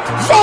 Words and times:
Fuck 0.00 0.39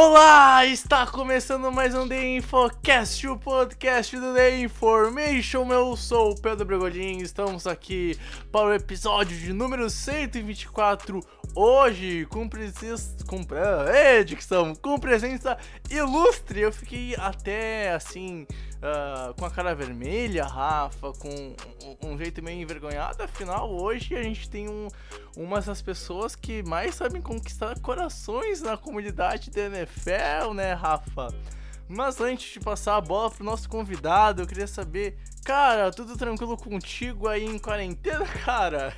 Olá, 0.00 0.64
está 0.64 1.04
começando 1.08 1.72
mais 1.72 1.92
um 1.92 2.06
The 2.06 2.36
Infocast, 2.36 3.26
o 3.26 3.36
podcast 3.36 4.16
do 4.16 4.32
The 4.32 4.60
Information. 4.60 5.72
Eu 5.72 5.96
sou 5.96 6.30
o 6.30 6.40
Pedro 6.40 6.64
Bregolin, 6.64 7.18
estamos 7.18 7.66
aqui 7.66 8.16
para 8.52 8.68
o 8.68 8.72
episódio 8.72 9.36
de 9.36 9.52
número 9.52 9.90
124. 9.90 11.20
Hoje, 11.60 12.24
com 12.26 12.48
presença. 12.48 13.16
Com, 13.26 13.44
é, 13.92 14.22
dicção, 14.22 14.76
com 14.76 14.96
presença 14.96 15.58
ilustre. 15.90 16.60
Eu 16.60 16.72
fiquei 16.72 17.16
até 17.16 17.90
assim. 17.94 18.46
ah, 18.80 19.34
com 19.36 19.44
a 19.44 19.50
cara 19.50 19.74
vermelha, 19.74 20.44
Rafa, 20.44 21.12
com 21.14 21.28
um, 21.28 22.12
um 22.12 22.16
jeito 22.16 22.40
meio 22.44 22.62
envergonhado. 22.62 23.24
Afinal, 23.24 23.72
hoje 23.72 24.14
a 24.14 24.22
gente 24.22 24.48
tem 24.48 24.68
um, 24.68 24.86
uma 25.36 25.60
das 25.60 25.82
pessoas 25.82 26.36
que 26.36 26.62
mais 26.62 26.94
sabem 26.94 27.20
conquistar 27.20 27.76
corações 27.80 28.62
na 28.62 28.76
comunidade 28.76 29.50
da 29.50 29.62
NFL, 29.62 30.54
né, 30.54 30.74
Rafa? 30.74 31.26
Mas 31.88 32.20
antes 32.20 32.52
de 32.52 32.60
passar 32.60 32.94
a 32.94 33.00
bola 33.00 33.32
pro 33.32 33.42
nosso 33.42 33.68
convidado, 33.68 34.42
eu 34.42 34.46
queria 34.46 34.68
saber, 34.68 35.18
cara, 35.44 35.90
tudo 35.90 36.16
tranquilo 36.16 36.56
contigo 36.56 37.26
aí 37.26 37.44
em 37.44 37.58
quarentena, 37.58 38.24
cara? 38.46 38.94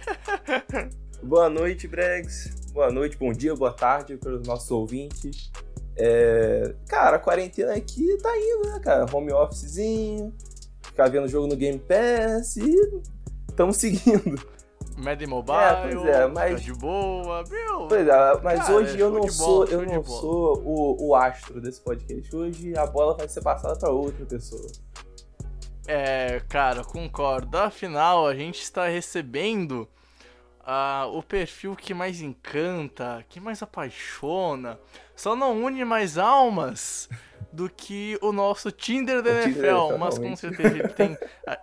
Boa 1.23 1.49
noite, 1.49 1.87
Bregs. 1.87 2.51
Boa 2.73 2.91
noite, 2.91 3.17
bom 3.17 3.33
dia, 3.33 3.55
boa 3.55 3.73
tarde 3.73 4.17
para 4.17 4.33
os 4.35 4.47
nossos 4.47 4.71
ouvintes. 4.71 5.51
É, 5.97 6.75
Cara, 6.89 7.17
a 7.17 7.21
quarentena 7.21 7.75
aqui 7.75 8.17
tá 8.19 8.37
indo, 8.39 8.69
né, 8.71 8.81
cara? 8.81 9.07
Home 9.15 9.33
officezinho, 9.33 10.33
ficar 10.83 11.09
vendo 11.11 11.29
jogo 11.29 11.47
no 11.47 11.57
Game 11.57 11.79
Pass 11.79 12.57
e 12.57 12.75
estamos 13.49 13.77
seguindo. 13.77 14.41
Madden 14.97 15.29
Mobile, 15.29 15.57
É, 15.59 15.83
pois 15.95 16.07
é, 16.07 16.27
mas- 16.27 16.61
fica 16.62 16.73
de 16.75 16.79
boa, 16.81 17.45
meu. 17.49 17.87
Pois 17.89 18.07
é, 18.07 18.41
mas 18.43 18.61
Cara, 18.61 18.73
hoje 18.75 18.99
eu 18.99 19.11
não 19.11 19.21
de 19.21 19.33
sou, 19.33 19.47
bola, 19.67 19.71
eu 19.71 19.83
não 19.87 20.03
bola. 20.03 20.21
sou 20.21 20.62
o, 20.65 21.09
o 21.09 21.15
astro 21.15 21.61
desse 21.61 21.81
podcast. 21.81 22.34
Hoje 22.37 22.77
a 22.77 22.87
bola 22.87 23.17
vai 23.17 23.29
ser 23.29 23.43
passada 23.43 23.77
para 23.79 23.91
outra 23.91 24.25
pessoa. 24.27 24.67
É, 25.87 26.41
cara, 26.49 26.84
concordo. 26.84 27.57
Afinal, 27.59 28.27
a 28.27 28.34
gente 28.34 28.61
está 28.62 28.87
recebendo 28.89 29.89
ah, 30.64 31.06
o 31.12 31.22
perfil 31.22 31.75
que 31.76 31.93
mais 31.94 32.21
encanta, 32.21 33.25
que 33.28 33.41
mais 33.41 33.62
apaixona, 33.62 34.78
só 35.16 35.34
não 35.37 35.65
une 35.65 35.84
mais 35.84 36.19
almas 36.19 37.09
do 37.53 37.69
que 37.69 38.19
o 38.22 38.31
nosso 38.32 38.70
Tinder 38.70 39.22
da 39.22 39.31
O 39.31 39.43
Tinder, 39.43 39.65
NFL. 39.65 39.99
Mas 39.99 40.19
com 40.19 40.37
certeza 40.37 40.69
ele 40.78 40.88
tem. 40.88 41.16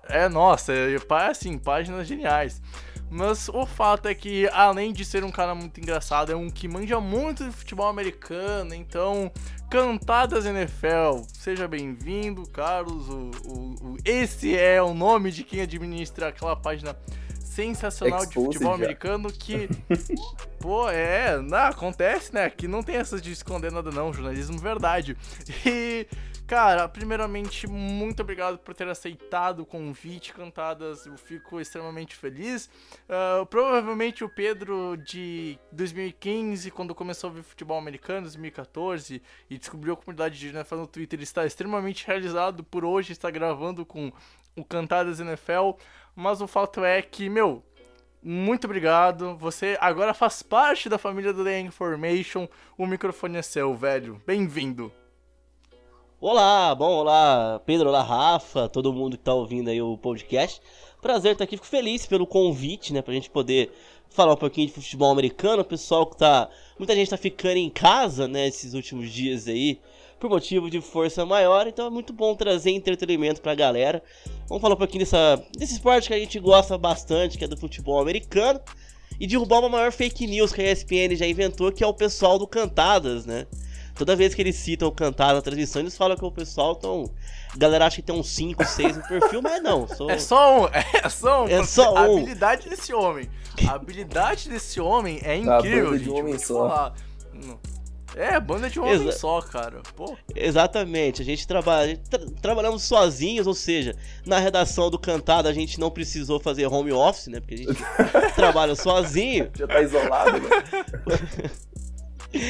É, 0.09 0.28
nossa, 0.28 0.74
é, 0.74 1.00
pá- 1.00 1.28
assim, 1.28 1.57
páginas 1.57 2.07
geniais. 2.07 2.62
Mas 3.09 3.47
o 3.47 3.66
fato 3.66 4.07
é 4.09 4.13
que, 4.13 4.50
além 4.52 4.91
de 4.91 5.06
ser 5.06 5.24
um 5.24 5.31
cara 5.31 5.56
muito 5.56 5.80
engraçado, 5.80 6.30
é 6.30 6.36
um 6.36 6.50
que 6.50 6.68
manja 6.68 7.00
muito 7.00 7.46
de 7.46 7.52
futebol 7.52 7.88
americano, 7.88 8.74
então 8.74 9.31
Cantadas 9.72 10.46
NFL. 10.46 11.22
Seja 11.34 11.69
bem-vindo, 11.69 12.44
Carlos. 12.50 13.07
O, 13.07 13.31
o- 13.46 13.75
o- 13.94 13.97
esse 14.03 14.57
é 14.57 14.81
o 14.81 14.94
nome 14.94 15.31
de 15.31 15.44
quem 15.46 15.62
administra 15.62 16.28
aquela 16.28 16.56
página 16.56 16.97
sensacional 17.57 18.25
de 18.25 18.35
futebol 18.35 18.69
já. 18.69 18.75
americano 18.75 19.31
que. 19.31 19.68
Pô, 20.59 20.90
é, 20.90 21.40
não, 21.41 21.57
acontece, 21.57 22.34
né? 22.34 22.50
Que 22.50 22.68
não 22.68 22.84
tem 22.84 22.97
essas 22.97 23.22
de 23.22 23.31
esconder 23.31 23.72
nada, 23.72 23.90
não. 23.90 24.13
Jornalismo 24.13 24.59
verdade. 24.59 25.18
E. 25.66 26.07
Cara, 26.45 26.88
primeiramente, 26.88 27.68
muito 27.68 28.22
obrigado 28.22 28.57
por 28.59 28.73
ter 28.73 28.88
aceitado 28.88 29.59
o 29.59 29.66
convite, 29.66 30.31
Cantadas. 30.31 31.06
Eu 31.06 31.18
fico 31.18 31.59
extremamente 31.59 32.16
feliz. 32.16 32.69
Ah, 33.09 33.45
provavelmente 33.50 34.24
o 34.24 34.29
Pedro 34.29 34.95
de 34.95 35.59
2015, 35.74 36.72
quando 36.72 36.95
começou 36.95 37.29
a 37.29 37.34
ver 37.34 37.44
futebol 37.44 37.78
americano, 37.78 38.22
2014, 38.22 39.22
e 39.50 39.57
descobriu 39.57 39.95
a 39.95 39.97
comunidade 39.97 40.39
de 40.39 40.47
NFL 40.47 40.75
no 40.75 40.88
Twitter, 40.88 41.19
está 41.19 41.45
extremamente 41.45 42.07
realizado 42.07 42.63
por 42.63 42.85
hoje, 42.85 43.12
está 43.12 43.29
gravando 43.29 43.85
com 43.85 44.09
o 44.56 44.63
Cantadas 44.63 45.19
NFL. 45.19 45.72
Mas 46.20 46.42
o 46.42 46.48
fato 46.48 46.84
é 46.84 47.00
que, 47.00 47.30
meu, 47.30 47.62
muito 48.24 48.66
obrigado. 48.66 49.38
Você 49.38 49.78
agora 49.80 50.16
faz 50.16 50.42
parte 50.42 50.90
da 50.90 50.98
família 50.98 51.32
do 51.32 51.44
The 51.44 51.60
Information. 51.60 52.48
O 52.76 52.88
microfone 52.88 53.38
é 53.38 53.44
seu, 53.44 53.76
velho. 53.76 54.20
Bem-vindo. 54.26 54.92
Olá, 56.20 56.74
bom, 56.74 56.90
olá 56.90 57.62
Pedro, 57.64 57.90
olá 57.90 58.02
Rafa, 58.02 58.68
todo 58.68 58.92
mundo 58.92 59.16
que 59.16 59.24
tá 59.24 59.36
ouvindo 59.36 59.70
aí 59.70 59.80
o 59.80 59.96
podcast. 59.96 60.60
Prazer 61.00 61.34
estar 61.34 61.44
aqui, 61.44 61.56
fico 61.56 61.68
feliz 61.68 62.08
pelo 62.08 62.26
convite, 62.26 62.92
né, 62.92 63.04
pra 63.04 63.14
gente 63.14 63.30
poder 63.30 63.72
falar 64.10 64.34
um 64.34 64.38
pouquinho 64.38 64.66
de 64.66 64.74
futebol 64.74 65.12
americano. 65.12 65.62
O 65.62 65.66
pessoal 65.66 66.08
que 66.08 66.18
tá. 66.18 66.50
Muita 66.80 66.96
gente 66.96 67.12
tá 67.12 67.18
ficando 67.18 67.58
em 67.58 67.70
casa, 67.70 68.28
né, 68.28 68.48
esses 68.48 68.74
últimos 68.74 69.12
dias 69.12 69.48
aí, 69.48 69.80
por 70.20 70.30
motivo 70.30 70.70
de 70.70 70.82
força 70.82 71.26
maior, 71.26 71.68
então 71.68 71.86
é 71.88 71.90
muito 71.90 72.12
bom 72.14 72.36
trazer 72.36 72.72
entretenimento 72.72 73.42
pra 73.42 73.54
galera. 73.56 74.02
Vamos 74.48 74.62
falar 74.62 74.74
um 74.76 74.78
pouquinho 74.78 75.04
dessa, 75.04 75.42
desse 75.58 75.74
esporte 75.74 76.08
que 76.08 76.14
a 76.14 76.20
gente 76.20 76.40
gosta 76.40 76.78
bastante, 76.78 77.38
que 77.38 77.44
é 77.44 77.48
do 77.48 77.58
futebol 77.58 78.00
americano. 78.00 78.60
E 79.20 79.26
derrubar 79.26 79.60
uma 79.60 79.70
maior 79.70 79.92
fake 79.92 80.28
news 80.28 80.52
que 80.54 80.62
a 80.62 80.72
ESPN 80.72 81.16
já 81.16 81.26
inventou, 81.26 81.72
que 81.72 81.84
é 81.84 81.88
o 81.88 81.94
pessoal 81.94 82.38
do 82.38 82.46
Cantadas, 82.48 83.26
né? 83.26 83.48
Toda 83.96 84.16
vez 84.16 84.36
que 84.36 84.42
eles 84.44 84.56
citam 84.56 84.88
o 84.90 84.92
Cantadas 84.92 85.36
na 85.36 85.42
transmissão, 85.42 85.82
eles 85.82 85.98
falam 85.98 86.16
que 86.16 86.24
o 86.24 86.32
pessoal 86.32 86.76
tão. 86.76 87.10
A 87.52 87.58
galera 87.58 87.88
acha 87.88 87.96
que 87.96 88.04
tem 88.04 88.16
uns 88.16 88.30
5, 88.30 88.64
6 88.64 88.98
no 88.98 89.04
perfil, 89.08 89.42
mas 89.42 89.62
não. 89.64 89.88
Sou... 89.96 90.12
É 90.12 90.20
só 90.20 90.62
um, 90.66 90.68
é 90.72 91.10
só 91.10 91.46
um. 91.46 91.48
É 91.48 91.64
só 91.64 91.98
a 91.98 92.02
um. 92.08 92.18
habilidade 92.18 92.70
desse 92.70 92.94
homem. 92.94 93.28
A 93.68 93.72
habilidade 93.72 94.50
desse 94.50 94.80
homem 94.80 95.20
é 95.24 95.42
Tá, 95.42 95.58
incrível, 95.58 95.92
de 95.94 95.98
gente. 96.00 96.10
um 96.12 96.20
homem 96.20 96.38
só. 96.38 96.68
falar. 96.70 96.94
É, 98.18 98.40
banda 98.40 98.70
de 98.70 98.80
um 98.80 98.84
homem 98.84 98.96
Exa- 98.96 99.12
só, 99.14 99.42
cara. 99.42 99.82
Pô, 99.96 100.18
Exatamente, 100.36 101.22
a 101.22 101.26
gente 101.26 101.48
trabalha. 101.48 101.84
a 101.86 101.88
gente 101.90 102.10
tra- 102.10 102.26
trabalhamos 102.42 102.84
sozinhos, 102.84 103.46
ou 103.48 103.54
seja, 103.54 103.96
na 104.26 104.40
redação 104.40 104.90
do 104.90 104.98
Cantada 104.98 105.50
a 105.50 105.54
gente 105.54 105.80
não 105.80 105.92
precisou 105.92 106.40
fazer 106.40 106.66
home 106.68 106.92
office, 106.92 107.28
né? 107.28 107.40
Porque 107.40 107.54
a 107.54 107.58
gente 107.58 107.74
trabalha 108.36 108.76
sozinho. 108.76 109.50
Já 109.58 109.68
tá 109.68 109.82
isolado, 109.82 110.32
né? 110.40 111.52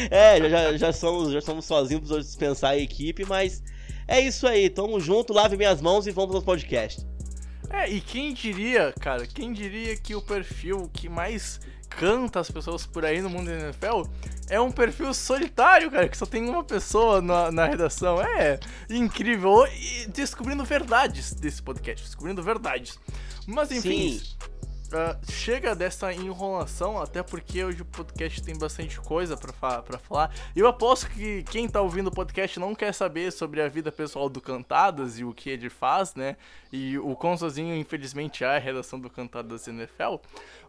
É, 0.09 0.39
já, 0.41 0.49
já, 0.49 0.77
já 0.77 0.91
somos, 0.93 1.31
já 1.31 1.39
somos 1.39 1.63
sozinhos, 1.65 1.99
precisamos 2.01 2.25
dispensar 2.25 2.71
a 2.71 2.77
equipe, 2.77 3.23
mas 3.25 3.61
é 4.07 4.19
isso 4.19 4.47
aí. 4.47 4.69
Tamo 4.69 4.99
junto, 4.99 5.31
lave 5.33 5.55
minhas 5.55 5.81
mãos 5.81 6.07
e 6.07 6.11
vamos 6.11 6.35
ao 6.35 6.41
podcast. 6.41 7.05
É, 7.69 7.87
e 7.89 8.01
quem 8.01 8.33
diria, 8.33 8.93
cara, 8.99 9.27
quem 9.27 9.53
diria 9.53 9.95
que 9.95 10.15
o 10.15 10.21
perfil 10.21 10.89
que 10.91 11.07
mais 11.07 11.59
canta 11.89 12.39
as 12.39 12.49
pessoas 12.49 12.85
por 12.85 13.05
aí 13.05 13.21
no 13.21 13.29
mundo 13.29 13.47
da 13.47 13.59
NFL 13.59 14.03
é 14.49 14.59
um 14.59 14.71
perfil 14.71 15.13
solitário, 15.13 15.91
cara, 15.91 16.07
que 16.07 16.17
só 16.17 16.25
tem 16.25 16.47
uma 16.47 16.63
pessoa 16.63 17.21
na, 17.21 17.51
na 17.51 17.65
redação. 17.65 18.21
É 18.21 18.59
incrível. 18.89 19.67
E 19.67 20.07
descobrindo 20.07 20.63
verdades 20.63 21.33
desse 21.33 21.61
podcast, 21.61 22.05
descobrindo 22.05 22.41
verdades. 22.41 22.97
Mas 23.45 23.71
enfim, 23.71 24.19
Sim. 24.19 24.37
Uh, 24.87 25.31
chega 25.31 25.75
dessa 25.75 26.13
enrolação, 26.13 27.01
até 27.01 27.21
porque 27.21 27.61
hoje 27.61 27.81
o 27.81 27.85
podcast 27.85 28.41
tem 28.41 28.57
bastante 28.57 28.97
coisa 29.01 29.35
pra, 29.35 29.51
fa 29.51 29.83
falar. 29.99 30.33
Eu 30.55 30.65
aposto 30.65 31.09
que 31.09 31.43
quem 31.43 31.67
tá 31.67 31.81
ouvindo 31.81 32.07
o 32.07 32.11
podcast 32.11 32.57
não 32.57 32.73
quer 32.73 32.93
saber 32.93 33.31
sobre 33.31 33.61
a 33.61 33.67
vida 33.67 33.91
pessoal 33.91 34.29
do 34.29 34.39
Cantadas 34.39 35.19
e 35.19 35.25
o 35.25 35.33
que 35.33 35.49
ele 35.49 35.69
faz, 35.69 36.15
né? 36.15 36.37
E 36.71 36.97
o 36.97 37.15
quão 37.15 37.37
sozinho, 37.37 37.75
infelizmente, 37.75 38.45
é 38.45 38.47
a 38.47 38.59
redação 38.59 38.97
do 38.97 39.09
Cantadas 39.09 39.67
NFL. 39.67 40.15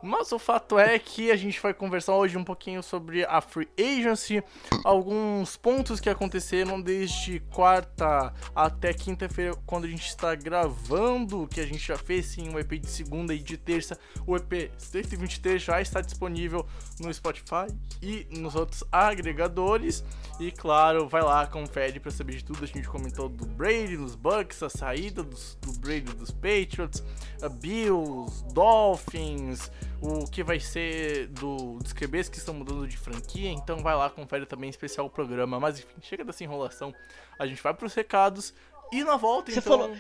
Mas 0.02 0.32
o 0.32 0.38
fato 0.38 0.78
é 0.78 0.98
que 0.98 1.30
a 1.30 1.36
gente 1.36 1.60
vai 1.60 1.74
conversar 1.74 2.14
hoje 2.14 2.36
um 2.36 2.44
pouquinho 2.44 2.82
sobre 2.82 3.24
a 3.24 3.40
Free 3.40 3.68
Agency, 3.78 4.42
alguns 4.84 5.56
pontos 5.56 6.00
que 6.00 6.08
aconteceram 6.08 6.80
desde 6.80 7.40
quarta 7.52 8.32
até 8.54 8.92
quinta-feira, 8.92 9.54
quando 9.66 9.84
a 9.84 9.88
gente 9.88 10.06
está 10.06 10.34
gravando, 10.34 11.48
que 11.48 11.60
a 11.60 11.66
gente 11.66 11.86
já 11.86 11.96
fez 11.96 12.26
sim 12.26 12.48
um 12.48 12.58
EP 12.58 12.72
de 12.80 12.88
segunda 12.88 13.34
e 13.34 13.38
de 13.38 13.56
terça. 13.56 13.98
O 14.26 14.36
EP 14.36 14.70
123 14.76 15.62
já 15.62 15.80
está 15.80 16.00
disponível 16.00 16.66
no 17.00 17.12
Spotify 17.12 17.66
e 18.02 18.26
nos 18.30 18.54
outros 18.54 18.84
agregadores. 18.90 20.04
E 20.38 20.52
claro, 20.52 21.08
vai 21.08 21.22
lá, 21.22 21.46
confere 21.46 21.98
para 21.98 22.10
saber 22.10 22.36
de 22.36 22.44
tudo. 22.44 22.62
A 22.62 22.66
gente 22.66 22.88
comentou 22.88 23.28
do 23.28 23.46
Brady 23.46 23.96
nos 23.96 24.14
Bucks, 24.14 24.62
a 24.62 24.68
saída 24.68 25.22
dos, 25.22 25.56
do 25.60 25.72
Brady 25.80 26.12
dos 26.14 26.30
Patriots, 26.30 27.02
a 27.42 27.48
Bills, 27.48 28.44
Dolphins 28.52 29.70
o 30.00 30.26
que 30.28 30.42
vai 30.42 30.60
ser 30.60 31.26
do, 31.28 31.78
dos 31.78 31.92
QBs 31.92 32.28
que 32.28 32.38
estão 32.38 32.54
mudando 32.54 32.86
de 32.86 32.96
franquia. 32.96 33.50
Então 33.50 33.78
vai 33.78 33.96
lá, 33.96 34.08
confere 34.08 34.46
também 34.46 34.70
especial 34.70 35.06
o 35.06 35.10
programa. 35.10 35.58
Mas 35.58 35.78
enfim, 35.78 35.96
chega 36.00 36.24
dessa 36.24 36.44
enrolação. 36.44 36.94
A 37.38 37.46
gente 37.46 37.62
vai 37.62 37.74
pros 37.74 37.94
recados. 37.94 38.54
E 38.90 39.04
na 39.04 39.16
volta, 39.16 39.50
você 39.50 39.58
então. 39.58 39.78
Falou, 39.78 39.96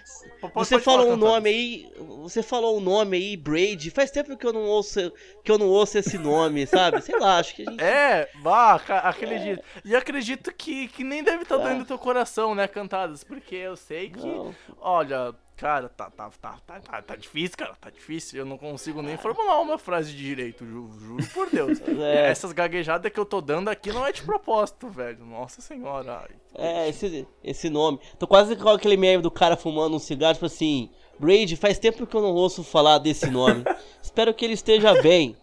você 0.54 0.80
falou 0.80 1.10
o 1.10 1.12
um 1.12 1.16
nome 1.16 1.50
aí. 1.50 1.92
Você 2.22 2.42
falou 2.42 2.74
o 2.74 2.78
um 2.78 2.80
nome 2.80 3.16
aí, 3.16 3.36
Braid. 3.36 3.90
Faz 3.90 4.10
tempo 4.10 4.36
que 4.36 4.46
eu 4.46 4.52
não 4.52 4.64
ouço 4.64 5.12
que 5.44 5.50
eu 5.50 5.58
não 5.58 5.66
ouço 5.66 5.98
esse 5.98 6.18
nome, 6.18 6.64
sabe? 6.68 7.00
Sei 7.02 7.18
lá, 7.18 7.38
acho 7.38 7.54
que 7.54 7.62
a 7.62 7.70
gente. 7.70 7.82
É, 7.82 8.28
vá, 8.42 8.74
acredito. 8.74 9.60
É. 9.60 9.80
E 9.84 9.96
acredito 9.96 10.52
que, 10.52 10.88
que 10.88 11.04
nem 11.04 11.22
deve 11.22 11.42
estar 11.42 11.58
tá 11.58 11.64
doendo 11.64 11.84
teu 11.84 11.98
coração, 11.98 12.54
né, 12.54 12.66
cantadas? 12.66 13.22
Porque 13.22 13.54
eu 13.54 13.76
sei 13.76 14.10
que. 14.10 14.26
Não. 14.26 14.54
Olha, 14.80 15.34
Cara, 15.58 15.88
tá, 15.88 16.08
tá, 16.08 16.30
tá, 16.40 16.56
tá, 16.64 16.80
tá, 16.80 17.02
tá 17.02 17.16
difícil, 17.16 17.58
cara, 17.58 17.74
tá 17.80 17.90
difícil. 17.90 18.38
Eu 18.38 18.46
não 18.46 18.56
consigo 18.56 19.02
nem 19.02 19.16
formular 19.16 19.60
uma 19.60 19.76
frase 19.76 20.12
de 20.12 20.18
direito, 20.18 20.64
ju, 20.64 20.88
juro 21.00 21.26
por 21.34 21.50
Deus. 21.50 21.80
É. 21.98 22.30
Essas 22.30 22.52
gaguejadas 22.52 23.10
que 23.10 23.18
eu 23.18 23.26
tô 23.26 23.40
dando 23.40 23.68
aqui 23.68 23.90
não 23.90 24.06
é 24.06 24.12
de 24.12 24.22
propósito, 24.22 24.88
velho. 24.88 25.24
Nossa 25.24 25.60
senhora. 25.60 26.22
Ai, 26.22 26.36
é, 26.54 26.88
esse, 26.88 27.26
esse 27.42 27.68
nome. 27.68 27.98
Tô 28.20 28.26
quase 28.26 28.54
com 28.54 28.68
aquele 28.68 28.96
meme 28.96 29.20
do 29.20 29.32
cara 29.32 29.56
fumando 29.56 29.96
um 29.96 29.98
cigarro, 29.98 30.34
tipo 30.34 30.46
assim. 30.46 30.90
Brady, 31.18 31.56
faz 31.56 31.76
tempo 31.76 32.06
que 32.06 32.14
eu 32.14 32.22
não 32.22 32.32
ouço 32.34 32.62
falar 32.62 32.98
desse 32.98 33.28
nome. 33.28 33.64
Espero 34.00 34.32
que 34.32 34.44
ele 34.44 34.54
esteja 34.54 35.02
bem. 35.02 35.36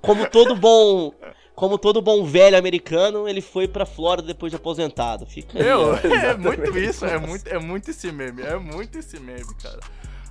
Como 0.00 0.28
todo 0.30 0.56
bom 0.56 1.12
como 1.58 1.76
todo 1.76 2.00
bom 2.00 2.24
velho 2.24 2.56
americano, 2.56 3.28
ele 3.28 3.40
foi 3.40 3.66
pra 3.66 3.84
Flórida 3.84 4.28
depois 4.28 4.52
de 4.52 4.54
aposentado. 4.54 5.26
Fica 5.26 5.58
Eu, 5.58 5.92
é 6.06 6.36
muito 6.36 6.78
isso, 6.78 7.04
é 7.04 7.18
muito, 7.18 7.48
é 7.48 7.58
muito 7.58 7.90
esse 7.90 8.12
meme, 8.12 8.42
é 8.42 8.56
muito 8.56 8.96
esse 8.96 9.18
meme, 9.18 9.52
cara. 9.60 9.80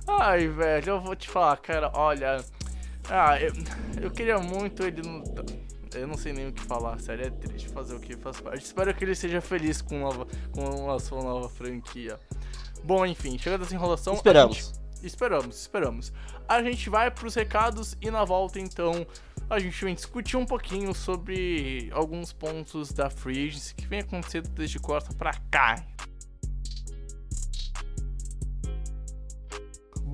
Ai, 0.06 0.48
velho, 0.48 0.88
eu 0.88 1.00
vou 1.02 1.14
te 1.14 1.28
falar, 1.28 1.58
cara, 1.58 1.92
olha. 1.92 2.42
Ah, 3.10 3.38
eu, 3.38 3.52
eu 4.00 4.10
queria 4.10 4.38
muito 4.38 4.82
ele 4.82 5.02
não. 5.02 5.22
Eu 5.94 6.06
não 6.06 6.16
sei 6.16 6.32
nem 6.32 6.48
o 6.48 6.52
que 6.52 6.62
falar, 6.62 6.98
sério, 6.98 7.26
é 7.26 7.30
triste 7.30 7.68
fazer 7.68 7.94
o 7.94 8.00
que 8.00 8.16
faz 8.16 8.40
parte. 8.40 8.64
Espero 8.64 8.94
que 8.94 9.04
ele 9.04 9.14
seja 9.14 9.42
feliz 9.42 9.82
com, 9.82 9.98
nova, 9.98 10.26
com 10.50 10.90
a 10.90 10.98
sua 10.98 11.22
nova 11.22 11.50
franquia. 11.50 12.18
Bom, 12.82 13.04
enfim, 13.04 13.36
chegando 13.36 13.60
dessa 13.60 13.74
enrolação. 13.74 14.14
Esperamos. 14.14 14.56
Gente, 14.56 15.06
esperamos, 15.06 15.60
esperamos. 15.60 16.10
A 16.48 16.62
gente 16.62 16.88
vai 16.88 17.10
pros 17.10 17.34
recados 17.34 17.94
e 18.00 18.10
na 18.10 18.24
volta, 18.24 18.58
então, 18.58 19.06
a 19.50 19.58
gente 19.58 19.82
vem 19.84 19.94
discutir 19.94 20.36
um 20.36 20.44
pouquinho 20.44 20.94
sobre 20.94 21.88
alguns 21.92 22.32
pontos 22.32 22.92
da 22.92 23.08
Free 23.08 23.48
Agency 23.48 23.74
que 23.74 23.86
vem 23.86 24.00
acontecendo 24.00 24.48
desde 24.50 24.78
quarta 24.78 25.14
pra 25.14 25.32
cá. 25.50 25.84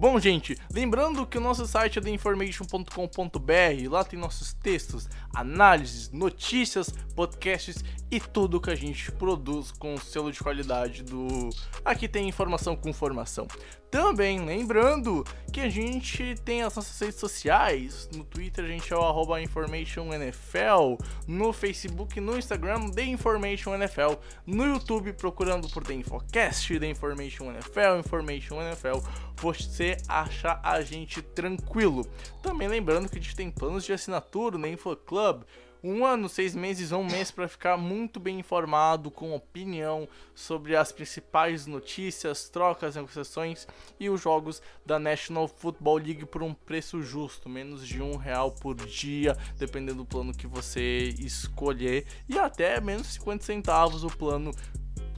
Bom, 0.04 0.20
gente, 0.20 0.54
lembrando 0.70 1.26
que 1.26 1.38
o 1.38 1.40
nosso 1.40 1.66
site 1.66 1.98
é 1.98 2.02
theinformation.com.br, 2.02 3.88
lá 3.88 4.04
tem 4.04 4.18
nossos 4.18 4.52
textos, 4.52 5.08
análises, 5.34 6.10
notícias, 6.10 6.90
podcasts 7.16 7.82
e 8.10 8.20
tudo 8.20 8.60
que 8.60 8.70
a 8.70 8.74
gente 8.74 9.10
produz 9.12 9.72
com 9.72 9.96
selo 9.96 10.30
de 10.30 10.40
qualidade 10.40 11.02
do 11.02 11.48
Aqui 11.82 12.06
tem 12.06 12.28
informação 12.28 12.76
com 12.76 12.92
formação. 12.92 13.48
Também 13.90 14.44
lembrando 14.44 15.24
que 15.52 15.60
a 15.60 15.68
gente 15.68 16.34
tem 16.44 16.62
as 16.62 16.74
nossas 16.74 16.98
redes 16.98 17.20
sociais. 17.20 18.08
No 18.12 18.24
Twitter 18.24 18.64
a 18.64 18.68
gente 18.68 18.92
é 18.92 18.96
o 18.96 19.38
InformationNFL. 19.38 20.96
No 21.28 21.52
Facebook 21.52 22.20
no 22.20 22.36
Instagram, 22.36 22.90
The 22.90 23.04
Information 23.04 23.72
NFL. 23.76 24.14
No 24.44 24.66
YouTube, 24.66 25.12
procurando 25.12 25.68
por 25.68 25.84
The 25.84 25.94
Infocast, 25.94 26.76
The 26.76 26.88
Information 26.88 27.52
NFL, 27.52 28.00
Information 28.00 28.60
NFL. 28.62 28.98
Você 29.36 29.93
acha 30.08 30.60
a 30.62 30.80
gente 30.82 31.22
tranquilo. 31.22 32.06
Também 32.42 32.68
lembrando 32.68 33.08
que 33.08 33.18
a 33.18 33.20
gente 33.20 33.36
tem 33.36 33.50
planos 33.50 33.84
de 33.84 33.92
assinatura 33.92 34.58
no 34.58 34.66
InfoClub 34.66 35.44
um 35.84 36.02
ano, 36.02 36.30
seis 36.30 36.54
meses 36.54 36.92
ou 36.92 37.02
um 37.02 37.06
mês 37.06 37.30
para 37.30 37.46
ficar 37.46 37.76
muito 37.76 38.18
bem 38.18 38.38
informado, 38.40 39.10
com 39.10 39.34
opinião 39.34 40.08
sobre 40.34 40.74
as 40.74 40.90
principais 40.90 41.66
notícias, 41.66 42.48
trocas, 42.48 42.96
negociações 42.96 43.66
e 44.00 44.08
os 44.08 44.22
jogos 44.22 44.62
da 44.86 44.98
National 44.98 45.46
Football 45.46 45.98
League 45.98 46.24
por 46.24 46.42
um 46.42 46.54
preço 46.54 47.02
justo, 47.02 47.50
menos 47.50 47.86
de 47.86 48.00
um 48.00 48.16
real 48.16 48.50
por 48.50 48.74
dia, 48.76 49.36
dependendo 49.58 49.98
do 49.98 50.06
plano 50.06 50.32
que 50.32 50.46
você 50.46 51.14
escolher, 51.18 52.06
e 52.26 52.38
até 52.38 52.80
menos 52.80 53.08
50 53.08 53.44
centavos 53.44 54.04
o 54.04 54.08
plano 54.08 54.52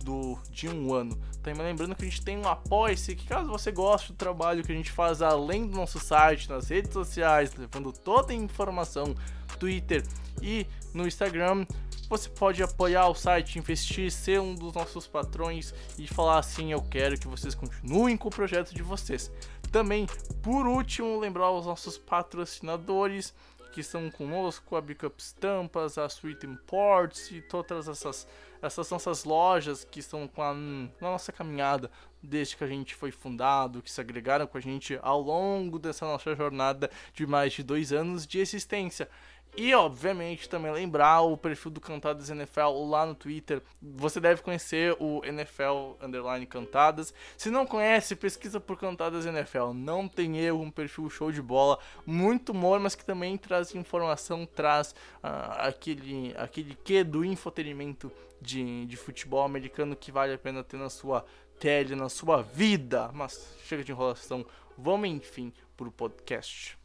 do, 0.02 0.36
de 0.50 0.68
um 0.68 0.92
ano. 0.92 1.16
Também 1.46 1.64
lembrando 1.64 1.94
que 1.94 2.04
a 2.04 2.08
gente 2.08 2.22
tem 2.22 2.36
um 2.36 2.48
apoia-se, 2.48 3.14
que 3.14 3.24
caso 3.24 3.48
você 3.48 3.70
goste 3.70 4.10
do 4.10 4.16
trabalho 4.16 4.64
que 4.64 4.72
a 4.72 4.74
gente 4.74 4.90
faz 4.90 5.22
além 5.22 5.64
do 5.64 5.76
nosso 5.76 6.00
site, 6.00 6.48
nas 6.48 6.70
redes 6.70 6.92
sociais, 6.92 7.54
levando 7.54 7.92
toda 7.92 8.32
a 8.32 8.34
informação, 8.34 9.14
Twitter 9.56 10.02
e 10.42 10.66
no 10.92 11.06
Instagram. 11.06 11.64
Você 12.08 12.28
pode 12.28 12.64
apoiar 12.64 13.06
o 13.06 13.14
site, 13.14 13.60
investir, 13.60 14.10
ser 14.10 14.40
um 14.40 14.56
dos 14.56 14.74
nossos 14.74 15.06
patrões 15.06 15.72
e 15.96 16.08
falar 16.08 16.40
assim: 16.40 16.72
eu 16.72 16.82
quero 16.82 17.16
que 17.16 17.28
vocês 17.28 17.54
continuem 17.54 18.16
com 18.16 18.26
o 18.26 18.32
projeto 18.32 18.74
de 18.74 18.82
vocês. 18.82 19.30
Também, 19.70 20.08
por 20.42 20.66
último, 20.66 21.16
lembrar 21.20 21.52
os 21.52 21.64
nossos 21.64 21.96
patrocinadores 21.96 23.32
que 23.76 23.82
estão 23.82 24.10
conosco, 24.10 24.74
a 24.74 24.80
Bickup 24.80 25.14
Estampas, 25.22 25.98
a 25.98 26.06
Sweet 26.06 26.46
Imports 26.46 27.30
e 27.30 27.42
todas 27.42 27.86
essas, 27.86 28.26
essas 28.62 28.90
nossas 28.90 29.24
lojas 29.24 29.84
que 29.84 30.00
estão 30.00 30.26
com 30.26 30.42
a, 30.42 30.54
na 30.54 31.10
nossa 31.10 31.32
caminhada 31.32 31.90
desde 32.26 32.56
que 32.56 32.64
a 32.64 32.66
gente 32.66 32.94
foi 32.94 33.10
fundado, 33.10 33.82
que 33.82 33.90
se 33.90 34.00
agregaram 34.00 34.46
com 34.46 34.58
a 34.58 34.60
gente 34.60 34.98
ao 35.02 35.20
longo 35.20 35.78
dessa 35.78 36.04
nossa 36.04 36.34
jornada 36.34 36.90
de 37.14 37.26
mais 37.26 37.52
de 37.52 37.62
dois 37.62 37.92
anos 37.92 38.26
de 38.26 38.38
existência. 38.38 39.08
E, 39.56 39.74
obviamente, 39.74 40.50
também 40.50 40.70
lembrar 40.70 41.22
o 41.22 41.34
perfil 41.34 41.70
do 41.70 41.80
Cantadas 41.80 42.28
NFL 42.28 42.84
lá 42.86 43.06
no 43.06 43.14
Twitter. 43.14 43.62
Você 43.80 44.20
deve 44.20 44.42
conhecer 44.42 44.94
o 45.00 45.24
NFL 45.24 45.96
Underline 46.02 46.44
Cantadas. 46.44 47.14
Se 47.38 47.48
não 47.48 47.64
conhece, 47.64 48.14
pesquisa 48.14 48.60
por 48.60 48.78
Cantadas 48.78 49.24
NFL. 49.24 49.72
Não 49.72 50.06
tem 50.06 50.38
erro, 50.38 50.60
um 50.60 50.70
perfil 50.70 51.08
show 51.08 51.32
de 51.32 51.40
bola. 51.40 51.78
Muito 52.04 52.52
humor, 52.52 52.78
mas 52.78 52.94
que 52.94 53.04
também 53.04 53.38
traz 53.38 53.74
informação, 53.74 54.44
traz 54.44 54.90
uh, 55.24 55.56
aquele, 55.60 56.34
aquele 56.36 56.76
quê 56.84 57.02
do 57.02 57.24
infotenimento 57.24 58.12
de, 58.42 58.84
de 58.84 58.96
futebol 58.96 59.42
americano 59.42 59.96
que 59.96 60.12
vale 60.12 60.34
a 60.34 60.38
pena 60.38 60.62
ter 60.62 60.76
na 60.76 60.90
sua 60.90 61.24
tele, 61.58 61.94
na 61.94 62.08
sua 62.08 62.42
vida. 62.42 63.10
Mas 63.12 63.54
chega 63.64 63.84
de 63.84 63.92
enrolação. 63.92 64.44
Vamos, 64.76 65.08
enfim, 65.08 65.52
pro 65.76 65.90
podcast. 65.90 66.78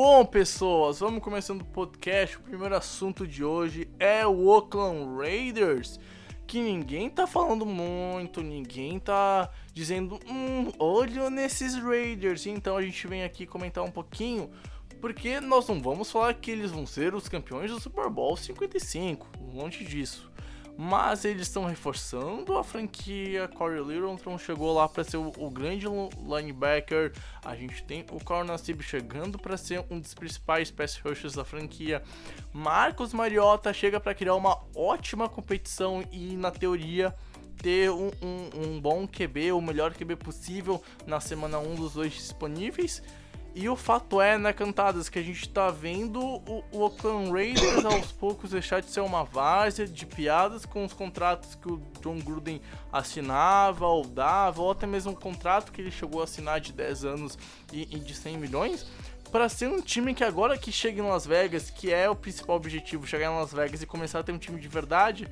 Bom, 0.00 0.24
pessoas, 0.24 1.00
vamos 1.00 1.20
começando 1.20 1.62
o 1.62 1.64
podcast. 1.64 2.36
O 2.36 2.40
primeiro 2.42 2.76
assunto 2.76 3.26
de 3.26 3.42
hoje 3.44 3.90
é 3.98 4.24
o 4.24 4.46
Oakland 4.46 5.16
Raiders, 5.20 5.98
que 6.48 6.62
ninguém 6.62 7.10
tá 7.10 7.26
falando 7.26 7.66
muito, 7.66 8.42
ninguém 8.42 8.98
tá 8.98 9.50
dizendo, 9.74 10.18
hum, 10.26 10.72
olho 10.78 11.28
nesses 11.28 11.76
Raiders. 11.76 12.46
Então 12.46 12.74
a 12.74 12.82
gente 12.82 13.06
vem 13.06 13.22
aqui 13.22 13.46
comentar 13.46 13.84
um 13.84 13.90
pouquinho, 13.90 14.50
porque 14.98 15.40
nós 15.40 15.68
não 15.68 15.78
vamos 15.78 16.10
falar 16.10 16.32
que 16.32 16.50
eles 16.50 16.70
vão 16.70 16.86
ser 16.86 17.14
os 17.14 17.28
campeões 17.28 17.70
do 17.70 17.78
Super 17.78 18.08
Bowl 18.08 18.34
55, 18.34 19.28
longe 19.52 19.84
disso. 19.84 20.27
Mas 20.80 21.24
eles 21.24 21.48
estão 21.48 21.64
reforçando 21.64 22.56
a 22.56 22.62
franquia. 22.62 23.48
Corey 23.48 23.82
Littleton 23.82 24.38
chegou 24.38 24.72
lá 24.72 24.88
para 24.88 25.02
ser 25.02 25.16
o, 25.16 25.32
o, 25.36 25.50
grande 25.50 25.86
linebacker. 26.24 27.12
A 27.44 27.56
gente 27.56 27.82
tem 27.82 28.06
o 28.08 28.44
Nassib 28.44 28.80
chegando 28.80 29.36
para 29.40 29.56
ser 29.56 29.84
um 29.90 29.98
dos 29.98 30.14
principais 30.14 30.70
pass 30.70 30.96
rushers 30.96 31.34
da 31.34 31.44
franquia. 31.44 32.00
Marcos 32.52 33.12
Mariota 33.12 33.72
chega 33.72 33.98
para 33.98 34.14
criar 34.14 34.36
uma 34.36 34.56
ótima 34.72 35.28
competição 35.28 36.04
e, 36.12 36.36
na 36.36 36.52
teoria, 36.52 37.12
ter 37.60 37.90
um, 37.90 38.12
um, 38.22 38.50
um, 38.54 38.80
bom 38.80 39.04
QB, 39.04 39.50
o 39.50 39.60
melhor 39.60 39.92
QB 39.92 40.14
possível 40.14 40.80
na 41.04 41.18
semana 41.18 41.58
1 41.58 41.74
dos 41.74 41.94
dois 41.94 42.12
disponíveis. 42.12 43.02
E 43.54 43.68
o 43.68 43.74
fato 43.74 44.20
é, 44.20 44.38
né, 44.38 44.52
Cantadas, 44.52 45.08
que 45.08 45.18
a 45.18 45.22
gente 45.22 45.48
tá 45.48 45.70
vendo 45.70 46.20
o, 46.20 46.64
o 46.70 46.80
Oakland 46.80 47.30
Raiders 47.32 47.84
aos 47.84 48.12
poucos 48.12 48.50
deixar 48.50 48.80
de 48.80 48.90
ser 48.90 49.00
uma 49.00 49.24
várzea 49.24 49.86
de 49.86 50.06
piadas 50.06 50.64
com 50.64 50.84
os 50.84 50.92
contratos 50.92 51.54
que 51.56 51.68
o 51.68 51.82
John 52.00 52.18
Gruden 52.20 52.60
assinava 52.92 53.86
ou 53.86 54.04
dava, 54.04 54.62
ou 54.62 54.70
até 54.70 54.86
mesmo 54.86 55.12
um 55.12 55.14
contrato 55.14 55.72
que 55.72 55.80
ele 55.80 55.90
chegou 55.90 56.20
a 56.20 56.24
assinar 56.24 56.60
de 56.60 56.72
10 56.72 57.04
anos 57.04 57.38
e, 57.72 57.82
e 57.96 57.98
de 57.98 58.14
100 58.14 58.36
milhões, 58.38 58.86
para 59.32 59.48
ser 59.48 59.68
um 59.68 59.80
time 59.80 60.14
que 60.14 60.24
agora 60.24 60.56
que 60.56 60.72
chega 60.72 61.00
em 61.00 61.06
Las 61.08 61.26
Vegas, 61.26 61.70
que 61.70 61.92
é 61.92 62.08
o 62.08 62.14
principal 62.14 62.56
objetivo, 62.56 63.06
chegar 63.06 63.30
em 63.30 63.36
Las 63.36 63.52
Vegas 63.52 63.82
e 63.82 63.86
começar 63.86 64.20
a 64.20 64.22
ter 64.22 64.32
um 64.32 64.38
time 64.38 64.60
de 64.60 64.68
verdade, 64.68 65.28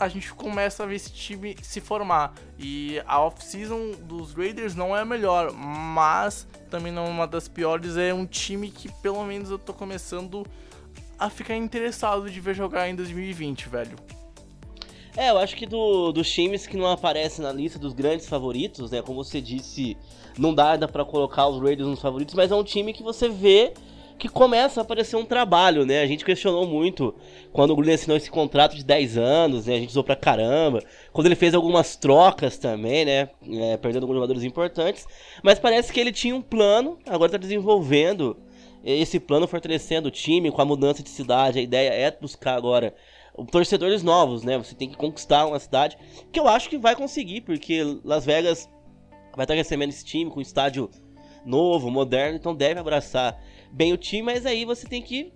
a 0.00 0.08
gente 0.08 0.32
começa 0.32 0.82
a 0.82 0.86
ver 0.86 0.94
esse 0.94 1.12
time 1.12 1.54
se 1.62 1.80
formar. 1.80 2.32
E 2.58 3.00
a 3.06 3.20
off-season 3.20 3.92
dos 4.02 4.32
Raiders 4.32 4.74
não 4.74 4.96
é 4.96 5.02
a 5.02 5.04
melhor, 5.04 5.52
mas 5.52 6.48
também 6.70 6.90
não 6.90 7.04
é 7.04 7.08
uma 7.08 7.26
das 7.26 7.46
piores. 7.46 7.98
É 7.98 8.12
um 8.14 8.24
time 8.24 8.70
que 8.70 8.90
pelo 9.02 9.22
menos 9.24 9.50
eu 9.50 9.58
tô 9.58 9.74
começando 9.74 10.46
a 11.18 11.28
ficar 11.28 11.54
interessado 11.54 12.30
de 12.30 12.40
ver 12.40 12.54
jogar 12.54 12.88
em 12.88 12.96
2020, 12.96 13.68
velho. 13.68 13.96
É, 15.14 15.28
eu 15.28 15.38
acho 15.38 15.54
que 15.54 15.66
do, 15.66 16.12
dos 16.12 16.30
times 16.30 16.66
que 16.66 16.78
não 16.78 16.86
aparecem 16.86 17.44
na 17.44 17.52
lista 17.52 17.78
dos 17.78 17.92
grandes 17.92 18.26
favoritos, 18.26 18.90
né? 18.90 19.02
Como 19.02 19.22
você 19.22 19.38
disse, 19.38 19.98
não 20.38 20.54
dá 20.54 20.72
ainda 20.72 20.88
pra 20.88 21.04
colocar 21.04 21.46
os 21.48 21.60
Raiders 21.60 21.88
nos 21.88 22.00
favoritos, 22.00 22.34
mas 22.34 22.50
é 22.50 22.54
um 22.54 22.64
time 22.64 22.94
que 22.94 23.02
você 23.02 23.28
vê 23.28 23.74
que 24.20 24.28
começa 24.28 24.80
a 24.80 24.82
aparecer 24.82 25.16
um 25.16 25.24
trabalho, 25.24 25.86
né? 25.86 26.02
A 26.02 26.06
gente 26.06 26.24
questionou 26.24 26.66
muito 26.66 27.14
quando 27.52 27.70
o 27.70 27.74
Gruden 27.74 27.94
assinou 27.94 28.16
esse 28.16 28.30
contrato 28.30 28.76
de 28.76 28.84
10 28.84 29.16
anos, 29.16 29.66
né? 29.66 29.76
A 29.76 29.78
gente 29.78 29.88
usou 29.88 30.04
pra 30.04 30.14
caramba. 30.14 30.82
Quando 31.10 31.26
ele 31.26 31.34
fez 31.34 31.54
algumas 31.54 31.96
trocas 31.96 32.58
também, 32.58 33.06
né? 33.06 33.30
É, 33.50 33.78
perdendo 33.78 34.02
alguns 34.02 34.16
jogadores 34.16 34.44
importantes. 34.44 35.06
Mas 35.42 35.58
parece 35.58 35.90
que 35.90 35.98
ele 35.98 36.12
tinha 36.12 36.36
um 36.36 36.42
plano, 36.42 36.98
agora 37.06 37.32
tá 37.32 37.38
desenvolvendo 37.38 38.36
esse 38.84 39.18
plano, 39.18 39.48
fortalecendo 39.48 40.08
o 40.08 40.10
time 40.10 40.50
com 40.50 40.60
a 40.60 40.64
mudança 40.66 41.02
de 41.02 41.08
cidade. 41.08 41.58
A 41.58 41.62
ideia 41.62 41.90
é 41.90 42.10
buscar 42.10 42.54
agora 42.54 42.94
torcedores 43.50 44.02
novos, 44.02 44.42
né? 44.42 44.58
Você 44.58 44.74
tem 44.74 44.88
que 44.88 44.96
conquistar 44.96 45.46
uma 45.46 45.58
cidade 45.58 45.96
que 46.30 46.38
eu 46.38 46.46
acho 46.46 46.68
que 46.68 46.76
vai 46.76 46.94
conseguir, 46.94 47.40
porque 47.40 47.82
Las 48.04 48.26
Vegas 48.26 48.68
vai 49.34 49.44
estar 49.44 49.54
recebendo 49.54 49.90
esse 49.90 50.04
time 50.04 50.30
com 50.30 50.40
um 50.40 50.42
estádio 50.42 50.90
novo, 51.44 51.90
moderno, 51.90 52.36
então 52.36 52.54
deve 52.54 52.78
abraçar 52.78 53.40
bem 53.72 53.92
o 53.92 53.96
time, 53.96 54.22
mas 54.22 54.46
aí 54.46 54.64
você 54.64 54.86
tem 54.86 55.02
que 55.02 55.32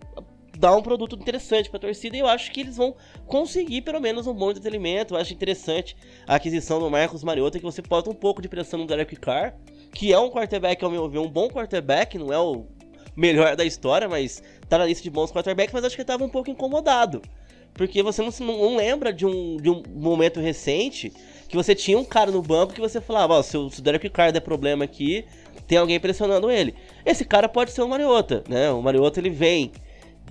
dar 0.59 0.77
um 0.77 0.83
produto 0.83 1.17
interessante 1.17 1.69
para 1.69 1.79
a 1.79 1.81
torcida 1.81 2.17
e 2.17 2.21
eu 2.21 2.27
acho 2.27 2.51
que 2.53 2.61
eles 2.61 2.77
vão 2.77 2.95
conseguir 3.27 3.83
pelo 3.83 4.01
menos 4.01 4.27
um 4.27 4.35
bom 4.35 4.51
entretenimento. 4.51 5.15
Eu 5.15 5.19
acho 5.19 5.33
interessante 5.33 5.97
a 6.27 6.37
aquisição 6.37 6.79
do 6.79 6.91
Marcos 6.91 7.25
Mariota, 7.25 7.59
que 7.59 7.65
você 7.65 7.83
bota 7.83 8.11
um 8.11 8.15
pouco 8.15 8.41
de 8.41 8.49
pressão 8.49 8.79
no 8.79 8.87
Derek 8.87 9.17
Carr, 9.17 9.55
que 9.93 10.13
é 10.13 10.19
um 10.19 10.31
quarterback, 10.31 10.85
ao 10.85 10.91
meu 10.91 11.09
ver, 11.09 11.19
um 11.19 11.29
bom 11.29 11.49
quarterback, 11.49 12.17
não 12.19 12.33
é 12.33 12.39
o 12.39 12.67
melhor 13.17 13.57
da 13.57 13.65
história, 13.65 14.09
mas 14.09 14.43
tá 14.69 14.79
na 14.79 14.87
lista 14.87 15.03
de 15.03 15.11
bons 15.11 15.31
quarterbacks, 15.31 15.73
mas 15.73 15.85
acho 15.85 15.95
que 15.95 16.03
ele 16.03 16.07
tava 16.07 16.25
um 16.25 16.29
pouco 16.29 16.51
incomodado. 16.51 17.23
Porque 17.75 18.03
você 18.03 18.23
não, 18.23 18.31
não 18.47 18.77
lembra 18.77 19.13
de 19.13 19.27
um, 19.27 19.57
de 19.57 19.69
um 19.69 19.83
momento 19.89 20.41
recente 20.41 21.13
que 21.49 21.57
você 21.57 21.75
tinha 21.75 21.99
um 21.99 22.05
cara 22.05 22.31
no 22.31 22.41
banco 22.41 22.73
que 22.73 22.81
você 22.81 23.01
falava, 23.01 23.35
ó, 23.35 23.41
oh, 23.41 23.43
se 23.43 23.57
o 23.57 23.83
Derek 23.83 24.09
Carr 24.11 24.33
der 24.33 24.41
problema 24.41 24.85
aqui, 24.85 25.25
tem 25.67 25.79
alguém 25.79 25.99
pressionando 25.99 26.51
ele. 26.51 26.75
Esse 27.05 27.25
cara 27.25 27.49
pode 27.49 27.73
ser 27.73 27.83
o 27.83 27.89
Mariota, 27.89 28.45
né? 28.49 28.71
O 28.71 28.83
Mariota 28.83 29.21
ele 29.21 29.31
vem 29.31 29.73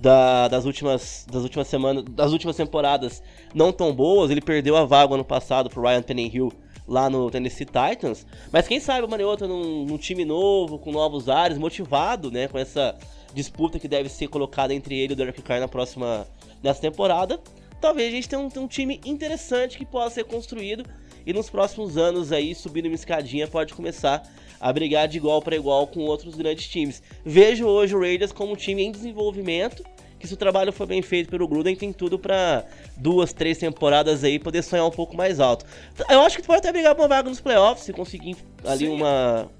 da, 0.00 0.48
das 0.48 0.64
últimas 0.64 1.26
das 1.30 1.42
últimas 1.42 1.68
semanas, 1.68 2.04
das 2.04 2.32
últimas 2.32 2.56
temporadas 2.56 3.22
não 3.54 3.72
tão 3.72 3.92
boas. 3.94 4.30
Ele 4.30 4.40
perdeu 4.40 4.76
a 4.76 4.84
vaga 4.84 5.14
ano 5.14 5.24
passado 5.24 5.70
pro 5.70 5.82
Ryan 5.82 6.02
Tannehill 6.02 6.52
lá 6.86 7.08
no 7.08 7.30
Tennessee 7.30 7.66
Titans. 7.66 8.26
Mas 8.52 8.68
quem 8.68 8.78
sabe 8.78 9.06
o 9.06 9.08
Mariota 9.08 9.48
num, 9.48 9.84
num 9.84 9.96
time 9.96 10.24
novo, 10.24 10.78
com 10.78 10.92
novos 10.92 11.28
ares, 11.28 11.58
motivado, 11.58 12.30
né? 12.30 12.48
Com 12.48 12.58
essa 12.58 12.96
disputa 13.32 13.78
que 13.78 13.88
deve 13.88 14.08
ser 14.08 14.28
colocada 14.28 14.72
entre 14.72 14.96
ele 14.96 15.12
e 15.12 15.14
o 15.14 15.16
Derek 15.16 15.42
Carr 15.42 15.60
na 15.60 15.68
próxima 15.68 16.26
nessa 16.62 16.80
temporada. 16.80 17.40
Talvez 17.80 18.08
a 18.08 18.16
gente 18.16 18.28
tenha 18.28 18.40
um, 18.40 18.48
tenha 18.48 18.64
um 18.64 18.68
time 18.68 19.00
interessante 19.04 19.76
que 19.76 19.84
possa 19.84 20.14
ser 20.14 20.24
construído 20.24 20.84
e 21.26 21.32
nos 21.32 21.50
próximos 21.50 21.96
anos 21.96 22.32
aí 22.32 22.54
subindo 22.54 22.86
uma 22.86 22.94
escadinha 22.94 23.46
pode 23.46 23.74
começar 23.74 24.22
a 24.60 24.72
brigar 24.72 25.08
de 25.08 25.16
igual 25.16 25.40
para 25.42 25.56
igual 25.56 25.86
com 25.86 26.00
outros 26.00 26.34
grandes 26.34 26.68
times. 26.68 27.02
Vejo 27.24 27.66
hoje 27.66 27.94
o 27.94 28.00
Raiders 28.00 28.32
como 28.32 28.52
um 28.52 28.56
time 28.56 28.82
em 28.82 28.90
desenvolvimento, 28.92 29.84
que 30.18 30.26
se 30.26 30.34
o 30.34 30.36
trabalho 30.36 30.72
for 30.72 30.86
bem 30.86 31.02
feito 31.02 31.28
pelo 31.28 31.46
Gruden, 31.46 31.76
tem 31.76 31.92
tudo 31.92 32.18
para 32.18 32.64
duas, 32.96 33.32
três 33.32 33.58
temporadas 33.58 34.24
aí 34.24 34.38
poder 34.38 34.62
sonhar 34.62 34.86
um 34.86 34.90
pouco 34.90 35.16
mais 35.16 35.38
alto. 35.40 35.66
Eu 36.08 36.20
acho 36.20 36.36
que 36.36 36.42
pode 36.42 36.58
até 36.58 36.72
brigar 36.72 36.94
por 36.94 37.02
uma 37.02 37.08
vaga 37.08 37.28
nos 37.28 37.40
playoffs, 37.40 37.84
se 37.84 37.92
conseguir 37.92 38.36
ali 38.64 38.86
Sim. 38.86 38.92
uma 38.92 39.50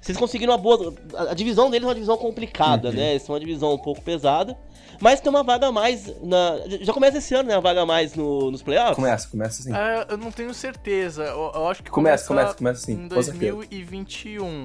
se 0.00 0.12
eles 0.12 0.20
conseguirem 0.20 0.52
uma 0.52 0.58
boa. 0.58 0.94
A 1.28 1.34
divisão 1.34 1.70
deles 1.70 1.84
é 1.84 1.88
uma 1.88 1.94
divisão 1.94 2.16
complicada, 2.16 2.88
uhum. 2.88 2.94
né? 2.94 3.10
Eles 3.10 3.22
são 3.22 3.34
uma 3.34 3.40
divisão 3.40 3.74
um 3.74 3.78
pouco 3.78 4.00
pesada. 4.00 4.56
Mas 5.00 5.20
tem 5.20 5.30
uma 5.30 5.44
vaga 5.44 5.68
a 5.68 5.72
mais 5.72 6.06
na. 6.22 6.58
Já 6.80 6.92
começa 6.92 7.18
esse 7.18 7.34
ano, 7.34 7.48
né? 7.48 7.54
A 7.54 7.60
vaga 7.60 7.82
a 7.82 7.86
mais 7.86 8.14
no, 8.14 8.50
nos 8.50 8.62
playoffs? 8.62 8.96
Começa, 8.96 9.28
começa 9.28 9.62
sim. 9.62 9.74
É, 9.74 10.06
eu 10.10 10.16
não 10.16 10.32
tenho 10.32 10.52
certeza. 10.52 11.24
Eu, 11.24 11.52
eu 11.54 11.68
acho 11.68 11.82
que 11.82 11.90
começa. 11.90 12.26
Começa, 12.26 12.54
começa, 12.54 12.58
começa 12.58 12.86
sim. 12.86 12.92
Em 12.94 13.08
2021. 13.08 14.64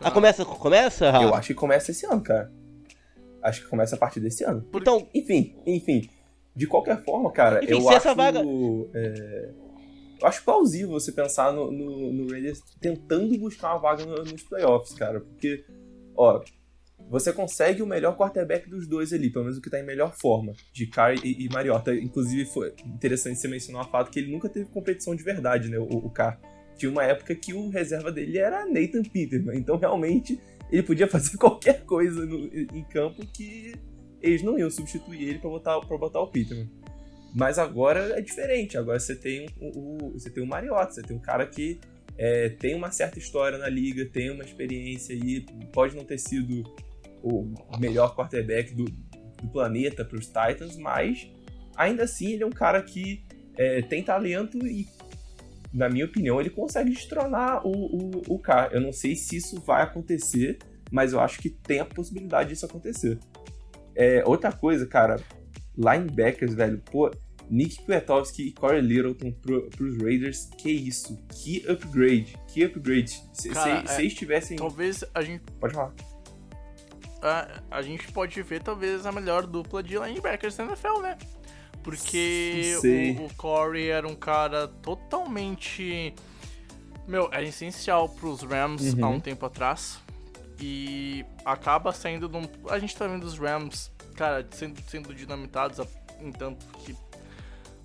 Ah, 0.00 0.10
começa, 0.10 0.44
começa, 0.44 1.10
Rafa? 1.10 1.24
Eu 1.24 1.34
acho 1.34 1.48
que 1.48 1.54
começa 1.54 1.90
esse 1.90 2.06
ano, 2.06 2.22
cara. 2.22 2.50
Acho 3.42 3.62
que 3.62 3.68
começa 3.68 3.94
a 3.94 3.98
partir 3.98 4.20
desse 4.20 4.44
ano. 4.44 4.66
Então, 4.74 5.08
enfim, 5.14 5.56
enfim. 5.66 6.08
De 6.54 6.66
qualquer 6.66 7.02
forma, 7.04 7.30
cara, 7.30 7.62
enfim, 7.62 7.72
eu 7.72 7.88
acho. 7.88 7.96
Essa 7.98 8.14
vaga... 8.14 8.40
É, 8.40 9.50
eu 10.20 10.28
acho 10.28 10.44
plausível 10.44 10.90
você 10.90 11.12
pensar 11.12 11.52
no, 11.52 11.70
no, 11.70 12.12
no 12.12 12.30
Raiders 12.30 12.60
tentando 12.80 13.38
buscar 13.38 13.72
uma 13.72 13.78
vaga 13.78 14.04
no, 14.04 14.16
nos 14.24 14.42
playoffs, 14.42 14.94
cara. 14.94 15.20
Porque, 15.20 15.64
ó, 16.16 16.42
você 17.08 17.32
consegue 17.32 17.82
o 17.82 17.86
melhor 17.86 18.16
quarterback 18.16 18.68
dos 18.68 18.86
dois 18.86 19.12
ali, 19.12 19.30
pelo 19.30 19.44
menos 19.44 19.58
o 19.58 19.62
que 19.62 19.70
tá 19.70 19.80
em 19.80 19.84
melhor 19.84 20.14
forma, 20.16 20.52
de 20.72 20.86
Carr 20.86 21.14
e, 21.24 21.44
e 21.44 21.48
Mariota. 21.48 21.94
Inclusive, 21.94 22.44
foi 22.44 22.72
interessante 22.86 23.38
você 23.38 23.48
mencionar 23.48 23.86
o 23.86 23.90
fato 23.90 24.10
que 24.10 24.18
ele 24.18 24.30
nunca 24.30 24.48
teve 24.48 24.66
competição 24.66 25.14
de 25.14 25.22
verdade, 25.22 25.68
né, 25.68 25.78
o, 25.78 25.84
o 25.84 26.10
Carr. 26.10 26.38
Tinha 26.76 26.90
uma 26.90 27.04
época 27.04 27.34
que 27.34 27.52
o 27.52 27.68
reserva 27.68 28.10
dele 28.10 28.38
era 28.38 28.64
Nathan 28.64 29.02
Peterman, 29.02 29.58
então 29.58 29.76
realmente 29.76 30.40
ele 30.70 30.82
podia 30.82 31.06
fazer 31.08 31.36
qualquer 31.36 31.84
coisa 31.84 32.24
no, 32.24 32.46
em 32.46 32.84
campo 32.84 33.26
que 33.26 33.74
eles 34.22 34.42
não 34.42 34.58
iam 34.58 34.70
substituir 34.70 35.28
ele 35.28 35.38
para 35.38 35.50
botar, 35.50 35.80
botar 35.80 36.20
o 36.20 36.28
Peterman. 36.28 36.70
Mas 37.34 37.58
agora 37.58 38.18
é 38.18 38.20
diferente, 38.20 38.76
agora 38.76 38.98
você 38.98 39.14
tem 39.14 39.46
o, 39.60 40.06
o 40.06 40.12
você 40.12 40.30
tem 40.30 40.42
o 40.42 40.46
Mariota, 40.46 40.92
você 40.92 41.02
tem 41.02 41.16
um 41.16 41.20
cara 41.20 41.46
que 41.46 41.78
é, 42.18 42.48
tem 42.48 42.74
uma 42.74 42.90
certa 42.90 43.18
história 43.18 43.56
na 43.56 43.68
liga, 43.68 44.04
tem 44.04 44.30
uma 44.30 44.44
experiência 44.44 45.14
aí, 45.14 45.44
pode 45.72 45.96
não 45.96 46.04
ter 46.04 46.18
sido 46.18 46.64
o 47.22 47.78
melhor 47.78 48.14
quarterback 48.14 48.74
do, 48.74 48.84
do 48.84 49.48
planeta 49.50 50.04
para 50.04 50.18
os 50.18 50.26
Titans, 50.26 50.76
mas 50.76 51.30
ainda 51.76 52.04
assim 52.04 52.32
ele 52.32 52.42
é 52.42 52.46
um 52.46 52.50
cara 52.50 52.82
que 52.82 53.24
é, 53.56 53.82
tem 53.82 54.02
talento 54.02 54.58
e, 54.66 54.86
na 55.72 55.88
minha 55.88 56.04
opinião, 56.04 56.40
ele 56.40 56.50
consegue 56.50 56.90
destronar 56.90 57.66
o, 57.66 57.70
o, 57.70 58.22
o 58.28 58.38
Carr. 58.38 58.70
Eu 58.72 58.80
não 58.80 58.92
sei 58.92 59.14
se 59.14 59.36
isso 59.36 59.60
vai 59.60 59.82
acontecer, 59.82 60.58
mas 60.90 61.12
eu 61.12 61.20
acho 61.20 61.40
que 61.40 61.50
tem 61.50 61.78
a 61.78 61.84
possibilidade 61.84 62.50
disso 62.50 62.66
acontecer. 62.66 63.18
É, 63.94 64.22
outra 64.26 64.52
coisa, 64.52 64.86
cara, 64.86 65.20
linebackers, 65.76 66.54
velho, 66.54 66.82
pô, 66.90 67.10
Nick 67.50 67.82
Kwiatkowski 67.82 68.48
e 68.48 68.52
Corey 68.52 68.80
Littleton 68.80 69.32
pro, 69.32 69.68
pros 69.70 69.96
Raiders, 69.98 70.48
que 70.56 70.70
isso, 70.70 71.18
que 71.28 71.64
upgrade, 71.68 72.36
que 72.46 72.62
upgrade. 72.64 73.20
Se, 73.32 73.48
cara, 73.50 73.80
se, 73.80 73.92
é, 73.92 73.96
se 73.96 74.02
eles 74.02 74.14
tivessem... 74.14 74.56
Talvez 74.56 75.04
a 75.14 75.22
gente... 75.22 75.42
Pode 75.58 75.74
falar 75.74 75.92
a, 77.22 77.60
a 77.70 77.82
gente 77.82 78.10
pode 78.12 78.40
ver 78.42 78.62
talvez 78.62 79.06
a 79.06 79.12
melhor 79.12 79.46
dupla 79.46 79.82
de 79.82 79.98
linebackers 79.98 80.56
da 80.56 80.64
NFL, 80.64 81.00
né? 81.00 81.18
Porque 81.82 82.76
o, 83.18 83.24
o, 83.24 83.34
Corey 83.34 83.88
era 83.88 84.06
um 84.06 84.14
cara 84.14 84.68
totalmente. 84.68 86.14
Meu, 87.06 87.28
era 87.32 87.42
essencial 87.42 88.08
pros 88.08 88.42
Rams 88.42 88.94
uhum. 88.94 89.04
há 89.04 89.08
um 89.08 89.20
tempo 89.20 89.46
atrás. 89.46 89.98
E 90.60 91.24
acaba 91.44 91.92
saindo 91.92 92.28
de 92.28 92.36
um. 92.36 92.42
A 92.68 92.78
gente 92.78 92.94
tá 92.94 93.06
vendo 93.06 93.24
os 93.24 93.38
Rams, 93.38 93.90
cara, 94.14 94.46
sendo, 94.50 94.78
sendo 94.86 95.14
dinamitados, 95.14 95.80
em 96.20 96.30
tanto 96.30 96.66
que 96.84 96.94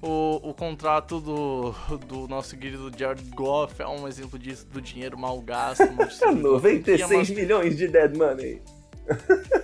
o, 0.01 0.49
o 0.49 0.53
contrato 0.53 1.21
do, 1.21 1.71
do 2.05 2.27
nosso 2.27 2.57
querido 2.57 2.91
Jared 2.95 3.29
Goff 3.31 3.81
é 3.81 3.87
um 3.87 4.07
exemplo 4.07 4.37
disso, 4.37 4.67
do 4.67 4.81
dinheiro 4.81 5.17
mal 5.17 5.39
gasto. 5.41 5.83
96 6.35 7.09
mas... 7.09 7.29
milhões 7.29 7.77
de 7.77 7.87
dead 7.87 8.15
money. 8.15 8.61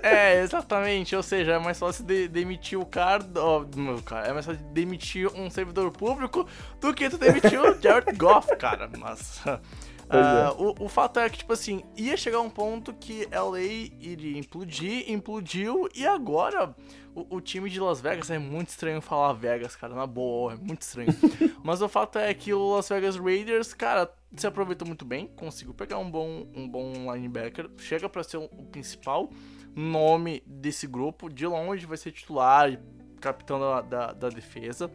É, 0.03 0.41
exatamente. 0.41 1.15
Ou 1.15 1.24
seja, 1.24 1.53
é 1.53 1.60
mais 1.60 1.79
fácil 1.79 2.03
de, 2.03 2.27
demitir 2.27 2.79
o 2.79 2.86
cara, 2.86 3.24
ó, 3.36 3.63
cara. 4.03 4.27
É 4.27 4.33
mais 4.33 4.45
fácil 4.45 4.63
demitir 4.74 5.27
um 5.36 5.50
servidor 5.50 5.91
público 5.91 6.48
do 6.79 6.93
que 6.93 7.10
tu 7.10 7.17
demitir 7.17 7.60
o 7.60 7.79
Jared 7.79 8.17
Goff, 8.17 8.55
cara. 8.57 8.89
Mas. 8.98 9.41
Uh, 10.12 10.75
o, 10.81 10.86
o 10.86 10.89
fato 10.89 11.21
é 11.21 11.29
que, 11.29 11.38
tipo 11.38 11.53
assim, 11.53 11.83
ia 11.95 12.17
chegar 12.17 12.41
um 12.41 12.50
ponto 12.50 12.93
que 12.93 13.25
LA 13.31 13.89
iria 14.01 14.38
implodir, 14.38 15.10
implodiu, 15.10 15.88
e 15.95 16.05
agora 16.05 16.75
o, 17.15 17.38
o, 17.38 17.39
time 17.39 17.69
de 17.69 17.79
Las 17.79 18.01
Vegas 18.01 18.29
é 18.29 18.38
muito 18.38 18.67
estranho 18.67 19.01
falar 19.01 19.31
Vegas, 19.31 19.74
cara, 19.74 19.95
na 19.95 20.05
boa, 20.05 20.51
é 20.51 20.55
muito 20.57 20.81
estranho. 20.81 21.15
Mas 21.63 21.81
o 21.81 21.88
fato 21.88 22.19
é 22.19 22.33
que 22.33 22.53
o 22.53 22.75
Las 22.75 22.89
Vegas 22.89 23.15
Raiders, 23.15 23.74
cara, 23.74 24.12
se 24.35 24.47
aproveitou 24.47 24.88
muito 24.88 25.03
bem, 25.03 25.27
conseguiu 25.35 25.73
pegar 25.73 25.97
um 25.97 26.09
bom, 26.09 26.47
um 26.55 26.67
bom 26.67 27.13
linebacker, 27.13 27.69
chega 27.77 28.07
para 28.07 28.23
ser 28.23 28.38
o, 28.38 28.47
principal 28.71 29.29
nome 29.75 30.43
desse 30.45 30.88
grupo, 30.88 31.29
de 31.29 31.45
longe 31.45 31.85
vai 31.85 31.97
ser 31.97 32.11
titular, 32.11 32.77
capitão 33.19 33.59
da, 33.59 33.81
da, 33.81 34.11
da 34.13 34.29
defesa. 34.29 34.91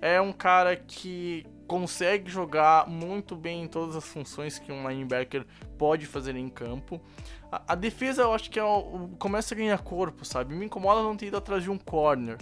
É 0.00 0.20
um 0.20 0.32
cara 0.32 0.76
que 0.76 1.46
consegue 1.66 2.30
jogar 2.30 2.86
muito 2.86 3.34
bem 3.36 3.62
em 3.62 3.68
todas 3.68 3.96
as 3.96 4.04
funções 4.04 4.58
que 4.58 4.70
um 4.70 4.88
linebacker 4.88 5.46
pode 5.78 6.06
fazer 6.06 6.36
em 6.36 6.48
campo. 6.48 7.00
A, 7.50 7.72
a 7.72 7.74
defesa 7.74 8.22
eu 8.22 8.32
acho 8.32 8.50
que 8.50 8.58
é 8.58 8.64
o, 8.64 9.10
começa 9.18 9.54
a 9.54 9.56
ganhar 9.56 9.78
corpo, 9.78 10.24
sabe? 10.24 10.54
Me 10.54 10.66
incomoda 10.66 11.02
não 11.02 11.16
ter 11.16 11.26
ido 11.26 11.36
atrás 11.36 11.62
de 11.62 11.70
um 11.70 11.78
corner, 11.78 12.38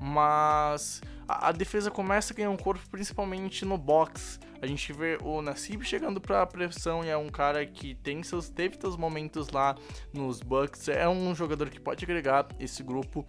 mas 0.00 1.00
a, 1.26 1.48
a 1.48 1.52
defesa 1.52 1.90
começa 1.90 2.32
a 2.32 2.36
ganhar 2.36 2.50
um 2.50 2.56
corpo 2.56 2.82
principalmente 2.90 3.64
no 3.64 3.76
box. 3.76 4.38
A 4.62 4.66
gente 4.66 4.92
vê 4.92 5.18
o 5.22 5.40
Nassib 5.40 5.82
chegando 5.82 6.20
para 6.20 6.42
a 6.42 6.46
pressão 6.46 7.04
e 7.04 7.08
é 7.08 7.16
um 7.16 7.28
cara 7.28 7.64
que 7.64 7.94
tem 7.94 8.22
seus, 8.22 8.48
teve 8.48 8.76
seus 8.78 8.96
momentos 8.96 9.48
lá 9.48 9.74
nos 10.12 10.40
Bucks. 10.40 10.88
É 10.88 11.08
um 11.08 11.34
jogador 11.34 11.70
que 11.70 11.80
pode 11.80 12.04
agregar 12.04 12.46
esse 12.58 12.82
grupo 12.82 13.24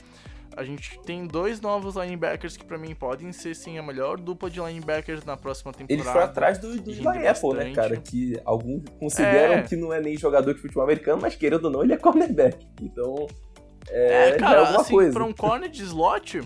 a 0.55 0.63
gente 0.63 0.99
tem 1.01 1.25
dois 1.25 1.61
novos 1.61 1.95
linebackers 1.95 2.57
que 2.57 2.65
para 2.65 2.77
mim 2.77 2.93
podem 2.93 3.31
ser 3.31 3.55
sim 3.55 3.77
a 3.77 3.83
melhor 3.83 4.19
dupla 4.19 4.49
de 4.49 4.59
linebackers 4.59 5.23
na 5.23 5.37
próxima 5.37 5.71
temporada. 5.71 5.93
Eles 5.93 6.11
foram 6.11 6.25
atrás 6.25 6.57
do, 6.57 6.77
do 6.77 7.09
Apple, 7.09 7.53
né, 7.53 7.73
cara? 7.73 7.95
Que 7.95 8.39
alguns 8.43 8.83
consideram 8.99 9.55
é... 9.55 9.61
que 9.63 9.75
não 9.75 9.93
é 9.93 10.01
nem 10.01 10.17
jogador 10.17 10.53
de 10.53 10.59
futebol 10.59 10.83
americano, 10.83 11.21
mas 11.21 11.35
querendo 11.35 11.65
ou 11.65 11.71
não, 11.71 11.83
ele 11.83 11.93
é 11.93 11.97
cornerback. 11.97 12.67
Então, 12.81 13.27
é, 13.89 14.29
é 14.29 14.37
cara, 14.37 14.55
é 14.55 14.59
alguma 14.59 14.81
assim, 14.81 14.93
coisa. 14.93 15.13
pra 15.13 15.23
um 15.23 15.33
corner 15.33 15.69
de 15.69 15.83
slot, 15.83 16.41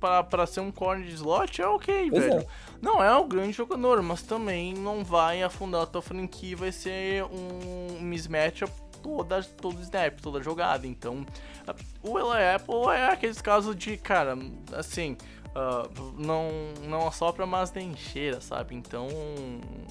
pra, 0.00 0.24
pra 0.24 0.46
ser 0.46 0.60
um 0.60 0.70
corner 0.70 1.06
de 1.06 1.14
slot, 1.14 1.60
é 1.60 1.66
ok, 1.66 2.08
pois 2.10 2.24
velho. 2.24 2.40
É. 2.40 2.46
Não 2.86 3.02
é 3.02 3.18
um 3.18 3.26
grande 3.26 3.50
jogador, 3.50 4.00
mas 4.00 4.22
também 4.22 4.72
não 4.72 5.02
vai 5.02 5.42
afundar 5.42 5.82
a 5.82 5.86
tua 5.86 6.00
franquia, 6.00 6.56
vai 6.56 6.70
ser 6.70 7.24
um 7.24 8.00
mismatch 8.00 8.62
toda, 9.02 9.42
todo 9.42 9.82
snap, 9.82 10.20
toda 10.20 10.40
jogada. 10.40 10.86
Então, 10.86 11.26
o 12.00 12.16
Eli 12.16 12.54
Apple 12.54 12.86
é 12.94 13.08
aqueles 13.08 13.40
casos 13.42 13.74
de, 13.74 13.96
cara, 13.96 14.38
assim, 14.72 15.16
uh, 15.48 16.12
não, 16.16 16.48
não 16.88 17.08
assopra, 17.08 17.44
mas 17.44 17.72
nem 17.72 17.96
cheira, 17.96 18.40
sabe? 18.40 18.76
Então, 18.76 19.08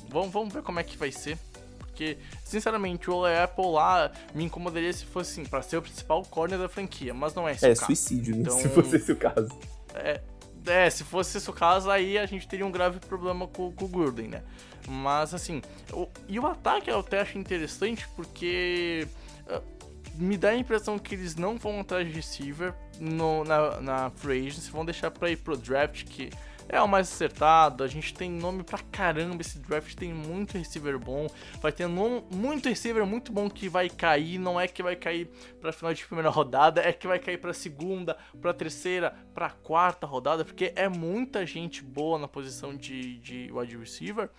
vamos, 0.08 0.32
vamos 0.32 0.54
ver 0.54 0.64
como 0.64 0.80
é 0.80 0.84
que 0.84 0.96
vai 0.96 1.12
ser. 1.12 1.38
Porque, 1.78 2.18
sinceramente, 2.46 3.12
o 3.12 3.28
Eli 3.28 3.38
Apple 3.40 3.72
lá 3.72 4.10
me 4.34 4.46
incomodaria 4.46 4.94
se 4.94 5.04
fosse, 5.04 5.34
assim, 5.34 5.50
pra 5.50 5.62
ser 5.62 5.76
o 5.76 5.82
principal 5.82 6.24
corner 6.24 6.58
da 6.58 6.70
franquia, 6.70 7.14
mas 7.14 7.36
não 7.36 7.46
é 7.46 7.52
esse 7.52 7.66
é, 7.66 7.74
o 7.74 7.76
caso. 7.76 7.88
suicídio, 7.88 8.38
né? 8.38 8.44
Então, 8.44 8.56
se 8.58 8.70
fosse 8.70 8.96
esse 8.96 9.12
o 9.12 9.18
caso. 9.18 9.50
É, 9.94 10.22
é, 10.68 10.90
se 10.90 11.04
fosse 11.04 11.38
esse 11.38 11.50
o 11.50 11.54
caso, 11.54 11.90
aí 11.90 12.18
a 12.18 12.26
gente 12.26 12.48
teria 12.48 12.66
um 12.66 12.72
grave 12.72 13.00
problema 13.00 13.48
com, 13.48 13.72
com 13.72 13.86
o 13.86 13.88
Gurden, 13.88 14.28
né? 14.28 14.44
Mas 14.88 15.34
assim, 15.34 15.62
o, 15.92 16.08
e 16.28 16.40
o 16.40 16.46
ataque 16.46 16.90
eu 16.90 17.00
até 17.00 17.22
acho 17.22 17.38
interessante 17.38 18.08
porque 18.16 19.08
uh, 19.48 19.62
me 20.16 20.38
dá 20.38 20.50
a 20.50 20.56
impressão 20.56 20.98
que 20.98 21.16
eles 21.16 21.36
não 21.36 21.58
vão 21.58 21.80
atrás 21.80 22.08
de 22.08 22.14
receiver 22.14 22.74
no, 23.00 23.44
na, 23.44 23.82
na 23.82 24.10
free 24.12 24.48
agency, 24.48 24.72
vão 24.72 24.86
deixar 24.86 25.12
pra 25.12 25.30
ir 25.30 25.38
pro 25.38 25.58
draft, 25.58 26.06
que 26.06 26.30
é 26.68 26.82
o 26.82 26.88
mais 26.88 27.12
acertado. 27.12 27.84
A 27.84 27.88
gente 27.88 28.14
tem 28.14 28.30
nome 28.30 28.64
pra 28.64 28.80
caramba. 28.92 29.42
Esse 29.42 29.60
draft 29.60 29.96
tem 29.96 30.14
muito 30.14 30.58
receiver 30.58 30.98
bom. 30.98 31.28
Vai 31.62 31.72
ter 31.72 31.88
muito 31.88 32.70
receiver 32.70 33.06
muito 33.06 33.32
bom 33.32 33.50
que 33.50 33.70
vai 33.70 33.90
cair. 33.90 34.38
Não 34.40 34.60
é 34.60 34.68
que 34.68 34.84
vai 34.84 34.96
cair 34.96 35.30
pra 35.60 35.72
final 35.72 35.94
de 35.94 36.06
primeira 36.06 36.30
rodada, 36.30 36.82
é 36.82 36.92
que 36.94 37.08
vai 37.08 37.20
cair 37.20 37.38
pra 37.38 37.54
segunda, 37.54 38.18
pra 38.42 38.54
terceira, 38.54 39.16
pra 39.34 39.50
quarta 39.50 40.06
rodada, 40.06 40.46
porque 40.46 40.74
é 40.76 40.88
muita 40.88 41.46
gente 41.46 41.84
boa 41.84 42.18
na 42.18 42.28
posição 42.28 42.76
de, 42.76 43.18
de 43.20 43.52
wide 43.52 43.78
receiver. 43.78 44.30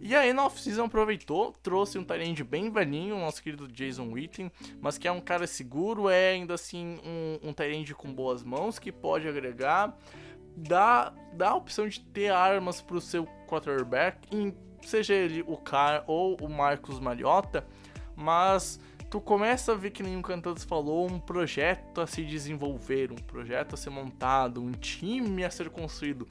E 0.00 0.14
aí 0.16 0.32
na 0.32 0.46
off-season 0.46 0.84
aproveitou, 0.84 1.54
trouxe 1.62 1.98
um 1.98 2.04
talento 2.04 2.44
bem 2.44 2.70
velhinho, 2.70 3.18
nosso 3.18 3.42
querido 3.42 3.68
Jason 3.68 4.10
Witten, 4.10 4.50
mas 4.80 4.96
que 4.96 5.06
é 5.06 5.12
um 5.12 5.20
cara 5.20 5.46
seguro, 5.46 6.08
é 6.08 6.30
ainda 6.30 6.54
assim 6.54 6.98
um, 7.04 7.50
um 7.50 7.94
com 7.94 8.12
boas 8.12 8.42
mãos 8.42 8.78
que 8.78 8.90
pode 8.90 9.28
agregar 9.28 9.94
dá, 10.60 11.12
dá 11.32 11.50
a 11.50 11.54
opção 11.56 11.88
de 11.88 12.00
ter 12.00 12.30
armas 12.30 12.80
para 12.80 12.96
o 12.96 13.00
seu 13.00 13.26
quarterback, 13.46 14.18
seja 14.82 15.14
ele 15.14 15.42
o 15.46 15.56
Car 15.56 16.04
ou 16.06 16.36
o 16.40 16.48
Marcos 16.48 17.00
Mariota, 17.00 17.66
mas 18.14 18.80
tu 19.10 19.20
começa 19.20 19.72
a 19.72 19.74
ver 19.74 19.90
que 19.90 20.02
nenhum 20.02 20.22
Cantantes 20.22 20.64
falou, 20.64 21.06
um 21.06 21.18
projeto 21.18 22.00
a 22.00 22.06
se 22.06 22.24
desenvolver, 22.24 23.10
um 23.10 23.16
projeto 23.16 23.74
a 23.74 23.76
ser 23.76 23.90
montado, 23.90 24.62
um 24.62 24.72
time 24.72 25.44
a 25.44 25.50
ser 25.50 25.68
construído 25.70 26.26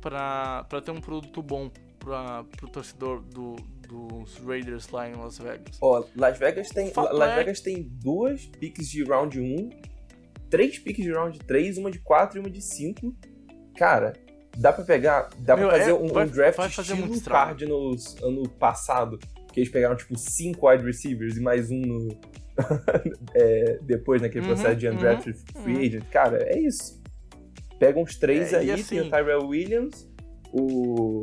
para 0.00 0.64
ter 0.84 0.90
um 0.90 1.00
produto 1.00 1.42
bom 1.42 1.70
para 1.98 2.44
o 2.62 2.68
torcedor 2.68 3.20
do, 3.22 3.56
dos 3.86 4.36
Raiders 4.38 4.88
lá 4.88 5.08
em 5.08 5.14
Las 5.14 5.38
Vegas. 5.38 5.78
Ó, 5.80 6.04
Las 6.16 6.38
Vegas 6.38 6.70
tem 6.70 6.92
Las 6.94 7.30
é... 7.30 7.36
Vegas 7.36 7.60
tem 7.60 7.82
duas 7.82 8.46
picks 8.46 8.88
de 8.88 9.04
round 9.04 9.38
1, 9.38 9.70
três 10.48 10.78
picks 10.78 11.04
de 11.04 11.12
round 11.12 11.38
3, 11.38 11.78
uma 11.78 11.90
de 11.90 11.98
4 11.98 12.38
e 12.38 12.40
uma 12.40 12.50
de 12.50 12.62
5 12.62 13.14
Cara, 13.80 14.12
dá 14.58 14.74
pra 14.74 14.84
pegar. 14.84 15.30
Dá 15.38 15.56
Meu, 15.56 15.68
pra 15.68 15.78
fazer 15.78 15.92
é, 15.92 15.94
um, 15.94 16.08
vai, 16.08 16.26
um, 16.26 16.28
draft 16.28 16.56
vai 16.58 16.68
fazer 16.68 16.92
estilo 16.92 17.20
Cardinals 17.22 18.14
ano 18.22 18.46
passado. 18.46 19.18
Que 19.50 19.60
eles 19.60 19.72
pegaram, 19.72 19.96
tipo, 19.96 20.18
cinco 20.18 20.68
wide 20.68 20.84
receivers 20.84 21.38
e 21.38 21.40
mais 21.40 21.70
um 21.70 21.80
no. 21.80 22.08
é, 23.34 23.78
depois 23.80 24.20
naquele 24.20 24.46
uhum, 24.46 24.52
processo 24.52 24.76
de 24.76 24.86
undrafted 24.86 25.38
uhum, 25.56 25.62
free 25.62 25.74
uhum. 25.76 25.80
agent. 25.80 26.04
Cara, 26.10 26.42
é 26.42 26.58
isso. 26.58 27.02
Pega 27.78 27.98
uns 27.98 28.16
três 28.16 28.52
é, 28.52 28.58
aí, 28.58 28.70
assim, 28.70 28.98
tem 28.98 29.00
o 29.00 29.10
Tyrell 29.10 29.46
Williams, 29.46 30.06
o. 30.52 31.22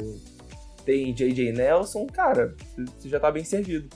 Tem 0.84 1.14
JJ 1.14 1.52
Nelson, 1.52 2.08
cara, 2.08 2.56
você 2.76 3.08
já 3.08 3.20
tá 3.20 3.30
bem 3.30 3.44
servido. 3.44 3.88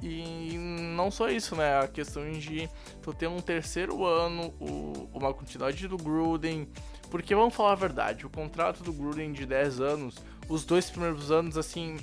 E 0.00 0.56
não 0.90 1.10
só 1.10 1.28
isso, 1.28 1.56
né? 1.56 1.80
A 1.80 1.88
questão 1.88 2.30
de 2.30 2.68
tu 3.02 3.12
ter 3.12 3.26
um 3.26 3.40
terceiro 3.40 4.04
ano, 4.04 4.54
o, 4.60 5.08
uma 5.12 5.32
continuidade 5.32 5.86
do 5.88 5.96
Gruden. 5.96 6.68
Porque 7.10 7.34
vamos 7.34 7.54
falar 7.54 7.72
a 7.72 7.76
verdade, 7.76 8.24
o 8.24 8.30
contrato 8.30 8.82
do 8.82 8.92
Gruden 8.92 9.32
de 9.32 9.44
10 9.44 9.80
anos, 9.80 10.14
os 10.48 10.64
dois 10.64 10.88
primeiros 10.88 11.30
anos, 11.30 11.58
assim, 11.58 11.96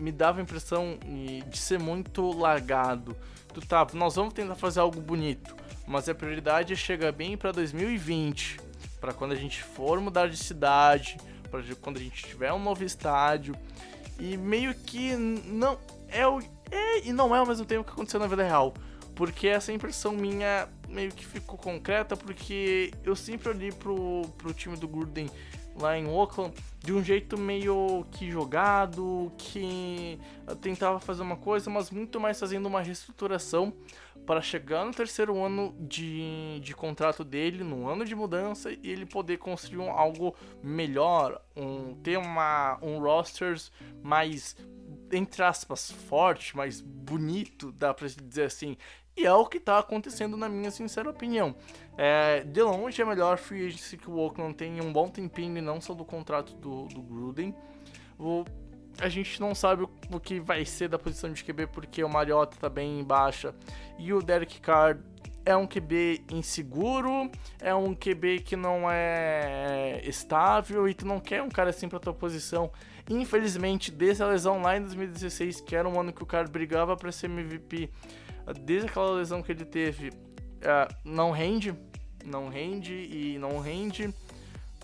me 0.00 0.10
dava 0.10 0.40
a 0.40 0.42
impressão 0.42 0.98
de 1.48 1.58
ser 1.58 1.78
muito 1.78 2.30
largado. 2.32 3.16
Tu 3.52 3.60
tá, 3.66 3.86
nós 3.94 4.16
vamos 4.16 4.34
tentar 4.34 4.54
fazer 4.54 4.80
algo 4.80 5.00
bonito, 5.00 5.54
mas 5.86 6.08
a 6.08 6.14
prioridade 6.14 6.72
é 6.72 6.76
chegar 6.76 7.12
bem 7.12 7.36
para 7.36 7.52
2020, 7.52 8.58
para 9.00 9.12
quando 9.12 9.32
a 9.32 9.36
gente 9.36 9.62
for 9.62 10.00
mudar 10.00 10.28
de 10.28 10.36
cidade, 10.36 11.16
para 11.50 11.62
quando 11.80 11.96
a 11.96 12.00
gente 12.00 12.24
tiver 12.24 12.52
um 12.52 12.62
novo 12.62 12.84
estádio. 12.84 13.54
E 14.18 14.36
meio 14.36 14.74
que 14.74 15.14
não 15.14 15.78
é 16.08 16.26
o 16.26 16.40
é 16.70 17.06
e 17.06 17.12
não 17.12 17.34
é 17.34 17.38
ao 17.38 17.46
mesmo 17.46 17.64
tempo 17.64 17.84
que 17.84 17.90
aconteceu 17.90 18.20
na 18.20 18.26
vida 18.26 18.42
real. 18.42 18.74
Porque 19.14 19.48
essa 19.48 19.72
impressão 19.72 20.12
minha 20.12 20.68
meio 20.88 21.10
que 21.10 21.24
ficou 21.24 21.58
concreta, 21.58 22.16
porque 22.16 22.92
eu 23.02 23.16
sempre 23.16 23.48
olhei 23.48 23.72
pro, 23.72 24.22
pro 24.36 24.52
time 24.52 24.76
do 24.76 24.86
Gurdon 24.86 25.26
lá 25.80 25.98
em 25.98 26.06
Oakland 26.06 26.54
de 26.82 26.92
um 26.92 27.02
jeito 27.02 27.38
meio 27.38 28.06
que 28.12 28.30
jogado, 28.30 29.32
que 29.36 30.18
tentava 30.60 31.00
fazer 31.00 31.22
uma 31.22 31.36
coisa, 31.36 31.68
mas 31.68 31.90
muito 31.90 32.20
mais 32.20 32.38
fazendo 32.38 32.66
uma 32.66 32.80
reestruturação 32.80 33.72
para 34.24 34.40
chegar 34.40 34.84
no 34.84 34.92
terceiro 34.92 35.42
ano 35.42 35.74
de, 35.80 36.60
de 36.60 36.74
contrato 36.74 37.22
dele, 37.22 37.62
no 37.62 37.88
ano 37.88 38.04
de 38.04 38.14
mudança, 38.14 38.72
e 38.72 38.90
ele 38.90 39.06
poder 39.06 39.38
construir 39.38 39.78
um, 39.78 39.90
algo 39.90 40.34
melhor, 40.62 41.40
um, 41.56 41.94
ter 41.96 42.18
uma, 42.18 42.78
um 42.82 42.98
rosters 42.98 43.70
mais 44.02 44.56
entre 45.12 45.42
aspas, 45.42 45.90
forte, 45.90 46.56
mais 46.56 46.80
bonito, 46.80 47.72
dá 47.72 47.92
pra 47.94 48.08
dizer 48.08 48.44
assim. 48.44 48.76
E 49.16 49.24
é 49.24 49.32
o 49.32 49.46
que 49.46 49.58
tá 49.58 49.78
acontecendo 49.78 50.36
na 50.36 50.48
minha 50.48 50.70
sincera 50.70 51.08
opinião. 51.08 51.54
É, 51.96 52.44
de 52.44 52.62
longe 52.62 53.00
é 53.00 53.04
melhor 53.04 53.38
free 53.38 53.66
agency 53.66 53.96
que 53.96 54.10
o 54.10 54.18
Oakland 54.18 54.54
tem 54.54 54.80
um 54.80 54.92
bom 54.92 55.08
tempinho 55.08 55.56
e 55.56 55.60
não 55.60 55.80
só 55.80 55.94
do 55.94 56.04
contrato 56.04 56.54
do, 56.54 56.86
do 56.88 57.00
Gruden. 57.00 57.54
A 59.00 59.08
gente 59.08 59.40
não 59.40 59.54
sabe 59.54 59.86
o, 60.10 60.20
que 60.20 60.40
vai 60.40 60.64
ser 60.64 60.88
da 60.88 60.98
posição 60.98 61.32
de 61.32 61.44
QB 61.44 61.68
porque 61.68 62.02
o 62.02 62.08
Mariota 62.08 62.56
tá 62.58 62.68
bem 62.68 63.00
em 63.00 63.04
baixa 63.04 63.54
e 63.98 64.12
o 64.12 64.22
Derek 64.22 64.60
Carr 64.60 64.98
é 65.44 65.56
um 65.56 65.66
QB 65.66 66.24
inseguro, 66.32 67.30
é 67.60 67.72
um 67.72 67.94
QB 67.94 68.40
que 68.40 68.56
não 68.56 68.90
é 68.90 70.00
estável 70.04 70.88
e 70.88 70.94
tu 70.94 71.06
não 71.06 71.20
quer 71.20 71.40
um 71.40 71.48
cara 71.48 71.70
assim 71.70 71.88
pra 71.88 72.00
tua 72.00 72.12
posição. 72.12 72.70
Infelizmente, 73.08 73.92
desde 73.92 74.24
a 74.24 74.26
lesão 74.26 74.60
lá 74.60 74.76
em 74.76 74.80
2016, 74.80 75.60
que 75.60 75.76
era 75.76 75.88
um 75.88 76.00
ano 76.00 76.12
que 76.12 76.22
o 76.22 76.26
cara 76.26 76.48
brigava 76.48 76.96
para 76.96 77.12
ser 77.12 77.26
MVP, 77.26 77.88
desde 78.60 78.88
aquela 78.88 79.12
lesão 79.12 79.40
que 79.40 79.52
ele 79.52 79.64
teve, 79.64 80.08
uh, 80.08 80.92
não 81.04 81.30
rende, 81.30 81.72
não 82.24 82.48
rende 82.48 82.92
e 82.92 83.38
não 83.38 83.60
rende. 83.60 84.12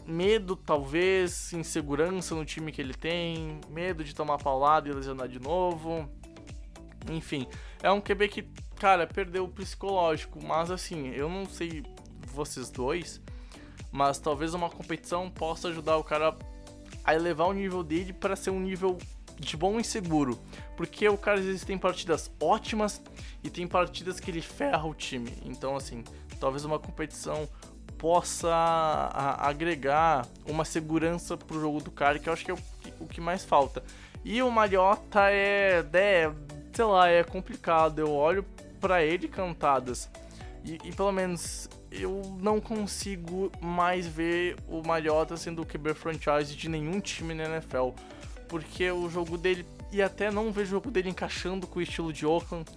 Medo, 0.07 0.57
talvez, 0.57 1.53
insegurança 1.53 2.35
no 2.35 2.45
time 2.45 2.73
que 2.73 2.81
ele 2.81 2.95
tem, 2.95 3.61
medo 3.71 4.03
de 4.03 4.15
tomar 4.15 4.39
paulada 4.39 4.89
e 4.89 4.93
lesionar 4.93 5.29
de 5.29 5.39
novo. 5.39 6.09
Enfim, 7.11 7.47
é 7.83 7.91
um 7.91 8.01
QB 8.01 8.29
que, 8.29 8.43
cara, 8.77 9.07
perdeu 9.07 9.45
o 9.45 9.49
psicológico, 9.49 10.43
mas 10.45 10.71
assim, 10.71 11.09
eu 11.09 11.29
não 11.29 11.47
sei 11.47 11.83
vocês 12.27 12.71
dois, 12.71 13.21
mas 13.91 14.19
talvez 14.19 14.55
uma 14.55 14.71
competição 14.71 15.31
possa 15.31 15.69
ajudar 15.69 15.97
o 15.97 16.05
cara 16.05 16.37
a 17.05 17.15
elevar 17.15 17.49
o 17.49 17.53
nível 17.53 17.83
dele 17.83 18.13
para 18.13 18.37
ser 18.37 18.51
um 18.51 18.61
nível 18.61 18.99
de 19.39 19.57
bom 19.57 19.79
e 19.79 19.85
seguro. 19.85 20.39
Porque 20.77 21.09
o 21.09 21.19
cara 21.19 21.39
às 21.39 21.45
vezes 21.45 21.65
tem 21.65 21.77
partidas 21.77 22.31
ótimas 22.41 23.03
e 23.43 23.51
tem 23.51 23.67
partidas 23.67 24.21
que 24.21 24.31
ele 24.31 24.41
ferra 24.41 24.85
o 24.85 24.95
time. 24.95 25.33
Então, 25.45 25.77
assim, 25.77 26.05
talvez 26.41 26.65
uma 26.65 26.79
competição 26.79 27.49
possa 28.03 28.51
agregar 29.39 30.27
uma 30.45 30.65
segurança 30.65 31.37
pro 31.37 31.61
jogo 31.61 31.81
do 31.81 31.93
cara, 31.93 32.19
que 32.19 32.29
eu 32.29 32.33
acho 32.33 32.45
que 32.45 32.51
é 32.51 32.55
o, 32.55 32.59
o 32.99 33.07
que 33.07 33.21
mais 33.21 33.45
falta. 33.45 33.81
E 34.25 34.43
o 34.43 34.51
Mariota 34.51 35.31
é, 35.31 35.87
é, 35.93 36.33
sei 36.73 36.85
lá, 36.85 37.09
é 37.09 37.23
complicado. 37.23 38.01
Eu 38.01 38.13
olho 38.13 38.45
para 38.81 39.05
ele 39.05 39.29
cantadas 39.29 40.11
e, 40.65 40.81
e, 40.85 40.93
pelo 40.93 41.13
menos 41.13 41.69
eu 41.93 42.23
não 42.41 42.61
consigo 42.61 43.53
mais 43.61 44.05
ver 44.05 44.57
o 44.67 44.83
Mariota 44.85 45.37
sendo 45.37 45.63
o 45.63 45.67
QB 45.67 45.95
franchise 45.95 46.57
de 46.57 46.69
nenhum 46.69 47.01
time 47.01 47.35
na 47.35 47.45
NFL. 47.45 47.91
Porque 48.49 48.91
o 48.91 49.09
jogo 49.09 49.39
dele, 49.39 49.65
e 49.93 50.03
até 50.03 50.29
não 50.29 50.51
vejo 50.51 50.71
o 50.71 50.79
jogo 50.79 50.91
dele 50.91 51.09
encaixando 51.09 51.69
com 51.69 51.79
o 51.79 51.83
estilo 51.83 52.13
de 52.13 52.27
Oakland, 52.27 52.69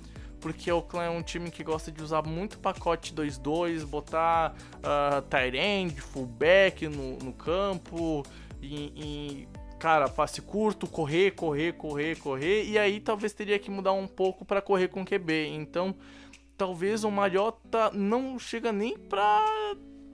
porque 0.46 0.72
o 0.72 0.78
Oakland 0.78 1.08
é 1.08 1.10
um 1.10 1.24
time 1.24 1.50
que 1.50 1.64
gosta 1.64 1.92
de 1.92 2.04
usar 2.04 2.22
muito 2.22 2.60
pacote 2.60 3.16
2-2, 3.16 3.84
botar 3.84 4.54
uh, 4.76 5.20
tight 5.24 5.58
end, 5.58 6.00
fullback 6.00 6.88
no, 6.88 7.18
no 7.18 7.34
campo, 7.34 8.22
e, 8.62 8.94
e, 8.96 9.48
cara, 9.80 10.08
passe 10.08 10.44
curto, 10.44 10.86
correr, 10.86 11.32
correr, 11.32 11.74
correr, 11.74 12.20
correr, 12.20 12.64
e 12.64 12.78
aí 12.78 13.00
talvez 13.00 13.34
teria 13.34 13.58
que 13.58 13.72
mudar 13.72 13.94
um 13.94 14.06
pouco 14.06 14.46
para 14.46 14.62
correr 14.62 14.88
com 14.88 15.04
QB. 15.04 15.48
Então, 15.48 15.96
talvez 16.56 17.04
o 17.04 17.10
Mariota 17.10 17.90
não 17.90 18.38
chega 18.38 18.72
nem 18.72 18.96
pra 18.96 19.44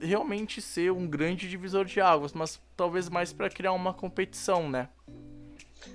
realmente 0.00 0.62
ser 0.62 0.92
um 0.92 1.06
grande 1.06 1.46
divisor 1.46 1.84
de 1.84 2.00
águas, 2.00 2.32
mas 2.32 2.58
talvez 2.74 3.10
mais 3.10 3.34
para 3.34 3.50
criar 3.50 3.74
uma 3.74 3.92
competição, 3.92 4.70
né? 4.70 4.88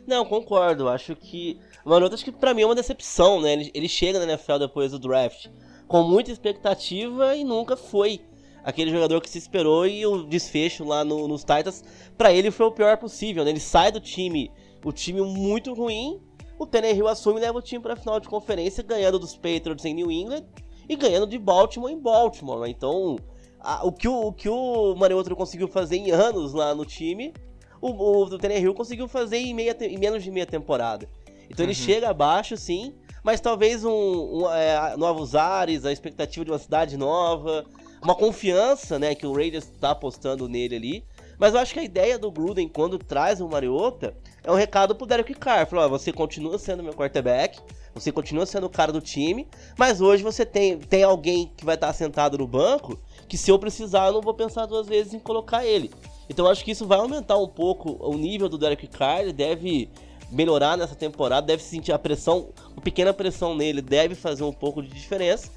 Não, 0.05 0.25
concordo. 0.25 0.89
Acho 0.89 1.15
que. 1.15 1.59
Mariota, 1.85 2.15
acho 2.15 2.25
que 2.25 2.31
pra 2.31 2.53
mim 2.53 2.61
é 2.61 2.65
uma 2.65 2.75
decepção, 2.75 3.41
né? 3.41 3.53
Ele, 3.53 3.71
ele 3.73 3.87
chega 3.87 4.19
na 4.19 4.25
NFL 4.25 4.57
depois 4.59 4.91
do 4.91 4.99
draft 4.99 5.47
com 5.87 6.03
muita 6.03 6.31
expectativa 6.31 7.35
e 7.35 7.43
nunca 7.43 7.77
foi 7.77 8.21
aquele 8.63 8.91
jogador 8.91 9.21
que 9.21 9.29
se 9.29 9.37
esperou 9.37 9.87
e 9.87 10.05
o 10.05 10.23
desfecho 10.23 10.83
lá 10.83 11.05
no, 11.05 11.27
nos 11.27 11.41
Titans, 11.41 11.83
para 12.17 12.33
ele 12.33 12.51
foi 12.51 12.65
o 12.65 12.71
pior 12.71 12.97
possível, 12.97 13.45
né? 13.45 13.51
Ele 13.51 13.61
sai 13.61 13.91
do 13.91 14.01
time, 14.01 14.51
o 14.83 14.91
time 14.91 15.21
muito 15.21 15.73
ruim, 15.73 16.19
o 16.59 16.65
Tannehill 16.65 17.07
assume 17.07 17.39
e 17.39 17.43
leva 17.43 17.57
o 17.57 17.61
time 17.61 17.81
para 17.81 17.93
a 17.93 17.97
final 17.97 18.19
de 18.19 18.27
conferência, 18.27 18.83
ganhando 18.83 19.17
dos 19.17 19.35
Patriots 19.35 19.85
em 19.85 19.93
New 19.93 20.11
England 20.11 20.43
e 20.89 20.97
ganhando 20.97 21.27
de 21.27 21.37
Baltimore 21.37 21.91
em 21.91 21.99
Baltimore. 21.99 22.59
Né? 22.59 22.69
Então, 22.69 23.17
a, 23.61 23.85
o, 23.85 23.91
que 23.91 24.07
o, 24.07 24.27
o 24.27 24.33
que 24.33 24.49
o 24.49 24.95
Mariota 24.95 25.33
conseguiu 25.33 25.69
fazer 25.69 25.95
em 25.95 26.11
anos 26.11 26.53
lá 26.53 26.75
no 26.75 26.85
time, 26.85 27.33
o, 27.81 27.89
o, 27.89 28.23
o 28.23 28.37
Tannehill 28.37 28.73
conseguiu 28.73 29.07
fazer 29.07 29.37
em, 29.37 29.53
meia, 29.53 29.75
em 29.81 29.97
menos 29.97 30.23
de 30.23 30.31
meia 30.31 30.45
temporada. 30.45 31.09
Então 31.49 31.63
uhum. 31.63 31.71
ele 31.71 31.73
chega 31.73 32.09
abaixo, 32.09 32.57
sim, 32.57 32.93
mas 33.23 33.39
talvez 33.39 33.83
um, 33.83 33.91
um 33.91 34.51
é, 34.51 34.95
novos 34.97 35.35
ares, 35.35 35.85
a 35.85 35.91
expectativa 35.91 36.45
de 36.45 36.51
uma 36.51 36.59
cidade 36.59 36.97
nova, 36.97 37.65
uma 38.01 38.15
confiança, 38.15 38.99
né, 38.99 39.15
que 39.15 39.25
o 39.25 39.33
Raiders 39.33 39.65
está 39.65 39.91
apostando 39.91 40.47
nele 40.47 40.75
ali. 40.75 41.03
Mas 41.37 41.53
eu 41.53 41.59
acho 41.59 41.73
que 41.73 41.79
a 41.79 41.83
ideia 41.83 42.17
do 42.17 42.31
Gruden, 42.31 42.67
quando 42.67 42.97
traz 42.97 43.39
o 43.41 43.47
Mariota, 43.47 44.15
é 44.43 44.51
um 44.51 44.55
recado 44.55 44.95
pro 44.95 45.05
Derek 45.05 45.33
Carr. 45.35 45.67
Falou, 45.67 45.89
você 45.89 46.11
continua 46.11 46.57
sendo 46.57 46.81
meu 46.81 46.93
quarterback, 46.93 47.59
você 47.93 48.11
continua 48.11 48.45
sendo 48.45 48.65
o 48.65 48.69
cara 48.69 48.91
do 48.91 49.01
time, 49.01 49.47
mas 49.77 50.01
hoje 50.01 50.23
você 50.23 50.45
tem, 50.45 50.79
tem 50.79 51.03
alguém 51.03 51.51
que 51.55 51.65
vai 51.65 51.75
estar 51.75 51.93
sentado 51.93 52.37
no 52.37 52.47
banco, 52.47 52.99
que 53.27 53.37
se 53.37 53.51
eu 53.51 53.59
precisar, 53.59 54.07
eu 54.07 54.13
não 54.13 54.21
vou 54.21 54.33
pensar 54.33 54.65
duas 54.65 54.87
vezes 54.87 55.13
em 55.13 55.19
colocar 55.19 55.65
ele. 55.65 55.91
Então 56.29 56.47
acho 56.47 56.63
que 56.63 56.71
isso 56.71 56.85
vai 56.85 56.97
aumentar 56.99 57.37
um 57.37 57.47
pouco 57.47 57.97
o 57.99 58.17
nível 58.17 58.49
do 58.49 58.57
Derek 58.57 58.87
Carr, 58.87 59.21
ele 59.21 59.33
deve 59.33 59.89
melhorar 60.29 60.77
nessa 60.77 60.95
temporada, 60.95 61.47
deve 61.47 61.63
sentir 61.63 61.91
a 61.91 61.99
pressão, 61.99 62.49
uma 62.71 62.81
pequena 62.81 63.13
pressão 63.13 63.55
nele, 63.55 63.81
deve 63.81 64.13
fazer 64.15 64.43
um 64.43 64.51
pouco 64.51 64.81
de 64.81 64.89
diferença. 64.89 65.49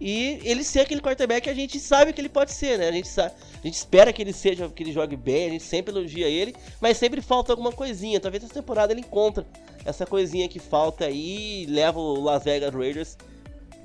E 0.00 0.40
ele 0.44 0.64
ser 0.64 0.80
aquele 0.80 1.00
quarterback 1.00 1.48
a 1.50 1.54
gente 1.54 1.78
sabe 1.78 2.12
que 2.14 2.20
ele 2.20 2.28
pode 2.28 2.52
ser, 2.52 2.78
né? 2.78 2.88
A 2.88 2.92
gente, 2.92 3.08
sabe, 3.08 3.34
a 3.62 3.66
gente 3.66 3.74
espera 3.74 4.12
que 4.12 4.22
ele 4.22 4.32
seja, 4.32 4.66
que 4.70 4.82
ele 4.82 4.92
jogue 4.92 5.14
bem, 5.14 5.46
a 5.46 5.50
gente 5.50 5.64
sempre 5.64 5.92
elogia 5.92 6.26
ele, 6.26 6.56
mas 6.80 6.96
sempre 6.96 7.20
falta 7.20 7.52
alguma 7.52 7.70
coisinha. 7.70 8.18
Talvez 8.18 8.42
essa 8.42 8.54
temporada 8.54 8.94
ele 8.94 9.02
encontra 9.02 9.46
essa 9.84 10.06
coisinha 10.06 10.48
que 10.48 10.58
falta 10.58 11.04
aí 11.04 11.64
e 11.64 11.66
leva 11.66 11.98
o 12.00 12.18
Las 12.18 12.44
Vegas 12.44 12.72
Raiders 12.72 13.18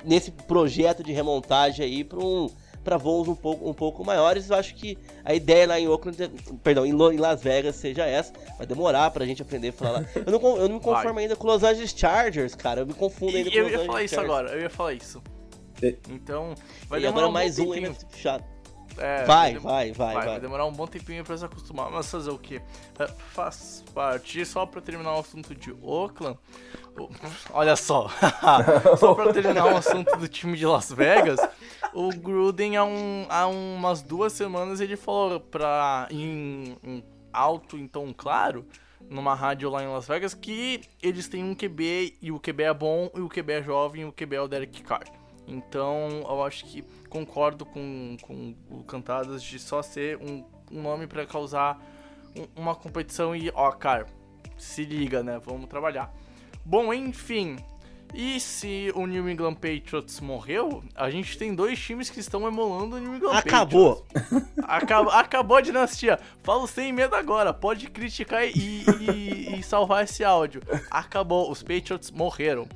nesse 0.06 0.32
projeto 0.32 1.04
de 1.04 1.12
remontagem 1.12 1.86
aí 1.86 2.04
para 2.04 2.20
um 2.20 2.50
para 2.86 2.98
voos 2.98 3.28
um 3.28 3.36
pouco, 3.36 3.70
um 3.70 3.74
pouco 3.74 4.06
maiores. 4.06 4.50
Eu 4.50 4.56
acho 4.56 4.76
que 4.76 4.98
a 5.24 5.34
ideia 5.34 5.68
lá 5.68 5.80
em 5.80 5.88
Oakland, 5.88 6.32
perdão, 6.64 6.86
em 6.86 7.18
Las 7.18 7.42
Vegas 7.42 7.76
seja 7.76 8.06
essa. 8.06 8.32
Vai 8.58 8.68
demorar 8.68 9.12
pra 9.12 9.26
gente 9.26 9.42
aprender 9.42 9.70
a 9.70 9.74
falar 9.74 9.92
lá. 9.92 10.06
Eu 10.16 10.32
não, 10.32 10.58
eu 10.58 10.70
não 10.70 10.76
me 10.76 10.82
conformo 10.82 11.16
Vai. 11.16 11.24
ainda 11.24 11.36
com 11.36 11.48
Los 11.48 11.64
Angeles 11.64 11.94
Chargers, 11.98 12.56
cara. 12.56 12.82
Eu 12.82 12.86
me 12.86 12.94
confundo 12.94 13.36
ainda 13.36 13.50
e 13.50 13.52
com 13.52 13.58
Los 13.58 13.66
Angeles 13.66 13.74
Eu 13.74 13.82
ia 13.82 13.88
falar 13.88 14.04
isso 14.04 14.20
agora, 14.20 14.52
eu 14.52 14.62
ia 14.62 14.70
falar 14.70 14.94
isso. 14.94 15.22
Então, 16.10 16.56
vai 16.88 17.00
e 17.00 17.04
demorar 17.04 17.28
um 17.28 17.32
mais 17.32 17.60
um 17.60 17.74
ainda 17.74 17.94
chato. 18.16 18.56
É, 18.98 19.26
vai, 19.26 19.58
vai, 19.58 19.92
vai, 19.92 19.92
vai, 19.92 20.14
vai, 20.14 20.26
vai. 20.26 20.40
demorar 20.40 20.66
um 20.66 20.72
bom 20.72 20.88
tempinho 20.88 21.24
pra 21.24 21.38
se 21.38 21.44
acostumar, 21.44 21.92
mas 21.92 22.10
fazer 22.10 22.30
o 22.30 22.38
quê? 22.38 22.62
É, 22.98 23.08
faz 23.08 23.84
parte. 23.94 24.46
Só 24.46 24.66
pra 24.66 24.80
terminar 24.80 25.16
o 25.16 25.20
assunto 25.20 25.54
de 25.54 25.76
Oakland. 25.82 26.38
Olha 27.52 27.76
só. 27.76 28.10
só 28.98 29.14
pra 29.14 29.34
terminar 29.34 29.66
o 29.66 29.78
assunto 29.78 30.16
do 30.16 30.28
time 30.28 30.58
de 30.58 30.66
Las 30.66 30.92
Vegas. 30.92 31.40
O 31.96 32.10
Gruden, 32.10 32.76
há, 32.76 32.84
um, 32.84 33.26
há 33.30 33.48
umas 33.48 34.02
duas 34.02 34.34
semanas, 34.34 34.82
ele 34.82 34.98
falou 34.98 35.40
pra. 35.40 36.08
em, 36.12 36.78
em 36.84 37.04
alto, 37.32 37.78
então 37.78 38.14
claro 38.16 38.66
numa 39.10 39.36
rádio 39.36 39.70
lá 39.70 39.84
em 39.84 39.88
Las 39.88 40.08
Vegas 40.08 40.34
que 40.34 40.82
eles 41.02 41.28
têm 41.28 41.44
um 41.44 41.54
QB 41.54 42.18
e 42.22 42.32
o 42.32 42.40
QB 42.40 42.64
é 42.64 42.74
bom 42.74 43.10
e 43.14 43.20
o 43.20 43.30
QB 43.30 43.54
é 43.54 43.62
jovem 43.62 44.02
e 44.02 44.06
o 44.06 44.12
QB 44.12 44.36
é 44.36 44.42
o 44.42 44.48
Derek 44.48 44.82
Carr. 44.84 45.06
Então 45.48 46.24
eu 46.28 46.44
acho 46.44 46.66
que 46.66 46.84
concordo 47.10 47.66
com, 47.66 48.18
com 48.22 48.56
o 48.70 48.84
Cantadas 48.84 49.44
de 49.44 49.60
só 49.60 49.82
ser 49.82 50.18
um, 50.18 50.44
um 50.72 50.82
nome 50.82 51.08
para 51.08 51.26
causar 51.26 51.80
um, 52.36 52.62
uma 52.62 52.76
competição 52.76 53.36
e, 53.36 53.52
ó, 53.54 53.72
cara, 53.72 54.08
se 54.58 54.84
liga, 54.84 55.24
né? 55.24 55.40
Vamos 55.44 55.68
trabalhar. 55.68 56.12
Bom, 56.64 56.94
enfim. 56.94 57.58
E 58.18 58.40
se 58.40 58.94
o 58.96 59.06
New 59.06 59.30
England 59.30 59.56
Patriots 59.56 60.22
morreu, 60.22 60.82
a 60.96 61.10
gente 61.10 61.38
tem 61.38 61.54
dois 61.54 61.78
times 61.78 62.10
que 62.10 62.22
estão 62.22 62.48
emulando 62.48 62.96
o 62.96 63.00
New 63.00 63.16
England 63.16 63.34
Acabou. 63.38 64.06
Patriots. 64.14 64.50
Acabou! 64.64 65.12
Acabou 65.12 65.58
a 65.58 65.62
dinastia. 65.62 66.18
Falo 66.42 66.66
sem 66.66 66.94
medo 66.94 67.14
agora. 67.14 67.54
Pode 67.54 67.90
criticar 67.90 68.48
e, 68.48 68.86
e, 69.02 69.60
e 69.60 69.64
salvar 69.64 70.06
esse 70.06 70.24
áudio. 70.24 70.62
Acabou. 70.90 71.52
Os 71.52 71.62
Patriots 71.62 72.10
morreram. 72.10 72.68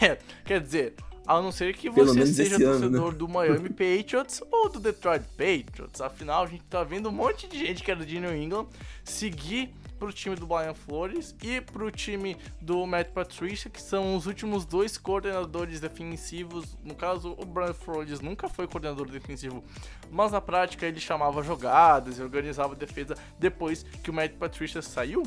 É, 0.00 0.18
quer 0.44 0.60
dizer, 0.60 0.94
a 1.26 1.42
não 1.42 1.50
ser 1.50 1.74
que 1.76 1.90
você 1.90 2.24
seja 2.24 2.58
torcedor 2.58 3.08
ano, 3.08 3.12
né? 3.12 3.18
do 3.18 3.28
Miami 3.28 3.68
Patriots 3.68 4.40
ou 4.50 4.68
do 4.68 4.78
Detroit 4.78 5.24
Patriots. 5.36 6.00
Afinal, 6.00 6.44
a 6.44 6.46
gente 6.46 6.62
tá 6.64 6.84
vendo 6.84 7.08
um 7.08 7.12
monte 7.12 7.48
de 7.48 7.58
gente 7.58 7.82
que 7.82 7.90
era 7.90 8.06
de 8.06 8.20
New 8.20 8.34
England 8.34 8.66
seguir 9.04 9.74
pro 9.98 10.12
time 10.12 10.36
do 10.36 10.46
Brian 10.46 10.74
Flores 10.74 11.34
e 11.42 11.60
pro 11.60 11.90
time 11.90 12.36
do 12.60 12.86
Matt 12.86 13.08
Patricia, 13.08 13.70
que 13.70 13.80
são 13.80 14.16
os 14.16 14.26
últimos 14.26 14.64
dois 14.64 14.96
coordenadores 14.96 15.80
defensivos. 15.80 16.76
No 16.84 16.94
caso, 16.94 17.34
o 17.38 17.44
Brian 17.44 17.74
Flores 17.74 18.20
nunca 18.20 18.48
foi 18.48 18.66
coordenador 18.66 19.08
defensivo, 19.08 19.64
mas 20.10 20.32
na 20.32 20.40
prática 20.40 20.86
ele 20.86 21.00
chamava 21.00 21.42
jogadas 21.42 22.18
e 22.18 22.22
organizava 22.22 22.74
a 22.74 22.76
defesa 22.76 23.16
depois 23.38 23.82
que 24.02 24.10
o 24.10 24.14
Matt 24.14 24.32
Patricia 24.32 24.82
saiu. 24.82 25.22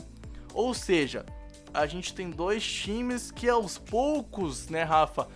Ou 0.53 0.73
seja, 0.73 1.25
a 1.73 1.85
gente 1.85 2.13
tem 2.13 2.29
dois 2.29 2.65
times 2.65 3.31
que 3.31 3.47
aos 3.47 3.77
poucos, 3.77 4.69
né, 4.69 4.83
Rafa, 4.83 5.27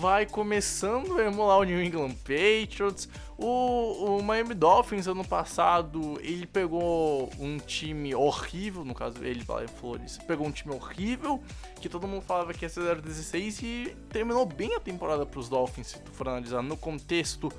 vai 0.00 0.24
começando 0.26 1.18
a 1.18 1.24
emular 1.24 1.58
o 1.58 1.64
New 1.64 1.82
England 1.82 2.14
Patriots. 2.22 3.08
O, 3.36 4.18
o 4.18 4.22
Miami 4.22 4.54
Dolphins, 4.54 5.08
ano 5.08 5.24
passado, 5.24 6.18
ele 6.20 6.46
pegou 6.46 7.28
um 7.38 7.58
time 7.58 8.14
horrível, 8.14 8.84
no 8.84 8.94
caso 8.94 9.24
ele, 9.24 9.42
Brian 9.44 9.66
Flores, 9.66 10.18
pegou 10.18 10.46
um 10.46 10.52
time 10.52 10.72
horrível, 10.72 11.42
que 11.80 11.88
todo 11.88 12.06
mundo 12.06 12.22
falava 12.22 12.54
que 12.54 12.64
ia 12.64 12.68
ser 12.68 12.80
0-16 12.96 13.62
e 13.62 13.96
terminou 14.08 14.46
bem 14.46 14.74
a 14.76 14.80
temporada 14.80 15.26
para 15.26 15.40
os 15.40 15.48
Dolphins, 15.48 15.88
se 15.88 15.98
tu 15.98 16.12
for 16.12 16.28
analisar 16.28 16.62
no 16.62 16.76
contexto 16.76 17.50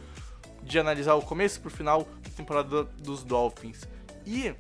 de 0.63 0.79
analisar 0.79 1.15
o 1.15 1.21
começo 1.21 1.59
pro 1.59 1.69
final 1.69 2.07
da 2.23 2.29
temporada 2.29 2.85
dos 2.85 3.23
Dolphins. 3.23 3.81
E 4.25 4.55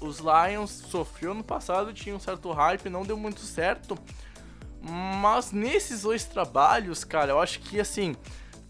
os 0.00 0.20
Lions 0.20 0.70
sofreu 0.70 1.34
no 1.34 1.42
passado, 1.42 1.92
tinha 1.92 2.14
um 2.14 2.20
certo 2.20 2.52
hype, 2.52 2.88
não 2.88 3.02
deu 3.02 3.16
muito 3.16 3.40
certo 3.40 3.98
Mas 4.80 5.50
nesses 5.50 6.02
dois 6.02 6.24
trabalhos, 6.24 7.02
cara, 7.02 7.32
eu 7.32 7.40
acho 7.40 7.58
que 7.60 7.80
assim, 7.80 8.14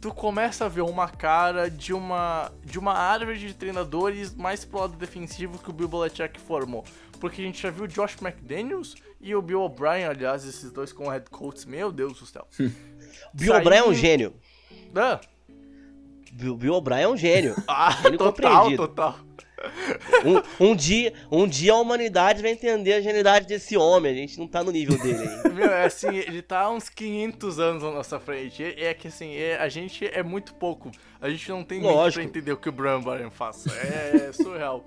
tu 0.01 0.13
começa 0.13 0.65
a 0.67 0.69
ver 0.69 0.83
uma 0.83 1.09
cara 1.09 1.71
de 1.71 1.93
uma 1.93 2.53
de 2.65 2.79
uma 2.79 2.93
árvore 2.93 3.39
de 3.39 3.55
treinadores 3.55 4.35
mais 4.35 4.65
pro 4.65 4.81
lado 4.81 4.97
defensivo 4.97 5.59
que 5.59 5.71
o 5.71 5.73
Bill 5.73 5.89
Belichick 5.89 6.39
formou. 6.41 6.85
Porque 7.21 7.43
a 7.43 7.45
gente 7.45 7.61
já 7.61 7.71
viu 7.71 7.85
o 7.85 7.89
Josh 7.89 8.17
McDaniels 8.23 8.95
e 9.21 9.35
o 9.35 9.43
Bill 9.43 9.63
O'Brien, 9.63 10.05
aliás, 10.05 10.45
esses 10.45 10.71
dois 10.71 10.93
como 10.93 11.11
head 11.11 11.29
coaches, 11.31 11.65
meu 11.65 11.91
Deus 11.91 12.19
do 12.21 12.27
céu. 12.27 12.47
Bill 13.35 13.55
O'Brien 13.57 13.81
é 13.81 13.85
um 13.85 13.95
gênio. 13.95 14.35
Ah, 14.95 15.21
Bill, 16.33 16.57
Bill 16.57 16.75
O'Brien 16.75 17.03
é 17.03 17.09
um 17.09 17.17
gênio. 17.17 17.57
ah 17.67 17.91
Gênio 18.03 18.19
total, 18.19 18.33
compreendido. 18.33 18.87
total. 18.87 19.19
Um, 20.61 20.71
um 20.71 20.77
dia, 20.77 21.13
um 21.31 21.47
dia 21.47 21.73
a 21.73 21.77
humanidade 21.81 22.43
vai 22.43 22.53
entender 22.53 22.93
a 22.95 23.01
genialidade 23.01 23.47
desse 23.47 23.77
homem. 23.77 24.13
A 24.13 24.15
gente 24.15 24.39
não 24.39 24.47
tá 24.47 24.63
no 24.63 24.71
nível 24.71 24.99
dele 24.99 25.29
ainda. 25.29 25.49
Meu, 25.55 25.71
é 25.71 25.85
assim, 25.85 26.15
ele 26.17 26.43
tá 26.43 26.71
uns 26.71 26.89
500 26.89 27.59
anos 27.59 27.83
na 27.83 27.91
nossa 27.91 28.19
frente. 28.21 28.63
É, 28.63 28.87
é 28.87 28.95
que 28.95 29.09
assim, 29.09 29.35
é- 29.35 29.57
a 29.59 29.69
gente 29.69 30.07
é 30.07 30.23
muito 30.23 30.55
pouco. 30.55 30.91
A 31.21 31.29
gente 31.29 31.49
não 31.49 31.65
tem 31.65 31.81
mente 31.81 32.15
pra 32.15 32.23
entender 32.23 32.53
o 32.53 32.57
que 32.57 32.69
o 32.69 32.73
Brian 32.73 33.01
Bryan 33.01 33.31
faz. 33.31 33.65
É 33.67 34.31
surreal. 34.33 34.85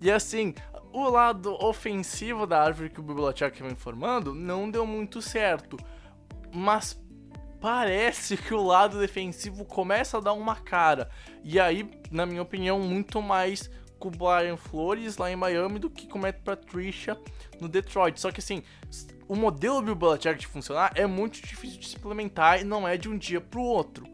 E 0.00 0.10
assim, 0.10 0.54
o 0.92 1.08
lado 1.08 1.54
ofensivo 1.62 2.46
da 2.46 2.62
árvore 2.62 2.90
que 2.90 3.00
o 3.00 3.02
Belichick 3.02 3.62
vem 3.62 3.74
formando 3.76 4.34
não 4.34 4.70
deu 4.70 4.86
muito 4.86 5.20
certo. 5.20 5.76
Mas 6.52 6.98
parece 7.60 8.36
que 8.36 8.54
o 8.54 8.62
lado 8.62 8.98
defensivo 8.98 9.64
começa 9.64 10.16
a 10.16 10.20
dar 10.20 10.32
uma 10.32 10.56
cara. 10.56 11.10
E 11.44 11.60
aí, 11.60 11.88
na 12.10 12.24
minha 12.24 12.42
opinião, 12.42 12.80
muito 12.80 13.20
mais 13.20 13.70
com 14.00 14.08
o 14.08 14.10
Brian 14.10 14.56
Flores 14.56 15.18
lá 15.18 15.30
em 15.30 15.36
Miami 15.36 15.78
do 15.78 15.90
que 15.90 16.08
com 16.08 16.18
o 16.18 16.22
Matt 16.22 16.38
Patricia 16.42 17.16
no 17.60 17.68
Detroit. 17.68 18.18
Só 18.18 18.32
que 18.32 18.40
assim, 18.40 18.64
o 19.28 19.36
modelo 19.36 19.82
Bill 19.82 19.94
Belichick 19.94 20.40
de 20.40 20.46
funcionar 20.46 20.90
é 20.96 21.06
muito 21.06 21.40
difícil 21.40 21.78
de 21.78 21.86
se 21.86 21.96
implementar 21.96 22.60
e 22.60 22.64
não 22.64 22.88
é 22.88 22.96
de 22.96 23.08
um 23.08 23.16
dia 23.16 23.40
pro 23.40 23.62
outro. 23.62 24.04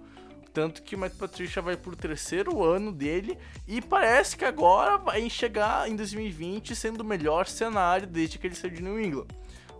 Tanto 0.52 0.82
que 0.82 0.94
o 0.94 0.98
Matt 0.98 1.14
Patricia 1.14 1.62
vai 1.62 1.76
pro 1.76 1.94
terceiro 1.94 2.64
ano 2.64 2.90
dele 2.90 3.38
e 3.68 3.80
parece 3.80 4.36
que 4.36 4.44
agora 4.44 4.98
vai 4.98 5.28
chegar 5.30 5.88
em 5.88 5.94
2020 5.94 6.74
sendo 6.74 7.00
o 7.00 7.04
melhor 7.04 7.46
cenário 7.46 8.06
desde 8.06 8.38
que 8.38 8.46
ele 8.46 8.54
saiu 8.54 8.72
de 8.72 8.82
New 8.82 9.00
England. 9.00 9.28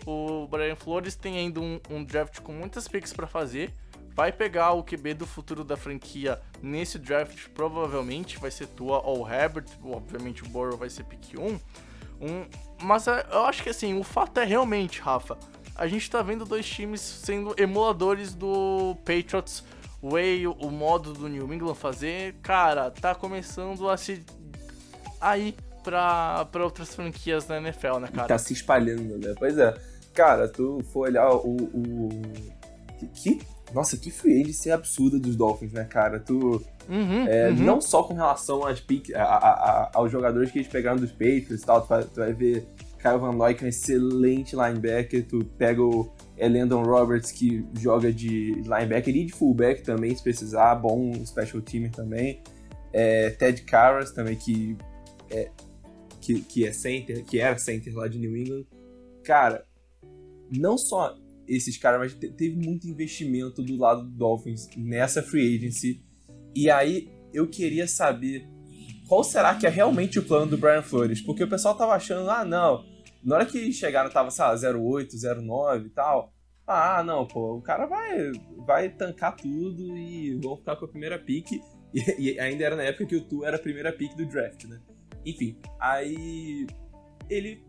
O 0.07 0.47
Brian 0.47 0.77
Flores 0.77 1.17
tem 1.17 1.37
ainda 1.37 1.61
um, 1.61 1.81
um 1.91 2.05
draft 2.05 2.41
com 2.41 2.53
muitas 2.53 2.87
picks 2.87 3.13
pra 3.13 3.27
fazer. 3.27 3.73
Vai 4.17 4.33
pegar 4.33 4.73
o 4.73 4.83
QB 4.83 5.13
do 5.13 5.27
futuro 5.27 5.63
da 5.63 5.77
franquia 5.77 6.41
nesse 6.63 6.99
draft, 6.99 7.49
provavelmente 7.51 8.39
vai 8.39 8.51
ser 8.51 8.67
Tua 8.69 9.07
ou 9.07 9.31
Herbert, 9.31 9.67
obviamente 9.85 10.43
o 10.43 10.49
Burrow 10.49 10.79
vai 10.79 10.89
ser 10.89 11.05
pick 11.05 11.39
1. 11.39 11.61
Um, 12.19 12.47
mas 12.83 13.07
é, 13.07 13.27
eu 13.31 13.45
acho 13.45 13.63
que 13.63 13.69
assim, 13.69 13.93
o 13.99 14.03
fato 14.03 14.41
é 14.41 14.45
realmente, 14.45 15.03
Rafa, 15.03 15.37
a 15.75 15.87
gente 15.87 16.11
tá 16.11 16.23
vendo 16.23 16.47
dois 16.47 16.67
times 16.67 17.03
sendo 17.03 17.55
emuladores 17.59 18.35
do 18.35 18.97
Patriots 19.05 19.63
Way, 20.03 20.47
o, 20.47 20.53
o 20.53 20.71
modo 20.71 21.13
do 21.13 21.29
New 21.29 21.53
England 21.53 21.75
fazer, 21.75 22.37
cara, 22.43 22.91
tá 22.91 23.15
começando 23.15 23.87
a 23.87 23.99
se 23.99 24.25
aí 25.21 25.55
pra, 25.85 26.47
pra 26.47 26.65
outras 26.65 26.95
franquias 26.95 27.45
da 27.45 27.59
NFL, 27.59 27.99
né, 27.99 28.09
cara? 28.09 28.29
Tá 28.29 28.39
se 28.39 28.55
espalhando, 28.55 29.19
né? 29.19 29.35
Pois 29.39 29.59
é. 29.59 29.75
Cara, 30.15 30.49
tu 30.49 30.83
for 30.91 31.09
olhar 31.09 31.31
o. 31.31 31.55
o... 31.55 32.09
Que- 33.15 33.41
Nossa, 33.75 33.97
que 33.97 34.11
free 34.11 34.41
agency 34.43 34.71
absurda 34.71 35.19
dos 35.19 35.37
Dolphins, 35.37 35.73
né, 35.73 35.85
cara? 35.85 36.21
Tu. 36.21 36.63
Uhum, 36.89 37.27
É, 37.27 37.49
uhum. 37.51 37.57
Não 37.57 37.81
só 37.81 38.03
com 38.05 38.15
relação 38.15 38.65
às 38.65 38.81
pick, 38.81 39.13
a- 39.13 39.23
a- 39.23 39.37
a- 39.51 39.91
aos 39.95 40.11
jogadores 40.13 40.51
que 40.53 40.59
eles 40.59 40.69
pegaram 40.69 40.99
dos 40.99 41.11
Patriots 41.11 41.63
e 41.63 41.67
tal, 41.67 41.83
tu 41.83 41.89
vai, 41.89 42.05
tu 42.05 42.15
vai 42.15 42.33
ver 42.33 42.65
Kyle 43.01 43.19
Van 43.19 43.33
Noy, 43.33 43.55
que 43.55 43.65
é 43.65 43.67
um 43.67 43.69
excelente 43.69 44.55
linebacker, 44.55 45.27
tu 45.27 45.45
pega 45.59 45.83
o 45.83 46.09
é, 46.39 46.49
Landon 46.49 46.83
Roberts, 46.85 47.33
que 47.33 47.67
joga 47.81 48.13
de 48.13 48.55
linebacker 48.55 49.15
e 49.17 49.25
de 49.27 49.33
fullback 49.33 49.83
também, 49.83 50.15
se 50.15 50.23
precisar, 50.23 50.75
bom 50.77 51.13
special 51.25 51.61
teamer 51.61 51.91
também. 51.91 52.41
É, 52.93 53.31
Ted 53.31 53.63
Karras 53.63 54.13
também, 54.13 54.37
que 54.37 54.77
é, 55.31 55.51
que, 56.21 56.41
que 56.43 56.67
é 56.67 56.73
center, 56.73 57.25
que 57.25 57.41
era 57.41 57.59
center 57.59 57.95
lá 57.97 58.07
de 58.07 58.19
New 58.19 58.37
England. 58.37 58.65
Cara, 59.25 59.65
não 60.57 60.79
só 60.79 61.17
esses 61.49 61.77
caras, 61.77 62.01
mas 62.01 62.15
te- 62.15 62.31
teve 62.31 62.57
muito 62.57 62.87
investimento 62.89 63.63
do 63.63 63.77
lado 63.77 64.03
do 64.03 64.11
Dolphins 64.11 64.69
nessa 64.77 65.23
free 65.23 65.57
agency. 65.57 66.03
E 66.55 66.71
aí 66.71 67.09
eu 67.33 67.47
queria 67.49 67.87
saber 67.87 68.49
qual 69.09 69.23
será 69.23 69.55
que 69.55 69.67
é 69.67 69.71
realmente 69.71 70.19
o 70.19 70.23
plano 70.23 70.47
do 70.47 70.59
Brian 70.59 70.83
Flores? 70.83 71.21
Porque 71.21 71.45
o 71.45 71.49
pessoal 71.49 71.77
tava 71.77 71.93
achando, 71.95 72.29
ah, 72.29 72.45
não. 72.45 72.85
Na 73.23 73.37
hora 73.37 73.47
que 73.47 73.73
chegaram, 73.73 74.11
tava, 74.11 74.31
sei 74.31 74.45
lá, 74.45 74.55
08, 74.55 75.17
09 75.43 75.87
e 75.87 75.91
tal. 75.91 76.33
Ah, 76.67 77.03
não, 77.05 77.27
pô, 77.27 77.57
o 77.57 77.63
cara 77.63 77.87
vai, 77.87 78.33
vai 78.67 78.89
tancar 78.89 79.37
tudo 79.37 79.97
e 79.97 80.35
vão 80.43 80.57
ficar 80.57 80.75
com 80.77 80.85
a 80.85 80.89
primeira 80.89 81.19
pick. 81.19 81.53
E, 81.53 81.61
e 82.19 82.41
ainda 82.41 82.65
era 82.65 82.77
na 82.77 82.83
época 82.83 83.07
que 83.07 83.17
o 83.17 83.21
Tu 83.21 83.45
era 83.45 83.57
a 83.57 83.61
primeira 83.61 83.93
pick 83.93 84.17
do 84.17 84.27
draft, 84.27 84.65
né? 84.65 84.81
Enfim, 85.25 85.57
aí 85.81 86.67
ele 87.31 87.65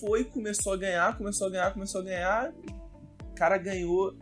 foi, 0.00 0.24
começou 0.24 0.72
a 0.72 0.76
ganhar, 0.76 1.16
começou 1.16 1.48
a 1.48 1.50
ganhar, 1.50 1.72
começou 1.72 2.00
a 2.00 2.04
ganhar. 2.04 2.54
Cara 3.38 3.56
ganhou 3.56 4.16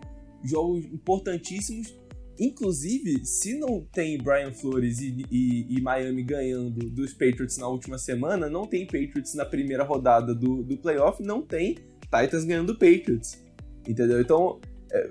jogos 0.44 0.84
importantíssimos. 0.84 1.96
Inclusive, 2.38 3.24
se 3.24 3.58
não 3.58 3.80
tem 3.90 4.18
Brian 4.18 4.52
Flores 4.52 4.98
e, 5.00 5.24
e- 5.30 5.74
e 5.74 5.80
Miami 5.80 6.22
ganhando 6.22 6.90
dos 6.90 7.14
Patriots 7.14 7.56
na 7.56 7.66
última 7.66 7.96
semana, 7.96 8.50
não 8.50 8.66
tem 8.66 8.84
Patriots 8.84 9.32
na 9.34 9.46
primeira 9.46 9.82
rodada 9.84 10.34
do, 10.34 10.62
do 10.62 10.76
playoff, 10.76 11.22
não 11.22 11.40
tem 11.40 11.76
Titans 12.02 12.44
ganhando 12.44 12.74
do 12.74 12.78
Patriots. 12.78 13.42
Entendeu? 13.88 14.20
Então, 14.20 14.60
é, 14.92 15.10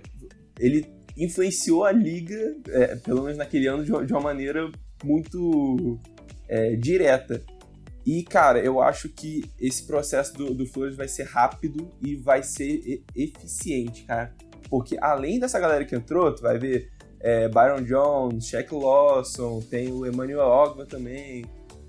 ele 0.60 0.86
influenciou 1.18 1.84
a 1.84 1.92
liga, 1.92 2.56
é, 2.68 2.96
pelo 2.98 3.24
menos 3.24 3.38
naquele 3.40 3.66
ano, 3.68 3.84
de, 3.84 3.92
uma- 3.92 4.06
de 4.06 4.14
uma 4.14 4.22
maneira 4.22 4.72
muito 5.04 5.98
é, 6.48 6.76
direta. 6.76 7.42
E, 8.06 8.24
cara, 8.24 8.60
eu 8.60 8.82
acho 8.82 9.10
que 9.10 9.50
esse 9.60 9.84
processo 9.88 10.34
do, 10.34 10.54
do 10.54 10.66
Flores 10.68 10.96
vai 10.96 11.08
ser 11.08 11.24
rápido 11.24 11.90
e 12.02 12.16
vai 12.16 12.44
ser 12.44 12.82
e- 12.86 13.04
eficiente, 13.16 14.04
cara. 14.04 14.34
Porque 14.70 14.98
além 15.02 15.40
dessa 15.40 15.60
galera 15.60 15.84
que 15.86 15.96
entrou, 15.96 16.34
tu 16.34 16.44
vai 16.44 16.60
ver 16.60 16.92
é, 17.20 17.48
Byron 17.50 17.82
Jones, 17.82 18.48
Shaq 18.48 18.74
Lawson, 18.74 19.60
tem 19.62 19.92
o 19.92 20.06
Emmanuel 20.06 20.48
Ogba 20.48 20.86
também, 20.86 21.46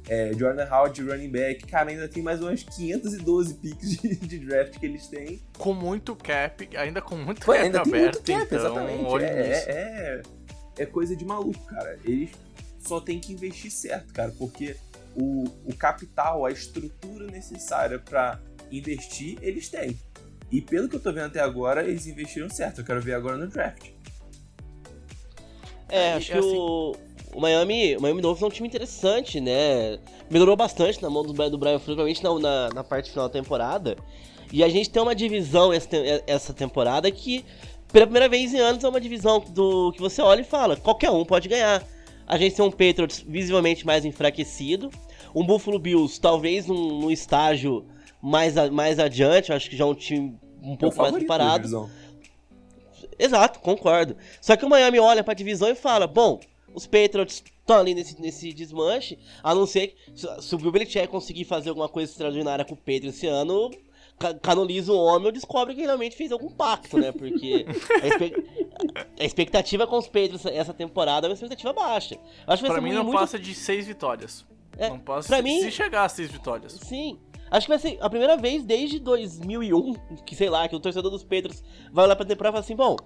é, 0.08 0.32
Jordan 0.32 0.66
Howard, 0.70 1.02
running 1.02 1.30
back. 1.30 1.66
Cara, 1.66 1.90
ainda 1.90 2.08
tem 2.08 2.22
mais 2.22 2.40
umas 2.40 2.62
512 2.62 3.54
picks 3.54 3.96
de, 4.00 4.16
de 4.16 4.38
draft 4.38 4.78
que 4.78 4.86
eles 4.86 5.06
têm. 5.08 5.42
Com 5.58 5.74
muito 5.74 6.14
cap, 6.16 6.68
ainda 6.76 7.02
com 7.02 7.16
muito 7.16 7.44
Pô, 7.44 7.52
cap 7.52 7.64
ainda 7.64 7.82
tem 7.82 7.92
aberto, 7.92 8.14
muito 8.14 8.32
cap, 8.32 8.46
então, 8.46 8.58
exatamente. 8.58 9.24
É, 9.24 9.28
é, 9.28 10.22
é, 10.78 10.82
é 10.82 10.86
coisa 10.86 11.14
de 11.14 11.24
maluco, 11.24 11.62
cara. 11.66 11.98
Eles 12.04 12.30
só 12.78 13.00
tem 13.00 13.18
que 13.18 13.32
investir 13.32 13.70
certo, 13.70 14.14
cara, 14.14 14.32
porque 14.38 14.76
o, 15.16 15.44
o 15.64 15.74
capital, 15.74 16.44
a 16.44 16.50
estrutura 16.52 17.26
necessária 17.26 17.98
pra 17.98 18.40
investir, 18.70 19.38
eles 19.40 19.68
têm. 19.68 19.98
E 20.50 20.60
pelo 20.60 20.88
que 20.88 20.96
eu 20.96 21.00
tô 21.00 21.12
vendo 21.12 21.26
até 21.26 21.40
agora, 21.40 21.82
eles 21.84 22.06
investiram 22.06 22.48
certo. 22.48 22.80
Eu 22.80 22.84
quero 22.84 23.00
ver 23.00 23.14
agora 23.14 23.36
no 23.36 23.48
draft. 23.48 23.90
É, 25.88 26.14
acho 26.14 26.32
que 26.32 26.38
assim- 26.38 26.56
o, 26.56 26.94
o 27.34 27.40
Miami, 27.40 27.96
o 27.96 28.00
Miami 28.00 28.20
Dolphins 28.20 28.42
é 28.42 28.46
um 28.46 28.50
time 28.50 28.68
interessante, 28.68 29.40
né? 29.40 29.98
Melhorou 30.30 30.56
bastante 30.56 31.00
na 31.02 31.08
mão 31.10 31.22
do, 31.22 31.32
do 31.32 31.58
Brian 31.58 31.78
Flores, 31.78 31.84
principalmente 31.84 32.22
na, 32.22 32.38
na, 32.38 32.68
na 32.74 32.84
parte 32.84 33.10
final 33.10 33.28
da 33.28 33.32
temporada. 33.32 33.96
E 34.52 34.62
a 34.62 34.68
gente 34.68 34.90
tem 34.90 35.02
uma 35.02 35.14
divisão 35.14 35.72
essa, 35.72 35.88
te- 35.88 36.22
essa 36.26 36.52
temporada 36.52 37.10
que, 37.10 37.44
pela 37.92 38.06
primeira 38.06 38.28
vez 38.28 38.52
em 38.54 38.58
anos, 38.58 38.82
é 38.84 38.88
uma 38.88 39.00
divisão 39.00 39.40
do 39.40 39.92
que 39.92 40.00
você 40.00 40.22
olha 40.22 40.40
e 40.40 40.44
fala, 40.44 40.76
qualquer 40.76 41.10
um 41.10 41.24
pode 41.24 41.48
ganhar. 41.48 41.84
A 42.26 42.36
gente 42.36 42.56
tem 42.56 42.64
um 42.64 42.70
Patriots 42.70 43.24
visivelmente 43.26 43.86
mais 43.86 44.04
enfraquecido, 44.04 44.90
um 45.36 45.44
Buffalo 45.46 45.78
Bills 45.78 46.20
talvez 46.20 46.66
num, 46.66 47.00
num 47.00 47.10
estágio 47.10 47.84
mais, 48.22 48.56
a- 48.56 48.70
mais 48.70 48.98
adiante, 48.98 49.52
acho 49.52 49.68
que 49.70 49.76
já 49.76 49.84
é 49.84 49.86
um 49.88 49.94
time 49.94 50.36
um 50.62 50.72
É 50.72 50.76
pouco 50.76 50.96
mais 50.96 51.12
preparado. 51.20 51.62
Exato, 53.18 53.60
concordo. 53.60 54.16
Só 54.40 54.56
que 54.56 54.64
o 54.64 54.68
Miami 54.68 54.98
olha 54.98 55.22
pra 55.22 55.34
divisão 55.34 55.68
e 55.68 55.74
fala: 55.74 56.06
bom, 56.06 56.40
os 56.74 56.86
Patriots 56.86 57.42
estão 57.60 57.78
ali 57.78 57.94
nesse, 57.94 58.20
nesse 58.20 58.52
desmanche, 58.52 59.18
a 59.42 59.54
não 59.54 59.66
ser 59.66 59.88
que 59.88 59.96
se, 60.14 60.54
o 60.54 60.58
Bill 60.58 60.72
Belichick 60.72 61.06
conseguir 61.08 61.44
fazer 61.44 61.68
alguma 61.70 61.88
coisa 61.88 62.10
extraordinária 62.10 62.64
com 62.64 62.74
o 62.74 62.76
Patriots 62.76 63.16
esse 63.16 63.26
ano, 63.26 63.70
ca- 64.18 64.34
canoniza 64.34 64.92
o 64.92 64.96
homem 64.98 65.26
ou 65.26 65.32
descobre 65.32 65.74
que 65.74 65.82
realmente 65.82 66.16
fez 66.16 66.30
algum 66.32 66.50
pacto, 66.50 66.98
né? 66.98 67.12
Porque 67.12 67.64
a, 68.02 68.06
espe- 68.06 68.44
a 69.18 69.24
expectativa 69.24 69.86
com 69.86 69.98
os 69.98 70.06
Patriots 70.06 70.44
essa 70.46 70.74
temporada 70.74 71.26
é 71.26 71.28
uma 71.28 71.34
expectativa 71.34 71.72
baixa. 71.72 72.14
Eu 72.16 72.20
Acho 72.52 72.62
Pra 72.64 72.80
mim 72.80 72.92
não 72.98 73.04
muito 73.04 73.18
passa 73.18 73.38
de 73.38 73.54
seis 73.54 73.86
vitórias. 73.86 74.44
É, 74.78 74.88
não 74.90 74.98
passa 74.98 75.28
pra 75.28 75.36
se, 75.38 75.42
mim- 75.42 75.60
se 75.60 75.70
chegar 75.70 76.04
a 76.04 76.08
seis 76.08 76.30
vitórias. 76.30 76.72
Sim. 76.72 77.18
Acho 77.50 77.66
que 77.66 77.70
vai 77.72 77.78
ser 77.78 77.98
a 78.00 78.10
primeira 78.10 78.36
vez 78.36 78.64
desde 78.64 78.98
2001, 78.98 79.94
que 80.26 80.34
sei 80.34 80.50
lá, 80.50 80.68
que 80.68 80.74
o 80.74 80.80
torcedor 80.80 81.10
dos 81.10 81.22
Petros 81.22 81.62
vai 81.92 82.04
olhar 82.04 82.16
pra 82.16 82.26
temporada 82.26 82.50
e 82.50 82.54
falar 82.54 82.64
assim: 82.64 82.74
bom, 82.76 82.96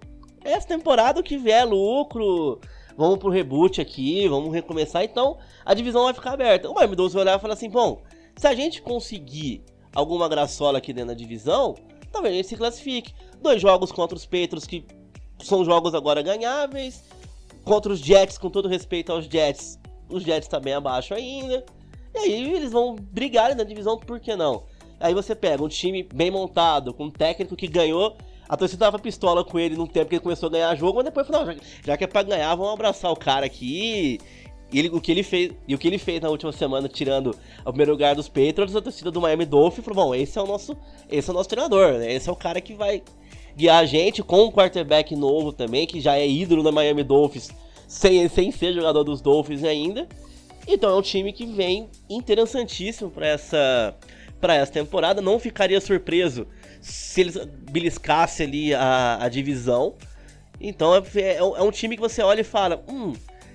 essa 0.42 0.66
temporada 0.66 1.22
que 1.22 1.36
vier 1.36 1.60
é 1.60 1.64
lucro, 1.64 2.58
vamos 2.96 3.18
pro 3.18 3.28
reboot 3.28 3.80
aqui, 3.80 4.26
vamos 4.28 4.52
recomeçar, 4.52 5.04
então 5.04 5.36
a 5.64 5.74
divisão 5.74 6.04
vai 6.04 6.14
ficar 6.14 6.32
aberta. 6.32 6.70
O 6.70 6.74
Miami 6.74 6.96
Dolphins 6.96 7.14
vai 7.14 7.22
olhar 7.24 7.38
e 7.38 7.40
falar 7.40 7.54
assim: 7.54 7.68
bom, 7.68 8.00
se 8.36 8.46
a 8.46 8.54
gente 8.54 8.80
conseguir 8.80 9.62
alguma 9.94 10.26
graçola 10.28 10.78
aqui 10.78 10.92
dentro 10.92 11.08
da 11.08 11.14
divisão, 11.14 11.74
talvez 12.10 12.32
a 12.32 12.36
gente 12.38 12.48
se 12.48 12.56
classifique. 12.56 13.12
Dois 13.42 13.60
jogos 13.60 13.92
contra 13.92 14.16
os 14.16 14.24
Patriots 14.24 14.66
que 14.66 14.86
são 15.38 15.64
jogos 15.64 15.94
agora 15.94 16.22
ganháveis. 16.22 17.04
Contra 17.62 17.92
os 17.92 18.00
Jets, 18.00 18.38
com 18.38 18.48
todo 18.48 18.68
respeito 18.68 19.12
aos 19.12 19.26
Jets, 19.26 19.78
os 20.10 20.22
Jets 20.22 20.48
tá 20.48 20.60
bem 20.60 20.74
abaixo 20.74 21.14
ainda. 21.14 21.64
E 22.14 22.18
aí 22.18 22.54
eles 22.54 22.72
vão 22.72 22.96
brigar 22.96 23.54
na 23.54 23.64
divisão, 23.64 23.98
por 23.98 24.18
que 24.18 24.34
não? 24.34 24.64
Aí 24.98 25.14
você 25.14 25.34
pega 25.34 25.62
um 25.62 25.68
time 25.68 26.02
bem 26.02 26.30
montado, 26.30 26.92
com 26.92 27.04
um 27.04 27.10
técnico 27.10 27.56
que 27.56 27.66
ganhou. 27.66 28.16
A 28.48 28.56
torcida 28.56 28.84
tava 28.84 28.98
pistola 28.98 29.44
com 29.44 29.58
ele 29.58 29.76
num 29.76 29.86
tempo 29.86 30.08
que 30.08 30.16
ele 30.16 30.22
começou 30.22 30.48
a 30.48 30.52
ganhar 30.52 30.74
jogo, 30.74 30.96
mas 30.96 31.04
depois 31.04 31.26
falou, 31.26 31.46
já, 31.46 31.56
já 31.86 31.96
que 31.96 32.04
é 32.04 32.06
pra 32.06 32.22
ganhar, 32.22 32.54
vamos 32.54 32.72
abraçar 32.72 33.10
o 33.10 33.16
cara 33.16 33.46
aqui. 33.46 34.18
E 34.72 34.78
ele, 34.78 34.88
o 34.88 35.00
que 35.00 35.10
ele 35.10 35.22
fez, 35.22 35.52
e 35.66 35.74
o 35.74 35.78
que 35.78 35.88
ele 35.88 35.98
fez 35.98 36.20
na 36.20 36.28
última 36.28 36.52
semana, 36.52 36.88
tirando 36.88 37.34
o 37.64 37.70
primeiro 37.70 37.92
lugar 37.92 38.14
dos 38.14 38.28
Patriots, 38.28 38.74
a 38.76 38.82
torcida 38.82 39.10
do 39.10 39.20
Miami 39.20 39.44
Dolphins 39.44 39.84
falou: 39.84 40.06
bom, 40.06 40.14
esse 40.14 40.38
é 40.38 40.42
o 40.42 40.46
nosso, 40.46 40.76
esse 41.08 41.28
é 41.28 41.32
o 41.32 41.34
nosso 41.34 41.48
treinador, 41.48 41.94
né? 41.94 42.12
Esse 42.12 42.28
é 42.28 42.32
o 42.32 42.36
cara 42.36 42.60
que 42.60 42.74
vai 42.74 43.02
guiar 43.56 43.82
a 43.82 43.86
gente 43.86 44.22
com 44.22 44.44
um 44.44 44.50
quarterback 44.50 45.14
novo 45.16 45.52
também, 45.52 45.86
que 45.86 46.00
já 46.00 46.16
é 46.16 46.28
ídolo 46.28 46.62
da 46.62 46.70
Miami 46.70 47.02
Dolphins, 47.02 47.50
sem, 47.90 48.28
sem 48.28 48.52
ser 48.52 48.72
jogador 48.72 49.02
dos 49.02 49.20
Dolphins 49.20 49.64
ainda. 49.64 50.08
Então 50.66 50.90
é 50.90 50.94
um 50.94 51.02
time 51.02 51.32
que 51.32 51.44
vem 51.44 51.88
interessantíssimo 52.08 53.10
para 53.10 53.26
essa 53.26 53.96
para 54.40 54.54
essa 54.54 54.72
temporada. 54.72 55.20
Não 55.20 55.40
ficaria 55.40 55.80
surpreso 55.80 56.46
se 56.80 57.20
eles 57.20 57.36
beliscassem 57.70 58.46
ali 58.46 58.74
a, 58.74 59.18
a 59.20 59.28
divisão. 59.28 59.96
Então 60.60 60.94
é, 60.94 61.02
é, 61.16 61.36
é, 61.38 61.42
um 61.42 61.70
time 61.72 61.96
que 61.96 62.00
você 62.00 62.22
olha 62.22 62.42
e 62.42 62.44
fala, 62.44 62.82
hum, 62.88 63.12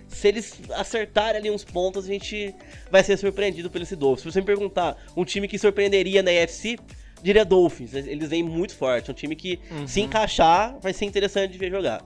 se 0.08 0.28
eles 0.28 0.60
acertarem 0.72 1.40
ali 1.40 1.50
uns 1.50 1.64
pontos, 1.64 2.04
a 2.04 2.08
gente 2.08 2.54
vai 2.92 3.04
ser 3.04 3.18
surpreendido 3.18 3.70
pelo 3.70 3.84
esse 3.84 3.96
Dolphins. 3.96 4.24
Se 4.24 4.32
você 4.34 4.42
me 4.42 4.46
perguntar 4.46 4.98
um 5.16 5.24
time 5.24 5.48
que 5.48 5.58
surpreenderia 5.58 6.22
na 6.22 6.32
EFC, 6.32 6.78
diria 7.24 7.46
Dolphins. 7.46 7.94
Eles 7.94 8.30
vêm 8.30 8.44
muito 8.44 8.76
forte. 8.76 9.10
É 9.10 9.14
um 9.14 9.16
time 9.16 9.36
que, 9.36 9.60
uhum. 9.72 9.88
se 9.88 10.02
encaixar, 10.02 10.78
vai 10.82 10.92
ser 10.92 11.06
interessante 11.06 11.54
de 11.54 11.58
ver 11.58 11.72
jogar. 11.72 12.04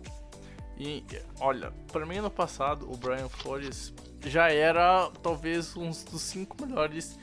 E, 0.79 1.03
olha, 1.41 1.73
para 1.91 2.05
mim, 2.05 2.17
ano 2.17 2.31
passado, 2.31 2.89
o 2.89 2.95
Brian 2.95 3.27
Flores 3.27 3.93
já 4.25 4.49
era 4.49 5.11
talvez 5.21 5.75
um 5.75 5.89
dos 5.89 6.21
cinco 6.21 6.55
melhores 6.65 7.19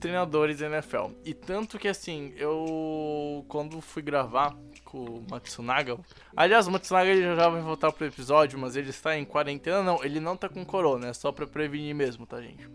treinadores 0.00 0.58
da 0.58 0.66
NFL. 0.66 1.10
E 1.24 1.34
tanto 1.34 1.78
que 1.78 1.88
assim, 1.88 2.32
eu 2.36 3.44
quando 3.48 3.80
fui 3.80 4.02
gravar 4.02 4.56
com 4.84 5.04
o 5.04 5.26
Matsunaga, 5.30 5.98
aliás, 6.36 6.66
o 6.66 6.70
Matsunaga 6.70 7.10
ele 7.10 7.22
já 7.22 7.48
vai 7.48 7.60
voltar 7.60 7.92
pro 7.92 8.06
episódio, 8.06 8.58
mas 8.58 8.76
ele 8.76 8.90
está 8.90 9.16
em 9.18 9.24
quarentena, 9.24 9.82
não, 9.82 10.02
ele 10.02 10.20
não 10.20 10.36
tá 10.36 10.48
com 10.48 10.64
corona, 10.64 11.08
é 11.08 11.12
só 11.12 11.32
para 11.32 11.46
prevenir 11.46 11.94
mesmo, 11.94 12.26
tá, 12.26 12.40
gente? 12.40 12.68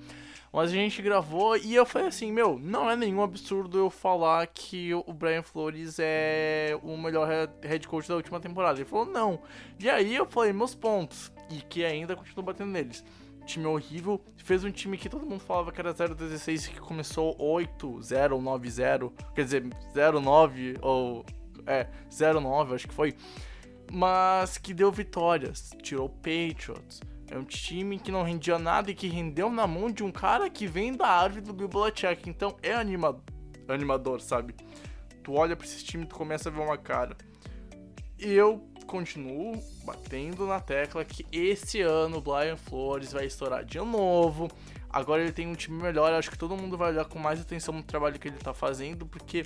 Mas 0.52 0.70
a 0.70 0.74
gente 0.74 1.02
gravou 1.02 1.56
e 1.56 1.74
eu 1.74 1.86
falei 1.86 2.10
assim, 2.10 2.32
meu, 2.32 2.60
não 2.60 2.90
é 2.90 2.96
nenhum 2.96 3.22
absurdo 3.24 3.78
eu 3.78 3.90
falar 3.90 4.46
que 4.48 4.94
o 4.94 5.14
Brian 5.14 5.44
Flores 5.44 5.98
é 5.98 6.78
o 6.84 6.98
melhor 6.98 7.28
head 7.62 7.88
coach 7.88 8.08
da 8.10 8.16
última 8.16 8.40
temporada. 8.40 8.78
Ele 8.78 8.86
falou, 8.86 9.06
não. 9.06 9.40
E 9.80 9.90
aí 9.90 10.14
eu 10.14 10.26
falei 10.26 10.52
meus 10.52 10.76
pontos. 10.76 11.32
E 11.50 11.62
que 11.62 11.86
ainda 11.86 12.16
continuo 12.16 12.44
batendo 12.44 12.72
neles 12.72 13.04
time 13.46 13.66
horrível. 13.66 14.22
Fez 14.38 14.64
um 14.64 14.72
time 14.72 14.98
que 14.98 15.10
todo 15.10 15.26
mundo 15.26 15.42
falava 15.42 15.72
que 15.72 15.80
era 15.80 15.94
0-16 15.94 16.70
que 16.70 16.80
começou 16.80 17.36
8-0 17.38 18.32
ou 18.32 18.42
9-0. 18.42 19.12
Quer 19.36 19.44
dizer, 19.44 19.64
0-9 19.96 20.78
ou. 20.82 21.26
É, 21.66 21.88
0-9, 22.10 22.76
acho 22.76 22.88
que 22.88 22.94
foi. 22.94 23.16
Mas 23.92 24.58
que 24.58 24.74
deu 24.74 24.92
vitórias. 24.92 25.72
Tirou 25.82 26.10
Patriots. 26.10 27.02
É 27.32 27.38
um 27.38 27.46
time 27.46 27.98
que 27.98 28.12
não 28.12 28.24
rendia 28.24 28.60
nada 28.60 28.92
e 28.92 28.94
que 28.94 29.08
rendeu 29.08 29.50
na 29.50 29.66
mão 29.66 29.90
de 29.90 30.04
um 30.04 30.12
cara 30.12 30.50
que 30.50 30.68
vem 30.68 30.94
da 30.94 31.08
árvore 31.08 31.40
do 31.40 31.54
Belichick. 31.54 32.30
Então 32.30 32.58
é 32.62 32.74
anima 32.74 33.18
animador, 33.70 34.20
sabe? 34.20 34.54
Tu 35.24 35.32
olha 35.34 35.56
pra 35.56 35.66
esse 35.66 35.82
time 35.82 36.04
e 36.04 36.08
tu 36.08 36.16
começa 36.16 36.50
a 36.50 36.52
ver 36.52 36.60
uma 36.60 36.78
cara. 36.78 37.16
E 38.20 38.34
eu 38.34 38.68
continuo 38.86 39.58
batendo 39.86 40.46
na 40.46 40.60
tecla 40.60 41.06
que 41.06 41.26
esse 41.32 41.80
ano 41.80 42.18
o 42.18 42.22
Brian 42.22 42.58
Flores 42.58 43.14
vai 43.14 43.26
estourar 43.28 43.64
de 43.64 43.78
novo. 43.78 44.52
Agora 44.90 45.22
ele 45.22 45.32
tem 45.32 45.48
um 45.48 45.56
time 45.56 45.82
melhor, 45.82 46.12
acho 46.12 46.30
que 46.30 46.38
todo 46.38 46.58
mundo 46.58 46.78
vai 46.78 46.92
olhar 46.92 47.06
com 47.06 47.18
mais 47.18 47.40
atenção 47.40 47.74
no 47.74 47.82
trabalho 47.82 48.20
que 48.20 48.28
ele 48.28 48.38
tá 48.38 48.54
fazendo, 48.54 49.06
porque 49.06 49.46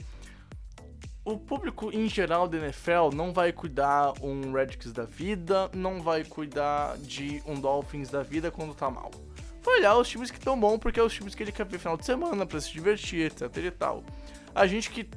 o 1.26 1.40
público 1.40 1.92
em 1.92 2.08
geral 2.08 2.48
da 2.48 2.60
NFL 2.60 3.10
não 3.14 3.34
vai 3.34 3.52
cuidar 3.52 4.14
um 4.22 4.54
Redskins 4.54 4.94
da 4.94 5.06
vida, 5.06 5.70
não 5.74 6.00
vai 6.00 6.24
cuidar 6.24 6.96
de 7.00 7.42
um 7.48 7.60
Dolphins 7.60 8.10
da 8.10 8.22
vida 8.22 8.52
quando 8.52 8.76
tá 8.76 8.92
mal. 8.92 9.10
Vai 9.64 9.80
olhar 9.80 9.98
os 9.98 10.08
times 10.08 10.30
que 10.30 10.38
estão 10.38 10.58
bom, 10.58 10.78
porque 10.78 11.00
é 11.00 11.04
os 11.04 11.12
times 11.12 11.34
que 11.34 11.42
ele 11.42 11.52
quer 11.52 11.66
ver 11.66 11.80
final 11.80 11.98
de 11.98 12.06
semana 12.06 12.46
para 12.46 12.62
se 12.62 12.72
divertir, 12.72 13.26
etc 13.26 13.58
e 13.58 13.72
tal. 13.72 14.04
A 14.54 14.68
gente 14.68 14.92
que 14.92 15.10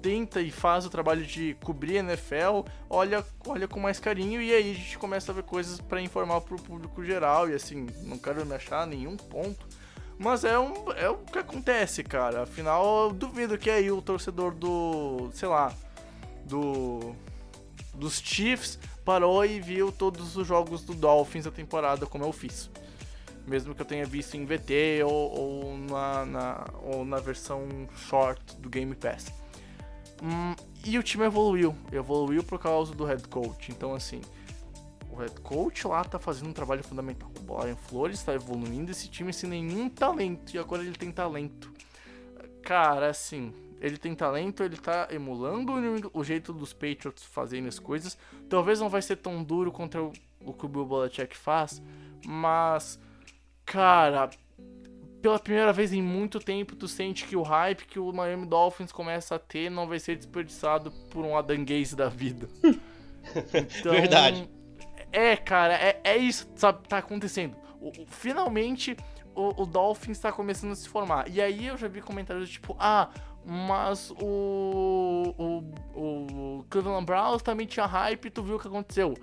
tenta 0.00 0.40
e 0.40 0.52
faz 0.52 0.86
o 0.86 0.90
trabalho 0.90 1.26
de 1.26 1.56
cobrir 1.64 1.98
a 1.98 2.00
NFL, 2.00 2.64
olha, 2.88 3.26
olha 3.44 3.66
com 3.66 3.80
mais 3.80 3.98
carinho 3.98 4.40
e 4.40 4.54
aí 4.54 4.70
a 4.70 4.74
gente 4.74 4.96
começa 4.98 5.32
a 5.32 5.34
ver 5.34 5.42
coisas 5.42 5.80
para 5.80 6.00
informar 6.00 6.42
pro 6.42 6.62
público 6.62 7.04
geral 7.04 7.50
e 7.50 7.54
assim, 7.54 7.88
não 8.04 8.16
quero 8.16 8.46
me 8.46 8.54
achar 8.54 8.86
nenhum 8.86 9.16
ponto. 9.16 9.66
Mas 10.18 10.44
é, 10.44 10.58
um, 10.58 10.92
é 10.92 11.08
o 11.10 11.18
que 11.18 11.38
acontece, 11.38 12.02
cara. 12.02 12.42
Afinal, 12.42 13.08
eu 13.08 13.12
duvido 13.12 13.58
que 13.58 13.68
aí 13.68 13.90
o 13.90 14.00
torcedor 14.00 14.54
do, 14.54 15.30
sei 15.32 15.48
lá, 15.48 15.74
do 16.44 17.14
dos 17.94 18.20
Chiefs 18.20 18.78
parou 19.04 19.44
e 19.44 19.60
viu 19.60 19.90
todos 19.90 20.36
os 20.36 20.46
jogos 20.46 20.82
do 20.82 20.94
Dolphins 20.94 21.44
da 21.44 21.50
temporada 21.50 22.06
como 22.06 22.24
eu 22.24 22.32
fiz. 22.32 22.70
Mesmo 23.46 23.74
que 23.74 23.80
eu 23.80 23.86
tenha 23.86 24.04
visto 24.04 24.36
em 24.36 24.44
VT 24.44 25.04
ou, 25.04 25.12
ou 25.12 25.78
na, 25.78 26.26
na, 26.26 26.66
ou 26.82 27.04
na 27.04 27.18
versão 27.18 27.66
short 28.08 28.56
do 28.56 28.68
Game 28.68 28.94
Pass. 28.94 29.32
Hum, 30.22 30.54
e 30.84 30.98
o 30.98 31.02
time 31.02 31.24
evoluiu. 31.24 31.74
Evoluiu 31.92 32.42
por 32.42 32.58
causa 32.58 32.94
do 32.94 33.04
head 33.04 33.26
coach. 33.28 33.70
Então, 33.70 33.94
assim, 33.94 34.20
o 35.16 35.20
head 35.20 35.40
coach 35.40 35.86
lá 35.86 36.04
tá 36.04 36.18
fazendo 36.18 36.50
um 36.50 36.52
trabalho 36.52 36.84
fundamental. 36.84 37.30
O 37.38 37.42
Brian 37.42 37.76
Flores 37.76 38.22
tá 38.22 38.34
evoluindo 38.34 38.90
esse 38.90 39.08
time 39.08 39.32
sem 39.32 39.48
nenhum 39.48 39.88
talento. 39.88 40.54
E 40.54 40.58
agora 40.58 40.82
ele 40.82 40.92
tem 40.92 41.10
talento. 41.10 41.72
Cara, 42.62 43.08
assim, 43.08 43.52
ele 43.80 43.96
tem 43.96 44.14
talento, 44.14 44.62
ele 44.62 44.76
tá 44.76 45.08
emulando 45.10 45.72
o 46.12 46.24
jeito 46.24 46.52
dos 46.52 46.72
Patriots 46.72 47.24
fazendo 47.24 47.68
as 47.68 47.78
coisas. 47.78 48.18
Talvez 48.48 48.80
não 48.80 48.88
vai 48.88 49.00
ser 49.00 49.16
tão 49.16 49.42
duro 49.42 49.72
contra 49.72 50.02
o, 50.02 50.12
o 50.40 50.52
que 50.52 50.66
o 50.66 50.68
Bill 50.68 50.84
Belichick 50.84 51.36
faz, 51.36 51.82
mas, 52.26 52.98
cara, 53.64 54.30
pela 55.22 55.38
primeira 55.38 55.72
vez 55.72 55.92
em 55.92 56.02
muito 56.02 56.38
tempo, 56.38 56.76
tu 56.76 56.88
sente 56.88 57.24
que 57.24 57.36
o 57.36 57.42
hype 57.42 57.86
que 57.86 57.98
o 57.98 58.12
Miami 58.12 58.46
Dolphins 58.46 58.92
começa 58.92 59.36
a 59.36 59.38
ter 59.38 59.70
não 59.70 59.86
vai 59.86 59.98
ser 59.98 60.16
desperdiçado 60.16 60.90
por 61.10 61.24
um 61.24 61.36
Adam 61.36 61.64
Gaze 61.64 61.96
da 61.96 62.08
vida. 62.08 62.48
Então, 63.52 63.90
Verdade. 63.90 64.48
É, 65.12 65.36
cara, 65.36 65.74
é, 65.74 66.00
é 66.04 66.16
isso, 66.16 66.48
sabe, 66.56 66.86
tá 66.88 66.98
acontecendo. 66.98 67.56
O, 67.80 67.88
o, 67.88 68.06
finalmente 68.06 68.96
o, 69.34 69.62
o 69.62 69.66
Dolphins 69.66 70.18
tá 70.18 70.32
começando 70.32 70.72
a 70.72 70.76
se 70.76 70.88
formar. 70.88 71.28
E 71.28 71.40
aí 71.40 71.66
eu 71.66 71.76
já 71.76 71.88
vi 71.88 72.00
comentários 72.00 72.50
tipo, 72.50 72.76
ah, 72.78 73.10
mas 73.44 74.10
o, 74.10 75.34
o, 75.38 76.58
o 76.58 76.64
Cleveland 76.68 77.06
Browns 77.06 77.42
também 77.42 77.66
tinha 77.66 77.86
hype, 77.86 78.30
tu 78.30 78.42
viu 78.42 78.56
o 78.56 78.58
que 78.58 78.68
aconteceu 78.68 79.14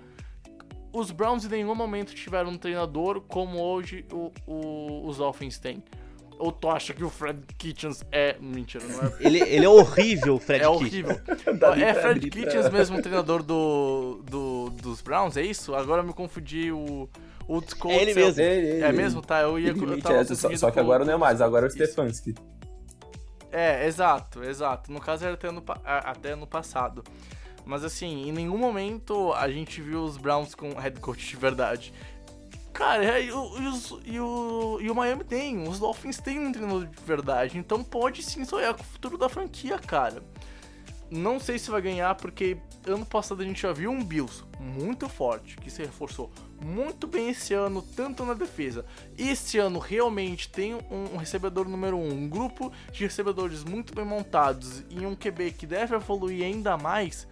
os 0.93 1.09
Browns 1.09 1.43
em 1.43 1.49
nenhum 1.49 1.73
momento 1.73 2.13
tiveram 2.13 2.51
um 2.51 2.57
treinador 2.57 3.19
como 3.21 3.59
hoje 3.59 4.05
o, 4.11 4.31
o, 4.45 5.07
os 5.07 5.17
Dolphins 5.17 5.57
têm. 5.57 5.83
Ou 6.43 6.51
tu 6.51 6.69
acha 6.69 6.93
que 6.93 7.01
o 7.05 7.09
Fred 7.09 7.39
Kitchens 7.57 8.03
é. 8.11 8.35
Mentira, 8.37 8.83
não 8.83 9.07
é? 9.07 9.13
Ele, 9.21 9.39
ele 9.39 9.65
é 9.65 9.69
horrível, 9.69 10.37
Fred 10.37 10.61
É 10.61 10.67
horrível. 10.67 11.17
é 11.81 11.93
Fred 11.93 12.29
Kitchens 12.29 12.69
mesmo 12.69 12.97
o 12.97 13.01
treinador 13.01 13.41
do, 13.41 14.21
do, 14.29 14.69
dos 14.71 15.01
Browns, 15.01 15.37
é 15.37 15.41
isso? 15.41 15.73
Agora 15.73 16.01
eu 16.01 16.05
me 16.05 16.11
confundi 16.11 16.69
o. 16.69 17.09
O 17.47 17.61
é 17.89 17.95
ele 17.95 18.13
mesmo. 18.13 18.41
Ele, 18.41 18.67
ele, 18.67 18.83
é 18.83 18.91
mesmo? 18.91 19.21
Tá, 19.21 19.39
eu 19.39 19.57
ia. 19.57 19.69
Eu 19.69 20.01
tava 20.01 20.17
é, 20.17 20.25
só, 20.25 20.53
só 20.53 20.69
que 20.69 20.81
agora 20.81 21.05
não 21.05 21.13
é 21.13 21.17
mais, 21.17 21.39
agora 21.39 21.65
é 21.65 21.69
o 21.69 21.71
Stefanski. 21.71 22.35
É, 23.49 23.87
exato, 23.87 24.43
exato. 24.43 24.91
No 24.91 24.99
caso 24.99 25.23
era 25.23 25.35
até 25.35 25.49
no, 25.49 25.63
até 25.85 26.31
ano 26.31 26.45
passado. 26.45 27.05
Mas 27.65 27.85
assim, 27.85 28.27
em 28.27 28.33
nenhum 28.33 28.57
momento 28.57 29.31
a 29.31 29.47
gente 29.47 29.81
viu 29.81 30.03
os 30.03 30.17
Browns 30.17 30.53
com 30.53 30.73
head 30.73 30.99
coach 30.99 31.25
de 31.25 31.37
verdade. 31.37 31.93
Cara, 32.73 33.19
e 33.19 33.31
o, 33.31 33.51
e, 33.59 34.13
e, 34.13 34.19
o, 34.19 34.79
e 34.81 34.89
o 34.89 34.95
Miami 34.95 35.23
tem, 35.23 35.67
os 35.67 35.77
Dolphins 35.77 36.17
têm 36.17 36.39
um 36.39 36.51
treinador 36.51 36.87
de 36.87 37.03
verdade, 37.03 37.57
então 37.57 37.83
pode 37.83 38.23
sim 38.23 38.43
sonhar 38.43 38.73
com 38.73 38.81
o 38.81 38.85
futuro 38.85 39.15
da 39.15 39.29
franquia, 39.29 39.77
cara. 39.77 40.23
Não 41.11 41.39
sei 41.39 41.59
se 41.59 41.69
vai 41.69 41.79
ganhar, 41.79 42.15
porque 42.15 42.57
ano 42.87 43.05
passado 43.05 43.43
a 43.43 43.45
gente 43.45 43.61
já 43.61 43.71
viu 43.71 43.91
um 43.91 44.03
Bills 44.03 44.43
muito 44.59 45.07
forte, 45.07 45.55
que 45.57 45.69
se 45.69 45.83
reforçou 45.83 46.31
muito 46.59 47.05
bem 47.05 47.29
esse 47.29 47.53
ano, 47.53 47.83
tanto 47.95 48.25
na 48.25 48.33
defesa. 48.33 48.83
Esse 49.15 49.59
ano 49.59 49.77
realmente 49.77 50.49
tem 50.49 50.73
um, 50.73 51.15
recebedor 51.15 51.69
número 51.69 51.95
um, 51.95 52.11
um 52.11 52.27
grupo 52.27 52.73
de 52.91 53.03
recebedores 53.03 53.63
muito 53.63 53.93
bem 53.93 54.03
montados 54.03 54.83
e 54.89 55.05
um 55.05 55.15
QB 55.15 55.51
que 55.51 55.67
deve 55.67 55.95
evoluir 55.95 56.43
ainda 56.43 56.75
mais 56.75 57.27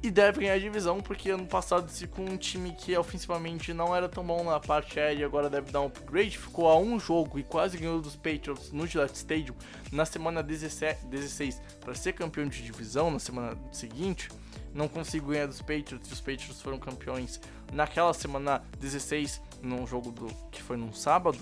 E 0.00 0.12
deve 0.12 0.40
ganhar 0.40 0.54
a 0.54 0.58
divisão, 0.58 1.00
porque 1.00 1.30
ano 1.30 1.46
passado, 1.46 1.90
se 1.90 2.06
com 2.06 2.24
um 2.24 2.36
time 2.36 2.72
que 2.72 2.96
ofensivamente 2.96 3.74
não 3.74 3.94
era 3.94 4.08
tão 4.08 4.24
bom 4.24 4.44
na 4.44 4.60
parte 4.60 5.00
aérea, 5.00 5.26
agora 5.26 5.50
deve 5.50 5.72
dar 5.72 5.80
um 5.80 5.86
upgrade, 5.86 6.38
ficou 6.38 6.68
a 6.68 6.78
um 6.78 7.00
jogo 7.00 7.36
e 7.36 7.42
quase 7.42 7.76
ganhou 7.76 8.00
dos 8.00 8.14
Patriots 8.14 8.70
no 8.70 8.86
Gillette 8.86 9.16
Stadium 9.16 9.56
na 9.90 10.04
semana 10.04 10.40
17, 10.40 11.06
16 11.06 11.60
para 11.80 11.94
ser 11.94 12.12
campeão 12.12 12.46
de 12.46 12.62
divisão 12.62 13.10
na 13.10 13.18
semana 13.18 13.58
seguinte. 13.72 14.28
Não 14.72 14.86
consigo 14.86 15.30
ganhar 15.30 15.46
dos 15.46 15.60
Patriots, 15.60 16.08
e 16.08 16.12
os 16.12 16.20
Patriots 16.20 16.62
foram 16.62 16.78
campeões 16.78 17.40
naquela 17.72 18.14
semana 18.14 18.62
16, 18.78 19.42
num 19.60 19.84
jogo 19.84 20.12
do, 20.12 20.26
que 20.52 20.62
foi 20.62 20.76
num 20.76 20.92
sábado. 20.92 21.38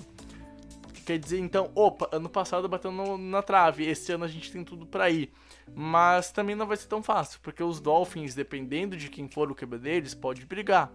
Quer 1.04 1.18
dizer, 1.18 1.38
então, 1.38 1.70
opa, 1.74 2.08
ano 2.10 2.28
passado 2.28 2.68
bateu 2.68 2.90
na 2.90 3.42
trave, 3.42 3.86
esse 3.86 4.10
ano 4.12 4.24
a 4.24 4.28
gente 4.28 4.50
tem 4.50 4.64
tudo 4.64 4.86
para 4.86 5.10
ir. 5.10 5.30
Mas 5.74 6.30
também 6.30 6.54
não 6.56 6.66
vai 6.66 6.76
ser 6.76 6.86
tão 6.86 7.02
fácil, 7.02 7.38
porque 7.42 7.62
os 7.62 7.80
Dolphins, 7.80 8.34
dependendo 8.34 8.96
de 8.96 9.08
quem 9.08 9.28
for 9.28 9.50
o 9.50 9.54
QB 9.54 9.78
deles, 9.78 10.14
pode 10.14 10.46
brigar. 10.46 10.92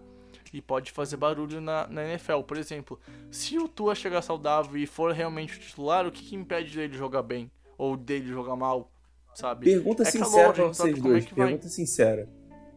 E 0.52 0.60
pode 0.60 0.90
fazer 0.92 1.16
barulho 1.16 1.60
na, 1.60 1.86
na 1.86 2.04
NFL. 2.04 2.40
Por 2.42 2.58
exemplo, 2.58 3.00
se 3.30 3.58
o 3.58 3.68
Tua 3.68 3.94
chegar 3.94 4.20
saudável 4.20 4.76
e 4.76 4.86
for 4.86 5.12
realmente 5.12 5.56
o 5.56 5.60
titular, 5.60 6.06
o 6.06 6.12
que, 6.12 6.22
que 6.22 6.36
impede 6.36 6.74
dele 6.74 6.94
jogar 6.94 7.22
bem? 7.22 7.50
Ou 7.78 7.96
dele 7.96 8.26
jogar 8.28 8.54
mal? 8.56 8.90
Sabe? 9.34 9.64
Pergunta 9.64 10.02
É 10.02 10.10
sincera 10.10 10.52
pra 10.52 10.66
vocês 10.66 10.98
é 10.98 11.00
dois. 11.00 11.24
vai. 11.24 11.46
Pergunta 11.46 11.68
sincera. 11.68 12.28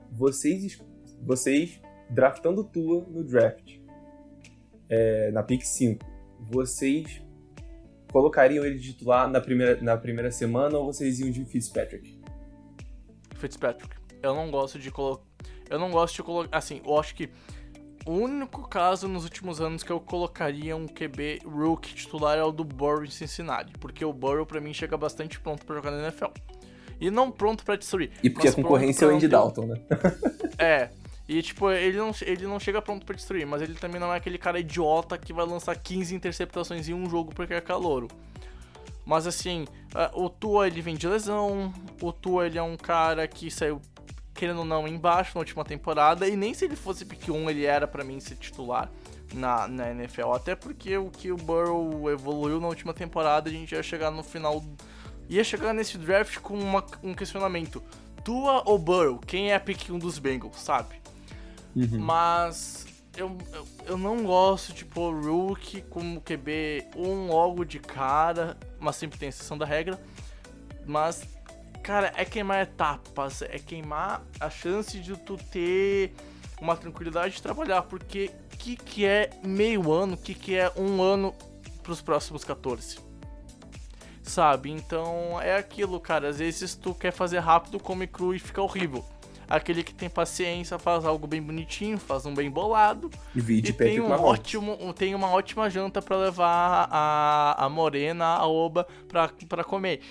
Vocês, 0.10 0.82
vocês 1.22 1.82
draftando 2.10 2.64
Tua 2.64 3.06
no 3.10 3.24
draft, 3.24 3.78
é, 4.88 5.32
na 5.32 5.44
pick 5.44 5.64
5, 5.64 6.06
vocês 6.40 7.22
colocariam 8.16 8.66
ele 8.66 8.78
de 8.78 8.94
titular 8.94 9.30
na 9.30 9.42
primeira, 9.42 9.78
na 9.82 9.98
primeira 9.98 10.32
semana 10.32 10.78
ou 10.78 10.86
vocês 10.86 11.20
iam 11.20 11.30
de 11.30 11.44
Fitzpatrick? 11.44 12.18
Fitzpatrick. 13.36 13.94
Eu 14.24 14.34
não 14.34 14.50
gosto 14.50 14.80
de 14.80 14.90
colocar. 14.90 15.26
Eu 15.70 15.78
não 15.78 15.92
gosto 15.92 16.16
de 16.16 16.24
colocar. 16.24 16.58
Assim, 16.58 16.82
eu 16.86 16.98
acho 16.98 17.14
que 17.14 17.30
o 18.06 18.14
único 18.14 18.70
caso 18.70 19.10
nos 19.10 19.26
últimos 19.26 19.60
anos 19.60 19.84
que 19.84 19.92
eu 19.92 20.00
colocaria 20.00 20.78
um 20.78 20.88
QB 20.88 21.42
rookie 21.44 21.94
titular 21.94 22.38
é 22.38 22.44
o 22.44 22.54
do 22.54 22.64
Burrow 22.64 23.04
em 23.04 23.10
Cincinnati. 23.10 23.74
Porque 23.80 24.06
o 24.06 24.14
Burrow, 24.14 24.46
pra 24.46 24.62
mim, 24.62 24.74
chega 24.74 24.96
bastante 24.96 25.38
pronto 25.38 25.66
pra 25.66 25.76
jogar 25.76 25.92
na 25.92 26.04
NFL. 26.04 26.32
E 27.02 27.12
não 27.12 27.30
pronto 27.30 27.66
pra 27.66 27.76
destruir. 27.76 28.12
E 28.24 28.30
porque 28.30 28.48
a 28.48 28.54
concorrência 28.54 29.04
é 29.04 29.08
o 29.10 29.12
Andy 29.12 29.28
Dalton, 29.28 29.66
né? 29.66 29.82
É. 30.58 30.90
E 31.28 31.42
tipo, 31.42 31.72
ele 31.72 31.98
não, 31.98 32.12
ele 32.22 32.46
não 32.46 32.60
chega 32.60 32.82
pronto 32.82 33.06
pra 33.06 33.16
destruir, 33.16 33.48
mas 33.48 33.62
ele 33.62 33.74
também 33.74 34.00
não 34.00 34.14
é 34.14 34.18
aquele 34.18 34.38
cara 34.38 34.60
idiota 34.60 35.18
que 35.18 35.34
vai 35.34 35.46
lançar 35.46 35.76
15 35.76 36.14
interceptações 36.14 36.88
em 36.88 36.94
um 36.94 37.10
jogo 37.10 37.34
porque 37.34 37.54
é 37.54 37.62
calouro. 37.62 38.08
Mas 39.06 39.26
assim, 39.28 39.66
o 40.14 40.30
Tua 40.30 40.68
ele 40.68 40.82
vem 40.82 40.96
de 40.96 41.08
lesão, 41.08 41.74
o 42.02 42.12
Tua 42.12 42.46
ele 42.48 42.58
é 42.58 42.64
um 42.64 42.78
cara 42.78 43.28
que 43.28 43.50
saiu 43.50 43.82
querendo 44.34 44.60
ou 44.60 44.66
não 44.66 44.88
embaixo 44.88 45.32
na 45.36 45.40
última 45.40 45.64
temporada 45.64 46.28
e 46.28 46.36
nem 46.36 46.54
se 46.54 46.66
ele 46.66 46.76
fosse 46.76 47.06
pick 47.06 47.30
1 47.30 47.50
ele 47.50 47.66
era 47.66 47.88
pra 47.88 48.04
mim 48.04 48.20
ser 48.20 48.36
titular 48.36 48.92
na, 49.34 49.68
na 49.68 49.92
NFL, 49.92 50.32
até 50.34 50.56
porque 50.56 50.98
o 50.98 51.10
que 51.10 51.32
o 51.32 51.38
Burrow 51.38 52.12
evoluiu 52.12 52.60
na 52.60 52.68
última 52.68 52.94
temporada, 52.94 53.50
a 53.50 53.54
gente 53.54 53.74
ia 53.74 53.82
chegar 53.82 54.12
no 54.12 54.22
final 54.24 54.64
ia 55.30 55.44
chegar 55.44 55.74
nesse 55.74 55.98
draft 55.98 56.38
com 56.40 56.54
uma- 56.60 56.86
um 57.02 57.14
questionamento. 57.14 57.82
Tua 58.24 58.62
ou 58.66 58.78
Burrow? 58.78 59.20
Quem 59.20 59.52
é 59.52 59.58
pick 59.58 59.90
1 59.90 59.98
dos 59.98 60.20
Bengals, 60.20 60.60
sabe? 60.60 60.96
Mas 62.00 62.86
eu, 63.18 63.38
eu, 63.54 63.68
eu 63.86 63.98
não 63.98 64.24
gosto 64.24 64.74
de 64.74 64.86
pôr 64.86 65.14
rookie 65.14 65.82
como 65.82 66.22
QB 66.22 66.88
um 66.96 67.28
logo 67.28 67.64
de 67.64 67.80
cara, 67.80 68.58
mas 68.80 68.96
sempre 68.96 69.18
tem 69.18 69.30
exceção 69.30 69.58
da 69.58 69.66
regra. 69.66 70.00
Mas, 70.86 71.28
cara, 71.84 72.14
é 72.16 72.24
queimar 72.24 72.62
etapas, 72.62 73.42
é 73.42 73.58
queimar 73.58 74.24
a 74.40 74.50
chance 74.50 75.00
de 75.00 75.18
tu 75.18 75.38
ter 75.38 76.14
uma 76.62 76.76
tranquilidade 76.76 77.36
de 77.36 77.42
trabalhar, 77.42 77.82
porque 77.84 78.32
o 78.54 78.58
que, 78.58 78.76
que 78.76 79.06
é 79.06 79.30
meio 79.44 79.92
ano, 79.92 80.14
o 80.14 80.18
que, 80.18 80.34
que 80.34 80.56
é 80.56 80.72
um 80.78 81.02
ano 81.02 81.34
pros 81.84 82.02
próximos 82.02 82.44
14? 82.44 83.00
Sabe? 84.24 84.72
Então 84.72 85.40
é 85.42 85.56
aquilo, 85.56 86.00
cara. 86.00 86.30
Às 86.30 86.40
vezes 86.40 86.76
tu 86.76 86.94
quer 86.94 87.12
fazer 87.12 87.40
rápido, 87.40 87.80
come 87.80 88.08
cru 88.08 88.34
e 88.34 88.40
fica 88.40 88.62
horrível. 88.62 89.06
Aquele 89.48 89.84
que 89.84 89.94
tem 89.94 90.10
paciência 90.10 90.78
faz 90.80 91.06
algo 91.06 91.28
bem 91.28 91.42
bonitinho, 91.42 91.98
faz 91.98 92.26
um 92.26 92.34
bem 92.34 92.50
bolado. 92.50 93.10
E 93.36 93.40
Patrick 93.40 93.74
tem, 93.74 94.02
um 94.02 94.12
ótimo, 94.12 94.94
tem 94.94 95.16
uma 95.16 95.30
ótima 95.30 95.70
janta 95.70 96.02
pra 96.02 96.18
levar 96.18 96.88
a, 96.92 97.66
a 97.66 97.70
morena, 97.70 98.26
a 98.26 98.48
oba, 98.48 98.88
pra, 99.08 99.30
pra 99.48 99.64
comer. 99.64 100.02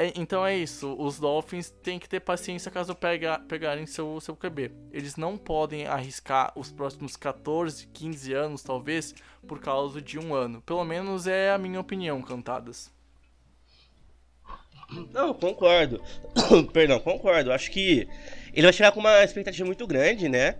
É, 0.00 0.12
então 0.14 0.46
é 0.46 0.56
isso, 0.56 0.94
os 0.96 1.18
Dolphins 1.18 1.70
têm 1.82 1.98
que 1.98 2.08
ter 2.08 2.20
paciência 2.20 2.70
caso 2.70 2.94
pega, 2.94 3.40
pegarem 3.40 3.84
seu, 3.84 4.20
seu 4.20 4.36
QB. 4.36 4.70
Eles 4.92 5.16
não 5.16 5.36
podem 5.36 5.88
arriscar 5.88 6.52
os 6.54 6.70
próximos 6.70 7.16
14, 7.16 7.88
15 7.88 8.32
anos, 8.32 8.62
talvez, 8.62 9.12
por 9.44 9.58
causa 9.58 10.00
de 10.00 10.16
um 10.16 10.32
ano. 10.32 10.62
Pelo 10.62 10.84
menos 10.84 11.26
é 11.26 11.50
a 11.50 11.58
minha 11.58 11.80
opinião, 11.80 12.22
cantadas. 12.22 12.92
Não, 15.12 15.34
concordo. 15.34 16.00
Perdão, 16.72 17.00
concordo. 17.00 17.52
Acho 17.52 17.70
que 17.70 18.08
ele 18.58 18.66
vai 18.66 18.72
chegar 18.72 18.90
com 18.90 18.98
uma 18.98 19.22
expectativa 19.22 19.64
muito 19.64 19.86
grande, 19.86 20.28
né? 20.28 20.56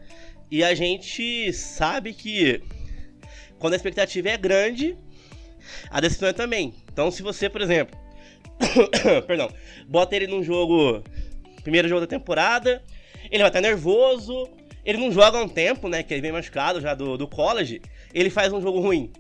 E 0.49 0.63
a 0.63 0.73
gente 0.73 1.53
sabe 1.53 2.15
que 2.15 2.63
quando 3.59 3.73
a 3.73 3.77
expectativa 3.77 4.29
é 4.29 4.37
grande, 4.37 4.97
a 5.91 6.01
decisão 6.01 6.29
é 6.29 6.33
também. 6.33 6.73
Então, 6.93 7.11
se 7.11 7.25
você, 7.25 7.51
por 7.51 7.61
exemplo, 7.61 7.99
perdão, 9.27 9.51
bota 9.89 10.15
ele 10.15 10.29
num 10.29 10.45
jogo, 10.45 11.03
primeiro 11.65 11.89
jogo 11.89 12.03
da 12.03 12.07
temporada, 12.07 12.85
ele 13.33 13.43
vai 13.43 13.49
estar 13.49 13.61
nervoso, 13.61 14.49
ele 14.85 14.99
não 14.99 15.11
joga 15.11 15.39
há 15.39 15.43
um 15.43 15.49
tempo, 15.49 15.89
né? 15.89 16.05
Que 16.05 16.15
ele 16.15 16.21
vem 16.21 16.31
machucado 16.31 16.81
já 16.81 16.95
do, 16.95 17.19
do 17.19 17.27
college, 17.27 17.83
ele 18.15 18.31
faz 18.31 18.53
um 18.53 18.63
jogo 18.63 18.79
ruim. 18.79 19.11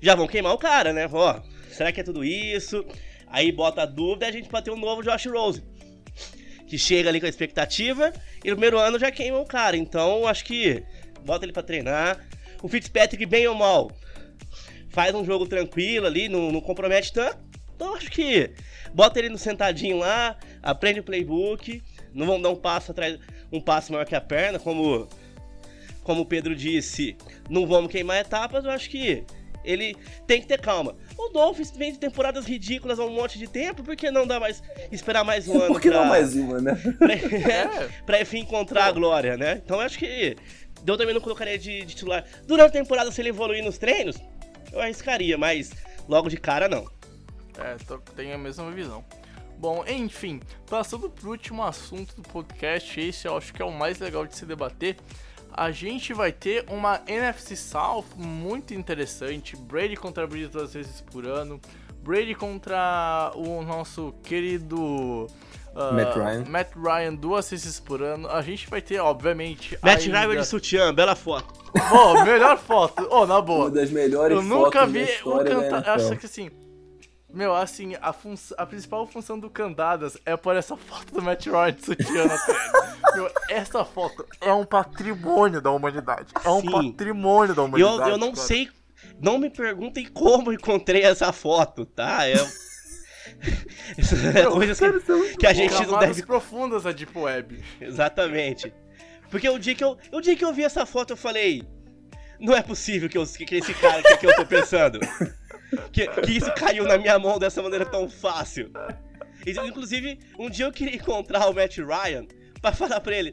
Já 0.00 0.16
vão 0.16 0.26
queimar 0.26 0.52
o 0.52 0.58
cara, 0.58 0.92
né? 0.92 1.08
Ó, 1.12 1.40
será 1.70 1.92
que 1.92 2.00
é 2.00 2.04
tudo 2.04 2.24
isso? 2.24 2.84
Aí 3.28 3.52
bota 3.52 3.82
a 3.82 3.86
dúvida 3.86 4.26
e 4.26 4.28
a 4.28 4.32
gente 4.32 4.48
pode 4.48 4.64
ter 4.64 4.72
um 4.72 4.76
novo 4.76 5.04
Josh 5.04 5.26
Rose. 5.26 5.62
Que 6.66 6.78
chega 6.78 7.08
ali 7.08 7.20
com 7.20 7.26
a 7.26 7.28
expectativa 7.28 8.12
e 8.44 8.50
no 8.50 8.56
primeiro 8.56 8.78
ano 8.78 8.98
já 8.98 9.10
queima 9.10 9.38
o 9.38 9.46
cara. 9.46 9.76
Então 9.76 10.26
acho 10.26 10.44
que 10.44 10.82
bota 11.24 11.44
ele 11.44 11.52
pra 11.52 11.62
treinar. 11.62 12.26
O 12.62 12.68
Fitzpatrick, 12.68 13.24
bem 13.26 13.46
ou 13.46 13.54
mal, 13.54 13.90
faz 14.88 15.14
um 15.14 15.24
jogo 15.24 15.46
tranquilo 15.46 16.06
ali, 16.06 16.28
não, 16.28 16.50
não 16.50 16.60
compromete 16.60 17.12
tanto. 17.12 17.38
Então 17.74 17.94
acho 17.94 18.10
que 18.10 18.50
bota 18.94 19.18
ele 19.18 19.28
no 19.28 19.36
sentadinho 19.36 19.98
lá, 19.98 20.36
aprende 20.62 21.00
o 21.00 21.04
playbook. 21.04 21.82
Não 22.14 22.26
vão 22.26 22.40
dar 22.40 22.48
um 22.48 22.56
passo 22.56 22.92
atrás, 22.92 23.18
um 23.52 23.60
passo 23.60 23.92
maior 23.92 24.06
que 24.06 24.14
a 24.14 24.20
perna, 24.20 24.58
como, 24.58 25.06
como 26.02 26.22
o 26.22 26.26
Pedro 26.26 26.56
disse, 26.56 27.14
não 27.50 27.66
vamos 27.66 27.92
queimar 27.92 28.16
etapas. 28.16 28.64
Eu 28.64 28.70
acho 28.70 28.88
que 28.88 29.22
ele 29.66 29.96
tem 30.26 30.40
que 30.40 30.46
ter 30.46 30.60
calma. 30.60 30.96
O 31.18 31.28
Dolphins 31.28 31.70
vem 31.72 31.92
de 31.92 31.98
temporadas 31.98 32.46
ridículas 32.46 32.98
há 32.98 33.04
um 33.04 33.10
monte 33.10 33.38
de 33.38 33.46
tempo, 33.48 33.82
por 33.82 33.94
que 33.96 34.10
não 34.10 34.26
dá 34.26 34.38
mais 34.40 34.62
esperar 34.90 35.24
mais 35.24 35.46
um 35.48 35.58
ano? 35.60 35.66
Por 35.74 35.80
que 35.80 35.90
pra, 35.90 36.00
não 36.00 36.06
mais 36.06 36.34
uma, 36.34 36.60
né? 36.60 36.74
pra, 36.98 37.88
pra 38.06 38.20
enfim 38.22 38.38
encontrar 38.38 38.86
a 38.86 38.92
glória, 38.92 39.36
né? 39.36 39.60
Então 39.64 39.76
eu 39.78 39.82
acho 39.82 39.98
que 39.98 40.36
eu 40.86 40.96
também 40.96 41.12
não 41.14 41.20
colocaria 41.20 41.58
de, 41.58 41.80
de 41.84 41.94
titular. 41.94 42.24
Durante 42.46 42.68
a 42.68 42.72
temporada, 42.80 43.10
se 43.10 43.20
ele 43.20 43.30
evoluir 43.30 43.62
nos 43.64 43.76
treinos, 43.76 44.16
eu 44.72 44.80
arriscaria, 44.80 45.36
mas 45.36 45.70
logo 46.08 46.28
de 46.28 46.36
cara 46.36 46.68
não. 46.68 46.86
É, 47.58 47.74
tô- 47.86 47.98
tenho 47.98 48.34
a 48.34 48.38
mesma 48.38 48.70
visão. 48.70 49.04
Bom, 49.58 49.82
enfim, 49.88 50.38
passando 50.68 51.08
pro 51.08 51.30
último 51.30 51.62
assunto 51.64 52.14
do 52.20 52.22
podcast, 52.28 53.00
esse 53.00 53.26
eu 53.26 53.34
acho 53.36 53.54
que 53.54 53.62
é 53.62 53.64
o 53.64 53.72
mais 53.72 53.98
legal 53.98 54.26
de 54.26 54.36
se 54.36 54.44
debater. 54.44 54.96
A 55.56 55.70
gente 55.70 56.12
vai 56.12 56.30
ter 56.30 56.66
uma 56.68 57.00
NFC 57.06 57.56
South 57.56 58.04
muito 58.14 58.74
interessante. 58.74 59.56
Brady 59.56 59.96
contra 59.96 60.26
Brady 60.26 60.48
duas 60.48 60.74
vezes 60.74 61.00
por 61.00 61.26
ano. 61.26 61.58
Brady 62.02 62.34
contra 62.34 63.32
o 63.34 63.62
nosso 63.62 64.14
querido 64.22 65.26
ah, 65.74 65.92
Matt 65.92 66.14
Ryan. 66.14 66.44
Matt 66.48 66.68
Ryan 66.76 67.14
duas 67.14 67.50
vezes 67.50 67.80
por 67.80 68.02
ano. 68.02 68.28
A 68.28 68.42
gente 68.42 68.68
vai 68.68 68.82
ter, 68.82 68.98
obviamente. 68.98 69.78
Matt 69.82 70.02
ainda... 70.04 70.20
Ryan 70.26 70.40
de 70.40 70.46
sutiã, 70.46 70.94
bela 70.94 71.16
foto. 71.16 71.54
Pô, 71.88 72.22
melhor 72.22 72.58
foto. 72.58 73.08
Oh, 73.10 73.26
na 73.26 73.40
boa. 73.40 73.64
Uma 73.64 73.70
das 73.70 73.90
melhores 73.90 74.36
Eu 74.36 74.42
nunca 74.42 74.80
fotos 74.80 74.92
vi 74.92 74.98
da 74.98 75.04
um 75.04 75.14
história 75.14 75.54
da 75.54 75.62
canta... 75.62 75.76
NFL. 75.76 75.90
Acho 75.90 76.16
que 76.16 76.26
assim. 76.26 76.50
Meu, 77.32 77.54
assim, 77.54 77.94
a, 77.96 78.14
a 78.56 78.66
principal 78.66 79.06
função 79.06 79.38
do 79.38 79.50
Candadas 79.50 80.16
é 80.24 80.36
por 80.36 80.56
essa 80.56 80.76
foto 80.76 81.12
do 81.12 81.22
Matt 81.22 81.46
Ryan 81.46 81.72
de 81.72 81.84
sutiã 81.84 82.24
na. 82.24 82.38
Meu, 83.14 83.30
essa 83.50 83.84
foto 83.84 84.26
é 84.40 84.52
um 84.52 84.64
patrimônio 84.64 85.60
da 85.60 85.70
humanidade. 85.70 86.32
É 86.44 86.48
um 86.48 86.60
Sim. 86.60 86.70
patrimônio 86.70 87.54
da 87.54 87.62
Eu, 87.62 87.66
humanidade. 87.66 88.10
eu 88.10 88.18
não 88.18 88.32
cara. 88.32 88.46
sei, 88.46 88.70
não 89.20 89.38
me 89.38 89.50
perguntem 89.50 90.06
como 90.06 90.52
encontrei 90.52 91.02
essa 91.02 91.32
foto, 91.32 91.84
tá? 91.84 92.20
É, 94.34 94.40
é 94.40 94.46
coisas 94.46 94.78
que, 94.78 95.36
que 95.38 95.46
a 95.46 95.52
gente 95.52 95.74
não 95.86 95.98
deve 95.98 96.22
profundas 96.24 96.84
da 96.84 96.92
Deep 96.92 97.16
Web. 97.16 97.62
Exatamente. 97.80 98.72
Porque 99.30 99.48
o 99.48 99.58
dia 99.58 99.74
que 99.74 99.84
eu, 99.84 99.98
o 100.12 100.20
dia 100.20 100.36
que 100.36 100.44
eu 100.44 100.52
vi 100.52 100.64
essa 100.64 100.86
foto, 100.86 101.12
eu 101.12 101.16
falei. 101.16 101.62
Não 102.38 102.54
é 102.54 102.60
possível 102.60 103.08
que, 103.08 103.16
eu, 103.16 103.24
que 103.24 103.54
esse 103.54 103.72
cara 103.74 104.02
que, 104.02 104.18
que 104.18 104.26
eu 104.26 104.36
tô 104.36 104.44
pensando. 104.44 105.00
Que, 105.92 106.06
que 106.06 106.32
isso 106.32 106.52
caiu 106.54 106.84
na 106.84 106.98
minha 106.98 107.18
mão 107.18 107.38
dessa 107.38 107.62
maneira 107.62 107.84
tão 107.84 108.08
fácil. 108.08 108.70
Inclusive, 109.46 110.18
um 110.38 110.50
dia 110.50 110.66
eu 110.66 110.72
queria 110.72 110.96
encontrar 110.96 111.48
o 111.48 111.54
Matt 111.54 111.78
Ryan 111.78 112.26
pra 112.60 112.72
falar 112.72 113.00
pra 113.00 113.16
ele, 113.16 113.32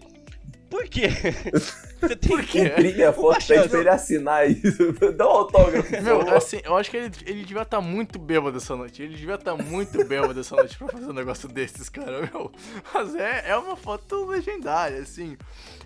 por 0.74 0.90
quê? 0.90 1.08
Você 2.02 2.16
tem 2.16 2.30
Por 2.32 2.44
quê? 2.44 2.64
Imprime 2.64 3.04
a 3.04 3.14
foto, 3.14 3.46
pede 3.46 3.70
pra 3.70 3.80
ele 3.80 3.90
assinar 3.90 4.50
isso. 4.50 4.92
Dá 5.16 5.26
um 5.26 5.32
autógrafo. 5.32 5.90
Meu, 6.02 6.36
assim, 6.36 6.60
eu 6.66 6.76
acho 6.76 6.90
que 6.90 6.98
ele, 6.98 7.12
ele 7.28 7.46
devia 7.46 7.62
estar 7.62 7.80
muito 7.80 8.18
bêbado 8.18 8.58
essa 8.58 8.76
noite. 8.76 9.04
Ele 9.04 9.16
devia 9.16 9.36
estar 9.36 9.56
muito 9.56 10.04
bêbado 10.04 10.38
essa 10.40 10.56
noite 10.56 10.76
pra 10.76 10.88
fazer 10.88 11.06
um 11.06 11.14
negócio 11.14 11.48
desses, 11.48 11.88
cara, 11.90 12.22
meu. 12.22 12.52
Mas 12.92 13.16
é, 13.16 13.44
é 13.50 13.56
uma 13.56 13.78
foto 13.78 14.26
legendária, 14.26 14.98
assim. 14.98 15.38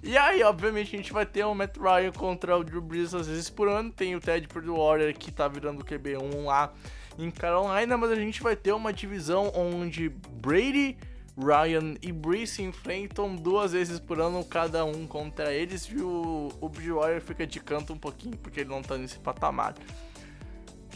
E 0.02 0.18
aí, 0.18 0.42
obviamente, 0.42 0.96
a 0.96 0.98
gente 0.98 1.12
vai 1.12 1.26
ter 1.26 1.44
o 1.44 1.54
Matt 1.54 1.76
Ryan 1.78 2.14
contra 2.14 2.58
o 2.58 2.64
Drew 2.64 2.82
Brees 2.82 3.14
às 3.14 3.28
vezes 3.28 3.50
por 3.50 3.68
ano. 3.68 3.92
Tem 3.92 4.16
o 4.16 4.22
Ted 4.22 4.48
Bridgewater 4.48 5.16
que 5.18 5.32
tá 5.32 5.48
virando 5.50 5.82
o 5.82 5.86
QB1 5.86 6.46
lá 6.46 6.74
em 7.20 7.30
Carolina. 7.30 7.98
Mas 7.98 8.10
a 8.10 8.16
gente 8.16 8.42
vai 8.42 8.56
ter 8.56 8.72
uma 8.72 8.94
divisão 8.94 9.52
onde 9.54 10.10
Brady, 10.10 10.98
Ryan 11.38 11.96
e 12.02 12.12
Brees 12.12 12.50
se 12.50 12.64
enfrentam 12.64 13.36
duas 13.36 13.72
vezes 13.72 14.00
por 14.00 14.20
ano, 14.20 14.44
cada 14.44 14.84
um 14.84 15.06
contra 15.06 15.54
eles. 15.54 15.86
E 15.86 15.98
o, 15.98 16.50
o 16.60 16.72
fica 17.22 17.46
de 17.46 17.60
canto 17.60 17.94
um 17.94 17.98
pouquinho, 17.98 18.36
porque 18.38 18.62
ele 18.62 18.70
não 18.70 18.82
tá 18.82 18.98
nesse 18.98 19.20
patamar. 19.20 19.76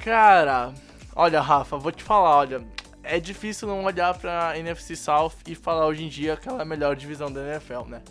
Cara, 0.04 0.74
olha, 1.16 1.40
Rafa, 1.40 1.78
vou 1.78 1.92
te 1.92 2.04
falar, 2.04 2.38
olha. 2.38 2.62
É 3.04 3.20
difícil 3.20 3.68
não 3.68 3.84
olhar 3.84 4.18
pra 4.18 4.58
NFC 4.58 4.96
South 4.96 5.34
e 5.48 5.56
falar 5.56 5.88
hoje 5.88 6.04
em 6.04 6.10
dia 6.10 6.38
que 6.38 6.48
ela 6.48 6.60
é 6.60 6.62
a 6.62 6.66
melhor 6.66 6.96
divisão 6.96 7.32
da 7.32 7.42
NFL, 7.42 7.88
né? 7.88 8.02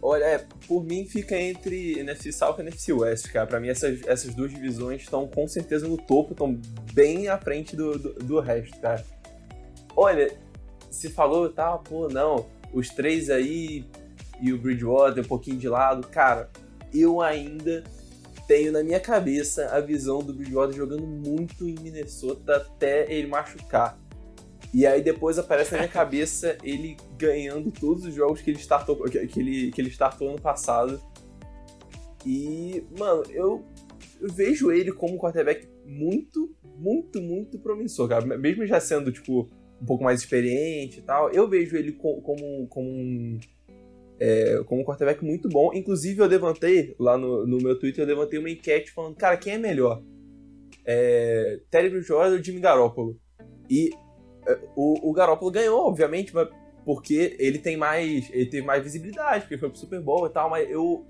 Olha, 0.00 0.24
é, 0.24 0.46
por 0.66 0.84
mim 0.84 1.06
fica 1.06 1.36
entre 1.36 1.98
NFC 1.98 2.30
South 2.30 2.56
e 2.58 2.60
NFC 2.60 2.92
West, 2.92 3.32
cara. 3.32 3.46
Pra 3.46 3.58
mim 3.58 3.68
essas, 3.68 4.06
essas 4.06 4.34
duas 4.34 4.52
divisões 4.52 5.02
estão 5.02 5.26
com 5.26 5.48
certeza 5.48 5.88
no 5.88 5.96
topo, 5.96 6.32
estão 6.32 6.60
bem 6.92 7.28
à 7.28 7.38
frente 7.38 7.74
do, 7.74 7.98
do, 7.98 8.14
do 8.14 8.40
resto, 8.40 8.78
cara. 8.80 9.04
Olha, 9.96 10.30
se 10.90 11.08
falou, 11.10 11.48
tá, 11.48 11.76
pô, 11.78 12.08
não, 12.08 12.46
os 12.72 12.88
três 12.88 13.30
aí 13.30 13.84
e 14.40 14.52
o 14.52 14.58
Bridgewater 14.58 15.24
um 15.24 15.26
pouquinho 15.26 15.58
de 15.58 15.68
lado, 15.68 16.06
cara, 16.06 16.50
eu 16.92 17.20
ainda 17.20 17.84
tenho 18.46 18.72
na 18.72 18.82
minha 18.82 19.00
cabeça 19.00 19.66
a 19.66 19.80
visão 19.80 20.20
do 20.20 20.32
Bridgewater 20.32 20.74
jogando 20.74 21.06
muito 21.06 21.68
em 21.68 21.74
Minnesota 21.80 22.56
até 22.56 23.12
ele 23.12 23.26
machucar. 23.26 23.98
E 24.72 24.86
aí 24.86 25.02
depois 25.02 25.38
aparece 25.38 25.72
na 25.72 25.78
minha 25.78 25.90
cabeça 25.90 26.56
ele 26.64 26.96
ganhando 27.16 27.70
todos 27.70 28.04
os 28.04 28.14
jogos 28.14 28.40
que 28.40 28.50
ele 28.50 28.58
startou, 28.58 28.96
que 29.04 29.18
ele, 29.18 29.70
que 29.70 29.80
ele 29.80 29.90
startou 29.90 30.30
ano 30.30 30.40
passado. 30.40 31.00
E, 32.24 32.84
mano, 32.98 33.22
eu, 33.30 33.64
eu 34.20 34.32
vejo 34.32 34.70
ele 34.70 34.92
como 34.92 35.14
um 35.14 35.18
quarterback 35.18 35.68
muito, 35.86 36.54
muito, 36.76 37.20
muito 37.20 37.58
promissor, 37.58 38.08
cara. 38.08 38.24
Mesmo 38.38 38.66
já 38.66 38.80
sendo, 38.80 39.10
tipo, 39.10 39.48
um 39.80 39.86
pouco 39.86 40.02
mais 40.04 40.20
experiente 40.20 40.98
e 40.98 41.02
tal, 41.02 41.30
eu 41.30 41.48
vejo 41.48 41.76
ele 41.76 41.92
co- 41.92 42.20
como, 42.22 42.66
como 42.68 42.88
um. 42.88 43.38
é, 44.18 44.62
como 44.66 44.80
um 44.80 44.84
quarterback 44.84 45.24
muito 45.24 45.48
bom. 45.48 45.72
Inclusive, 45.74 46.20
eu 46.20 46.26
levantei 46.26 46.94
lá 46.98 47.16
no, 47.16 47.46
no 47.46 47.58
meu 47.58 47.78
Twitter, 47.78 48.02
eu 48.04 48.08
levantei 48.08 48.38
uma 48.38 48.50
enquete 48.50 48.90
falando, 48.90 49.16
cara, 49.16 49.36
quem 49.36 49.54
é 49.54 49.58
melhor? 49.58 50.02
É, 50.84 51.60
Terry 51.70 51.90
Bridgewater 51.90 52.32
ou 52.32 52.42
Jimmy 52.42 52.60
Garoppolo? 52.60 53.18
E 53.68 53.90
é, 54.46 54.58
o, 54.74 55.10
o 55.10 55.12
Garoppolo 55.12 55.50
ganhou, 55.50 55.86
obviamente, 55.86 56.34
mas 56.34 56.48
porque 56.84 57.36
ele 57.38 57.58
tem 57.58 57.76
mais. 57.76 58.28
Ele 58.32 58.46
teve 58.46 58.66
mais 58.66 58.82
visibilidade, 58.82 59.42
porque 59.42 59.58
foi 59.58 59.68
pro 59.68 59.78
Super 59.78 60.00
Bowl 60.00 60.26
e 60.26 60.30
tal, 60.30 60.48
mas 60.48 60.68
eu. 60.70 61.04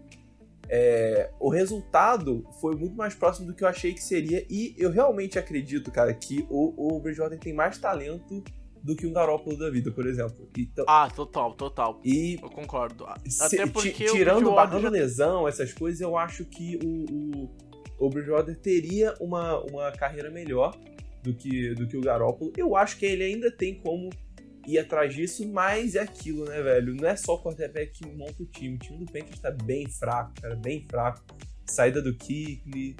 é, 0.68 1.30
o 1.38 1.48
resultado 1.48 2.44
foi 2.60 2.74
muito 2.74 2.96
mais 2.96 3.14
próximo 3.14 3.46
do 3.46 3.54
que 3.54 3.62
eu 3.62 3.68
achei 3.68 3.94
que 3.94 4.02
seria, 4.02 4.44
e 4.50 4.74
eu 4.76 4.90
realmente 4.90 5.38
acredito, 5.38 5.90
cara, 5.92 6.12
que 6.12 6.44
o, 6.50 6.96
o 6.96 7.00
Bridgewater 7.00 7.38
tem 7.38 7.52
mais 7.54 7.78
talento 7.78 8.42
do 8.82 8.96
que 8.96 9.06
um 9.06 9.12
Garoppolo 9.12 9.56
da 9.58 9.70
vida, 9.70 9.90
por 9.90 10.06
exemplo. 10.06 10.48
Então, 10.56 10.84
Ah, 10.88 11.08
total, 11.14 11.54
total. 11.54 12.00
e 12.04 12.38
Eu 12.40 12.50
concordo. 12.50 13.04
Até 13.06 13.66
porque 13.66 13.90
tirando 14.06 14.48
o 14.50 14.54
barra 14.54 14.66
Bridgewater 14.66 14.78
de 14.78 14.82
já... 14.82 14.90
lesão, 14.90 15.48
essas 15.48 15.72
coisas, 15.72 16.00
eu 16.00 16.16
acho 16.16 16.44
que 16.44 16.78
o, 16.84 17.04
o, 17.10 18.06
o 18.06 18.08
Bridgewater 18.10 18.56
teria 18.58 19.14
uma, 19.20 19.58
uma 19.64 19.92
carreira 19.92 20.30
melhor 20.30 20.76
do 21.22 21.34
que, 21.34 21.74
do 21.74 21.86
que 21.86 21.96
o 21.96 22.00
Garoppolo. 22.00 22.52
Eu 22.56 22.76
acho 22.76 22.96
que 22.98 23.06
ele 23.06 23.24
ainda 23.24 23.50
tem 23.50 23.74
como 23.74 24.10
ir 24.66 24.78
atrás 24.78 25.14
disso, 25.14 25.46
mas 25.48 25.94
é 25.94 26.00
aquilo, 26.00 26.44
né, 26.44 26.60
velho? 26.62 26.94
Não 26.94 27.08
é 27.08 27.16
só 27.16 27.34
o 27.34 27.42
quarterback 27.42 27.92
que 27.92 28.06
monta 28.06 28.42
o 28.42 28.46
time. 28.46 28.76
O 28.76 28.78
time 28.78 28.98
do 28.98 29.06
Panthers 29.10 29.40
tá 29.40 29.50
bem 29.50 29.88
fraco, 29.88 30.32
cara, 30.40 30.54
bem 30.56 30.86
fraco. 30.88 31.22
Saída 31.66 32.00
do 32.02 32.14
Kikli, 32.14 32.96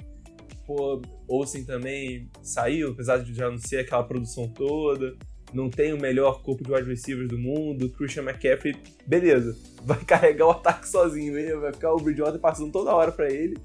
pô, 0.65 1.01
Olsen 1.27 1.63
também 1.65 2.29
saiu, 2.41 2.91
apesar 2.91 3.17
de 3.19 3.33
já 3.33 3.49
não 3.49 3.57
ser 3.57 3.79
aquela 3.79 4.03
produção 4.03 4.47
toda. 4.47 5.15
Não 5.53 5.69
tem 5.69 5.93
o 5.93 5.99
melhor 5.99 6.43
corpo 6.43 6.63
de 6.63 6.71
wide 6.71 6.87
receivers 6.87 7.27
do 7.27 7.37
mundo. 7.37 7.89
Christian 7.89 8.23
McCaffrey, 8.23 8.75
beleza, 9.05 9.57
vai 9.83 9.99
carregar 10.05 10.47
o 10.47 10.51
ataque 10.51 10.87
sozinho 10.87 11.33
mesmo, 11.33 11.61
vai 11.61 11.73
ficar 11.73 11.93
o 11.93 11.97
Bridgewater 11.97 12.39
passando 12.39 12.71
toda 12.71 12.93
hora 12.93 13.11
pra 13.11 13.31
ele 13.31 13.57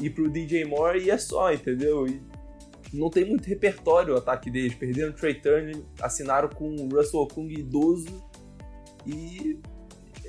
e 0.00 0.10
pro 0.10 0.30
DJ 0.30 0.64
Moore 0.64 1.00
e 1.00 1.10
é 1.10 1.18
só, 1.18 1.52
entendeu? 1.52 2.06
E 2.06 2.20
não 2.92 3.10
tem 3.10 3.24
muito 3.24 3.46
repertório 3.46 4.14
o 4.14 4.16
ataque 4.16 4.50
deles. 4.50 4.74
Perderam 4.74 5.10
o 5.10 5.14
Trey 5.14 5.34
Turner, 5.34 5.76
assinaram 6.00 6.48
com 6.48 6.74
o 6.74 6.88
Russell 6.88 7.20
Okung 7.20 7.52
idoso 7.52 8.22
e 9.06 9.58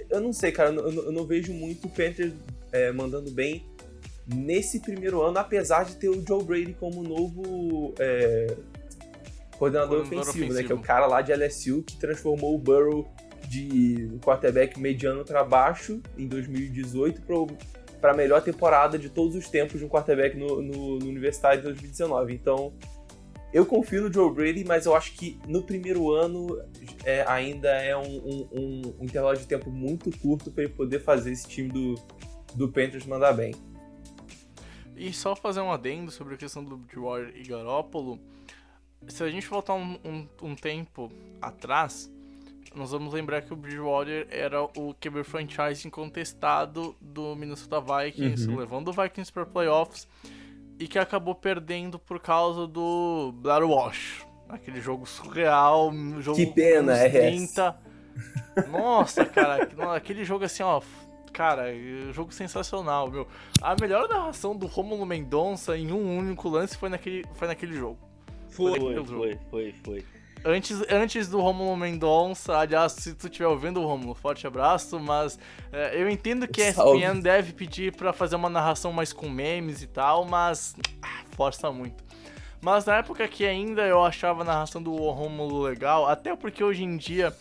eu 0.09 0.21
não 0.21 0.33
sei, 0.33 0.51
cara, 0.51 0.69
eu 0.69 0.91
não, 0.91 1.03
eu 1.03 1.11
não 1.11 1.25
vejo 1.25 1.53
muito 1.53 1.87
o 1.87 1.89
Panthers 1.89 2.33
é, 2.71 2.91
mandando 2.91 3.31
bem 3.31 3.65
nesse 4.27 4.79
primeiro 4.79 5.21
ano, 5.21 5.37
apesar 5.37 5.85
de 5.85 5.95
ter 5.95 6.09
o 6.09 6.25
Joe 6.25 6.43
Brady 6.43 6.73
como 6.73 7.03
novo 7.03 7.93
é, 7.99 8.55
coordenador, 9.57 9.99
Coordenador 9.99 10.29
ofensivo, 10.29 10.53
né? 10.53 10.63
Que 10.63 10.71
é 10.71 10.75
ofensivo. 10.75 10.79
o 10.79 10.83
cara 10.83 11.05
lá 11.05 11.21
de 11.21 11.33
LSU 11.33 11.83
que 11.83 11.97
transformou 11.97 12.55
o 12.55 12.57
Burrow 12.57 13.07
de 13.47 14.09
um 14.11 14.19
quarterback 14.19 14.79
mediano 14.79 15.23
para 15.23 15.43
baixo 15.43 16.01
em 16.17 16.27
2018 16.27 17.21
para 18.01 18.11
a 18.11 18.15
melhor 18.15 18.41
temporada 18.41 18.97
de 18.97 19.09
todos 19.09 19.35
os 19.35 19.49
tempos 19.49 19.79
de 19.79 19.85
um 19.85 19.89
quarterback 19.89 20.37
no, 20.37 20.61
no, 20.61 20.99
no 20.99 21.05
Universitário 21.07 21.59
de 21.59 21.63
2019. 21.65 22.33
Então, 22.33 22.73
eu 23.53 23.65
confio 23.65 24.01
no 24.01 24.13
Joe 24.13 24.33
Brady, 24.33 24.65
mas 24.65 24.85
eu 24.85 24.95
acho 24.95 25.13
que 25.13 25.39
no 25.47 25.63
primeiro 25.63 26.11
ano 26.11 26.61
é, 27.05 27.23
ainda 27.27 27.69
é 27.69 27.95
um, 27.95 28.01
um, 28.03 28.49
um, 28.51 28.81
um 28.99 29.03
intervalo 29.05 29.37
de 29.37 29.47
tempo 29.47 29.69
muito 29.71 30.11
curto 30.19 30.51
para 30.51 30.65
ele 30.65 30.73
poder 30.73 30.99
fazer 30.99 31.31
esse 31.31 31.47
time 31.47 31.69
do, 31.69 31.95
do 32.53 32.69
Panthers 32.69 33.05
mandar 33.05 33.33
bem. 33.33 33.55
E 34.97 35.11
só 35.13 35.35
fazer 35.35 35.61
um 35.61 35.71
adendo 35.71 36.11
sobre 36.11 36.35
a 36.35 36.37
questão 36.37 36.63
do 36.63 36.77
Bridgewater 36.77 37.33
e 37.35 37.43
Garoppolo. 37.43 38.19
Se 39.07 39.23
a 39.23 39.29
gente 39.29 39.47
voltar 39.47 39.73
um, 39.75 39.97
um, 40.03 40.27
um 40.41 40.55
tempo 40.55 41.11
atrás, 41.41 42.11
nós 42.73 42.91
vamos 42.91 43.13
lembrar 43.13 43.41
que 43.43 43.53
o 43.53 43.55
Bridgewater 43.55 44.27
era 44.31 44.63
o 44.63 44.93
QB 44.99 45.23
franchise 45.23 45.87
incontestado 45.87 46.95
do 46.99 47.35
Minnesota 47.35 47.79
Vikings, 47.79 48.47
Uhum. 48.49 48.57
levando 48.57 48.87
o 48.89 48.93
Vikings 48.93 49.31
para 49.31 49.45
playoffs 49.45 50.07
e 50.79 50.87
que 50.87 50.99
acabou 50.99 51.35
perdendo 51.35 51.97
por 51.99 52.19
causa 52.19 52.67
do 52.67 53.31
Blair 53.37 53.63
Wash. 53.69 54.25
Aquele 54.49 54.81
jogo 54.81 55.05
surreal, 55.05 55.89
um 55.89 56.21
jogo 56.21 56.37
Que 56.37 56.45
pena, 56.47 56.97
é 56.97 57.09
30. 57.09 57.77
Nossa, 58.69 59.25
cara, 59.25 59.69
aquele 59.95 60.23
jogo 60.23 60.45
assim, 60.45 60.63
ó, 60.63 60.81
cara, 61.33 61.65
jogo 62.11 62.31
sensacional, 62.33 63.09
meu. 63.09 63.27
A 63.61 63.75
melhor 63.79 64.07
narração 64.07 64.55
do 64.55 64.65
Romulo 64.67 65.05
Mendonça 65.05 65.77
em 65.77 65.91
um 65.91 66.17
único 66.17 66.47
lance 66.49 66.77
foi 66.77 66.89
naquele, 66.89 67.23
foi 67.33 67.47
naquele 67.47 67.73
jogo. 67.73 67.97
Foi, 68.55 68.79
Foi, 69.05 69.39
foi, 69.49 69.75
foi. 69.83 70.05
Antes, 70.47 70.79
antes 70.91 71.27
do 71.27 71.39
Romulo 71.41 71.75
Mendonça, 71.75 72.55
aliás, 72.55 72.91
se 72.91 73.15
tu 73.15 73.25
estiver 73.25 73.47
ouvindo 73.47 73.81
o 73.81 73.87
Romulo, 73.87 74.13
forte 74.13 74.45
abraço, 74.45 74.99
mas 74.99 75.39
é, 75.71 75.99
eu 75.99 76.07
entendo 76.07 76.47
que 76.47 76.61
a 76.61 76.71
Salve. 76.71 76.99
ESPN 76.99 77.19
deve 77.19 77.51
pedir 77.51 77.95
pra 77.95 78.13
fazer 78.13 78.35
uma 78.35 78.47
narração 78.47 78.93
mais 78.93 79.11
com 79.11 79.27
memes 79.27 79.81
e 79.81 79.87
tal, 79.87 80.23
mas 80.23 80.75
ah, 81.01 81.23
força 81.31 81.71
muito. 81.71 82.03
Mas 82.61 82.85
na 82.85 82.97
época 82.97 83.27
que 83.27 83.43
ainda 83.43 83.87
eu 83.87 84.03
achava 84.03 84.41
a 84.41 84.45
narração 84.45 84.83
do 84.83 84.93
Romulo 84.95 85.63
legal, 85.63 86.07
até 86.07 86.35
porque 86.35 86.63
hoje 86.63 86.83
em 86.83 86.95
dia 86.95 87.35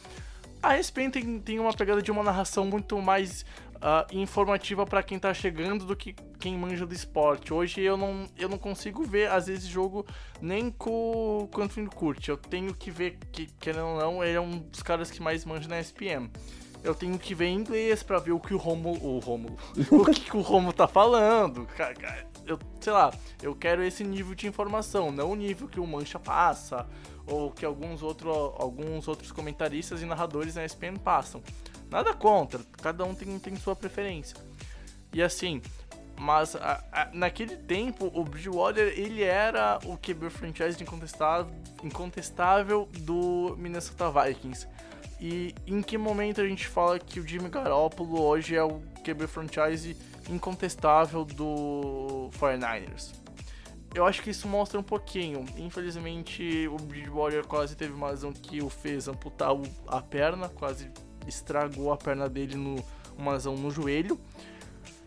a 0.62 0.78
ESPN 0.78 1.10
tem, 1.10 1.38
tem 1.38 1.58
uma 1.58 1.74
pegada 1.74 2.00
de 2.00 2.10
uma 2.10 2.22
narração 2.22 2.64
muito 2.64 3.00
mais 3.02 3.44
ah, 3.86 4.06
informativa 4.12 4.86
pra 4.86 5.02
quem 5.02 5.18
tá 5.18 5.34
chegando 5.34 5.84
do 5.84 5.94
que 5.94 6.14
quem 6.40 6.56
manja 6.56 6.86
do 6.86 6.94
esporte. 6.94 7.52
Hoje 7.52 7.82
eu 7.82 7.98
não, 7.98 8.26
eu 8.34 8.48
não 8.48 8.56
consigo 8.56 9.04
ver, 9.04 9.30
às 9.30 9.46
vezes, 9.46 9.66
jogo 9.66 10.06
nem 10.40 10.70
com, 10.70 11.46
o 11.54 11.60
Anthony 11.60 11.86
Curti. 11.88 12.30
Eu 12.30 12.38
tenho 12.38 12.72
que 12.72 12.90
ver, 12.90 13.18
que, 13.30 13.46
querendo 13.60 13.88
ou 13.88 13.98
não, 13.98 14.24
ele 14.24 14.38
é 14.38 14.40
um 14.40 14.58
dos 14.58 14.82
caras 14.82 15.10
que 15.10 15.20
mais 15.22 15.44
manja 15.44 15.68
na 15.68 15.78
ESPN. 15.78 16.30
Eu 16.82 16.94
tenho 16.94 17.18
que 17.18 17.34
ver 17.34 17.48
em 17.48 17.56
inglês 17.56 18.02
pra 18.02 18.18
ver 18.18 18.32
o 18.32 18.40
que 18.40 18.54
o 18.54 18.56
Romulo. 18.56 19.16
O 19.16 19.18
Romulo. 19.18 19.58
o 19.92 20.04
que, 20.06 20.22
que 20.22 20.36
o 20.38 20.40
Romulo 20.40 20.72
tá 20.72 20.88
falando. 20.88 21.68
Eu, 22.46 22.58
sei 22.80 22.92
lá, 22.92 23.12
eu 23.42 23.54
quero 23.54 23.82
esse 23.82 24.02
nível 24.02 24.34
de 24.34 24.46
informação, 24.46 25.12
não 25.12 25.32
o 25.32 25.34
nível 25.34 25.68
que 25.68 25.78
o 25.78 25.86
Mancha 25.86 26.18
passa, 26.18 26.86
ou 27.26 27.50
que 27.50 27.66
alguns, 27.66 28.02
outro, 28.02 28.30
alguns 28.30 29.08
outros 29.08 29.30
comentaristas 29.30 30.00
e 30.00 30.06
narradores 30.06 30.54
na 30.54 30.64
ESPN 30.64 30.96
passam. 30.96 31.42
Nada 31.94 32.12
contra, 32.12 32.60
cada 32.82 33.04
um 33.04 33.14
tem, 33.14 33.38
tem 33.38 33.54
sua 33.54 33.76
preferência. 33.76 34.36
E 35.12 35.22
assim, 35.22 35.62
mas 36.18 36.56
a- 36.56 36.82
a- 36.90 37.08
naquele 37.12 37.56
tempo, 37.56 38.10
o 38.12 38.24
Bridgewater, 38.24 38.94
ele 38.98 39.22
era 39.22 39.78
o 39.84 39.96
QB 39.96 40.28
franchise 40.28 40.82
incontestável, 40.82 41.54
incontestável 41.84 42.88
do 42.98 43.54
Minnesota 43.56 44.10
Vikings. 44.10 44.66
E 45.20 45.54
em 45.68 45.80
que 45.82 45.96
momento 45.96 46.40
a 46.40 46.48
gente 46.48 46.66
fala 46.66 46.98
que 46.98 47.20
o 47.20 47.28
Jimmy 47.28 47.48
Garoppolo 47.48 48.20
hoje 48.20 48.56
é 48.56 48.64
o 48.64 48.80
QB 49.04 49.28
franchise 49.28 49.96
incontestável 50.28 51.24
do 51.24 52.28
49ers? 52.32 53.12
Eu 53.94 54.04
acho 54.04 54.20
que 54.20 54.30
isso 54.30 54.48
mostra 54.48 54.80
um 54.80 54.82
pouquinho. 54.82 55.44
Infelizmente, 55.56 56.66
o 56.66 56.74
Bridgewater 56.74 57.46
quase 57.46 57.76
teve 57.76 57.92
uma 57.92 58.10
lesão 58.10 58.32
que 58.32 58.60
o 58.60 58.68
fez 58.68 59.06
amputar 59.06 59.50
a 59.86 60.00
perna, 60.02 60.48
quase 60.48 60.90
estragou 61.26 61.92
a 61.92 61.96
perna 61.96 62.28
dele 62.28 62.56
no 62.56 62.76
uma 63.16 63.32
lesão 63.32 63.56
no 63.56 63.70
joelho. 63.70 64.18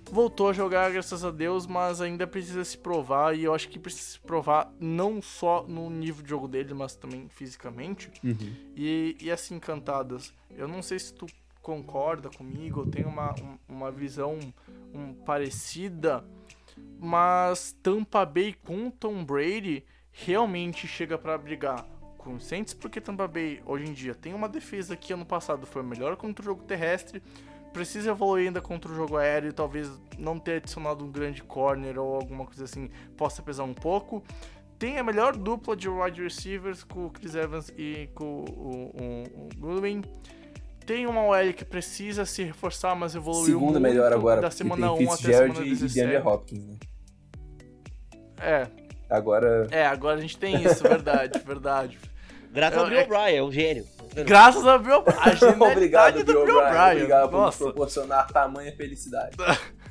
Voltou 0.10 0.48
a 0.50 0.54
jogar, 0.54 0.90
graças 0.92 1.26
a 1.26 1.32
Deus, 1.32 1.68
mas 1.68 2.00
ainda 2.00 2.26
precisa 2.26 2.64
se 2.64 2.78
provar. 2.78 3.36
E 3.38 3.44
eu 3.44 3.54
acho 3.54 3.68
que 3.68 3.78
precisa 3.78 4.12
se 4.12 4.20
provar 4.20 4.72
não 4.80 5.22
só 5.22 5.66
no 5.68 5.90
nível 5.90 6.24
de 6.24 6.30
jogo 6.30 6.48
dele, 6.48 6.74
mas 6.74 6.96
também 6.96 7.28
fisicamente. 7.28 8.10
Uhum. 8.24 8.54
E, 8.74 9.18
e 9.20 9.30
assim, 9.30 9.60
Cantadas, 9.60 10.34
eu 10.56 10.66
não 10.66 10.82
sei 10.82 10.98
se 10.98 11.14
tu 11.14 11.26
concorda 11.62 12.30
comigo, 12.30 12.82
eu 12.82 12.86
tenho 12.88 13.10
uma, 13.10 13.34
um- 13.42 13.58
uma 13.68 13.92
visão 13.92 14.40
um, 14.94 15.14
parecida, 15.14 16.24
mas 16.98 17.76
Tampa 17.84 18.26
Bay 18.26 18.56
com 18.66 18.90
Tom 18.90 19.26
Brady 19.26 19.84
realmente 20.14 20.88
chega 20.88 21.18
pra 21.18 21.38
brigar 21.38 21.86
com 22.28 22.36
o 22.36 22.42
Saints, 22.42 22.74
porque 22.74 23.00
Tampa 23.00 23.26
Bay 23.26 23.62
hoje 23.66 23.86
em 23.86 23.94
dia 23.94 24.14
tem 24.14 24.34
uma 24.34 24.50
defesa 24.50 24.98
que 24.98 25.14
ano 25.14 25.26
passado 25.26 25.66
foi 25.66 25.82
melhor 25.82 26.18
contra 26.18 26.42
o 26.44 26.46
jogo 26.46 26.62
terrestre, 26.64 27.24
precisa 27.72 28.12
evoluir 28.12 28.48
ainda 28.48 28.60
contra 28.60 28.92
o 28.92 28.96
jogo 28.96 29.16
aéreo, 29.16 29.54
talvez 29.54 29.90
não 30.18 30.38
ter 30.38 30.58
adicionado 30.58 31.06
um 31.06 31.12
grande 31.12 31.42
corner 31.42 31.98
ou 31.98 32.16
alguma 32.16 32.46
coisa 32.46 32.66
assim 32.66 32.90
possa 33.16 33.42
pesar 33.42 33.64
um 33.64 33.74
pouco. 33.74 34.22
Tem 34.78 35.00
a 35.00 35.04
melhor 35.04 35.38
dupla 35.38 35.76
de 35.76 35.88
wide 35.88 36.22
receivers 36.22 36.84
com 36.84 37.06
o 37.06 37.10
Chris 37.10 37.34
Evans 37.34 37.74
e 37.78 38.10
com 38.14 38.44
o, 38.44 38.92
o, 38.94 39.46
o 39.46 39.50
Goodwin. 39.58 40.04
Tem 40.86 41.08
uma 41.08 41.22
OL 41.24 41.54
que 41.54 41.66
precisa 41.66 42.26
se 42.26 42.44
reforçar, 42.44 42.94
mas 42.94 43.16
evoluiu 43.16 43.46
Segunda 43.46 43.80
melhor 43.80 44.12
agora, 44.12 44.42
da 44.42 44.52
semana 44.52 44.92
1 44.94 44.98
tem 44.98 45.06
até 45.06 45.14
a 45.14 45.18
semana 45.18 45.56
Fitzgerald 45.56 45.68
e 45.68 45.70
17. 45.70 45.94
DeAndre 45.94 46.28
Hopkins, 46.28 46.66
né? 46.66 46.76
É, 48.40 48.68
Agora, 49.10 49.68
é, 49.72 49.86
agora 49.86 50.18
a 50.18 50.22
gente 50.22 50.38
tem 50.38 50.64
isso, 50.64 50.84
verdade, 50.84 51.40
verdade. 51.40 51.98
Graças 52.58 52.78
Eu- 52.78 52.84
ao 52.84 52.90
Bill 52.90 53.00
é- 53.00 53.04
O'Brien, 53.04 53.38
é 53.38 53.44
um 53.44 53.52
gênio. 53.52 53.86
Graças 54.26 54.66
a 54.66 54.78
Bill 54.80 55.04
genialidade 55.40 55.72
obrigado, 55.72 56.24
do 56.24 56.26
Bill 56.26 56.42
O'Brien. 56.42 56.58
O'Brien. 56.66 56.92
Obrigado 56.96 57.30
por 57.30 57.36
nos 57.36 57.46
Nossa, 57.46 57.64
proporcionar 57.66 58.28
tamanha 58.32 58.76
felicidade. 58.76 59.36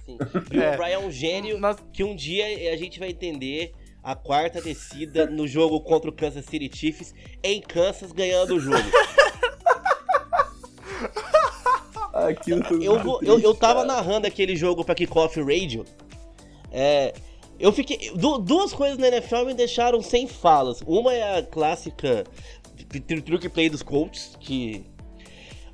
Sim. 0.05 0.19
Bill 0.51 0.61
É. 0.65 0.75
O'Brien 0.75 0.93
é 0.95 0.99
um 0.99 1.11
gênio 1.11 1.59
nós- 1.61 1.77
que 1.93 2.03
um 2.03 2.17
dia 2.17 2.45
a 2.73 2.77
gente 2.77 2.99
vai 2.99 3.11
entender 3.11 3.73
a 4.03 4.17
quarta 4.17 4.61
descida 4.61 5.27
no 5.27 5.47
jogo 5.47 5.81
contra 5.81 6.11
o 6.11 6.13
Kansas 6.13 6.45
City 6.45 6.69
Chiefs 6.77 7.15
em 7.43 7.61
Kansas 7.61 8.11
ganhando 8.11 8.57
o 8.57 8.61
jogo. 8.61 8.77
Aquilo 12.13 12.65
foi 12.65 12.87
eu, 12.87 12.99
vou- 12.99 13.19
triste, 13.19 13.33
eu, 13.35 13.41
eu 13.41 13.55
tava 13.55 13.85
cara. 13.85 13.87
narrando 13.95 14.27
aquele 14.27 14.57
jogo 14.57 14.85
pra 14.85 14.95
Kickoff 14.95 15.39
Radio. 15.43 15.85
É, 16.73 17.13
eu 17.61 17.71
fiquei. 17.73 18.11
du- 18.15 18.39
duas 18.39 18.73
coisas 18.73 18.97
na 18.99 19.09
NFL 19.09 19.45
me 19.45 19.55
deixaram 19.55 20.01
sem 20.03 20.27
falas. 20.27 20.81
Uma 20.87 21.13
é 21.13 21.39
a 21.39 21.43
clássica 21.43 22.25
tr- 22.85 23.21
truque 23.23 23.49
play 23.49 23.69
dos 23.69 23.83
Colts, 23.83 24.37
que. 24.41 24.85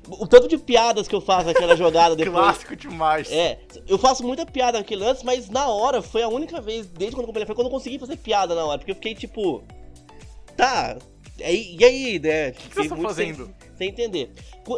O 0.07 0.27
tanto 0.27 0.49
de 0.49 0.57
piadas 0.57 1.07
que 1.07 1.15
eu 1.15 1.21
faço 1.21 1.45
naquela 1.45 1.77
jogada 1.77 2.13
depois. 2.17 2.35
Clássico 2.35 2.75
demais. 2.75 3.31
É, 3.31 3.59
eu 3.87 3.97
faço 3.97 4.21
muita 4.25 4.45
piada 4.45 4.77
naquele 4.77 5.01
lance, 5.03 5.25
mas 5.25 5.49
na 5.49 5.67
hora 5.69 6.01
foi 6.01 6.21
a 6.21 6.27
única 6.27 6.59
vez, 6.59 6.87
desde 6.87 7.15
quando 7.15 7.21
eu 7.23 7.27
comprei, 7.27 7.45
foi 7.45 7.55
quando 7.55 7.67
eu 7.67 7.71
consegui 7.71 7.97
fazer 7.97 8.17
piada 8.17 8.53
na 8.53 8.65
hora, 8.65 8.77
porque 8.79 8.91
eu 8.91 8.95
fiquei 8.95 9.15
tipo. 9.15 9.63
Tá, 10.57 10.97
e 11.39 11.83
aí, 11.83 12.19
né? 12.19 12.49
O 12.49 12.53
que 12.53 12.75
você 12.75 12.89
tá 12.89 12.95
fazendo? 12.97 13.45
Sem, 13.45 13.77
sem 13.77 13.89
entender. 13.89 14.31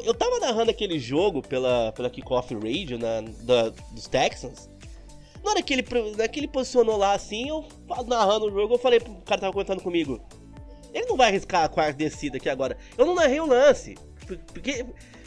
Eu 0.03 0.13
tava 0.13 0.39
narrando 0.39 0.71
aquele 0.71 0.97
jogo 0.99 1.41
pela, 1.41 1.91
pela 1.91 2.09
Kickoff 2.09 2.53
Radio 2.53 2.97
na, 2.97 3.21
da- 3.41 3.69
dos 3.91 4.07
Texans. 4.07 4.69
Na 5.43 5.51
hora 5.51 5.61
que 5.61 5.73
ele, 5.73 5.85
na 5.91 6.23
hora 6.23 6.27
que 6.27 6.39
ele 6.39 6.47
posicionou 6.47 6.97
lá 6.97 7.13
assim, 7.13 7.49
eu 7.49 7.65
narrando 8.07 8.45
o 8.45 8.51
jogo, 8.51 8.75
eu 8.75 8.79
falei 8.79 8.99
pro 8.99 9.11
cara 9.15 9.37
que 9.37 9.41
tava 9.41 9.51
comentando 9.53 9.81
comigo. 9.81 10.19
Ele 10.95 11.05
não 11.07 11.17
vai 11.17 11.27
arriscar 11.27 11.63
a 11.65 11.69
quarta 11.69 11.93
descida 11.93 12.37
aqui 12.37 12.49
agora. 12.49 12.77
Eu 12.97 13.05
não 13.05 13.13
narrei 13.15 13.39
o 13.39 13.45
lance. 13.45 13.95
por- 14.25 14.37
Porque 14.53 14.85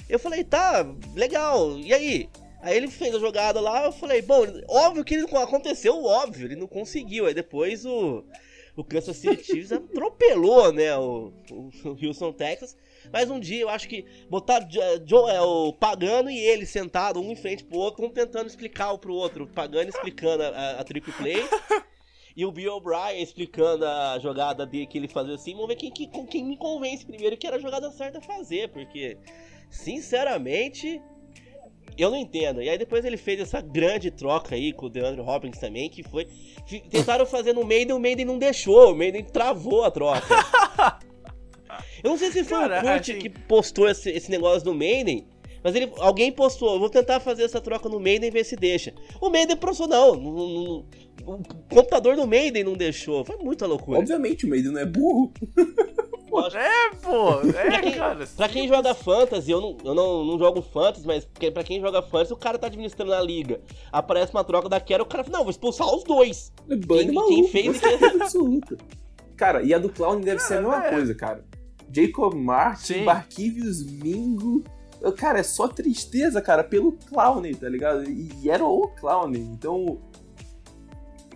eu 0.09 0.19
falei, 0.19 0.43
tá, 0.43 0.85
legal. 1.14 1.79
E 1.79 1.93
aí? 1.93 2.29
Aí 2.61 2.77
ele 2.77 2.89
fez 2.89 3.14
a 3.14 3.19
jogada 3.21 3.61
lá, 3.61 3.85
eu 3.85 3.93
falei, 3.93 4.21
bom, 4.23 4.45
óbvio 4.69 5.05
que 5.05 5.14
ele 5.14 5.27
não 5.31 5.41
aconteceu, 5.41 6.03
óbvio, 6.03 6.47
ele 6.47 6.57
não 6.57 6.66
conseguiu. 6.66 7.27
Aí 7.27 7.35
depois 7.35 7.85
o, 7.87 8.25
o 8.75 8.83
Kansas 8.83 9.16
City 9.16 9.45
Chiefs 9.45 9.71
atropelou, 9.73 10.73
né, 10.73 10.97
o, 10.97 11.33
o 11.53 11.71
Houston 12.05 12.33
Texas. 12.33 12.77
Mas 13.12 13.31
um 13.31 13.39
dia 13.39 13.61
eu 13.61 13.69
acho 13.69 13.89
que 13.89 14.05
botar 14.29 14.66
é, 15.31 15.41
o 15.41 15.73
Pagano 15.73 16.29
e 16.31 16.39
ele 16.39 16.66
sentado 16.66 17.21
um 17.21 17.31
em 17.31 17.37
frente 17.37 17.62
pro 17.62 17.79
outro, 17.79 18.05
um 18.05 18.11
tentando 18.11 18.49
explicar 18.49 18.91
o 18.93 18.99
pro 18.99 19.14
outro. 19.14 19.45
O 19.45 19.49
Pagano 19.49 19.89
explicando 19.89 20.43
a, 20.43 20.49
a, 20.49 20.81
a 20.81 20.85
trick 20.85 21.12
play. 21.12 21.37
E 22.39 22.47
o 22.47 22.53
Bill 22.53 22.72
O'Brien 22.76 23.20
explicando 23.20 23.84
a 23.84 24.16
jogada 24.20 24.64
dele 24.64 24.86
que 24.86 24.97
ele 24.97 25.09
fazia 25.09 25.34
assim, 25.34 25.55
vamos 25.55 25.66
ver 25.66 25.74
quem, 25.74 25.91
que- 25.91 26.07
com 26.07 26.24
quem 26.24 26.45
me 26.45 26.57
convence 26.57 27.05
primeiro 27.05 27.36
que 27.36 27.45
era 27.45 27.57
a 27.57 27.59
jogada 27.59 27.91
certa 27.91 28.18
a 28.18 28.22
fazer, 28.22 28.68
porque, 28.68 29.18
sinceramente, 29.68 31.03
eu 31.97 32.11
não 32.12 32.16
entendo. 32.16 32.62
E 32.62 32.68
aí 32.68 32.78
depois 32.78 33.05
ele 33.05 33.16
fez 33.16 33.41
essa 33.41 33.61
grande 33.61 34.12
troca 34.12 34.55
aí 34.55 34.72
com 34.72 34.86
o 34.86 34.89
DeAndre 34.89 35.20
Hopkins 35.20 35.59
também, 35.59 35.91
que 35.91 36.05
foi. 36.05 36.26
Tentaram 36.89 37.26
fazer 37.26 37.53
no 37.53 37.64
Maiden, 37.64 37.97
o 37.97 37.99
Maiden 37.99 38.24
não 38.24 38.39
deixou, 38.39 38.93
o 38.93 38.95
Maiden 38.97 39.24
travou 39.24 39.82
a 39.82 39.91
troca. 39.91 40.22
Eu 42.05 42.11
não 42.11 42.18
sei 42.18 42.30
se 42.30 42.45
foi 42.45 42.59
Cara, 42.61 42.78
o 42.78 42.82
Kurt 42.82 43.01
assim- 43.01 43.18
que 43.18 43.28
postou 43.28 43.89
esse, 43.89 44.09
esse 44.11 44.30
negócio 44.30 44.64
no 44.64 44.74
Maiden, 44.74 45.26
mas 45.62 45.74
ele, 45.74 45.90
alguém 45.98 46.30
postou, 46.32 46.74
eu 46.74 46.78
vou 46.80 46.90
tentar 46.90 47.20
fazer 47.20 47.44
essa 47.44 47.61
troca 47.61 47.88
no 47.88 47.98
Maiden 48.00 48.28
e 48.28 48.32
ver 48.32 48.44
se 48.44 48.56
deixa. 48.56 48.92
O 49.20 49.28
Maiden 49.30 49.56
postou, 49.56 49.86
não, 49.88 50.14
não- 50.14 50.32
não- 50.48 50.84
o 51.26 51.42
computador 51.74 52.16
do 52.16 52.26
Maiden 52.26 52.64
não 52.64 52.74
deixou. 52.74 53.24
Foi 53.24 53.36
muita 53.36 53.66
loucura. 53.66 53.98
Obviamente, 53.98 54.46
o 54.46 54.48
Maiden 54.48 54.72
não 54.72 54.80
é 54.80 54.86
burro. 54.86 55.32
É, 56.54 56.94
pô, 56.96 57.38
Pra 57.52 57.62
é, 57.76 57.80
quem, 57.80 57.92
cara. 57.92 58.26
pra 58.36 58.48
quem 58.48 58.68
joga 58.68 58.94
Fantasy, 58.94 59.50
eu, 59.50 59.61
não, 59.61 59.76
eu 59.82 59.94
não, 59.94 60.24
não 60.24 60.38
jogo 60.38 60.61
Fantasy, 60.62 61.06
mas 61.06 61.24
porque 61.24 61.50
pra 61.50 61.64
quem 61.64 61.80
joga 61.80 62.02
Fantasy, 62.02 62.32
o 62.32 62.36
cara 62.36 62.59
tá 62.59 62.66
administrando 62.66 63.12
a 63.14 63.20
liga. 63.20 63.61
Aparece 63.90 64.32
uma 64.34 64.44
troca 64.44 64.68
da 64.68 64.78
Quero, 64.78 65.04
o 65.04 65.06
cara 65.06 65.24
fala, 65.24 65.38
não, 65.38 65.44
vou 65.44 65.50
expulsar 65.50 65.86
os 65.92 66.04
dois. 66.04 66.52
É 66.70 66.76
Quem- 66.76 67.12
maluco. 67.12 67.34
quem 67.34 67.48
fez 67.48 67.76
certeza 67.78 68.22
absoluta. 68.22 68.76
Cara, 69.36 69.62
e 69.62 69.72
a 69.72 69.78
do 69.78 69.88
Clown 69.88 70.20
deve 70.20 70.40
ser 70.40 70.59
a 70.59 70.61
mesma 70.61 70.86
é. 70.86 70.90
coisa, 70.90 71.14
cara. 71.14 71.44
Jacob 71.90 72.34
Martin, 72.34 72.92
Sim. 72.94 73.04
Barquivius 73.04 73.82
Mingo. 73.84 74.62
Cara, 75.16 75.38
é 75.40 75.42
só 75.42 75.68
tristeza, 75.68 76.40
cara, 76.42 76.64
pelo 76.64 76.92
Clown, 76.92 77.42
tá 77.55 77.68
ligado? 77.68 78.05
E, 78.05 78.30
e 78.42 78.51
era 78.51 78.64
o 78.64 78.88
Clown. 78.88 79.32
Então. 79.34 80.01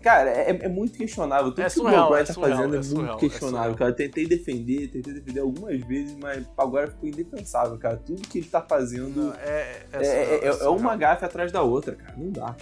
Cara, 0.03 0.31
é, 0.31 0.51
é 0.51 0.69
muito 0.69 0.99
questionável. 0.99 1.53
Tudo 1.53 1.63
É 1.63 1.71
que 1.71 1.79
o 1.79 1.85
Bill 1.85 2.17
é 2.17 2.25
tá 2.25 2.33
surreal, 2.35 2.57
fazendo 2.59 2.75
é, 2.75 2.79
é 2.79 2.83
surreal, 2.83 3.07
muito 3.13 3.25
é 3.25 3.29
questionável, 3.29 3.75
cara. 3.77 3.91
Eu 3.93 3.95
tentei 3.95 4.27
defender, 4.27 4.89
tentei 4.89 5.15
defender 5.15 5.41
algumas 5.41 5.81
vezes, 5.83 6.17
mas 6.21 6.45
agora 6.59 6.89
ficou 6.89 7.09
indefensável, 7.09 7.79
cara. 7.79 7.97
Tudo 7.99 8.21
que 8.23 8.39
ele 8.39 8.49
tá 8.49 8.61
fazendo 8.61 9.33
É, 9.35 9.83
é, 9.93 10.07
é, 10.07 10.49
é- 10.49 10.65
é 10.65 10.69
uma 10.69 10.97
gafe 10.97 11.25
atrás 11.25 11.53
da 11.53 11.63
outra, 11.63 11.95
cara. 11.95 12.15
Não 12.17 12.33
dá. 12.33 12.57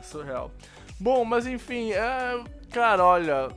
Surreal. 0.00 0.52
Bom, 1.00 1.24
mas 1.24 1.44
enfim, 1.46 1.90
cara, 2.72 3.04
olha, 3.04 3.48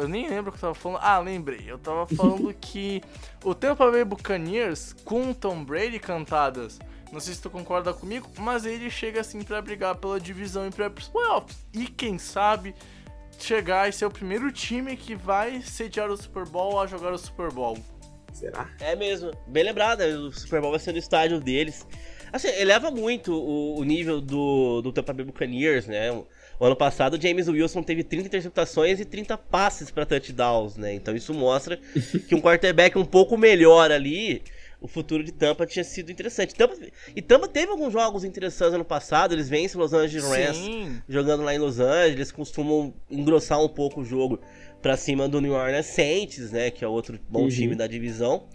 eu 0.00 0.08
nem 0.08 0.28
lembro 0.28 0.50
o 0.50 0.52
que 0.52 0.58
eu 0.58 0.60
tava 0.60 0.74
falando. 0.74 1.00
Ah, 1.02 1.18
lembrei. 1.18 1.64
Eu 1.66 1.78
tava 1.78 2.06
falando 2.06 2.52
que 2.58 3.02
o 3.44 3.54
Tampa 3.54 3.90
Bay 3.90 4.04
Buccaneers 4.04 4.94
com 5.04 5.32
Tom 5.32 5.62
Brady 5.62 5.98
cantadas. 5.98 6.78
Não 7.12 7.20
sei 7.20 7.34
se 7.34 7.42
tu 7.42 7.50
concorda 7.50 7.92
comigo, 7.92 8.26
mas 8.38 8.64
ele 8.64 8.88
chega 8.88 9.20
assim 9.20 9.42
pra 9.42 9.60
brigar 9.60 9.94
pela 9.96 10.18
divisão 10.18 10.66
e 10.66 10.70
pros 10.70 11.08
playoffs. 11.08 11.58
E 11.74 11.86
quem 11.86 12.18
sabe 12.18 12.74
chegar 13.38 13.88
e 13.88 13.92
ser 13.92 14.06
o 14.06 14.10
primeiro 14.10 14.50
time 14.50 14.96
que 14.96 15.14
vai 15.14 15.60
sediar 15.60 16.10
o 16.10 16.16
Super 16.16 16.46
Bowl 16.46 16.80
a 16.80 16.86
jogar 16.86 17.12
o 17.12 17.18
Super 17.18 17.52
Bowl. 17.52 17.76
Será? 18.32 18.70
É 18.80 18.96
mesmo, 18.96 19.30
bem 19.46 19.62
lembrado, 19.62 19.98
né? 19.98 20.06
o 20.06 20.32
Super 20.32 20.62
Bowl 20.62 20.70
vai 20.70 20.80
ser 20.80 20.92
no 20.92 20.98
estádio 20.98 21.38
deles. 21.38 21.86
Assim, 22.32 22.48
eleva 22.48 22.90
muito 22.90 23.34
o, 23.34 23.78
o 23.78 23.84
nível 23.84 24.18
do, 24.18 24.80
do 24.80 24.90
Tampa 24.90 25.12
Bay 25.12 25.26
Buccaneers, 25.26 25.86
né? 25.86 26.10
O 26.62 26.64
ano 26.64 26.76
passado, 26.76 27.20
James 27.20 27.48
Wilson 27.48 27.82
teve 27.82 28.04
30 28.04 28.28
interceptações 28.28 29.00
e 29.00 29.04
30 29.04 29.36
passes 29.36 29.90
para 29.90 30.06
touchdowns, 30.06 30.76
né? 30.76 30.94
Então 30.94 31.12
isso 31.16 31.34
mostra 31.34 31.76
que 32.28 32.36
um 32.36 32.40
quarterback 32.40 32.96
um 32.96 33.04
pouco 33.04 33.36
melhor 33.36 33.90
ali, 33.90 34.40
o 34.80 34.86
futuro 34.86 35.24
de 35.24 35.32
Tampa 35.32 35.66
tinha 35.66 35.82
sido 35.82 36.12
interessante. 36.12 36.54
Tampa, 36.54 36.76
e 37.16 37.20
Tampa 37.20 37.48
teve 37.48 37.72
alguns 37.72 37.92
jogos 37.92 38.22
interessantes 38.22 38.74
ano 38.74 38.84
passado, 38.84 39.34
eles 39.34 39.48
vencem 39.48 39.80
Los 39.80 39.92
Angeles 39.92 40.22
Rams 40.24 41.02
jogando 41.08 41.42
lá 41.42 41.52
em 41.52 41.58
Los 41.58 41.80
Angeles, 41.80 42.30
costumam 42.30 42.94
engrossar 43.10 43.60
um 43.60 43.68
pouco 43.68 44.02
o 44.02 44.04
jogo 44.04 44.38
pra 44.80 44.96
cima 44.96 45.28
do 45.28 45.40
New 45.40 45.54
Orleans 45.54 45.86
Saints, 45.86 46.52
né, 46.52 46.70
que 46.70 46.84
é 46.84 46.86
outro 46.86 47.18
bom 47.28 47.42
Uhum. 47.42 47.48
time 47.48 47.74
da 47.74 47.88
divisão. 47.88 48.46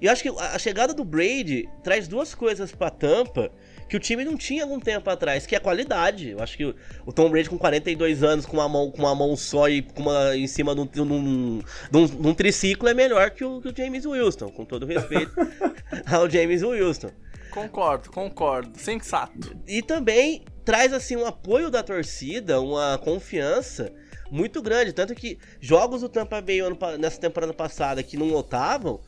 E 0.00 0.06
eu 0.06 0.10
acho 0.10 0.20
que 0.24 0.30
a 0.36 0.58
chegada 0.58 0.92
do 0.92 1.04
Brady 1.04 1.68
traz 1.84 2.08
duas 2.08 2.34
coisas 2.34 2.72
pra 2.72 2.90
Tampa 2.90 3.52
que 3.92 3.96
o 3.98 4.00
time 4.00 4.24
não 4.24 4.38
tinha 4.38 4.62
algum 4.62 4.80
tempo 4.80 5.10
atrás, 5.10 5.44
que 5.44 5.54
é 5.54 5.60
qualidade. 5.60 6.30
Eu 6.30 6.42
acho 6.42 6.56
que 6.56 6.64
o, 6.64 6.74
o 7.04 7.12
Tom 7.12 7.28
Brady 7.28 7.50
com 7.50 7.58
42 7.58 8.22
anos, 8.22 8.46
com 8.46 8.56
uma 8.56 8.66
mão, 8.66 8.90
com 8.90 9.02
uma 9.02 9.14
mão 9.14 9.36
só 9.36 9.68
e 9.68 9.82
com 9.82 10.00
uma 10.00 10.34
em 10.34 10.46
cima 10.46 10.74
de 10.74 10.80
um, 10.80 10.86
de 10.86 11.02
um, 11.02 11.58
de 11.90 11.98
um, 11.98 12.06
de 12.06 12.26
um 12.28 12.32
triciclo 12.32 12.88
é 12.88 12.94
melhor 12.94 13.32
que 13.32 13.44
o, 13.44 13.60
que 13.60 13.68
o 13.68 13.76
James 13.76 14.06
Wilson, 14.06 14.48
com 14.48 14.64
todo 14.64 14.86
respeito 14.86 15.30
ao 16.10 16.30
James 16.30 16.62
Wilson. 16.62 17.10
Concordo, 17.50 18.10
concordo. 18.10 18.78
Sensato. 18.78 19.54
E 19.68 19.82
também 19.82 20.42
traz 20.64 20.94
assim 20.94 21.14
um 21.14 21.26
apoio 21.26 21.68
da 21.68 21.82
torcida, 21.82 22.62
uma 22.62 22.96
confiança 22.96 23.92
muito 24.30 24.62
grande, 24.62 24.94
tanto 24.94 25.14
que 25.14 25.38
jogos 25.60 26.00
do 26.00 26.08
Tampa 26.08 26.40
Bay 26.40 26.60
ano, 26.60 26.78
nessa 26.98 27.20
temporada 27.20 27.52
passada 27.52 28.02
que 28.02 28.16
não 28.16 28.28
lotavam, 28.28 29.00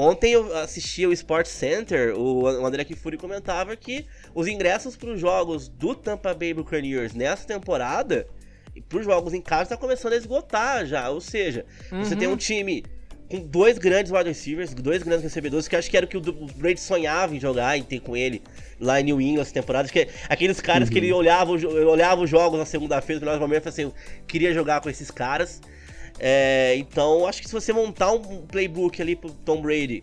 Ontem 0.00 0.30
eu 0.30 0.56
assisti 0.56 1.04
o 1.08 1.12
Sports 1.12 1.50
Center, 1.50 2.16
o 2.16 2.46
André 2.46 2.84
Kifuri 2.84 3.16
comentava 3.16 3.74
que 3.74 4.06
os 4.32 4.46
ingressos 4.46 4.96
para 4.96 5.10
os 5.10 5.20
jogos 5.20 5.66
do 5.66 5.92
Tampa 5.92 6.32
Bay 6.32 6.54
Buccaneers 6.54 7.14
nessa 7.14 7.44
temporada, 7.44 8.28
para 8.88 8.98
os 9.00 9.04
jogos 9.04 9.34
em 9.34 9.40
casa, 9.40 9.64
está 9.64 9.76
começando 9.76 10.12
a 10.12 10.16
esgotar 10.16 10.86
já. 10.86 11.10
Ou 11.10 11.20
seja, 11.20 11.66
uhum. 11.90 12.04
você 12.04 12.14
tem 12.14 12.28
um 12.28 12.36
time 12.36 12.84
com 13.28 13.40
dois 13.40 13.76
grandes 13.76 14.12
wide 14.12 14.28
receivers, 14.28 14.72
dois 14.72 15.02
grandes 15.02 15.24
recebedores, 15.24 15.66
que 15.66 15.74
acho 15.74 15.90
que 15.90 15.96
era 15.96 16.06
o 16.06 16.08
que 16.08 16.16
o 16.16 16.20
Brady 16.54 16.78
sonhava 16.78 17.34
em 17.34 17.40
jogar 17.40 17.76
e 17.76 17.82
ter 17.82 17.98
com 17.98 18.16
ele 18.16 18.40
lá 18.78 19.00
em 19.00 19.02
New 19.02 19.20
England 19.20 19.42
essa 19.42 19.52
temporada. 19.52 19.88
Que 19.88 20.02
é 20.02 20.08
aqueles 20.28 20.60
caras 20.60 20.86
uhum. 20.86 20.92
que 20.92 21.00
ele 21.00 21.12
olhava, 21.12 21.50
olhava 21.50 22.22
os 22.22 22.30
jogos 22.30 22.56
na 22.56 22.64
segunda-feira, 22.64 23.18
no 23.18 23.26
final 23.26 23.34
do 23.34 23.40
momento, 23.40 23.68
assim, 23.68 23.92
queria 24.28 24.54
jogar 24.54 24.80
com 24.80 24.88
esses 24.88 25.10
caras. 25.10 25.60
É, 26.18 26.74
então, 26.76 27.26
acho 27.26 27.40
que 27.40 27.48
se 27.48 27.54
você 27.54 27.72
montar 27.72 28.12
um 28.12 28.46
playbook 28.46 29.00
ali 29.00 29.14
pro 29.14 29.30
Tom 29.30 29.62
Brady, 29.62 30.02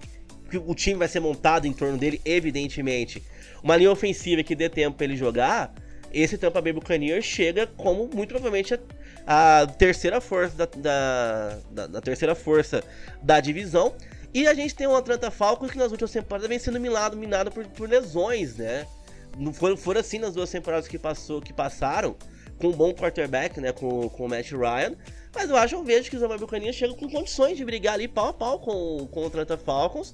que 0.50 0.58
o 0.58 0.74
time 0.74 0.98
vai 0.98 1.08
ser 1.08 1.20
montado 1.20 1.68
em 1.68 1.74
torno 1.74 1.98
dele, 1.98 2.22
evidentemente, 2.24 3.22
uma 3.62 3.76
linha 3.76 3.92
ofensiva 3.92 4.44
que 4.44 4.56
dê 4.56 4.70
tempo 4.70 4.98
pra 4.98 5.06
ele 5.06 5.18
jogar, 5.18 5.74
esse 6.14 6.38
Tampa 6.38 6.62
Bay 6.62 6.72
Buccaneers 6.72 7.26
chega 7.26 7.68
como 7.68 8.10
muito 8.14 8.30
provavelmente 8.30 8.80
a, 9.28 9.62
a 9.62 9.68
terceira 9.68 10.22
força 10.22 10.56
da, 10.56 10.66
da, 10.66 11.60
da, 11.70 11.88
da, 11.88 12.02
terceira 12.02 12.34
força 12.34 12.82
da 13.22 13.42
divisão. 13.42 13.94
E 14.34 14.48
a 14.48 14.54
gente 14.54 14.74
tem 14.76 14.88
um 14.88 14.96
Atlanta 14.96 15.30
Falcons 15.30 15.72
que 15.72 15.78
nas 15.78 15.92
últimas 15.92 16.12
temporadas 16.12 16.48
vem 16.48 16.60
sendo 16.60 16.80
minado, 16.80 17.18
minado 17.18 17.52
por, 17.52 17.66
por 17.68 17.90
lesões, 17.90 18.56
né? 18.56 18.88
Não 19.38 19.54
foram, 19.54 19.76
foram 19.76 20.00
assim 20.00 20.20
nas 20.20 20.34
duas 20.34 20.50
temporadas 20.50 20.88
que, 20.88 20.98
passou, 20.98 21.42
que 21.42 21.52
passaram, 21.52 22.16
com 22.58 22.68
um 22.68 22.72
bom 22.72 22.94
quarterback, 22.94 23.60
né? 23.60 23.74
Com, 23.74 24.08
com 24.08 24.26
o 24.26 24.30
Matt 24.30 24.52
Ryan. 24.52 24.96
Mas 25.36 25.50
eu 25.50 25.58
acho, 25.58 25.76
eu 25.76 25.84
vejo 25.84 26.10
que 26.10 26.16
o 26.16 26.20
Zamar 26.20 26.40
Buccaneers 26.40 26.76
chega 26.76 26.94
com 26.94 27.10
condições 27.10 27.58
de 27.58 27.66
brigar 27.66 27.96
ali 27.96 28.08
pau 28.08 28.30
a 28.30 28.34
pau 28.34 28.60
com, 28.60 29.06
com 29.12 29.24
o 29.24 29.28
Atlanta 29.28 29.58
Falcons 29.58 30.14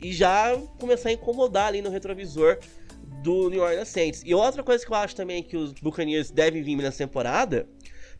e 0.00 0.12
já 0.12 0.56
começar 0.80 1.10
a 1.10 1.12
incomodar 1.12 1.66
ali 1.66 1.82
no 1.82 1.90
retrovisor 1.90 2.58
do 3.22 3.50
New 3.50 3.62
Orleans 3.62 3.88
Saints. 3.88 4.22
E 4.24 4.34
outra 4.34 4.62
coisa 4.62 4.84
que 4.84 4.90
eu 4.90 4.96
acho 4.96 5.14
também 5.14 5.42
que 5.42 5.56
os 5.56 5.72
Buccaneers 5.72 6.30
devem 6.30 6.62
vir 6.62 6.76
nessa 6.76 6.98
temporada, 6.98 7.68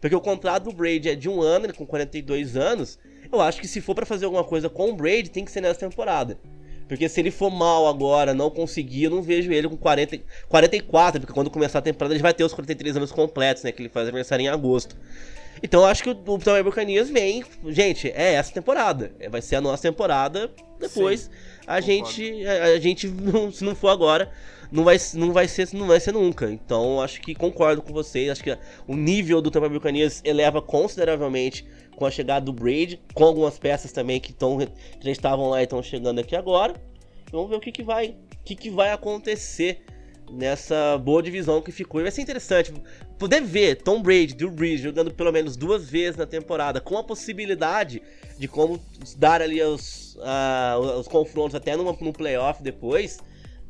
porque 0.00 0.14
o 0.14 0.20
contrato 0.20 0.64
do 0.64 0.72
Brady 0.72 1.08
é 1.08 1.14
de 1.14 1.28
um 1.28 1.40
ano, 1.40 1.72
com 1.72 1.86
42 1.86 2.56
anos, 2.56 2.98
eu 3.32 3.40
acho 3.40 3.60
que 3.60 3.66
se 3.66 3.80
for 3.80 3.94
para 3.94 4.06
fazer 4.06 4.26
alguma 4.26 4.44
coisa 4.44 4.68
com 4.68 4.90
o 4.90 4.94
Brady, 4.94 5.30
tem 5.30 5.44
que 5.44 5.50
ser 5.50 5.60
nessa 5.60 5.80
temporada. 5.80 6.38
Porque 6.88 7.08
se 7.08 7.18
ele 7.18 7.30
for 7.30 7.50
mal 7.50 7.88
agora, 7.88 8.32
não 8.32 8.48
conseguir, 8.48 9.04
eu 9.04 9.10
não 9.10 9.22
vejo 9.22 9.50
ele 9.50 9.68
com 9.68 9.76
40, 9.76 10.20
44, 10.48 11.20
porque 11.20 11.32
quando 11.32 11.50
começar 11.50 11.80
a 11.80 11.82
temporada 11.82 12.14
ele 12.14 12.22
vai 12.22 12.32
ter 12.32 12.44
os 12.44 12.52
43 12.52 12.96
anos 12.96 13.10
completos, 13.10 13.64
né? 13.64 13.72
Que 13.72 13.82
ele 13.82 13.88
faz 13.88 14.06
aniversário 14.06 14.44
em 14.44 14.48
agosto. 14.48 14.96
Então 15.62 15.80
eu 15.80 15.86
acho 15.86 16.02
que 16.02 16.10
o, 16.10 16.12
o 16.12 16.38
Tampa 16.38 16.62
Buccaneers 16.62 17.08
vem, 17.08 17.44
gente, 17.66 18.08
é 18.08 18.34
essa 18.34 18.52
temporada. 18.52 19.12
É, 19.18 19.28
vai 19.28 19.42
ser 19.42 19.56
a 19.56 19.60
nossa 19.60 19.82
temporada. 19.82 20.50
Depois 20.78 21.22
Sim, 21.22 21.30
a 21.66 21.80
gente, 21.80 22.46
a, 22.46 22.64
a, 22.64 22.78
gente 22.78 23.08
se 23.52 23.64
não 23.64 23.74
for 23.74 23.88
agora, 23.88 24.30
não 24.70 24.84
vai, 24.84 24.96
não 25.14 25.32
vai 25.32 25.48
ser, 25.48 25.68
não 25.72 25.86
vai 25.86 25.98
ser 25.98 26.12
nunca. 26.12 26.50
Então 26.50 27.00
acho 27.00 27.20
que 27.20 27.34
concordo 27.34 27.82
com 27.82 27.92
vocês. 27.92 28.30
Acho 28.30 28.44
que 28.44 28.56
o 28.86 28.94
nível 28.94 29.40
do 29.40 29.50
Tampa 29.50 29.68
Buccaneers 29.68 30.20
eleva 30.24 30.60
consideravelmente 30.60 31.66
com 31.96 32.04
a 32.04 32.10
chegada 32.10 32.44
do 32.44 32.52
Brady, 32.52 33.00
com 33.14 33.24
algumas 33.24 33.58
peças 33.58 33.90
também 33.90 34.20
que 34.20 34.30
estão 34.30 34.58
que 34.58 34.68
já 35.00 35.10
estavam 35.10 35.48
lá 35.48 35.60
e 35.60 35.64
estão 35.64 35.82
chegando 35.82 36.18
aqui 36.18 36.36
agora. 36.36 36.74
Vamos 37.32 37.48
ver 37.48 37.56
o 37.56 37.60
que, 37.60 37.72
que 37.72 37.82
vai, 37.82 38.08
o 38.08 38.44
que, 38.44 38.54
que 38.54 38.70
vai 38.70 38.92
acontecer 38.92 39.82
nessa 40.30 40.98
boa 40.98 41.22
divisão 41.22 41.62
que 41.62 41.72
ficou. 41.72 42.00
E 42.00 42.04
vai 42.04 42.12
ser 42.12 42.22
interessante 42.22 42.72
poder 43.18 43.42
ver 43.42 43.76
Tom 43.76 44.02
Brady, 44.02 44.34
Drew 44.34 44.50
Brees 44.50 44.80
jogando 44.80 45.12
pelo 45.12 45.32
menos 45.32 45.56
duas 45.56 45.88
vezes 45.88 46.16
na 46.16 46.26
temporada, 46.26 46.80
com 46.80 46.98
a 46.98 47.04
possibilidade 47.04 48.02
de 48.38 48.48
como 48.48 48.80
dar 49.16 49.40
ali 49.40 49.62
os, 49.62 50.16
uh, 50.16 50.98
os 51.00 51.08
confrontos 51.08 51.54
até 51.54 51.76
numa, 51.76 51.96
num 52.00 52.12
playoff 52.12 52.62
depois. 52.62 53.18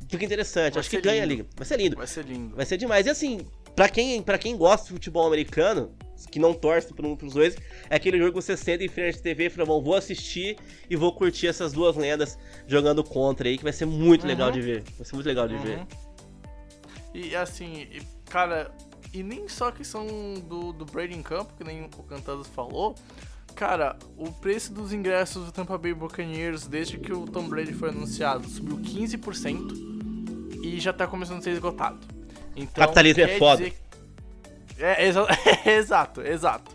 Fica 0.09 0.25
interessante, 0.25 0.75
vai 0.75 0.81
acho 0.81 0.91
que 0.91 0.97
lindo. 0.97 1.09
ganha 1.09 1.23
a 1.23 1.27
liga. 1.27 1.47
Vai 1.57 1.67
ser 1.67 1.79
lindo. 1.79 1.97
Vai 1.97 2.07
ser 2.07 2.25
lindo. 2.25 2.57
Vai 2.57 2.67
ser 2.67 2.77
demais. 2.77 3.07
E 3.07 3.11
assim, 3.11 3.41
pra 3.75 3.89
quem, 3.89 4.23
pra 4.23 4.39
quem 4.39 4.57
gosta 4.57 4.87
de 4.87 4.93
futebol 4.93 5.27
americano, 5.27 5.93
que 6.31 6.39
não 6.39 6.55
torce 6.55 6.95
para 6.95 7.07
um 7.07 7.17
pros 7.17 7.35
dois, 7.35 7.57
é 7.91 7.97
aquele 7.97 8.19
jogo 8.19 8.31
que 8.31 8.43
você 8.43 8.57
senta 8.57 8.85
em 8.85 8.89
frente 8.89 9.19
à 9.19 9.23
TV 9.23 9.47
e 9.47 9.51
fala, 9.51 9.67
bom, 9.67 9.83
vou 9.83 9.95
assistir 9.95 10.57
e 10.89 10.97
vou 10.97 11.13
curtir 11.13 11.49
essas 11.49 11.73
duas 11.73 11.97
lendas 11.97 12.39
jogando 12.67 13.03
contra 13.05 13.49
aí, 13.49 13.59
que 13.59 13.65
vai 13.65 13.73
ser 13.73 13.85
muito 13.85 14.23
uhum. 14.23 14.29
legal 14.29 14.51
de 14.51 14.61
ver. 14.61 14.83
Vai 14.97 15.07
ser 15.07 15.15
muito 15.15 15.27
legal 15.27 15.47
de 15.49 15.55
uhum. 15.55 15.63
ver. 15.63 15.87
E 17.17 17.35
assim, 17.35 17.89
cara, 18.27 18.71
e 19.11 19.23
nem 19.23 19.49
só 19.49 19.69
a 19.69 19.73
questão 19.73 20.07
do, 20.47 20.71
do 20.75 20.85
Brady 20.85 21.15
em 21.15 21.23
campo, 21.23 21.55
que 21.57 21.65
nem 21.65 21.85
o 21.85 22.03
Cantadas 22.03 22.47
falou. 22.49 22.95
Cara, 23.55 23.97
o 24.19 24.31
preço 24.31 24.71
dos 24.71 24.93
ingressos 24.93 25.47
do 25.47 25.53
Tampa 25.53 25.79
Bay 25.79 25.95
Buccaneers 25.95 26.67
desde 26.67 26.99
que 26.99 27.11
o 27.11 27.25
Tom 27.25 27.49
Brady 27.49 27.73
foi 27.73 27.89
anunciado 27.89 28.47
subiu 28.47 28.77
15% 28.77 30.61
e 30.63 30.79
já 30.79 30.93
tá 30.93 31.07
começando 31.07 31.39
a 31.39 31.41
ser 31.41 31.53
esgotado. 31.53 31.99
Então, 32.55 32.85
Capitalismo 32.85 33.23
é 33.23 33.39
foda. 33.39 33.65
Dizer... 33.65 33.77
É, 34.79 35.07
exa... 35.07 35.27
exato, 35.65 36.21
exato. 36.21 36.71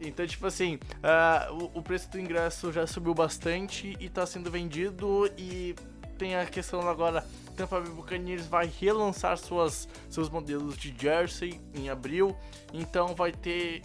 Então, 0.00 0.26
tipo 0.26 0.44
assim, 0.44 0.74
uh, 0.74 1.54
o, 1.54 1.78
o, 1.78 1.82
preço 1.82 2.10
do 2.10 2.18
ingresso 2.18 2.72
já 2.72 2.84
subiu 2.84 3.14
bastante 3.14 3.96
e 4.00 4.08
tá 4.08 4.26
sendo 4.26 4.50
vendido 4.50 5.30
e 5.38 5.76
tem 6.22 6.36
a 6.36 6.46
questão 6.46 6.88
agora, 6.88 7.26
Tampa 7.56 7.80
Bay 7.80 7.90
Buccaneers 7.90 8.46
vai 8.46 8.70
relançar 8.80 9.36
suas, 9.36 9.88
seus 10.08 10.30
modelos 10.30 10.76
de 10.76 10.94
jersey 10.96 11.60
em 11.74 11.90
abril, 11.90 12.36
então 12.72 13.12
vai 13.12 13.32
ter 13.32 13.82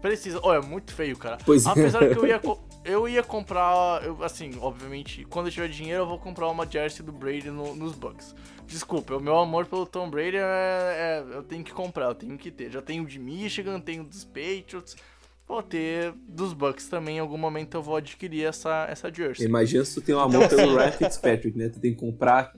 precisa, 0.00 0.40
olha, 0.42 0.62
muito 0.62 0.94
feio, 0.94 1.14
cara. 1.18 1.36
Pois 1.44 1.66
é. 1.66 1.68
Apesar 1.68 2.04
é. 2.04 2.14
que 2.14 2.18
eu 2.18 2.26
ia 2.26 2.40
eu 2.86 3.06
ia 3.06 3.22
comprar, 3.22 4.02
eu, 4.02 4.24
assim, 4.24 4.56
obviamente, 4.62 5.26
quando 5.26 5.48
eu 5.48 5.52
tiver 5.52 5.68
dinheiro 5.68 6.04
eu 6.04 6.06
vou 6.06 6.18
comprar 6.18 6.48
uma 6.48 6.66
jersey 6.66 7.04
do 7.04 7.12
Brady 7.12 7.50
no, 7.50 7.74
nos 7.74 7.94
Bucks. 7.94 8.34
Desculpa, 8.66 9.16
o 9.16 9.20
meu 9.20 9.36
amor 9.36 9.66
pelo 9.66 9.84
Tom 9.84 10.08
Brady 10.08 10.38
é, 10.38 10.40
é, 10.40 11.24
eu 11.34 11.42
tenho 11.42 11.62
que 11.62 11.72
comprar, 11.72 12.06
eu 12.06 12.14
tenho 12.14 12.38
que 12.38 12.50
ter. 12.50 12.70
Já 12.70 12.80
tenho 12.80 13.04
de 13.04 13.18
Michigan, 13.18 13.78
tenho 13.78 14.04
dos 14.04 14.24
Patriots, 14.24 14.96
vou 15.48 15.62
ter 15.62 16.12
dos 16.28 16.52
Bucks 16.52 16.88
também. 16.88 17.16
Em 17.16 17.20
algum 17.20 17.38
momento 17.38 17.76
eu 17.76 17.82
vou 17.82 17.96
adquirir 17.96 18.44
essa, 18.44 18.86
essa 18.88 19.12
jersey. 19.12 19.46
Imagina 19.46 19.84
se 19.84 19.94
tu 19.94 20.00
tem 20.02 20.14
um 20.14 20.20
amor 20.20 20.44
então, 20.44 20.58
pelo 20.58 20.76
Ryan 20.76 20.92
Fitzpatrick, 20.92 21.56
né? 21.56 21.68
Tu 21.70 21.80
tem 21.80 21.94
que 21.94 21.98
comprar 21.98 22.52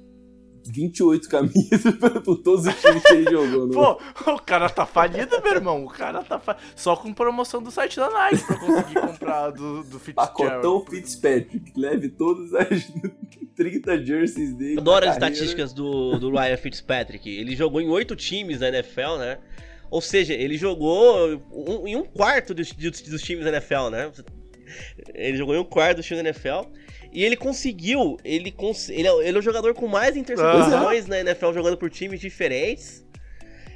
28 0.66 1.28
camisas 1.30 1.94
por 2.24 2.36
todos 2.38 2.66
os 2.66 2.74
times 2.80 3.02
que 3.02 3.14
ele 3.14 3.30
jogou. 3.30 3.66
Né? 3.66 3.74
Pô, 3.74 4.32
o 4.32 4.38
cara 4.40 4.68
tá 4.68 4.84
falido, 4.84 5.40
meu 5.42 5.54
irmão. 5.54 5.84
O 5.84 5.88
cara 5.88 6.22
tá 6.22 6.38
fa... 6.38 6.56
Só 6.74 6.96
com 6.96 7.14
promoção 7.14 7.62
do 7.62 7.70
site 7.70 7.96
da 7.96 8.10
Nike 8.10 8.44
pra 8.44 8.58
conseguir 8.58 9.00
comprar 9.00 9.50
do, 9.50 9.84
do 9.84 9.98
Fitzpatrick. 9.98 10.50
Pacotão 10.50 10.84
Fitzpatrick. 10.84 11.72
Leve 11.76 12.08
todas 12.08 12.52
as 12.54 12.92
30 13.56 14.04
jerseys 14.04 14.54
dele. 14.54 14.78
Adoro 14.78 15.06
as 15.06 15.14
estatísticas 15.14 15.72
do, 15.72 16.18
do 16.18 16.30
Ryan 16.30 16.56
Fitzpatrick. 16.56 17.28
Ele 17.28 17.54
jogou 17.54 17.80
em 17.80 17.88
8 17.88 18.16
times 18.16 18.60
na 18.60 18.68
NFL, 18.68 19.16
né? 19.18 19.38
Ou 19.90 20.00
seja, 20.00 20.32
ele 20.32 20.56
jogou 20.56 21.42
um, 21.52 21.86
em 21.86 21.96
um 21.96 22.04
quarto 22.04 22.54
dos, 22.54 22.72
dos, 22.72 23.00
dos, 23.00 23.22
times 23.22 23.44
da 23.44 23.50
NFL, 23.50 23.88
né? 23.90 24.10
Ele 25.12 25.36
jogou 25.36 25.54
em 25.54 25.58
um 25.58 25.64
quarto 25.64 25.96
dos 25.96 26.06
times 26.06 26.22
da 26.22 26.30
NFL. 26.30 26.70
E 27.12 27.24
ele 27.24 27.36
conseguiu. 27.36 28.16
Ele, 28.24 28.52
cons 28.52 28.88
ele, 28.88 29.08
é, 29.08 29.28
ele 29.28 29.36
é 29.36 29.40
o 29.40 29.42
jogador 29.42 29.74
com 29.74 29.88
mais 29.88 30.16
interceptações 30.16 31.04
uhum. 31.04 31.10
na 31.10 31.20
NFL 31.20 31.52
jogando 31.52 31.76
por 31.76 31.90
times 31.90 32.20
diferentes. 32.20 33.04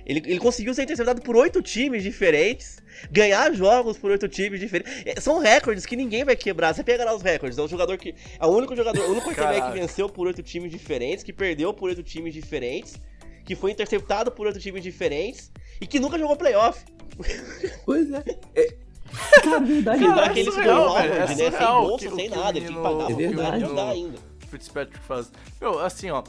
Ele, 0.06 0.22
ele 0.26 0.38
conseguiu 0.38 0.72
ser 0.72 0.82
interceptado 0.82 1.20
por 1.22 1.34
oito 1.34 1.62
times 1.62 2.02
diferentes, 2.02 2.78
ganhar 3.10 3.52
jogos 3.54 3.96
por 3.96 4.10
oito 4.10 4.28
times 4.28 4.60
diferentes. 4.60 4.92
É, 5.04 5.20
são 5.20 5.38
recordes 5.40 5.84
que 5.84 5.96
ninguém 5.96 6.24
vai 6.24 6.36
quebrar. 6.36 6.74
Você 6.74 6.84
pega 6.84 7.04
lá 7.04 7.12
os 7.12 7.22
recordes. 7.22 7.58
É 7.58 7.62
um 7.62 7.68
jogador 7.68 7.96
que. 7.96 8.14
É 8.38 8.46
o 8.46 8.50
único 8.50 8.76
jogador, 8.76 9.04
o 9.04 9.10
único 9.10 9.30
quarterback 9.30 9.72
que 9.72 9.80
venceu 9.80 10.08
por 10.08 10.28
oito 10.28 10.42
times 10.44 10.70
diferentes, 10.70 11.24
que 11.24 11.32
perdeu 11.32 11.74
por 11.74 11.88
oito 11.88 12.04
times 12.04 12.32
diferentes, 12.32 13.00
que 13.44 13.56
foi 13.56 13.72
interceptado 13.72 14.30
por 14.30 14.46
oito 14.46 14.60
times 14.60 14.82
diferentes 14.82 15.50
e 15.80 15.86
que 15.86 16.00
nunca 16.00 16.18
jogou 16.18 16.36
playoff. 16.36 16.84
Pois 17.84 18.10
é. 18.12 18.24
é. 18.54 18.84
Cara, 19.42 19.60
verdade. 19.60 20.04
Cara, 20.04 20.20
é 20.22 20.28
aquele 20.28 20.50
surreal, 20.50 20.94
velho, 20.94 21.12
é 21.12 21.18
né? 21.18 21.26
Sem 21.26 21.50
bolsa, 21.50 22.10
sem 22.10 22.28
nada. 22.28 22.58
Ele 22.58 22.66
tem 22.66 22.76
que 22.76 22.82
pagar 22.82 23.10
é 23.10 23.14
verdade. 23.14 23.64
não 23.64 23.74
dá 23.74 23.90
ainda. 23.90 24.18
Fitzpatrick 24.48 25.04
faz. 25.04 25.30
Meu, 25.60 25.78
assim, 25.78 26.10
ó. 26.10 26.22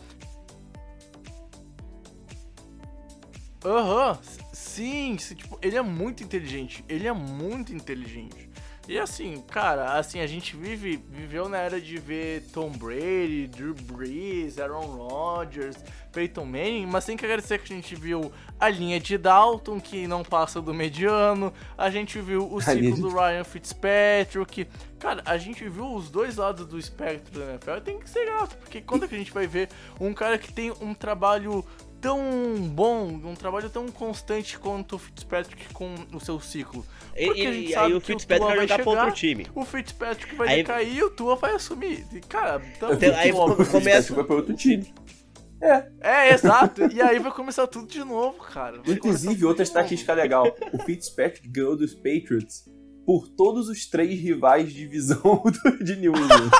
Aham, 3.64 4.12
uhum, 4.12 4.18
sim, 4.54 5.18
sim, 5.18 5.34
tipo, 5.34 5.58
ele 5.62 5.76
é 5.76 5.82
muito 5.82 6.24
inteligente. 6.24 6.86
Ele 6.88 7.08
é 7.08 7.14
muito 7.14 7.74
inteligente. 7.74 8.50
E 8.88 9.00
assim, 9.00 9.42
cara, 9.50 9.98
assim, 9.98 10.20
a 10.20 10.28
gente 10.28 10.56
vive, 10.56 10.98
viveu 11.10 11.50
na 11.50 11.58
era 11.58 11.82
de 11.82 11.98
ver 11.98 12.44
Tom 12.54 12.70
Brady, 12.70 13.48
Drew 13.48 13.74
Brees, 13.74 14.60
Aaron 14.60 14.86
Rodgers, 14.86 15.76
Peyton 16.16 16.46
Manning, 16.46 16.86
mas 16.86 17.04
tem 17.06 17.18
que 17.18 17.26
agradecer 17.26 17.60
que 17.60 17.74
a 17.74 17.76
gente 17.76 17.94
viu 17.94 18.32
a 18.58 18.70
linha 18.70 18.98
de 19.02 19.18
Dalton, 19.18 19.82
que 19.82 20.08
não 20.08 20.24
passa 20.24 20.62
do 20.62 20.74
mediano, 20.74 21.52
a 21.78 21.90
gente 21.90 22.20
viu 22.22 22.50
o 22.50 22.58
A 22.60 22.62
ciclo 22.62 22.96
do 22.96 23.10
Ryan 23.10 23.44
Fitzpatrick. 23.44 24.66
Cara, 24.98 25.22
a 25.26 25.38
gente 25.38 25.68
viu 25.68 25.94
os 25.94 26.10
dois 26.10 26.38
lados 26.38 26.66
do 26.66 26.80
espectro 26.80 27.38
da 27.40 27.46
NFL, 27.52 27.82
tem 27.84 28.00
que 28.00 28.10
ser 28.10 28.26
grato, 28.26 28.56
porque 28.58 28.80
quando 28.82 29.04
é 29.04 29.08
que 29.10 29.16
a 29.16 29.18
gente 29.18 29.34
vai 29.34 29.46
ver 29.46 29.68
um 30.00 30.14
cara 30.14 30.38
que 30.38 30.52
tem 30.54 30.72
um 30.82 30.94
trabalho 30.94 31.66
tão 32.00 32.20
bom, 32.70 33.08
um 33.08 33.34
trabalho 33.36 33.70
tão 33.70 33.88
constante 33.90 34.58
quanto 34.58 34.96
o 34.96 35.00
Fitzpatrick 35.00 35.74
com 35.74 35.94
o 36.14 36.20
seu 36.20 36.40
ciclo? 36.40 36.86
E, 37.16 37.26
Porque 37.28 37.42
a 37.42 37.44
e- 37.50 37.54
gente 37.54 37.70
e 37.70 37.74
sabe 37.74 37.86
aí 37.88 37.94
o 37.94 38.02
que 38.02 38.14
o 38.14 38.16
Fitzpatrick 38.20 38.46
Tua 38.48 38.56
vai 38.56 38.68
jogar 38.68 38.84
pra 38.84 38.92
outro 39.04 39.12
time. 39.16 39.48
O 39.54 39.66
Fitzpatrick 39.66 40.36
vai 40.36 40.48
Aí- 40.48 40.56
decair 40.58 40.94
e 40.96 41.04
o 41.04 41.10
Tua 41.10 41.36
vai 41.36 41.52
assumir. 41.56 42.06
E, 42.14 42.20
Cara, 42.22 42.62
Então, 42.78 42.90
aí 43.18 43.32
novo. 43.32 43.66
começa- 43.66 44.14
Vai 44.14 44.24
pra 44.24 44.36
outro 44.36 44.54
time. 44.56 44.94
É, 46.02 46.34
exato. 46.34 46.84
E 46.94 47.02
aí 47.02 47.18
vai 47.20 47.32
começar 47.32 47.66
tudo 47.68 47.88
de 47.88 48.04
novo, 48.04 48.38
cara. 48.40 48.82
Vai 48.84 48.96
Inclusive, 48.96 49.46
outra 49.46 49.64
estatística 49.64 50.14
legal. 50.14 50.46
O 50.74 50.80
Fitzpatrick 50.84 51.48
ganhou 51.48 51.76
dos 51.76 51.94
Patriots 51.94 52.66
por 53.06 53.28
todos 53.30 53.70
os 53.70 53.86
três 53.88 54.20
rivais 54.20 54.68
de 54.70 54.76
divisão 54.76 55.22
do- 55.64 55.84
de 55.84 55.96
New 55.96 56.14
England. 56.16 56.50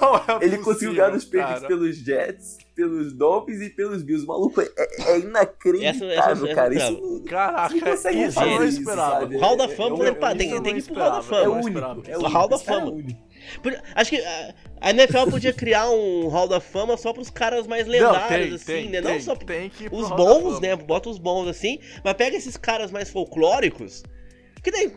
Não 0.00 0.16
é 0.16 0.20
Ele 0.44 0.58
possível, 0.58 0.64
conseguiu 0.64 0.94
ganhar 0.94 1.10
dos 1.10 1.24
Patriots 1.24 1.54
cara. 1.54 1.68
pelos 1.68 1.96
Jets, 1.96 2.58
pelos 2.74 3.12
Dolphins 3.12 3.60
e 3.60 3.70
pelos 3.70 4.02
Bills. 4.02 4.24
O 4.24 4.28
maluco 4.28 4.60
é, 4.60 4.68
é 5.06 5.20
inacreditável, 5.20 6.08
Essa- 6.10 6.30
essa- 6.46 6.54
cara. 6.54 6.74
essa- 6.74 6.90
Isso 6.92 7.00
não, 7.00 7.24
Caraca, 7.24 7.68
Você 7.68 7.80
consegue 7.80 8.22
isso 8.24 8.32
fazer 8.34 8.50
eu 8.52 8.58
não 8.58 8.64
isso, 8.66 8.78
esperava. 8.80 9.20
sabe? 9.20 9.36
Hall 9.38 9.56
da 9.56 9.64
É- 9.64 9.68
Fama, 9.68 10.06
é 10.08 10.12
pá, 10.12 10.30
é 10.32 10.34
tem, 10.34 10.50
isso 10.50 10.62
tem 10.62 10.72
não 10.74 10.80
que 10.82 10.88
ir 10.88 10.92
pro 10.92 11.00
Hall 11.02 11.10
da 11.12 11.18
é 11.18 11.22
Fama. 11.22 11.44
não 11.44 11.60
único. 11.60 11.78
É 12.10 12.16
O 12.16 12.20
único. 12.20 12.28
Hall 12.32 12.48
da 12.48 12.58
cara 12.58 12.76
é 12.76 12.80
Fama. 12.80 12.90
único. 12.92 13.20
Acho 13.94 14.10
que 14.10 14.20
a, 14.24 14.54
a 14.80 14.90
NFL 14.90 15.30
podia 15.30 15.52
criar 15.52 15.90
um 15.90 16.28
Hall 16.28 16.48
da 16.48 16.60
Fama 16.60 16.96
só 16.96 17.12
pros 17.12 17.30
caras 17.30 17.66
mais 17.66 17.86
Não, 17.86 17.92
lendários, 17.92 18.64
tem, 18.64 18.76
assim, 18.76 18.82
tem, 18.82 18.90
né? 18.90 19.02
tem, 19.02 19.12
Não 19.14 19.20
só 19.20 19.36
tem 19.36 19.70
pro 19.70 19.96
os 19.96 20.08
bons, 20.10 20.60
né? 20.60 20.76
Bota 20.76 21.08
os 21.08 21.18
bons 21.18 21.48
assim, 21.48 21.78
mas 22.04 22.14
pega 22.14 22.36
esses 22.36 22.56
caras 22.56 22.90
mais 22.90 23.10
folclóricos. 23.10 24.02
Que 24.62 24.70
daí. 24.70 24.92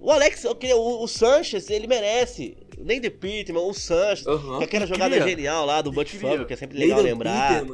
O 0.00 0.10
Alex, 0.12 0.44
o, 0.44 1.02
o 1.02 1.08
Sanches, 1.08 1.70
ele 1.70 1.86
merece. 1.86 2.56
Nem 2.78 3.00
de 3.00 3.10
Pittman, 3.10 3.62
o 3.62 3.74
Sanches. 3.74 4.26
Aham. 4.26 4.58
com 4.58 4.64
aquela 4.64 4.86
jogada 4.86 5.16
cria. 5.16 5.28
genial 5.28 5.66
lá 5.66 5.82
do 5.82 5.90
Butch. 5.90 6.14
Fumble, 6.14 6.44
que 6.46 6.52
é 6.52 6.56
sempre 6.56 6.78
legal 6.78 6.98
Nathan 6.98 7.08
lembrar. 7.08 7.64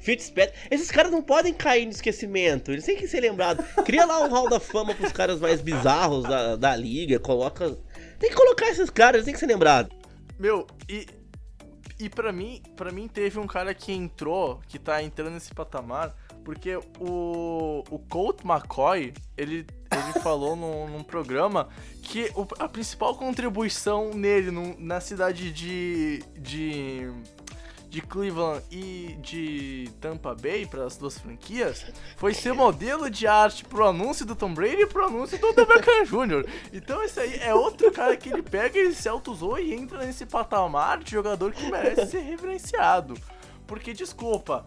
Fitzpatrick. 0.00 0.56
Esses 0.70 0.90
caras 0.90 1.10
não 1.12 1.22
podem 1.22 1.52
cair 1.52 1.84
no 1.84 1.92
esquecimento. 1.92 2.72
Eles 2.72 2.84
têm 2.84 2.96
que 2.96 3.06
ser 3.06 3.20
lembrados. 3.20 3.64
Cria 3.84 4.04
lá 4.04 4.24
um 4.24 4.28
hall 4.28 4.48
da 4.48 4.58
fama 4.60 4.94
pros 4.94 5.12
caras 5.12 5.40
mais 5.40 5.60
bizarros 5.60 6.24
da, 6.24 6.56
da 6.56 6.74
liga. 6.76 7.18
Coloca. 7.18 7.76
Tem 8.18 8.30
que 8.30 8.36
colocar 8.36 8.66
esses 8.68 8.90
caras, 8.90 9.24
têm 9.24 9.32
que 9.34 9.40
ser 9.40 9.46
lembrados. 9.46 9.96
Meu, 10.38 10.66
e. 10.88 11.06
E 12.00 12.08
pra 12.08 12.30
mim, 12.30 12.62
para 12.76 12.92
mim 12.92 13.08
teve 13.08 13.40
um 13.40 13.46
cara 13.48 13.74
que 13.74 13.90
entrou, 13.92 14.60
que 14.68 14.78
tá 14.78 15.02
entrando 15.02 15.30
nesse 15.32 15.52
patamar, 15.52 16.14
porque 16.44 16.76
o, 17.00 17.82
o 17.90 17.98
Colt 18.08 18.44
McCoy, 18.44 19.12
ele, 19.36 19.66
ele 19.90 20.12
falou 20.22 20.54
num, 20.54 20.86
num 20.88 21.02
programa 21.02 21.68
que 22.00 22.30
o- 22.36 22.46
a 22.60 22.68
principal 22.68 23.16
contribuição 23.16 24.14
nele 24.14 24.52
num- 24.52 24.76
na 24.78 25.00
cidade 25.00 25.50
de, 25.50 26.22
de, 26.38 27.10
de 27.88 28.02
Cleveland 28.02 28.62
e 28.70 29.16
de 29.22 29.90
Tampa 30.00 30.34
Bay, 30.34 30.66
para 30.66 30.84
as 30.84 30.96
duas 30.96 31.18
franquias, 31.18 31.86
foi 32.16 32.34
ser 32.34 32.52
modelo 32.52 33.08
de 33.08 33.26
arte 33.26 33.64
pro 33.64 33.86
anúncio 33.86 34.26
do 34.26 34.36
Tom 34.36 34.52
Brady 34.52 34.82
e 34.82 34.86
pro 34.86 35.06
anúncio 35.06 35.38
do 35.38 35.66
Beckham 35.66 36.04
Jr. 36.04 36.48
Então 36.72 37.02
esse 37.02 37.18
aí 37.18 37.38
é 37.40 37.54
outro 37.54 37.90
cara 37.90 38.16
que 38.16 38.28
ele 38.28 38.42
pega, 38.42 38.78
ele 38.78 38.94
se 38.94 39.08
auto-usou 39.08 39.58
e 39.58 39.72
entra 39.72 40.04
nesse 40.04 40.26
patamar 40.26 40.98
de 40.98 41.12
jogador 41.12 41.52
que 41.52 41.70
merece 41.70 42.06
ser 42.10 42.20
reverenciado. 42.20 43.14
Porque, 43.66 43.92
desculpa, 43.92 44.66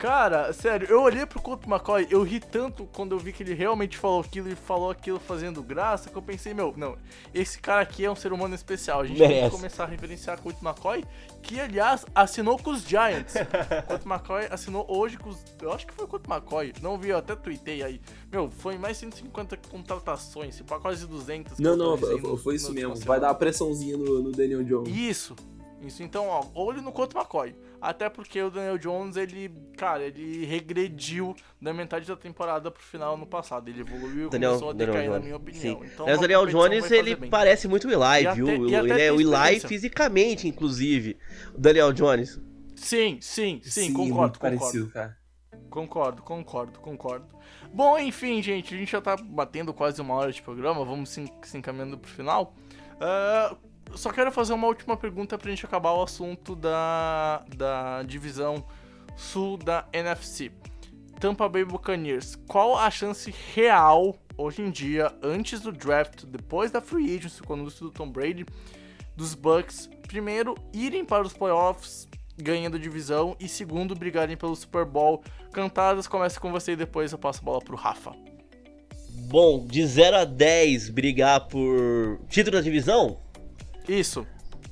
cara, 0.00 0.50
sério, 0.54 0.86
eu 0.88 1.02
olhei 1.02 1.26
pro 1.26 1.42
Colt 1.42 1.66
McCoy, 1.66 2.06
eu 2.10 2.22
ri 2.22 2.40
tanto 2.40 2.86
quando 2.86 3.12
eu 3.12 3.18
vi 3.18 3.34
que 3.34 3.42
ele 3.42 3.52
realmente 3.52 3.98
falou 3.98 4.20
aquilo 4.22 4.48
e 4.48 4.54
falou 4.56 4.90
aquilo 4.90 5.20
fazendo 5.20 5.62
graça, 5.62 6.08
que 6.08 6.16
eu 6.16 6.22
pensei, 6.22 6.54
meu, 6.54 6.72
não, 6.74 6.96
esse 7.34 7.60
cara 7.60 7.82
aqui 7.82 8.02
é 8.06 8.10
um 8.10 8.16
ser 8.16 8.32
humano 8.32 8.54
especial. 8.54 9.02
A 9.02 9.04
gente 9.06 9.18
tem 9.18 9.28
Merece. 9.28 9.50
que 9.50 9.56
começar 9.56 9.84
a 9.84 9.86
reverenciar 9.86 10.40
Colt 10.40 10.56
McCoy, 10.62 11.04
que 11.42 11.60
aliás 11.60 12.06
assinou 12.14 12.58
com 12.58 12.70
os 12.70 12.80
Giants. 12.82 13.34
Colt 13.86 14.06
McCoy 14.06 14.46
assinou 14.50 14.86
hoje 14.88 15.18
com 15.18 15.28
os. 15.28 15.44
Eu 15.60 15.70
acho 15.70 15.86
que 15.86 15.92
foi 15.92 16.06
o 16.06 16.08
Colt 16.08 16.24
McCoy, 16.26 16.72
não 16.80 16.96
vi, 16.98 17.10
eu 17.10 17.18
até 17.18 17.36
tuitei 17.36 17.82
aí. 17.82 18.00
Meu, 18.32 18.50
foi 18.50 18.78
mais 18.78 18.96
150 18.96 19.58
contratações, 19.68 20.58
pá, 20.62 20.80
quase 20.80 21.06
200. 21.06 21.56
que 21.56 21.62
Não, 21.62 21.76
não, 21.76 21.96
no- 21.98 22.38
foi 22.38 22.54
isso 22.54 22.72
mesmo. 22.72 22.96
Vai 22.96 23.20
dar 23.20 23.28
uma 23.28 23.34
pressãozinha 23.34 23.98
no, 23.98 24.22
no 24.22 24.32
Daniel 24.32 24.64
Jones. 24.64 24.88
Isso. 24.96 25.36
Isso, 25.80 26.02
então, 26.02 26.26
ó, 26.28 26.44
olho 26.54 26.82
no 26.82 26.92
Colt 26.92 27.14
McCoy. 27.14 27.54
Até 27.80 28.10
porque 28.10 28.40
o 28.42 28.50
Daniel 28.50 28.76
Jones, 28.76 29.16
ele, 29.16 29.50
cara, 29.78 30.02
ele 30.04 30.44
regrediu 30.44 31.34
da 31.60 31.72
metade 31.72 32.06
da 32.06 32.14
temporada 32.14 32.70
pro 32.70 32.82
final 32.82 33.16
no 33.16 33.26
passado. 33.26 33.68
Ele 33.70 33.80
evoluiu 33.80 34.26
e 34.26 34.30
Daniel, 34.30 34.50
começou 34.50 34.70
a 34.70 34.72
decair, 34.74 34.94
Daniel 34.94 35.10
na 35.12 35.16
Jones. 35.18 35.24
minha 35.24 35.36
opinião. 35.36 35.80
Sim. 35.80 35.86
Então, 35.86 36.06
Mas 36.06 36.18
o 36.18 36.20
Daniel 36.20 36.46
Jones, 36.46 36.90
ele 36.90 37.16
bem. 37.16 37.30
parece 37.30 37.66
muito 37.66 37.88
o 37.88 37.90
Eli, 37.90 38.22
E 38.24 38.26
até- 38.26 38.34
viu? 38.34 38.68
e 38.68 38.76
até 38.76 38.88
ele 38.92 39.02
é 39.02 39.12
o 39.12 39.20
Eli 39.20 39.60
fisicamente, 39.60 40.46
inclusive. 40.46 41.16
O 41.54 41.58
Daniel 41.58 41.92
Jones. 41.94 42.38
Sim, 42.76 43.18
sim, 43.22 43.60
sim, 43.64 43.92
concordo, 43.92 44.14
muito 44.20 44.38
concordo. 44.38 44.58
parecido, 44.58 44.90
cara. 44.90 45.16
Concordo, 45.70 46.22
concordo, 46.22 46.80
concordo. 46.80 47.26
Bom, 47.72 47.98
enfim, 47.98 48.42
gente, 48.42 48.74
a 48.74 48.78
gente 48.78 48.90
já 48.90 49.00
tá 49.00 49.16
batendo 49.16 49.72
quase 49.72 50.00
uma 50.00 50.14
hora 50.14 50.32
de 50.32 50.42
programa, 50.42 50.84
vamos 50.84 51.08
se, 51.10 51.24
encaminhando 51.54 51.96
pro 51.98 52.10
final. 52.10 52.54
Ah, 53.00 53.56
só 53.94 54.12
quero 54.12 54.30
fazer 54.32 54.52
uma 54.52 54.66
última 54.66 54.96
pergunta 54.96 55.36
pra 55.38 55.50
gente 55.50 55.64
acabar 55.64 55.92
o 55.92 56.02
assunto 56.02 56.54
da, 56.54 57.44
da 57.56 58.02
divisão 58.02 58.64
sul 59.16 59.56
da 59.56 59.86
NFC. 59.92 60.50
Tampa 61.18 61.48
Bay 61.48 61.64
Buccaneers, 61.64 62.36
qual 62.48 62.78
a 62.78 62.90
chance 62.90 63.34
real, 63.54 64.16
hoje 64.38 64.62
em 64.62 64.70
dia, 64.70 65.12
antes 65.22 65.60
do 65.60 65.70
draft, 65.70 66.24
depois 66.24 66.70
da 66.70 66.80
free 66.80 67.14
agency, 67.14 67.42
com 67.42 67.52
o 67.52 67.56
anúncio 67.56 67.84
do 67.84 67.90
Tom 67.90 68.10
Brady, 68.10 68.46
dos 69.14 69.34
Bucks, 69.34 69.90
primeiro, 70.08 70.54
irem 70.72 71.04
para 71.04 71.22
os 71.22 71.34
playoffs 71.34 72.08
ganhando 72.40 72.76
a 72.76 72.80
divisão 72.80 73.36
e 73.38 73.48
segundo, 73.48 73.94
brigarem 73.94 74.36
pelo 74.36 74.56
Super 74.56 74.84
Bowl. 74.84 75.22
Cantadas, 75.52 76.06
começa 76.06 76.40
com 76.40 76.50
você 76.50 76.72
e 76.72 76.76
depois 76.76 77.12
eu 77.12 77.18
passo 77.18 77.40
a 77.40 77.44
bola 77.44 77.60
pro 77.60 77.76
Rafa. 77.76 78.12
Bom, 79.28 79.66
de 79.66 79.86
0 79.86 80.16
a 80.16 80.24
10 80.24 80.90
brigar 80.90 81.46
por 81.48 82.18
título 82.28 82.56
da 82.56 82.62
divisão? 82.62 83.18
Isso. 83.90 84.26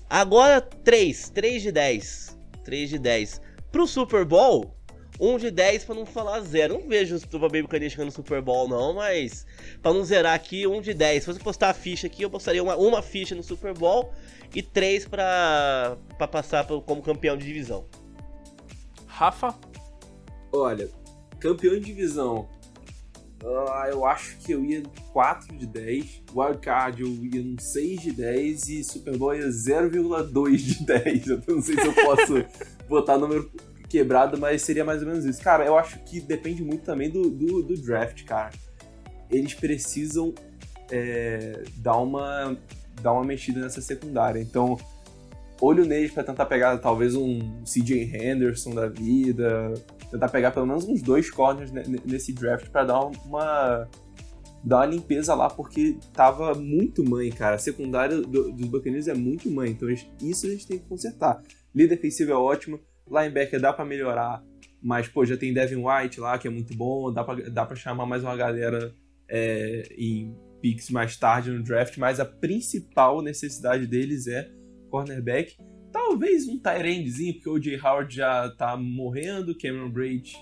Agora 0.09 0.61
3, 0.61 1.31
3 1.31 1.63
de 1.63 1.73
10. 1.73 2.39
3 2.65 2.89
de 2.91 2.99
10. 2.99 3.41
Pro 3.73 3.87
Super 3.87 4.25
Bowl, 4.25 4.75
1 5.21 5.39
de 5.39 5.51
10 5.51 5.85
pra 5.85 5.95
não 5.95 6.07
falar 6.07 6.41
0. 6.41 6.75
Não 6.75 6.89
vejo 6.89 7.17
o 7.17 7.49
Bay 7.49 7.63
Buccaneers 7.63 7.93
chegando 7.93 8.07
no 8.07 8.13
Super 8.13 8.41
Bowl 8.41 8.69
não, 8.69 8.95
mas 8.95 9.45
pra 9.83 9.93
não 9.93 10.05
zerar 10.05 10.35
aqui, 10.35 10.67
1 10.67 10.81
de 10.81 10.95
10. 10.95 11.25
Se 11.25 11.33
você 11.33 11.41
postar 11.41 11.71
a 11.71 11.75
ficha 11.75 12.07
aqui, 12.07 12.23
eu 12.23 12.31
postaria 12.31 12.63
uma, 12.63 12.77
uma 12.77 13.03
ficha 13.03 13.35
no 13.35 13.43
Super 13.43 13.75
Bowl 13.75 14.13
e 14.55 14.63
3 14.63 15.07
pra, 15.07 15.97
pra 16.17 16.29
passar 16.29 16.65
pro- 16.67 16.81
como 16.81 17.03
campeão 17.03 17.37
de 17.37 17.45
divisão. 17.45 17.85
Rafa? 19.07 19.55
Olha, 20.53 20.89
campeão 21.41 21.75
de 21.75 21.81
divisão. 21.81 22.49
Ah, 23.45 23.87
eu 23.89 24.05
acho 24.05 24.37
que 24.39 24.53
eu 24.53 24.65
ia 24.65 24.83
4 25.13 25.57
de 25.57 25.67
10. 25.67 26.23
Wildcard 26.35 27.03
eu 27.03 27.09
ia 27.09 27.43
um 27.43 27.57
6 27.59 28.01
de 28.01 28.13
10 28.13 28.69
e 28.69 28.85
Super 28.85 29.17
Bowl 29.17 29.35
ia 29.35 29.49
0,2 29.49 30.57
de 30.57 30.85
10. 30.85 31.27
Eu 31.29 31.43
não 31.47 31.63
sei 31.63 31.77
se 31.77 31.87
eu 31.87 31.95
posso 31.95 32.45
botar 32.89 33.17
número 33.17 33.51
quebrado, 33.89 34.39
mas 34.39 34.63
seria 34.63 34.85
mais 34.85 35.03
ou 35.03 35.09
menos 35.09 35.25
isso. 35.25 35.41
Cara, 35.43 35.65
eu 35.65 35.79
acho 35.79 35.99
que 36.01 36.21
depende 36.21 36.63
muito 36.63 36.83
também 36.85 37.11
do, 37.11 37.31
do, 37.31 37.63
do 37.63 37.75
draft, 37.77 38.25
cara. 38.25 38.53
Eles 39.31 39.55
precisam 39.55 40.35
é, 40.91 41.63
dar, 41.77 41.97
uma, 41.99 42.57
dar 43.01 43.13
uma 43.13 43.25
mexida 43.25 43.61
nessa 43.61 43.81
secundária. 43.81 44.41
Então, 44.41 44.77
olho 45.61 45.85
neles 45.85 46.11
pra 46.11 46.25
tentar 46.25 46.47
pegar 46.47 46.77
talvez 46.79 47.15
um 47.15 47.63
CJ 47.65 48.15
Henderson 48.15 48.75
da 48.75 48.89
vida, 48.89 49.73
tentar 50.11 50.29
pegar 50.29 50.51
pelo 50.51 50.67
menos 50.67 50.85
uns 50.85 51.03
dois 51.03 51.31
corners 51.31 51.71
ne- 51.71 51.87
ne- 51.87 52.01
nesse 52.05 52.33
draft 52.33 52.69
pra 52.71 52.85
dar 52.85 53.01
uma 53.05 53.89
dar 54.65 54.79
uma 54.79 54.87
limpeza 54.87 55.35
lá 55.35 55.49
porque 55.49 55.97
tava 56.13 56.53
muito 56.55 57.09
mãe, 57.09 57.31
cara. 57.31 57.55
A 57.55 57.59
secundária 57.59 58.21
do- 58.21 58.53
dos 58.53 58.67
Buccaneers 58.69 59.07
é 59.07 59.15
muito 59.15 59.49
mãe, 59.51 59.71
então 59.71 59.89
isso 59.89 60.47
a 60.47 60.51
gente 60.51 60.67
tem 60.67 60.79
que 60.79 60.85
consertar. 60.87 61.41
Líder 61.75 61.95
defensivo 61.97 62.33
é 62.33 62.35
ótimo, 62.35 62.81
linebacker 63.09 63.61
dá 63.61 63.73
pra 63.73 63.85
melhorar, 63.85 64.43
mas 64.83 65.07
pô, 65.07 65.25
já 65.25 65.37
tem 65.37 65.55
Devin 65.55 65.85
White 65.85 66.19
lá 66.21 66.37
que 66.39 66.49
é 66.49 66.51
muito 66.51 66.75
bom, 66.77 67.13
dá 67.13 67.23
pra, 67.23 67.35
dá 67.49 67.65
pra 67.65 67.77
chamar 67.77 68.05
mais 68.05 68.23
uma 68.25 68.37
galera 68.37 68.93
é, 69.29 69.89
em 69.97 70.35
picks 70.61 70.91
mais 70.91 71.17
tarde 71.17 71.51
no 71.53 71.63
draft, 71.63 71.97
mas 71.99 72.19
a 72.19 72.25
principal 72.25 73.23
necessidade 73.23 73.87
deles 73.87 74.27
é 74.27 74.51
cornerback. 74.91 75.57
Talvez 75.99 76.47
um 76.47 76.57
Tyrandezinho, 76.59 77.35
porque 77.35 77.51
o 77.51 77.61
Jay 77.61 77.79
Howard 77.79 78.15
já 78.15 78.49
tá 78.51 78.77
morrendo, 78.77 79.57
Cameron 79.59 79.91
Braid 79.91 80.39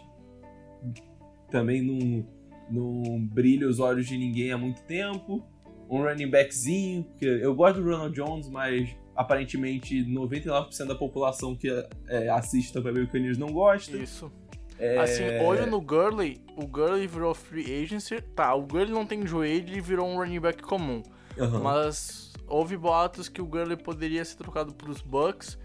também 1.51 1.81
não, 1.81 2.27
não 2.71 3.19
brilha 3.27 3.67
os 3.67 3.81
olhos 3.81 4.07
de 4.07 4.19
ninguém 4.19 4.53
há 4.53 4.59
muito 4.59 4.83
tempo. 4.83 5.43
Um 5.89 6.03
running 6.03 6.29
backzinho, 6.29 7.05
porque 7.05 7.25
eu 7.25 7.55
gosto 7.55 7.81
do 7.81 7.89
Ronald 7.89 8.15
Jones, 8.15 8.51
mas 8.51 8.95
aparentemente 9.15 10.05
99% 10.05 10.87
da 10.87 10.95
população 10.95 11.57
que 11.57 11.69
é, 12.07 12.29
assiste 12.29 12.79
Bay 12.79 12.93
Buccaneers 12.93 13.39
não 13.39 13.49
gosta. 13.49 13.97
Isso. 13.97 14.31
É, 14.79 14.99
Assim, 14.99 15.25
olho 15.41 15.67
no 15.67 15.81
Gurley, 15.81 16.39
o 16.55 16.67
Gurley 16.67 17.07
virou 17.07 17.35
free 17.35 17.83
agency. 17.83 18.21
Tá, 18.21 18.55
o 18.55 18.63
Gurley 18.63 18.93
não 18.93 19.07
tem 19.07 19.27
joelho 19.27 19.75
e 19.75 19.81
virou 19.81 20.07
um 20.07 20.17
running 20.19 20.41
back 20.41 20.63
comum. 20.63 21.03
aham. 21.39 21.61
Mas 21.61 22.26
houve 22.47 22.77
boatos 22.77 23.29
que 23.29 23.41
o 23.41 23.47
Gurley 23.47 23.77
poderia 23.77 24.25
ser 24.25 24.37
trocado 24.37 24.75
pros 24.75 25.01
Bucks. 25.01 25.59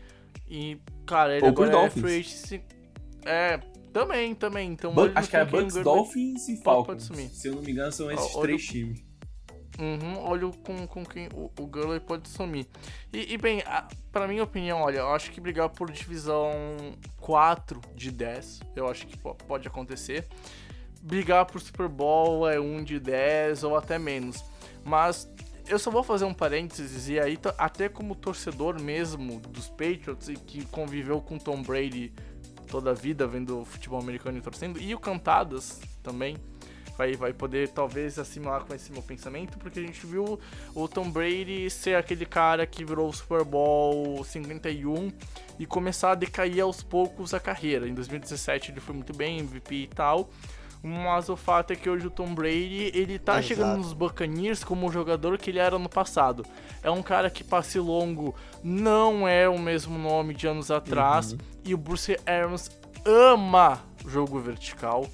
E, 0.47 0.79
cara, 1.05 1.35
ele 1.37 1.45
Ou 1.45 1.49
agora 1.51 1.77
é 1.85 1.89
free 1.89 2.19
agency. 2.19 2.61
É, 3.25 3.57
também, 3.93 4.33
também. 4.35 4.71
Então, 4.71 4.93
acho 5.15 5.29
que 5.29 5.37
é 5.37 5.45
Bucks, 5.45 5.73
Gurley- 5.75 5.83
Dolphins 5.83 6.47
e 6.49 6.57
Falcons. 6.57 7.09
Se 7.31 7.47
eu 7.47 7.55
não 7.55 7.61
me 7.61 7.71
engano, 7.71 7.91
são 7.91 8.11
esses 8.11 8.33
olho- 8.35 8.41
três 8.43 8.65
times. 8.65 9.03
Uhum, 9.79 10.19
olho 10.27 10.51
com, 10.63 10.85
com 10.85 11.03
quem 11.05 11.27
o, 11.33 11.45
o 11.57 11.65
Gurley 11.65 11.99
pode 11.99 12.27
sumir. 12.27 12.67
E, 13.11 13.33
e, 13.33 13.37
bem, 13.37 13.63
a, 13.65 13.87
pra 14.11 14.27
minha 14.27 14.43
opinião, 14.43 14.81
olha, 14.81 14.99
eu 14.99 15.07
acho 15.09 15.31
que 15.31 15.39
brigar 15.39 15.69
por 15.69 15.89
divisão 15.91 16.51
4 17.19 17.79
de 17.95 18.11
10, 18.11 18.59
eu 18.75 18.87
acho 18.87 19.07
que 19.07 19.17
po- 19.17 19.33
pode 19.33 19.67
acontecer. 19.67 20.27
Brigar 21.01 21.45
por 21.45 21.59
Super 21.61 21.87
Bowl 21.87 22.47
é 22.47 22.59
1 22.59 22.83
de 22.83 22.99
10 22.99 23.63
ou 23.63 23.75
até 23.75 23.97
menos. 23.97 24.43
Mas 24.83 25.27
eu 25.71 25.79
só 25.79 25.89
vou 25.89 26.03
fazer 26.03 26.25
um 26.25 26.33
parênteses, 26.33 27.07
e 27.07 27.17
aí, 27.17 27.39
até 27.57 27.87
como 27.87 28.13
torcedor 28.13 28.79
mesmo 28.79 29.39
dos 29.39 29.69
Patriots 29.69 30.27
e 30.27 30.33
que 30.33 30.65
conviveu 30.65 31.21
com 31.21 31.37
Tom 31.37 31.61
Brady 31.61 32.13
toda 32.67 32.91
a 32.91 32.93
vida 32.93 33.25
vendo 33.25 33.63
futebol 33.63 33.99
americano 33.99 34.37
e 34.37 34.41
torcendo, 34.41 34.79
e 34.79 34.93
o 34.93 34.99
Cantadas 34.99 35.79
também 36.03 36.35
vai, 36.97 37.13
vai 37.13 37.31
poder 37.31 37.69
talvez 37.69 38.19
assimilar 38.19 38.65
com 38.65 38.75
esse 38.75 38.91
meu 38.91 39.01
pensamento, 39.01 39.57
porque 39.57 39.79
a 39.79 39.81
gente 39.81 40.05
viu 40.05 40.37
o 40.75 40.87
Tom 40.89 41.09
Brady 41.09 41.69
ser 41.69 41.95
aquele 41.95 42.25
cara 42.25 42.67
que 42.67 42.83
virou 42.83 43.07
o 43.07 43.13
Super 43.13 43.45
Bowl 43.45 44.23
51 44.25 45.09
e 45.57 45.65
começar 45.65 46.11
a 46.11 46.15
decair 46.15 46.61
aos 46.61 46.83
poucos 46.83 47.33
a 47.33 47.39
carreira. 47.39 47.87
Em 47.87 47.93
2017 47.93 48.71
ele 48.71 48.81
foi 48.81 48.93
muito 48.93 49.13
bem, 49.13 49.39
MVP 49.39 49.75
e 49.75 49.87
tal. 49.87 50.29
Mas 50.83 51.29
o 51.29 51.35
fato 51.35 51.71
é 51.71 51.75
que 51.75 51.89
hoje 51.89 52.07
o 52.07 52.09
Tom 52.09 52.33
Brady, 52.33 52.91
ele 52.93 53.19
tá 53.19 53.33
Exato. 53.33 53.47
chegando 53.47 53.77
nos 53.77 53.93
Buccaneers 53.93 54.63
como 54.63 54.87
o 54.87 54.91
jogador 54.91 55.37
que 55.37 55.51
ele 55.51 55.59
era 55.59 55.77
no 55.77 55.87
passado. 55.87 56.43
É 56.81 56.89
um 56.89 57.03
cara 57.03 57.29
que 57.29 57.43
passe 57.43 57.79
longo 57.79 58.33
não 58.63 59.27
é 59.27 59.47
o 59.47 59.59
mesmo 59.59 59.97
nome 59.97 60.33
de 60.33 60.47
anos 60.47 60.71
atrás. 60.71 61.35
E 61.63 61.73
o 61.73 61.77
Bruce 61.77 62.17
Arians 62.25 62.71
ama 63.05 63.79
jogo 64.07 64.39
vertical. 64.39 65.07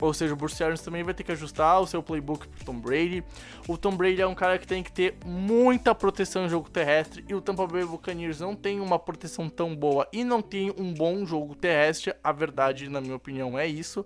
Ou 0.00 0.12
seja, 0.12 0.34
o 0.34 0.36
Bruce 0.36 0.62
Arians 0.62 0.82
também 0.82 1.02
vai 1.02 1.14
ter 1.14 1.22
que 1.22 1.32
ajustar 1.32 1.80
o 1.80 1.86
seu 1.86 2.02
playbook 2.02 2.46
pro 2.48 2.64
Tom 2.64 2.78
Brady. 2.78 3.24
O 3.66 3.78
Tom 3.78 3.96
Brady 3.96 4.20
é 4.20 4.26
um 4.26 4.34
cara 4.34 4.58
que 4.58 4.66
tem 4.66 4.82
que 4.82 4.92
ter 4.92 5.16
muita 5.24 5.94
proteção 5.94 6.44
em 6.44 6.48
jogo 6.48 6.68
terrestre. 6.68 7.24
E 7.28 7.34
o 7.34 7.40
Tampa 7.40 7.66
Bay 7.66 7.84
Buccaneers 7.84 8.40
não 8.40 8.54
tem 8.54 8.80
uma 8.80 8.98
proteção 8.98 9.48
tão 9.48 9.74
boa 9.74 10.06
e 10.12 10.24
não 10.24 10.42
tem 10.42 10.70
um 10.76 10.92
bom 10.92 11.24
jogo 11.24 11.54
terrestre. 11.54 12.12
A 12.22 12.32
verdade, 12.32 12.90
na 12.90 13.00
minha 13.00 13.16
opinião, 13.16 13.58
é 13.58 13.66
isso. 13.66 14.04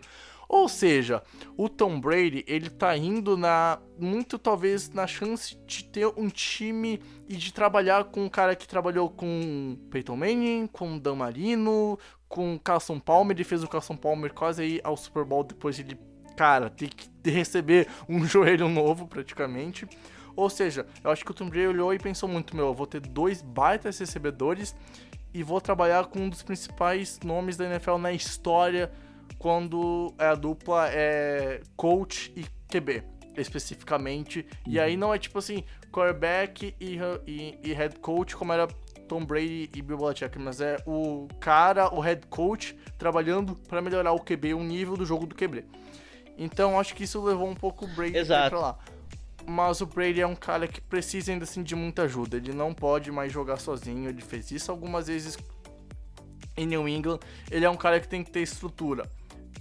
Ou 0.49 0.67
seja, 0.67 1.23
o 1.59 1.69
Tom 1.69 2.01
Brady, 2.01 2.43
ele 2.49 2.71
tá 2.71 2.97
indo 2.97 3.37
na 3.37 3.79
muito 3.99 4.39
talvez 4.39 4.89
na 4.91 5.07
chance 5.07 5.55
de 5.67 5.85
ter 5.85 6.07
um 6.17 6.29
time 6.31 7.01
e 7.29 7.37
de 7.37 7.53
trabalhar 7.53 8.05
com 8.05 8.25
um 8.25 8.29
cara 8.31 8.57
que 8.57 8.67
trabalhou 8.67 9.11
com 9.11 9.77
Peyton 9.91 10.17
Manning, 10.17 10.67
com 10.69 10.99
Dan 10.99 11.17
Marino, 11.17 11.99
com 12.29 12.59
Carson 12.59 12.99
Palmer, 12.99 13.37
ele 13.37 13.45
fez 13.45 13.63
o 13.63 13.69
Carson 13.69 13.97
Palmer 13.97 14.33
quase 14.33 14.63
aí 14.63 14.81
ao 14.83 14.97
Super 14.97 15.25
Bowl 15.25 15.45
depois 15.45 15.77
de 15.77 15.83
ele, 15.83 15.99
cara, 16.35 16.71
ter 16.71 16.89
que 16.89 17.31
receber 17.31 17.87
um 18.09 18.25
joelho 18.27 18.69
novo 18.69 19.07
praticamente. 19.07 19.87
Ou 20.35 20.49
seja, 20.49 20.87
eu 21.03 21.11
acho 21.11 21.25
que 21.25 21.31
o 21.31 21.35
Tom 21.35 21.49
Brady 21.49 21.67
olhou 21.67 21.93
e 21.93 21.99
pensou 21.99 22.29
muito, 22.29 22.57
meu, 22.57 22.67
eu 22.67 22.75
vou 22.75 22.87
ter 22.87 23.01
dois 23.01 23.43
baitas 23.43 23.99
recebedores 23.99 24.75
e 25.35 25.43
vou 25.43 25.61
trabalhar 25.61 26.07
com 26.07 26.21
um 26.21 26.29
dos 26.29 26.43
principais 26.43 27.19
nomes 27.23 27.57
da 27.57 27.67
NFL 27.67 27.97
na 27.97 28.13
história 28.13 28.91
quando 29.39 30.15
a 30.19 30.35
dupla 30.35 30.89
é 30.91 31.61
coach 31.77 32.33
e 32.37 32.45
QB, 32.71 33.03
especificamente. 33.37 34.47
E 34.67 34.79
aí 34.79 34.97
não 34.97 35.13
é 35.13 35.19
tipo 35.19 35.39
assim, 35.39 35.65
quarterback 35.93 36.75
e, 36.81 36.99
e, 37.27 37.59
e 37.63 37.73
head 37.73 37.99
coach, 38.01 38.37
como 38.37 38.53
era 38.53 38.67
Tom 39.09 39.25
Brady 39.25 39.71
e 39.75 39.83
Bill 39.83 39.97
Belichick, 39.97 40.39
mas 40.39 40.61
é 40.61 40.77
o 40.87 41.27
cara, 41.41 41.93
o 41.93 42.01
head 42.01 42.27
coach, 42.29 42.77
trabalhando 42.99 43.55
para 43.55 43.81
melhorar 43.81 44.13
o 44.13 44.21
QB, 44.21 44.55
o 44.55 44.63
nível 44.63 44.97
do 44.97 45.05
jogo 45.05 45.27
do 45.27 45.35
QB. 45.35 45.65
Então 46.37 46.79
acho 46.79 46.95
que 46.95 47.05
isso 47.05 47.23
levou 47.25 47.49
um 47.49 47.55
pouco 47.55 47.85
o 47.85 47.89
Brady 47.89 48.17
Exato. 48.17 48.51
pra 48.51 48.61
lá. 48.61 48.79
Mas 49.45 49.81
o 49.81 49.87
Brady 49.87 50.21
é 50.21 50.27
um 50.27 50.37
cara 50.37 50.69
que 50.69 50.81
precisa 50.81 51.33
ainda 51.33 51.45
assim 51.45 51.63
de 51.63 51.75
muita 51.75 52.03
ajuda. 52.03 52.37
Ele 52.37 52.53
não 52.53 52.75
pode 52.75 53.11
mais 53.11 53.33
jogar 53.33 53.57
sozinho. 53.57 54.09
Ele 54.09 54.21
fez 54.21 54.51
isso 54.51 54.71
algumas 54.71 55.07
vezes 55.07 55.39
em 56.55 56.67
New 56.67 56.87
England. 56.87 57.19
Ele 57.51 57.65
é 57.65 57.71
um 57.71 57.77
cara 57.77 57.99
que 57.99 58.07
tem 58.07 58.23
que 58.23 58.31
ter 58.31 58.41
estrutura. 58.41 59.11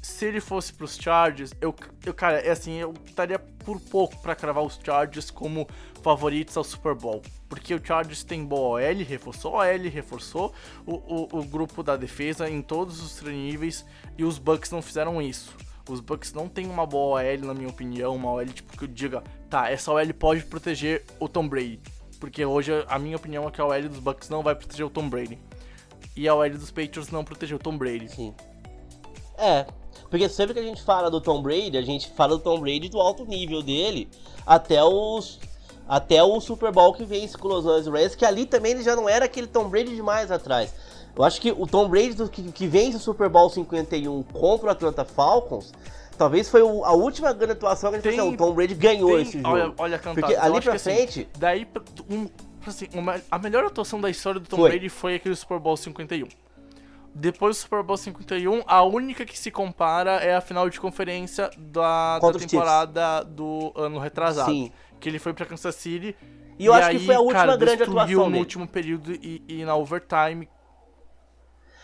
Se 0.08 0.26
ele 0.26 0.40
fosse 0.40 0.74
pros 0.74 0.96
Chargers, 0.96 1.52
eu, 1.60 1.76
eu 2.06 2.14
cara, 2.14 2.40
é 2.40 2.50
assim, 2.50 2.78
eu 2.78 2.94
estaria 3.06 3.38
por 3.38 3.80
pouco 3.80 4.18
pra 4.22 4.36
cravar 4.36 4.64
os 4.64 4.80
Chargers 4.84 5.30
como 5.30 5.68
favoritos 6.02 6.56
ao 6.56 6.64
Super 6.64 6.96
Bowl. 6.96 7.22
Porque 7.50 7.76
o 7.76 7.86
Chargers 7.86 8.24
tem 8.24 8.44
boa 8.44 8.80
OL, 8.80 9.04
reforçou 9.04 9.60
a 9.60 9.68
OL, 9.68 9.90
reforçou 9.90 10.54
o, 10.86 10.94
o, 10.94 11.40
o 11.40 11.44
grupo 11.44 11.84
da 11.84 11.98
defesa 11.98 12.50
em 12.50 12.62
todos 12.62 13.02
os 13.02 13.22
níveis 13.22 13.86
e 14.18 14.24
os 14.24 14.40
Bucks 14.40 14.72
não 14.72 14.82
fizeram 14.82 15.22
isso. 15.22 15.54
Os 15.90 16.00
Bucks 16.00 16.32
não 16.32 16.48
tem 16.48 16.68
uma 16.68 16.86
boa 16.86 17.22
OL, 17.22 17.46
na 17.46 17.54
minha 17.54 17.70
opinião, 17.70 18.16
uma 18.16 18.32
OL 18.32 18.46
tipo 18.46 18.78
que 18.78 18.86
eu 18.86 18.88
diga, 18.88 19.22
tá, 19.50 19.70
essa 19.70 19.92
OL 19.92 20.14
pode 20.14 20.46
proteger 20.46 21.04
o 21.20 21.28
Tom 21.28 21.50
Brady. 21.50 21.82
Porque 22.18 22.44
hoje 22.46 22.72
a 22.88 22.98
minha 22.98 23.18
opinião 23.18 23.46
é 23.46 23.52
que 23.52 23.60
a 23.60 23.66
OL 23.66 23.90
dos 23.90 24.00
Bucks 24.00 24.30
não 24.30 24.42
vai 24.42 24.56
proteger 24.56 24.86
o 24.86 24.90
Tom 24.90 25.10
Brady. 25.10 25.38
E 26.16 26.28
a 26.30 26.34
OL 26.34 26.50
dos 26.52 26.72
Patriots 26.72 27.12
não 27.12 27.26
protegeu 27.26 27.58
o 27.58 27.60
Tom 27.60 27.78
Brady. 27.78 28.10
Sim. 28.10 28.34
É, 29.38 29.66
porque 30.10 30.28
sempre 30.30 30.54
que 30.54 30.60
a 30.60 30.64
gente 30.64 30.82
fala 30.82 31.10
do 31.12 31.22
Tom 31.22 31.42
Brady, 31.42 31.78
a 31.78 31.82
gente 31.82 32.10
fala 32.10 32.38
do 32.38 32.40
Tom 32.40 32.60
Brady 32.60 32.90
do 32.90 33.00
alto 33.00 33.26
nível 33.26 33.62
dele 33.62 34.10
até 34.46 34.84
os 34.84 35.40
até 35.88 36.22
o 36.22 36.42
Super 36.42 36.70
Bowl 36.72 36.94
que 36.94 37.06
vence 37.06 37.38
com 37.38 37.48
os 37.48 37.64
Los 37.64 37.66
Angeles 37.66 37.88
Rams, 38.02 38.16
que 38.16 38.26
ali 38.26 38.46
também 38.46 38.74
ele 38.74 38.84
já 38.84 38.94
não 38.96 39.08
era 39.08 39.24
aquele 39.26 39.48
Tom 39.48 39.70
Brady 39.70 39.96
demais 39.96 40.30
atrás. 40.32 40.74
Eu 41.16 41.24
acho 41.24 41.40
que 41.40 41.50
o 41.52 41.66
Tom 41.66 41.88
Brady 41.88 42.14
do, 42.14 42.28
que, 42.30 42.44
que 42.52 42.68
vence 42.68 42.98
o 42.98 43.00
Super 43.00 43.30
Bowl 43.30 43.50
51 43.50 44.22
contra 44.24 44.68
o 44.68 44.70
Atlanta 44.70 45.06
Falcons, 45.06 45.72
talvez 46.18 46.50
foi 46.50 46.62
o- 46.62 46.84
a 46.84 46.92
última 46.92 47.32
grande 47.32 47.54
atuação 47.54 47.90
que 47.92 47.96
a 47.96 48.00
gente 48.02 48.10
Tem- 48.10 48.18
falou, 48.18 48.34
o 48.34 48.38
Tom 48.38 48.54
Brady 48.54 48.76
ganhou 48.76 49.12
Tem- 49.12 49.22
esse 49.22 49.38
jogo. 49.38 49.48
Olha, 49.50 49.74
olha 49.78 49.98
cantado. 49.98 50.20
Porque 50.28 50.36
ali 50.36 50.60
pra 50.62 50.74
assim, 50.74 50.84
frente, 50.94 51.28
daí, 51.40 51.64
pra- 51.66 51.82
um, 52.12 52.28
assim, 52.66 52.88
uma- 52.94 53.22
a 53.32 53.40
melhor 53.40 53.64
atuação 53.64 54.02
da 54.02 54.10
história 54.10 54.42
do 54.42 54.48
Tom 54.50 54.58
Foi. 54.58 54.70
Brady 54.72 54.90
foi 54.90 55.16
aquele 55.16 55.36
Super 55.38 55.58
Bowl 55.58 55.78
51. 55.78 56.28
Depois 57.14 57.58
do 57.58 57.60
Super 57.62 57.82
Bowl 57.84 57.98
51, 57.98 58.64
a 58.68 58.84
única 58.84 59.26
que 59.26 59.38
se 59.38 59.50
compara 59.50 60.18
é 60.18 60.36
a 60.36 60.42
final 60.42 60.70
de 60.70 60.80
conferência 60.80 61.50
da, 61.58 62.20
da 62.20 62.32
temporada 62.34 63.24
do 63.24 63.72
ano 63.76 63.98
retrasado. 64.00 64.52
Sim. 64.52 64.72
Que 65.00 65.10
ele 65.10 65.18
foi 65.20 65.34
pra 65.34 65.46
Kansas 65.46 65.74
City. 65.76 66.16
E 66.60 66.66
eu 66.66 66.74
acho 66.74 66.90
que 66.92 67.00
foi 67.06 67.16
a 67.16 67.20
última 67.20 67.40
cara, 67.40 67.58
grande 67.58 67.84
atuação 67.84 68.16
no 68.26 68.26
dele. 68.26 68.40
último 68.40 68.68
período 68.68 69.12
e, 69.14 69.44
e 69.48 69.66
na 69.66 69.76
overtime. 69.76 70.48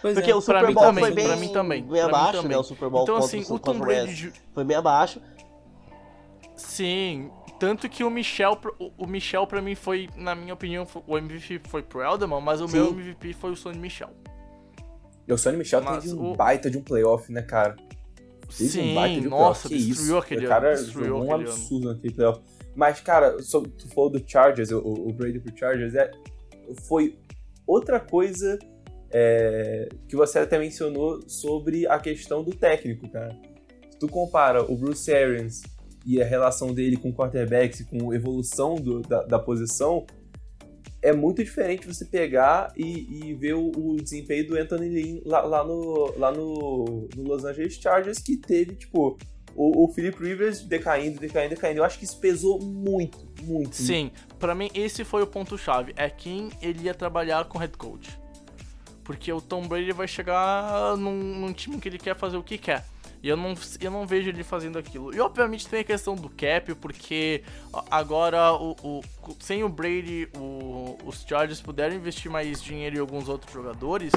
Pois 0.02 0.16
porque 0.16 0.32
é. 0.32 0.36
o 0.36 0.42
pra 0.42 0.60
Super 0.60 0.68
mim 0.68 0.74
Bowl 0.74 0.84
também, 0.86 1.04
foi 1.06 1.14
bem, 1.14 1.28
pra 1.28 1.36
mim 1.38 1.48
também, 1.50 1.82
bem 1.84 1.90
pra 1.90 2.04
mim 2.04 2.10
abaixo, 2.10 2.32
também. 2.42 2.50
né? 2.52 2.58
O 2.58 2.64
Super 2.64 2.90
Bowl 2.90 3.04
Então, 3.04 3.16
contra, 3.20 3.40
assim, 3.40 3.54
o 3.54 3.60
Tom 3.60 3.80
Brady 3.80 4.34
foi 4.54 4.64
bem 4.64 4.78
abaixo. 4.78 5.22
Sim, 6.56 7.32
tanto 7.60 7.88
que 7.90 8.04
o 8.04 8.10
Michel, 8.10 8.60
o- 8.80 8.92
o 8.98 9.08
Michel 9.08 9.48
pra 9.48 9.62
mim 9.62 9.76
foi, 9.76 10.10
na 10.16 10.36
minha 10.36 10.54
opinião, 10.54 10.86
foi- 10.86 11.02
o 11.08 11.18
MVP 11.18 11.68
foi 11.70 11.82
pro 11.82 12.02
Elderman, 12.02 12.42
mas 12.42 12.62
o 12.62 12.68
Sim. 12.68 12.78
meu 12.78 12.90
MVP 12.90 13.34
foi 13.34 13.52
o 13.52 13.56
Sonny 13.56 13.78
Michel. 13.80 14.10
E 15.28 15.34
o 15.34 15.38
Sonny 15.38 15.58
Michel 15.58 15.82
Mas 15.82 16.04
teve 16.04 16.16
um 16.16 16.32
o- 16.32 16.36
baita 16.36 16.70
de 16.70 16.78
um 16.78 16.82
playoff, 16.82 17.32
né, 17.32 17.42
cara? 17.42 17.76
Fez 18.50 18.76
um 18.76 18.94
baita 18.94 19.16
Sim, 19.16 19.22
de 19.22 19.28
um 19.28 19.30
nossa, 19.32 19.68
playoff. 19.68 19.70
Que 19.70 19.76
destruiu 19.90 20.18
isso? 20.18 20.18
aquele 20.18 20.46
o 20.46 20.50
cara 20.50 20.76
jogou 20.76 21.20
um 21.20 21.24
aquele 21.24 21.34
ano. 21.34 21.42
absurdo 21.52 21.88
naquele 21.94 22.14
playoff. 22.14 22.42
Mas, 22.76 23.00
cara, 23.02 23.42
so- 23.42 23.62
tu 23.62 23.88
falou 23.90 24.10
do 24.10 24.22
Chargers, 24.26 24.72
o, 24.72 24.80
o 24.80 25.14
Brady 25.14 25.40
pro 25.40 25.56
Chargers, 25.58 25.96
é, 25.96 26.12
foi 26.88 27.18
outra 27.66 28.00
coisa 28.00 28.58
é, 29.12 29.88
que 30.08 30.16
você 30.16 30.40
até 30.40 30.58
mencionou 30.58 31.22
sobre 31.28 31.86
a 31.88 32.00
questão 32.00 32.44
do 32.44 32.52
técnico, 32.52 33.08
cara. 33.10 33.36
Se 33.92 34.00
tu 34.00 34.08
compara 34.08 34.64
o 34.64 34.76
Bruce 34.76 35.12
Arians 35.14 35.62
e 36.06 36.22
a 36.22 36.26
relação 36.26 36.74
dele 36.74 36.98
com 36.98 37.14
quarterbacks 37.14 37.80
e 37.82 37.86
com 37.86 38.14
evolução 38.14 38.76
do- 38.76 39.02
da, 39.02 39.22
da 39.24 39.40
posição, 39.40 40.06
é 41.04 41.12
muito 41.12 41.44
diferente 41.44 41.86
você 41.86 42.06
pegar 42.06 42.72
e, 42.78 43.28
e 43.28 43.34
ver 43.34 43.54
o, 43.54 43.72
o 43.76 43.98
desempenho 43.98 44.48
do 44.48 44.58
Anthony 44.58 44.88
Lynn 44.88 45.22
lá, 45.26 45.42
lá 45.42 45.64
no, 45.64 46.18
lá 46.18 46.32
no, 46.32 47.08
no 47.16 47.24
Los 47.24 47.44
Angeles 47.44 47.76
Chargers, 47.76 48.20
que 48.20 48.38
teve, 48.38 48.76
tipo, 48.76 49.18
o, 49.54 49.84
o 49.84 49.88
Philip 49.90 50.18
Rivers 50.18 50.62
decaindo, 50.62 51.20
decaindo, 51.20 51.50
decaindo. 51.50 51.82
Eu 51.82 51.84
acho 51.84 52.00
que 52.00 52.06
isso 52.06 52.18
pesou 52.20 52.60
muito, 52.62 53.28
muito. 53.44 53.76
Sim, 53.76 54.12
pra 54.40 54.56
mim 54.56 54.72
esse 54.74 55.04
foi 55.04 55.22
o 55.22 55.28
ponto-chave. 55.28 55.94
É 55.98 56.10
quem 56.10 56.50
ele 56.62 56.84
ia 56.84 56.94
trabalhar 56.94 57.46
com 57.46 57.58
head 57.58 57.78
coach. 57.78 58.18
Porque 59.04 59.32
o 59.32 59.42
Tom 59.42 59.68
Brady 59.68 59.92
vai 59.92 60.08
chegar 60.08 60.96
num, 60.96 61.12
num 61.14 61.52
time 61.52 61.78
que 61.80 61.90
ele 61.90 62.00
quer 62.00 62.16
fazer 62.16 62.38
o 62.38 62.44
que 62.44 62.58
quer. 62.58 62.86
E 63.24 63.30
eu 63.30 63.38
não, 63.38 63.54
eu 63.80 63.90
não 63.90 64.06
vejo 64.06 64.28
ele 64.28 64.44
fazendo 64.44 64.78
aquilo. 64.78 65.16
E 65.16 65.20
obviamente 65.22 65.66
tem 65.66 65.80
a 65.80 65.84
questão 65.84 66.14
do 66.14 66.30
cap, 66.30 66.76
porque 66.76 67.42
agora 67.90 68.52
o, 68.52 68.76
o 68.84 69.02
sem 69.40 69.64
o 69.64 69.70
Brady, 69.70 70.28
o, 70.36 70.98
os 71.06 71.24
Chargers 71.26 71.62
puderam 71.62 71.96
investir 71.96 72.30
mais 72.30 72.62
dinheiro 72.62 72.98
em 72.98 73.00
alguns 73.00 73.30
outros 73.30 73.54
jogadores. 73.54 74.12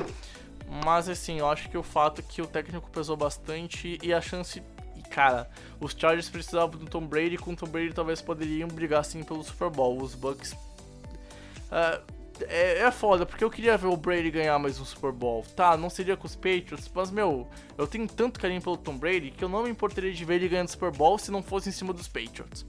Mas 0.84 1.08
assim, 1.08 1.38
eu 1.38 1.48
acho 1.48 1.68
que 1.68 1.78
o 1.78 1.84
fato 1.84 2.20
é 2.20 2.24
que 2.24 2.42
o 2.42 2.48
técnico 2.48 2.90
pesou 2.90 3.16
bastante 3.16 3.96
e 4.02 4.12
a 4.12 4.20
chance. 4.20 4.60
Cara, 5.08 5.48
os 5.78 5.94
Chargers 5.96 6.28
precisavam 6.28 6.76
do 6.76 6.86
Tom 6.86 7.06
Brady, 7.06 7.38
com 7.38 7.52
o 7.52 7.56
Tom 7.56 7.68
Brady 7.68 7.94
talvez 7.94 8.20
poderiam 8.20 8.66
brigar 8.66 9.04
sim 9.04 9.22
pelo 9.22 9.44
Super 9.44 9.70
Bowl. 9.70 10.02
Os 10.02 10.16
Bucks. 10.16 10.52
Uh, 10.52 12.15
é, 12.48 12.80
é 12.80 12.90
foda, 12.90 13.24
porque 13.24 13.42
eu 13.42 13.50
queria 13.50 13.76
ver 13.76 13.86
o 13.86 13.96
Brady 13.96 14.30
ganhar 14.30 14.58
mais 14.58 14.80
um 14.80 14.84
Super 14.84 15.12
Bowl. 15.12 15.44
Tá, 15.54 15.76
não 15.76 15.90
seria 15.90 16.16
com 16.16 16.26
os 16.26 16.34
Patriots, 16.34 16.90
mas 16.94 17.10
meu, 17.10 17.48
eu 17.76 17.86
tenho 17.86 18.06
tanto 18.06 18.40
carinho 18.40 18.62
pelo 18.62 18.76
Tom 18.76 18.96
Brady 18.96 19.30
que 19.30 19.44
eu 19.44 19.48
não 19.48 19.62
me 19.62 19.70
importaria 19.70 20.12
de 20.12 20.24
ver 20.24 20.36
ele 20.36 20.48
ganhando 20.48 20.68
Super 20.68 20.90
Bowl 20.90 21.18
se 21.18 21.30
não 21.30 21.42
fosse 21.42 21.68
em 21.68 21.72
cima 21.72 21.92
dos 21.92 22.08
Patriots. 22.08 22.66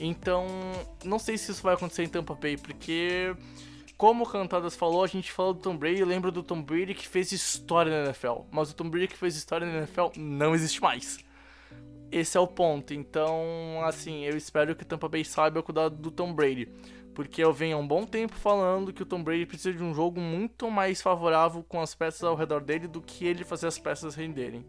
Então, 0.00 0.46
não 1.04 1.18
sei 1.18 1.36
se 1.38 1.52
isso 1.52 1.62
vai 1.62 1.74
acontecer 1.74 2.02
em 2.02 2.08
Tampa 2.08 2.34
Bay, 2.34 2.56
porque 2.56 3.34
como 3.96 4.24
o 4.24 4.26
Cantadas 4.26 4.74
falou, 4.74 5.04
a 5.04 5.06
gente 5.06 5.30
fala 5.30 5.54
do 5.54 5.60
Tom 5.60 5.76
Brady, 5.76 6.04
lembra 6.04 6.30
do 6.30 6.42
Tom 6.42 6.60
Brady 6.60 6.94
que 6.94 7.06
fez 7.06 7.30
história 7.30 7.92
na 7.92 8.04
NFL, 8.06 8.40
mas 8.50 8.70
o 8.70 8.74
Tom 8.74 8.90
Brady 8.90 9.08
que 9.08 9.16
fez 9.16 9.36
história 9.36 9.66
na 9.66 9.78
NFL 9.78 10.08
não 10.16 10.54
existe 10.54 10.82
mais. 10.82 11.18
Esse 12.10 12.36
é 12.36 12.40
o 12.40 12.46
ponto. 12.46 12.92
Então, 12.92 13.80
assim, 13.84 14.24
eu 14.24 14.36
espero 14.36 14.74
que 14.74 14.82
o 14.82 14.86
Tampa 14.86 15.08
Bay 15.08 15.24
saiba 15.24 15.62
cuidar 15.62 15.88
do 15.88 16.10
Tom 16.10 16.34
Brady. 16.34 16.68
Porque 17.14 17.42
eu 17.42 17.52
venho 17.52 17.76
há 17.76 17.80
um 17.80 17.86
bom 17.86 18.06
tempo 18.06 18.34
falando 18.34 18.92
que 18.92 19.02
o 19.02 19.06
Tom 19.06 19.22
Brady 19.22 19.44
precisa 19.44 19.72
de 19.76 19.82
um 19.82 19.92
jogo 19.92 20.20
muito 20.20 20.70
mais 20.70 21.02
favorável 21.02 21.62
com 21.62 21.80
as 21.80 21.94
peças 21.94 22.22
ao 22.22 22.34
redor 22.34 22.62
dele 22.62 22.88
do 22.88 23.02
que 23.02 23.26
ele 23.26 23.44
fazer 23.44 23.66
as 23.66 23.78
peças 23.78 24.14
renderem. 24.14 24.64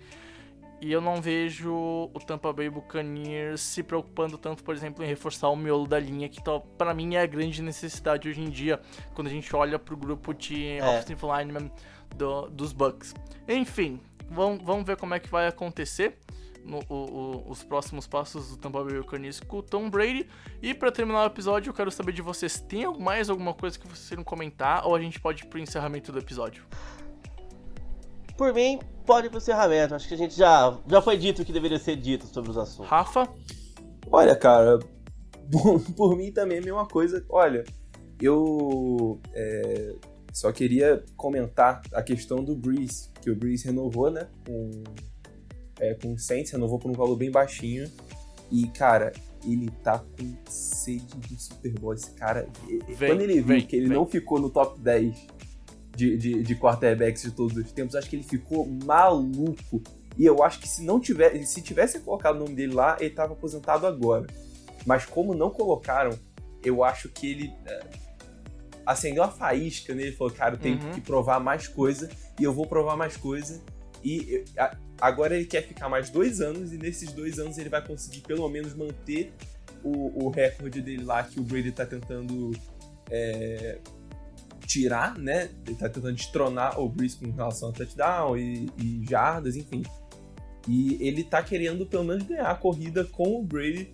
E 0.82 0.92
eu 0.92 1.00
não 1.00 1.22
vejo 1.22 1.74
o 1.74 2.20
Tampa 2.28 2.52
Bay 2.52 2.70
Buccaneers 2.70 3.62
se 3.62 3.82
preocupando 3.82 4.38
tanto, 4.38 4.66
por 4.66 4.76
exemplo, 4.76 5.02
em 5.02 5.08
reforçar 5.08 5.48
o 5.48 5.56
miolo 5.56 5.88
da 5.88 5.98
linha, 5.98 6.28
que 6.28 6.42
para 6.78 6.94
mim 6.94 7.16
é 7.16 7.22
a 7.22 7.26
grande 7.26 7.62
necessidade 7.62 8.28
hoje 8.28 8.42
em 8.42 8.50
dia, 8.50 8.82
quando 9.14 9.28
a 9.28 9.30
gente 9.30 9.56
olha 9.56 9.80
pro 9.80 9.96
grupo 9.96 10.34
de 10.34 10.68
é. 10.68 10.86
offensive 10.86 11.22
linemen 11.26 11.72
do, 12.18 12.50
dos 12.50 12.74
Bucks. 12.74 13.14
Enfim, 13.48 14.02
vamos, 14.30 14.62
vamos 14.62 14.86
ver 14.86 14.98
como 14.98 15.14
é 15.14 15.22
que 15.22 15.30
vai 15.30 15.48
acontecer 15.48 16.18
no, 16.64 16.80
o, 16.90 16.96
o, 16.96 17.52
os 17.52 17.64
próximos 17.64 18.08
passos 18.08 18.50
do 18.50 18.58
Tampa 18.58 18.84
Bay 18.84 18.98
Buccaneers 18.98 19.40
com 19.40 19.58
o 19.58 19.64
Tom 19.64 19.90
Brady. 19.90 20.28
E 20.62 20.74
para 20.74 20.92
terminar 20.92 21.24
o 21.24 21.28
episódio, 21.28 21.70
eu 21.70 21.74
quero 21.74 21.92
saber 21.92 22.14
de 22.14 22.22
vocês, 22.22 22.60
tem 22.60 22.86
mais 23.00 23.30
alguma 23.30 23.54
coisa 23.54 23.78
que 23.78 23.88
vocês 23.88 24.08
queiram 24.08 24.24
comentar 24.24 24.86
ou 24.88 24.96
a 24.96 25.02
gente 25.02 25.20
pode 25.20 25.44
ir 25.44 25.48
pro 25.48 25.60
encerramento 25.60 26.12
do 26.12 26.20
episódio? 26.20 26.66
Por 28.38 28.54
mim, 28.54 28.80
pode 29.06 29.28
ir 29.28 29.30
pro 29.30 29.40
encerramento. 29.40 29.94
Acho 29.96 30.08
que 30.08 30.14
a 30.14 30.18
gente 30.18 30.36
já, 30.36 30.78
já 30.88 31.02
foi 31.02 31.18
dito 31.18 31.42
o 31.42 31.46
que 31.46 31.54
deveria 31.54 31.80
ser 31.80 31.96
dito 31.96 32.26
sobre 32.28 32.50
os 32.50 32.58
assuntos. 32.58 32.90
Rafa? 32.90 33.28
Olha, 34.12 34.36
cara, 34.36 34.80
por, 35.52 35.80
por 35.96 36.18
mim 36.18 36.32
também 36.32 36.58
é 36.58 36.62
a 36.62 36.64
mesma 36.64 36.88
coisa. 36.88 37.24
Olha, 37.30 37.64
eu 38.20 39.20
é, 39.34 39.96
só 40.32 40.52
queria 40.52 41.04
comentar 41.16 41.82
a 41.94 42.02
questão 42.02 42.44
do 42.44 42.56
Breeze, 42.56 43.10
que 43.22 43.30
o 43.30 43.36
Breeze 43.36 43.66
renovou, 43.66 44.10
né, 44.10 44.28
com 44.46 44.84
é, 45.80 45.94
com 45.96 46.14
o 46.14 46.20
Saints, 46.20 46.52
renovou 46.52 46.80
por 46.80 46.90
um 46.90 46.94
valor 46.94 47.16
bem 47.16 47.32
baixinho. 47.32 47.90
E, 48.52 48.68
cara, 48.68 49.12
ele 49.46 49.70
tá 49.84 50.00
com 50.00 50.36
sede 50.50 51.18
de 51.18 51.42
Super 51.42 51.74
Bowl. 51.80 51.94
Esse 51.94 52.12
cara, 52.12 52.48
vem, 52.98 53.10
quando 53.10 53.22
ele 53.22 53.36
viu 53.36 53.46
vem, 53.46 53.62
que 53.66 53.76
ele 53.76 53.88
vem. 53.88 53.98
não 53.98 54.06
ficou 54.06 54.40
no 54.40 54.50
top 54.50 54.80
10 54.80 55.16
de, 55.96 56.18
de, 56.18 56.44
de 56.44 56.56
quarterbacks 56.56 57.24
de 57.24 57.32
todos 57.32 57.56
os 57.56 57.72
tempos, 57.72 57.96
acho 57.96 58.10
que 58.10 58.16
ele 58.16 58.24
ficou 58.24 58.68
maluco. 58.86 59.82
E 60.18 60.26
eu 60.26 60.44
acho 60.44 60.60
que 60.60 60.68
se 60.68 60.84
não 60.84 61.00
tivesse, 61.00 61.46
se 61.46 61.62
tivesse 61.62 62.00
colocado 62.00 62.36
o 62.36 62.40
nome 62.40 62.56
dele 62.56 62.74
lá, 62.74 62.98
ele 63.00 63.10
tava 63.10 63.34
aposentado 63.34 63.88
agora. 63.88 64.28
Mas 64.86 65.06
como 65.06 65.34
não 65.34 65.50
colocaram, 65.50 66.18
eu 66.64 66.84
acho 66.84 67.10
que 67.10 67.32
ele 67.32 67.54
é, 67.66 67.90
acendeu 68.86 69.24
a 69.24 69.30
faísca 69.30 69.94
nele, 69.94 70.12
falou, 70.12 70.34
cara, 70.34 70.56
eu 70.56 70.60
tenho 70.60 70.82
uhum. 70.82 70.92
que 70.92 71.02
provar 71.02 71.40
mais 71.40 71.68
coisa 71.68 72.10
e 72.40 72.44
eu 72.44 72.54
vou 72.54 72.68
provar 72.68 72.96
mais 72.96 73.18
coisa. 73.18 73.62
E 74.04 74.44
agora 75.04 75.36
ele 75.36 75.44
quer 75.44 75.64
ficar 75.64 75.90
mais 75.90 76.10
dois 76.10 76.40
anos 76.40 76.72
e 76.72 76.78
nesses 76.78 77.12
dois 77.12 77.38
anos 77.38 77.58
ele 77.58 77.68
vai 77.68 77.86
conseguir 77.86 78.22
pelo 78.22 78.48
menos 78.48 78.74
manter 78.74 79.34
o, 79.84 80.26
o 80.26 80.30
recorde 80.30 80.82
dele 80.82 81.04
lá 81.04 81.22
que 81.24 81.42
o 81.42 81.44
Brady 81.44 81.74
tá 81.74 81.86
tentando 81.86 82.52
é, 83.12 83.80
tirar, 84.66 85.18
né? 85.18 85.50
Ele 85.68 85.76
tá 85.76 85.90
tentando 85.90 86.16
destronar 86.16 86.80
o 86.80 86.88
Breeze 86.88 87.18
com 87.18 87.30
relação 87.32 87.68
a 87.68 87.72
touchdown 87.74 88.38
e, 88.38 88.70
e 88.78 89.06
jardas, 89.10 89.58
enfim. 89.58 89.84
E 90.70 90.98
ele 91.06 91.26
tá 91.26 91.44
querendo 91.44 91.86
pelo 91.86 92.06
menos 92.06 92.24
ganhar 92.24 92.50
a 92.50 92.56
corrida 92.56 93.04
com 93.04 93.42
o 93.42 93.44
Brady 93.44 93.94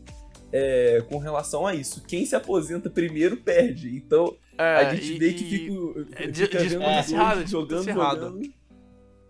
é, 0.53 1.03
com 1.09 1.17
relação 1.17 1.65
a 1.65 1.73
isso. 1.73 2.03
Quem 2.03 2.23
se 2.23 2.35
aposenta 2.35 2.87
primeiro 2.87 3.37
perde. 3.37 3.95
Então 3.95 4.37
é, 4.55 4.75
a 4.75 4.93
gente 4.93 5.13
e, 5.13 5.17
vê 5.17 5.33
que 5.33 5.43
fica, 5.43 6.23
é, 6.23 6.31
fica 6.31 6.59
vendo 6.59 6.83
é, 6.83 7.47
jogando, 7.47 7.91
jogando. 7.91 8.41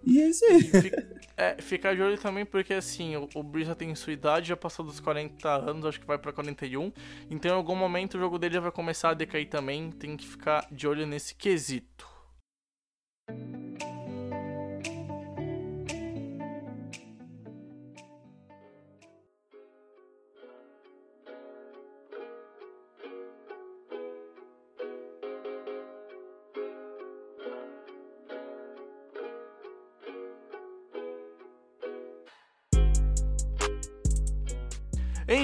E 0.03 0.21
é 0.21 0.27
isso 0.27 0.43
aí. 0.43 0.61
Fica, 0.61 1.18
é, 1.39 1.61
ficar 1.61 1.95
de 1.95 2.01
olho 2.01 2.17
também 2.17 2.45
porque, 2.45 2.73
assim, 2.73 3.15
o, 3.15 3.29
o 3.33 3.41
Brisa 3.41 3.73
tem 3.73 3.95
sua 3.95 4.11
idade, 4.11 4.49
já 4.49 4.57
passou 4.57 4.85
dos 4.85 4.99
40 4.99 5.49
anos, 5.49 5.85
acho 5.85 5.97
que 5.97 6.05
vai 6.05 6.17
pra 6.17 6.33
41. 6.33 6.91
Então, 7.29 7.51
em 7.51 7.55
algum 7.55 7.77
momento, 7.77 8.15
o 8.15 8.19
jogo 8.19 8.37
dele 8.37 8.55
já 8.55 8.59
vai 8.59 8.71
começar 8.71 9.11
a 9.11 9.13
decair 9.13 9.47
também. 9.47 9.89
Tem 9.89 10.17
que 10.17 10.27
ficar 10.27 10.67
de 10.69 10.85
olho 10.85 11.07
nesse 11.07 11.33
quesito. 11.33 12.05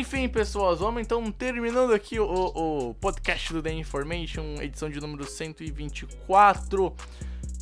Enfim, 0.08 0.30
pessoas, 0.30 0.82
vamos 0.82 1.02
então 1.02 1.32
terminando 1.32 1.92
aqui 1.92 2.20
o, 2.20 2.28
o 2.28 2.94
podcast 2.94 3.52
do 3.52 3.60
The 3.60 3.72
Information, 3.72 4.62
edição 4.62 4.88
de 4.88 5.02
número 5.02 5.26
124. 5.26 6.96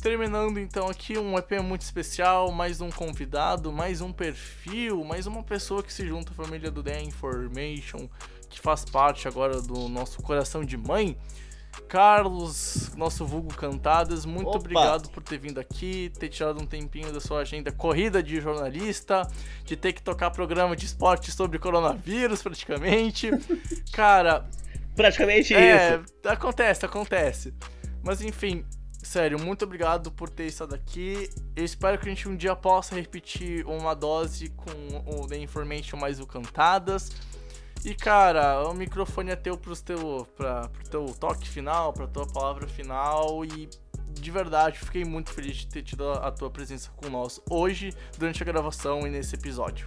Terminando 0.02 0.60
então 0.60 0.86
aqui 0.86 1.16
um 1.16 1.38
EP 1.38 1.52
muito 1.62 1.80
especial, 1.80 2.52
mais 2.52 2.82
um 2.82 2.90
convidado, 2.90 3.72
mais 3.72 4.02
um 4.02 4.12
perfil, 4.12 5.02
mais 5.04 5.26
uma 5.26 5.42
pessoa 5.42 5.82
que 5.82 5.90
se 5.90 6.06
junta 6.06 6.32
à 6.32 6.34
família 6.34 6.70
do 6.70 6.82
The 6.82 7.04
Information, 7.04 8.10
que 8.50 8.60
faz 8.60 8.84
parte 8.84 9.26
agora 9.26 9.62
do 9.62 9.88
nosso 9.88 10.22
coração 10.22 10.62
de 10.66 10.76
mãe. 10.76 11.16
Carlos, 11.82 12.94
nosso 12.96 13.24
vulgo 13.26 13.54
Cantadas, 13.54 14.24
muito 14.24 14.48
Opa. 14.48 14.58
obrigado 14.58 15.10
por 15.10 15.22
ter 15.22 15.38
vindo 15.38 15.58
aqui, 15.58 16.10
ter 16.18 16.28
tirado 16.28 16.60
um 16.62 16.66
tempinho 16.66 17.12
da 17.12 17.20
sua 17.20 17.40
agenda 17.40 17.70
corrida 17.72 18.22
de 18.22 18.40
jornalista, 18.40 19.26
de 19.64 19.76
ter 19.76 19.92
que 19.92 20.02
tocar 20.02 20.30
programa 20.30 20.74
de 20.74 20.86
esporte 20.86 21.30
sobre 21.30 21.58
coronavírus, 21.58 22.42
praticamente. 22.42 23.30
Cara. 23.92 24.48
Praticamente 24.94 25.54
é, 25.54 25.96
isso. 25.96 26.04
Acontece, 26.24 26.86
acontece. 26.86 27.54
Mas 28.02 28.22
enfim, 28.22 28.64
sério, 29.02 29.38
muito 29.40 29.64
obrigado 29.64 30.10
por 30.10 30.30
ter 30.30 30.46
estado 30.46 30.74
aqui. 30.74 31.28
Eu 31.56 31.64
espero 31.64 31.98
que 31.98 32.06
a 32.06 32.08
gente 32.08 32.28
um 32.28 32.36
dia 32.36 32.54
possa 32.54 32.94
repetir 32.94 33.66
uma 33.66 33.94
dose 33.94 34.50
com 34.50 35.20
o 35.20 35.26
The 35.26 35.38
Information 35.38 35.96
mais 35.96 36.20
o 36.20 36.26
Cantadas. 36.26 37.10
E 37.84 37.94
cara, 37.94 38.66
o 38.66 38.72
microfone 38.72 39.30
é 39.30 39.36
teu 39.36 39.58
pro 39.58 39.76
teu, 39.76 40.26
pra, 40.34 40.68
pro 40.68 40.88
teu 40.88 41.04
toque 41.20 41.46
final, 41.46 41.92
pra 41.92 42.06
tua 42.06 42.26
palavra 42.26 42.66
final 42.66 43.44
e 43.44 43.68
de 44.08 44.30
verdade 44.30 44.78
fiquei 44.78 45.04
muito 45.04 45.30
feliz 45.30 45.56
de 45.56 45.66
ter 45.66 45.82
tido 45.82 46.08
a 46.10 46.30
tua 46.30 46.48
presença 46.48 46.90
com 46.96 47.10
nós 47.10 47.40
hoje, 47.50 47.92
durante 48.16 48.42
a 48.42 48.46
gravação 48.46 49.06
e 49.06 49.10
nesse 49.10 49.34
episódio. 49.34 49.86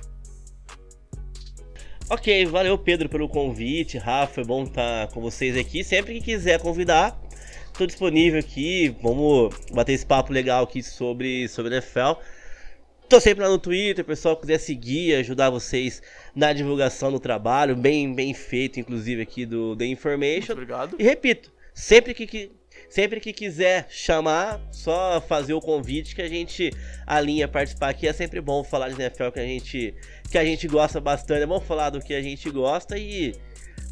Ok, 2.08 2.46
valeu 2.46 2.78
Pedro 2.78 3.10
pelo 3.10 3.28
convite, 3.28 3.98
Rafa, 3.98 4.42
é 4.42 4.44
bom 4.44 4.64
estar 4.64 5.08
com 5.08 5.20
vocês 5.20 5.58
aqui. 5.58 5.84
Sempre 5.84 6.14
que 6.14 6.22
quiser 6.22 6.62
convidar, 6.62 7.20
estou 7.66 7.88
disponível 7.88 8.40
aqui. 8.40 8.96
Vamos 9.02 9.54
bater 9.72 9.94
esse 9.94 10.06
papo 10.06 10.32
legal 10.32 10.64
aqui 10.64 10.84
sobre, 10.84 11.48
sobre 11.48 11.74
NFL. 11.74 12.22
Tô 13.10 13.22
sempre 13.22 13.42
lá 13.42 13.50
no 13.50 13.58
Twitter, 13.58 14.04
pessoal 14.04 14.36
quiser 14.36 14.58
seguir, 14.58 15.16
ajudar 15.16 15.50
vocês 15.50 16.02
na 16.36 16.52
divulgação 16.52 17.10
do 17.10 17.22
trabalho, 17.22 17.74
bem 17.74 18.14
bem 18.14 18.34
feito, 18.34 18.82
inclusive 18.82 19.22
aqui 19.22 19.46
do 19.46 19.78
The 19.78 19.86
Information. 19.86 20.48
Muito 20.48 20.52
obrigado. 20.52 20.96
E 21.00 21.04
repito, 21.04 21.50
sempre 21.74 22.14
que, 22.14 22.28
que 22.28 22.52
sempre 22.90 23.22
que 23.22 23.32
quiser 23.32 23.88
chamar, 23.90 24.60
só 24.74 25.22
fazer 25.22 25.54
o 25.54 25.62
convite 25.62 26.14
que 26.14 26.22
a 26.22 26.28
gente 26.28 26.70
alinha 27.06 27.48
participar 27.48 27.90
aqui. 27.90 28.10
É 28.10 28.12
sempre 28.12 28.42
bom 28.42 28.62
falar 28.62 28.90
de 28.90 29.02
NFL 29.02 29.30
que 29.32 29.40
a 29.40 29.46
gente 29.46 29.94
que 30.30 30.38
a 30.38 30.44
gente 30.44 30.68
gosta 30.68 31.00
bastante. 31.00 31.44
É 31.44 31.48
bom 31.48 31.62
falar 31.62 31.92
do 31.92 32.02
que 32.02 32.14
a 32.14 32.22
gente 32.22 32.50
gosta 32.50 32.98
e 32.98 33.34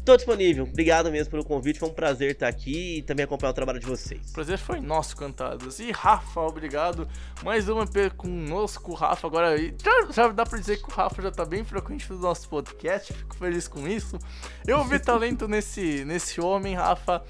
Tô 0.06 0.16
disponível. 0.16 0.62
Obrigado 0.62 1.10
mesmo 1.10 1.32
pelo 1.32 1.44
convite. 1.44 1.80
Foi 1.80 1.88
um 1.88 1.92
prazer 1.92 2.30
estar 2.30 2.46
aqui 2.46 2.98
e 2.98 3.02
também 3.02 3.24
acompanhar 3.24 3.50
o 3.50 3.54
trabalho 3.54 3.80
de 3.80 3.86
vocês. 3.86 4.30
Prazer 4.30 4.56
foi 4.56 4.80
nosso, 4.80 5.16
Cantadas. 5.16 5.80
E 5.80 5.90
Rafa, 5.90 6.42
obrigado. 6.42 7.08
Mais 7.42 7.68
uma 7.68 7.82
EP 7.82 8.14
conosco, 8.14 8.94
Rafa. 8.94 9.26
Agora 9.26 9.58
já, 9.58 10.12
já 10.12 10.28
dá 10.28 10.46
pra 10.46 10.60
dizer 10.60 10.80
que 10.80 10.88
o 10.88 10.92
Rafa 10.92 11.20
já 11.20 11.32
tá 11.32 11.44
bem 11.44 11.64
frequente 11.64 12.08
no 12.12 12.20
nosso 12.20 12.48
podcast. 12.48 13.12
Fico 13.12 13.34
feliz 13.34 13.66
com 13.66 13.88
isso. 13.88 14.16
Eu 14.64 14.84
vi 14.84 15.00
talento 15.00 15.48
nesse, 15.50 16.04
nesse 16.04 16.40
homem, 16.40 16.76
Rafa. 16.76 17.24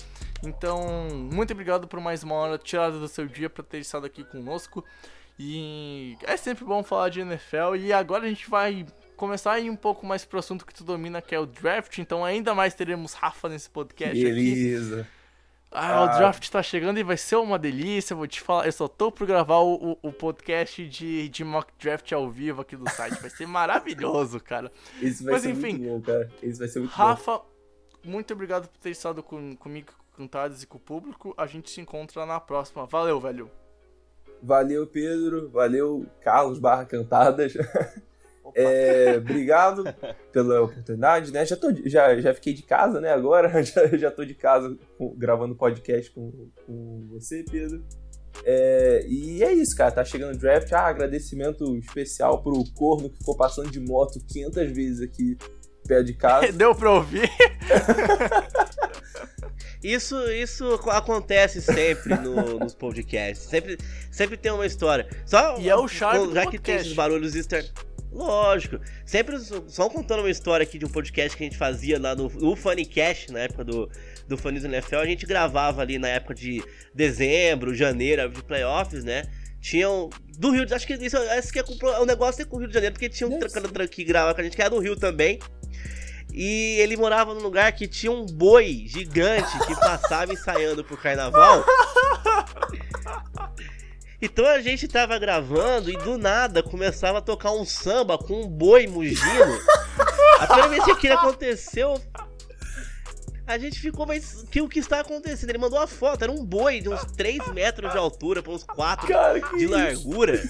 Então, 0.44 1.08
muito 1.32 1.54
obrigado 1.54 1.88
por 1.88 1.98
mais 1.98 2.22
uma 2.22 2.34
hora 2.34 2.58
tirada 2.58 2.98
do 2.98 3.08
seu 3.08 3.26
dia 3.26 3.48
para 3.48 3.64
ter 3.64 3.78
estado 3.78 4.04
aqui 4.04 4.22
conosco. 4.22 4.84
E 5.38 6.14
é 6.24 6.36
sempre 6.36 6.66
bom 6.66 6.82
falar 6.82 7.08
de 7.08 7.20
NFL. 7.20 7.74
E 7.78 7.90
agora 7.90 8.26
a 8.26 8.28
gente 8.28 8.50
vai 8.50 8.84
começar 9.16 9.52
a 9.52 9.60
ir 9.60 9.70
um 9.70 9.76
pouco 9.76 10.06
mais 10.06 10.24
pro 10.24 10.38
assunto 10.38 10.64
que 10.64 10.74
tu 10.74 10.84
domina, 10.84 11.20
que 11.20 11.34
é 11.34 11.40
o 11.40 11.47
draft. 11.47 11.98
Então 11.98 12.24
ainda 12.24 12.55
mais 12.55 12.74
teremos 12.74 13.14
Rafa 13.14 13.48
nesse 13.48 13.68
podcast 13.70 14.14
Beleza. 14.22 15.01
aqui. 15.01 15.16
Ah, 15.78 16.05
o 16.05 16.18
draft 16.18 16.48
tá 16.48 16.62
chegando 16.62 16.98
e 16.98 17.02
vai 17.02 17.16
ser 17.16 17.36
uma 17.36 17.59
delícia. 17.59 18.16
Vou 18.16 18.26
te 18.26 18.40
falar, 18.40 18.66
eu 18.66 18.72
só 18.72 18.88
tô 18.88 19.10
por 19.12 19.26
gravar 19.26 19.59
o, 19.59 19.93
o, 19.93 20.09
o 20.09 20.12
podcast 20.12 20.86
de, 20.88 21.28
de 21.28 21.44
mock 21.44 21.72
draft 21.78 22.10
ao 22.12 22.30
vivo 22.30 22.62
aqui 22.62 22.76
do 22.76 22.88
site. 22.88 23.20
Vai 23.20 23.28
ser 23.30 23.47
maravilhoso, 23.47 24.40
cara. 24.40 24.72
Isso 25.02 25.24
vai 25.24 25.34
Mas, 25.34 25.43
ser 25.43 25.51
enfim, 25.51 25.76
muito 25.76 25.84
bom, 25.84 26.01
cara. 26.01 26.30
Isso 26.43 26.59
vai 26.59 26.68
ser 26.68 26.78
muito 26.78 26.97
bom. 26.97 27.02
Rafa, 27.02 27.40
muito 28.02 28.32
obrigado 28.32 28.68
por 28.68 28.78
ter 28.78 28.90
estado 28.90 29.22
com, 29.22 29.55
comigo, 29.56 29.93
com 30.16 30.26
Tades 30.26 30.62
e 30.62 30.66
com 30.66 30.78
o 30.78 30.80
público. 30.80 31.34
A 31.36 31.47
gente 31.47 31.68
se 31.70 31.80
encontra 31.80 32.24
na 32.24 32.40
próxima. 32.40 32.86
Valeu, 32.86 33.20
velho. 33.20 33.51
Valeu, 34.43 34.86
Pedro. 34.86 35.51
Valeu, 35.51 36.06
Carlos 36.22 36.59
Barra 36.59 36.84
Cantadas. 36.86 37.52
É, 38.55 39.14
obrigado 39.18 39.85
pela 40.32 40.62
oportunidade, 40.62 41.32
né? 41.32 41.44
Já, 41.44 41.56
tô, 41.56 41.73
já, 41.86 42.18
já 42.20 42.35
fiquei 42.35 42.52
de 42.55 42.62
casa, 42.62 43.01
né? 43.01 43.12
Agora 43.12 43.48
já, 43.64 43.86
já 43.97 44.10
tô 44.10 44.24
de 44.24 44.35
casa 44.35 44.77
com- 44.98 45.14
gravando 45.16 45.55
podcast 45.56 46.10
com, 46.12 46.48
com 46.66 47.06
você, 47.10 47.44
Pedro. 47.51 47.85
É, 48.44 49.05
e 49.09 49.43
é 49.43 49.52
isso, 49.52 49.74
cara. 49.74 49.90
Tá 49.93 50.05
chegando 50.05 50.35
o 50.35 50.39
draft. 50.39 50.70
Ah, 50.73 50.86
agradecimento 50.86 51.77
especial 51.78 52.43
pro 52.43 52.62
corno 52.74 53.09
que 53.10 53.18
ficou 53.18 53.36
passando 53.36 53.70
de 53.70 53.81
moto 53.81 54.20
500 54.27 54.70
vezes 54.73 55.01
aqui 55.01 55.36
perto 55.86 56.05
de 56.06 56.14
casa. 56.18 56.52
Deu 56.52 56.74
pra 56.74 56.93
ouvir? 56.93 57.28
Isso, 59.82 60.16
isso 60.32 60.74
ac- 60.74 60.89
acontece 60.90 61.60
sempre 61.60 62.16
no- 62.16 62.59
nos 62.59 62.74
podcasts. 62.74 63.47
Sempre, 63.48 63.78
sempre 64.10 64.36
tem 64.36 64.51
uma 64.51 64.66
história. 64.66 65.06
Só 65.24 65.59
E 65.59 65.68
é 65.68 65.77
o 65.77 65.86
charme 65.86 66.27
do 66.27 66.35
Já 66.35 66.40
que 66.47 66.51
tem 66.52 66.59
podcast. 66.59 66.82
esses 66.86 66.93
barulhos 66.97 67.35
externos. 67.36 67.73
Lógico. 68.16 68.80
Sempre 69.05 69.38
só- 69.38 69.88
contando 69.90 70.20
uma 70.20 70.30
história 70.30 70.64
aqui 70.64 70.78
de 70.78 70.86
um 70.86 70.88
podcast 70.88 71.36
que 71.36 71.43
a 71.43 71.47
gente 71.47 71.59
fazia 71.59 72.01
lá 72.01 72.14
no, 72.14 72.30
no 72.30 72.56
Funnycast, 72.56 73.30
na 73.30 73.40
época 73.40 73.62
do, 73.62 73.90
do 74.26 74.38
Funny 74.38 74.64
NFL. 74.64 74.97
A 74.97 75.06
gente 75.06 75.26
gravava 75.26 75.82
ali 75.82 75.98
na 75.98 76.09
época 76.09 76.34
de 76.34 76.64
dezembro, 76.94 77.74
janeiro, 77.74 78.28
de 78.30 78.43
playoffs, 78.43 79.05
né? 79.05 79.24
Tinham. 79.60 80.09
Do 80.38 80.51
Rio 80.51 80.64
de 80.64 80.72
Acho 80.72 80.86
que 80.86 80.94
isso 80.94 81.16
esse 81.16 81.52
que 81.52 81.59
é 81.59 81.64
o 82.01 82.06
negócio 82.06 82.40
é 82.43 82.44
com 82.47 82.56
o 82.56 82.59
Rio 82.59 82.68
de 82.68 82.74
Janeiro, 82.74 82.94
porque 82.94 83.09
tinha 83.09 83.26
um 83.28 83.38
Deve 83.38 83.52
tra- 83.52 83.62
tra- 83.62 83.88
que 83.88 84.05
gravava 84.05 84.34
com 84.34 84.40
a 84.40 84.44
gente 84.44 84.56
que 84.56 84.62
era 84.62 84.70
do 84.70 84.78
Rio 84.78 84.97
também. 84.97 85.38
E 86.32 86.76
ele 86.80 86.97
morava 86.97 87.34
num 87.34 87.40
lugar 87.40 87.72
que 87.72 87.86
tinha 87.86 88.12
um 88.12 88.24
boi 88.26 88.84
gigante 88.86 89.59
que 89.66 89.74
passava 89.74 90.32
ensaiando 90.32 90.82
pro 90.84 90.97
carnaval. 90.97 91.64
Então 94.20 94.47
a 94.47 94.60
gente 94.60 94.88
tava 94.88 95.18
gravando 95.18 95.90
e 95.90 95.97
do 95.98 96.16
nada 96.16 96.62
começava 96.62 97.18
a 97.18 97.22
tocar 97.22 97.51
um 97.52 97.64
samba 97.66 98.16
com 98.16 98.43
um 98.43 98.48
boi 98.48 98.86
mugindo. 98.86 99.60
A 100.40 100.47
primeira 100.47 100.68
vez 100.70 100.84
que 100.84 100.90
aquilo 100.93 101.14
aconteceu, 101.14 102.01
a 103.47 103.59
gente 103.59 103.78
ficou, 103.78 104.06
mas 104.06 104.43
que, 104.51 104.60
o 104.60 104.68
que 104.68 104.78
está 104.78 105.01
acontecendo? 105.01 105.51
Ele 105.51 105.59
mandou 105.59 105.78
uma 105.78 105.86
foto, 105.86 106.22
era 106.22 106.32
um 106.32 106.44
boi 106.44 106.80
de 106.80 106.88
uns 106.88 107.05
3 107.12 107.47
metros 107.52 107.93
de 107.93 107.98
altura 107.98 108.43
para 108.43 108.52
uns 108.52 108.64
4 108.64 109.06
Cara, 109.06 109.38
de 109.38 109.66
largura. 109.66 110.43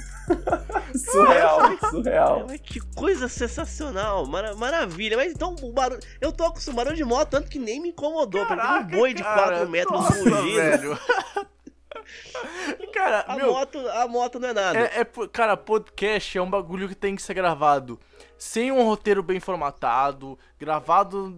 Surreal, 0.94 1.60
surreal. 1.90 2.46
Que 2.62 2.80
coisa 2.94 3.28
sensacional, 3.28 4.26
mara- 4.26 4.54
maravilha. 4.54 5.16
Mas 5.16 5.32
então 5.32 5.54
o 5.62 5.72
barulho. 5.72 6.00
Eu 6.20 6.32
tô 6.32 6.44
acostumado 6.44 6.94
de 6.94 7.04
moto, 7.04 7.28
tanto 7.30 7.48
que 7.50 7.58
nem 7.58 7.80
me 7.80 7.90
incomodou. 7.90 8.46
Porque 8.46 8.62
um 8.66 8.84
boi 8.86 9.12
de 9.14 9.22
4 9.22 9.68
metros 9.68 10.00
nossa, 10.00 10.14
mugindo. 10.24 10.54
velho. 10.56 10.98
Cara, 12.92 13.24
A 13.26 13.36
meu, 13.36 13.52
moto, 13.52 13.78
a 13.88 14.08
moto 14.08 14.38
não 14.38 14.48
é 14.48 14.52
nada. 14.52 14.78
É, 14.78 15.00
é 15.00 15.04
cara, 15.32 15.56
podcast 15.56 16.36
é 16.36 16.42
um 16.42 16.50
bagulho 16.50 16.88
que 16.88 16.94
tem 16.94 17.14
que 17.14 17.22
ser 17.22 17.34
gravado 17.34 17.98
sem 18.38 18.70
um 18.70 18.84
roteiro 18.84 19.22
bem 19.22 19.40
formatado, 19.40 20.38
gravado 20.58 21.34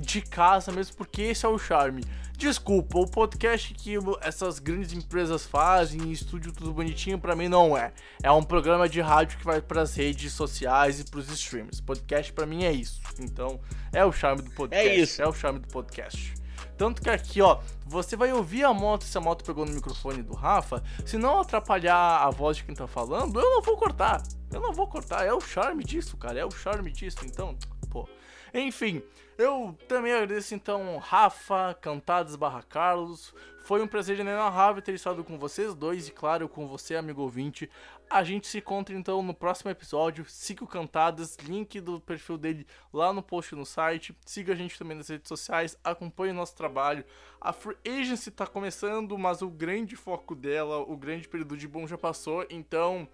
de 0.00 0.20
casa 0.20 0.72
mesmo, 0.72 0.96
porque 0.96 1.22
esse 1.22 1.46
é 1.46 1.48
o 1.48 1.58
charme. 1.58 2.02
Desculpa, 2.36 2.98
o 2.98 3.06
podcast 3.06 3.74
que 3.74 3.96
essas 4.22 4.58
grandes 4.58 4.92
empresas 4.92 5.44
fazem, 5.44 6.00
em 6.00 6.10
estúdio 6.10 6.52
tudo 6.52 6.72
bonitinho, 6.72 7.18
pra 7.18 7.36
mim 7.36 7.48
não 7.48 7.76
é. 7.76 7.92
É 8.22 8.32
um 8.32 8.42
programa 8.42 8.88
de 8.88 9.00
rádio 9.00 9.38
que 9.38 9.44
vai 9.44 9.60
pras 9.60 9.94
redes 9.94 10.32
sociais 10.32 11.00
e 11.00 11.04
pros 11.04 11.28
streams. 11.30 11.82
Podcast 11.82 12.32
pra 12.32 12.46
mim 12.46 12.64
é 12.64 12.72
isso. 12.72 13.00
Então, 13.20 13.60
é 13.92 14.04
o 14.04 14.10
charme 14.10 14.42
do 14.42 14.50
podcast. 14.52 14.88
É 14.88 14.96
isso. 14.96 15.22
É 15.22 15.28
o 15.28 15.34
charme 15.34 15.58
do 15.58 15.68
podcast. 15.68 16.39
Tanto 16.80 17.02
que 17.02 17.10
aqui, 17.10 17.42
ó, 17.42 17.60
você 17.84 18.16
vai 18.16 18.32
ouvir 18.32 18.64
a 18.64 18.72
moto 18.72 19.04
se 19.04 19.18
a 19.18 19.20
moto 19.20 19.44
pegou 19.44 19.66
no 19.66 19.72
microfone 19.74 20.22
do 20.22 20.32
Rafa. 20.32 20.82
Se 21.04 21.18
não 21.18 21.38
atrapalhar 21.38 22.24
a 22.24 22.30
voz 22.30 22.56
de 22.56 22.64
quem 22.64 22.74
tá 22.74 22.86
falando, 22.86 23.38
eu 23.38 23.50
não 23.50 23.60
vou 23.60 23.76
cortar. 23.76 24.22
Eu 24.50 24.62
não 24.62 24.72
vou 24.72 24.86
cortar. 24.86 25.26
É 25.26 25.34
o 25.34 25.42
charme 25.42 25.84
disso, 25.84 26.16
cara. 26.16 26.40
É 26.40 26.44
o 26.46 26.50
charme 26.50 26.90
disso. 26.90 27.18
Então, 27.26 27.54
pô. 27.90 28.08
Enfim, 28.54 29.02
eu 29.36 29.76
também 29.88 30.10
agradeço 30.10 30.54
então 30.54 30.96
Rafa, 30.96 31.76
Cantadas 31.82 32.34
barra 32.34 32.62
Carlos. 32.62 33.34
Foi 33.62 33.82
um 33.82 33.86
prazer 33.86 34.18
inenarrável 34.18 34.80
ter 34.80 34.94
estado 34.94 35.22
com 35.22 35.38
vocês 35.38 35.74
dois 35.74 36.08
e, 36.08 36.12
claro, 36.12 36.48
com 36.48 36.66
você, 36.66 36.96
amigo 36.96 37.20
ouvinte. 37.20 37.70
A 38.10 38.24
gente 38.24 38.48
se 38.48 38.58
encontra 38.58 38.92
então 38.92 39.22
no 39.22 39.32
próximo 39.32 39.70
episódio. 39.70 40.24
Siga 40.28 40.64
o 40.64 40.66
Cantadas, 40.66 41.36
link 41.36 41.80
do 41.80 42.00
perfil 42.00 42.36
dele 42.36 42.66
lá 42.92 43.12
no 43.12 43.22
post 43.22 43.54
no 43.54 43.64
site. 43.64 44.12
Siga 44.26 44.52
a 44.52 44.56
gente 44.56 44.76
também 44.76 44.96
nas 44.96 45.08
redes 45.08 45.28
sociais, 45.28 45.78
acompanhe 45.84 46.32
o 46.32 46.34
nosso 46.34 46.56
trabalho. 46.56 47.04
A 47.40 47.52
Free 47.52 47.76
Agency 47.86 48.32
tá 48.32 48.48
começando, 48.48 49.16
mas 49.16 49.42
o 49.42 49.48
grande 49.48 49.94
foco 49.94 50.34
dela, 50.34 50.78
o 50.78 50.96
grande 50.96 51.28
período 51.28 51.56
de 51.56 51.68
bom 51.68 51.86
já 51.86 51.96
passou, 51.96 52.44
então 52.50 53.08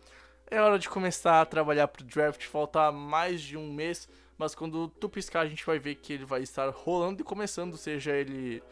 é 0.51 0.59
hora 0.59 0.79
de 0.79 0.89
começar 0.89 1.43
a 1.43 1.47
trabalhar 1.47 1.89
pro 1.89 2.03
draft. 2.03 2.43
Falta 2.47 2.91
mais 2.91 3.43
de 3.43 3.55
um 3.55 3.71
mês, 3.71 4.09
mas 4.39 4.55
quando 4.55 4.89
tu 4.89 5.11
piscar, 5.11 5.41
a 5.41 5.47
gente 5.47 5.67
vai 5.67 5.79
ver 5.79 5.97
que 5.97 6.15
ele 6.15 6.25
vai 6.25 6.41
estar 6.41 6.71
rolando 6.71 7.21
e 7.21 7.25
começando, 7.25 7.77
seja 7.77 8.17
ele 8.17 8.63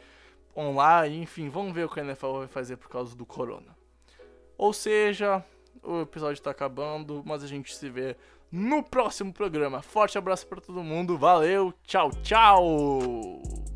online, 0.56 1.20
enfim, 1.20 1.50
vamos 1.50 1.74
ver 1.74 1.84
o 1.84 1.88
que 1.90 2.00
a 2.00 2.02
NFL 2.02 2.38
vai 2.38 2.48
fazer 2.48 2.78
por 2.78 2.88
causa 2.88 3.14
do 3.14 3.26
corona. 3.26 3.76
Ou 4.56 4.72
seja, 4.72 5.44
o 5.82 6.02
episódio 6.02 6.42
tá 6.42 6.50
acabando, 6.50 7.22
mas 7.24 7.42
a 7.42 7.46
gente 7.46 7.74
se 7.74 7.88
vê 7.88 8.16
no 8.50 8.82
próximo 8.82 9.32
programa. 9.32 9.82
Forte 9.82 10.16
abraço 10.16 10.46
pra 10.46 10.60
todo 10.60 10.82
mundo, 10.82 11.18
valeu, 11.18 11.72
tchau, 11.84 12.10
tchau! 12.22 13.73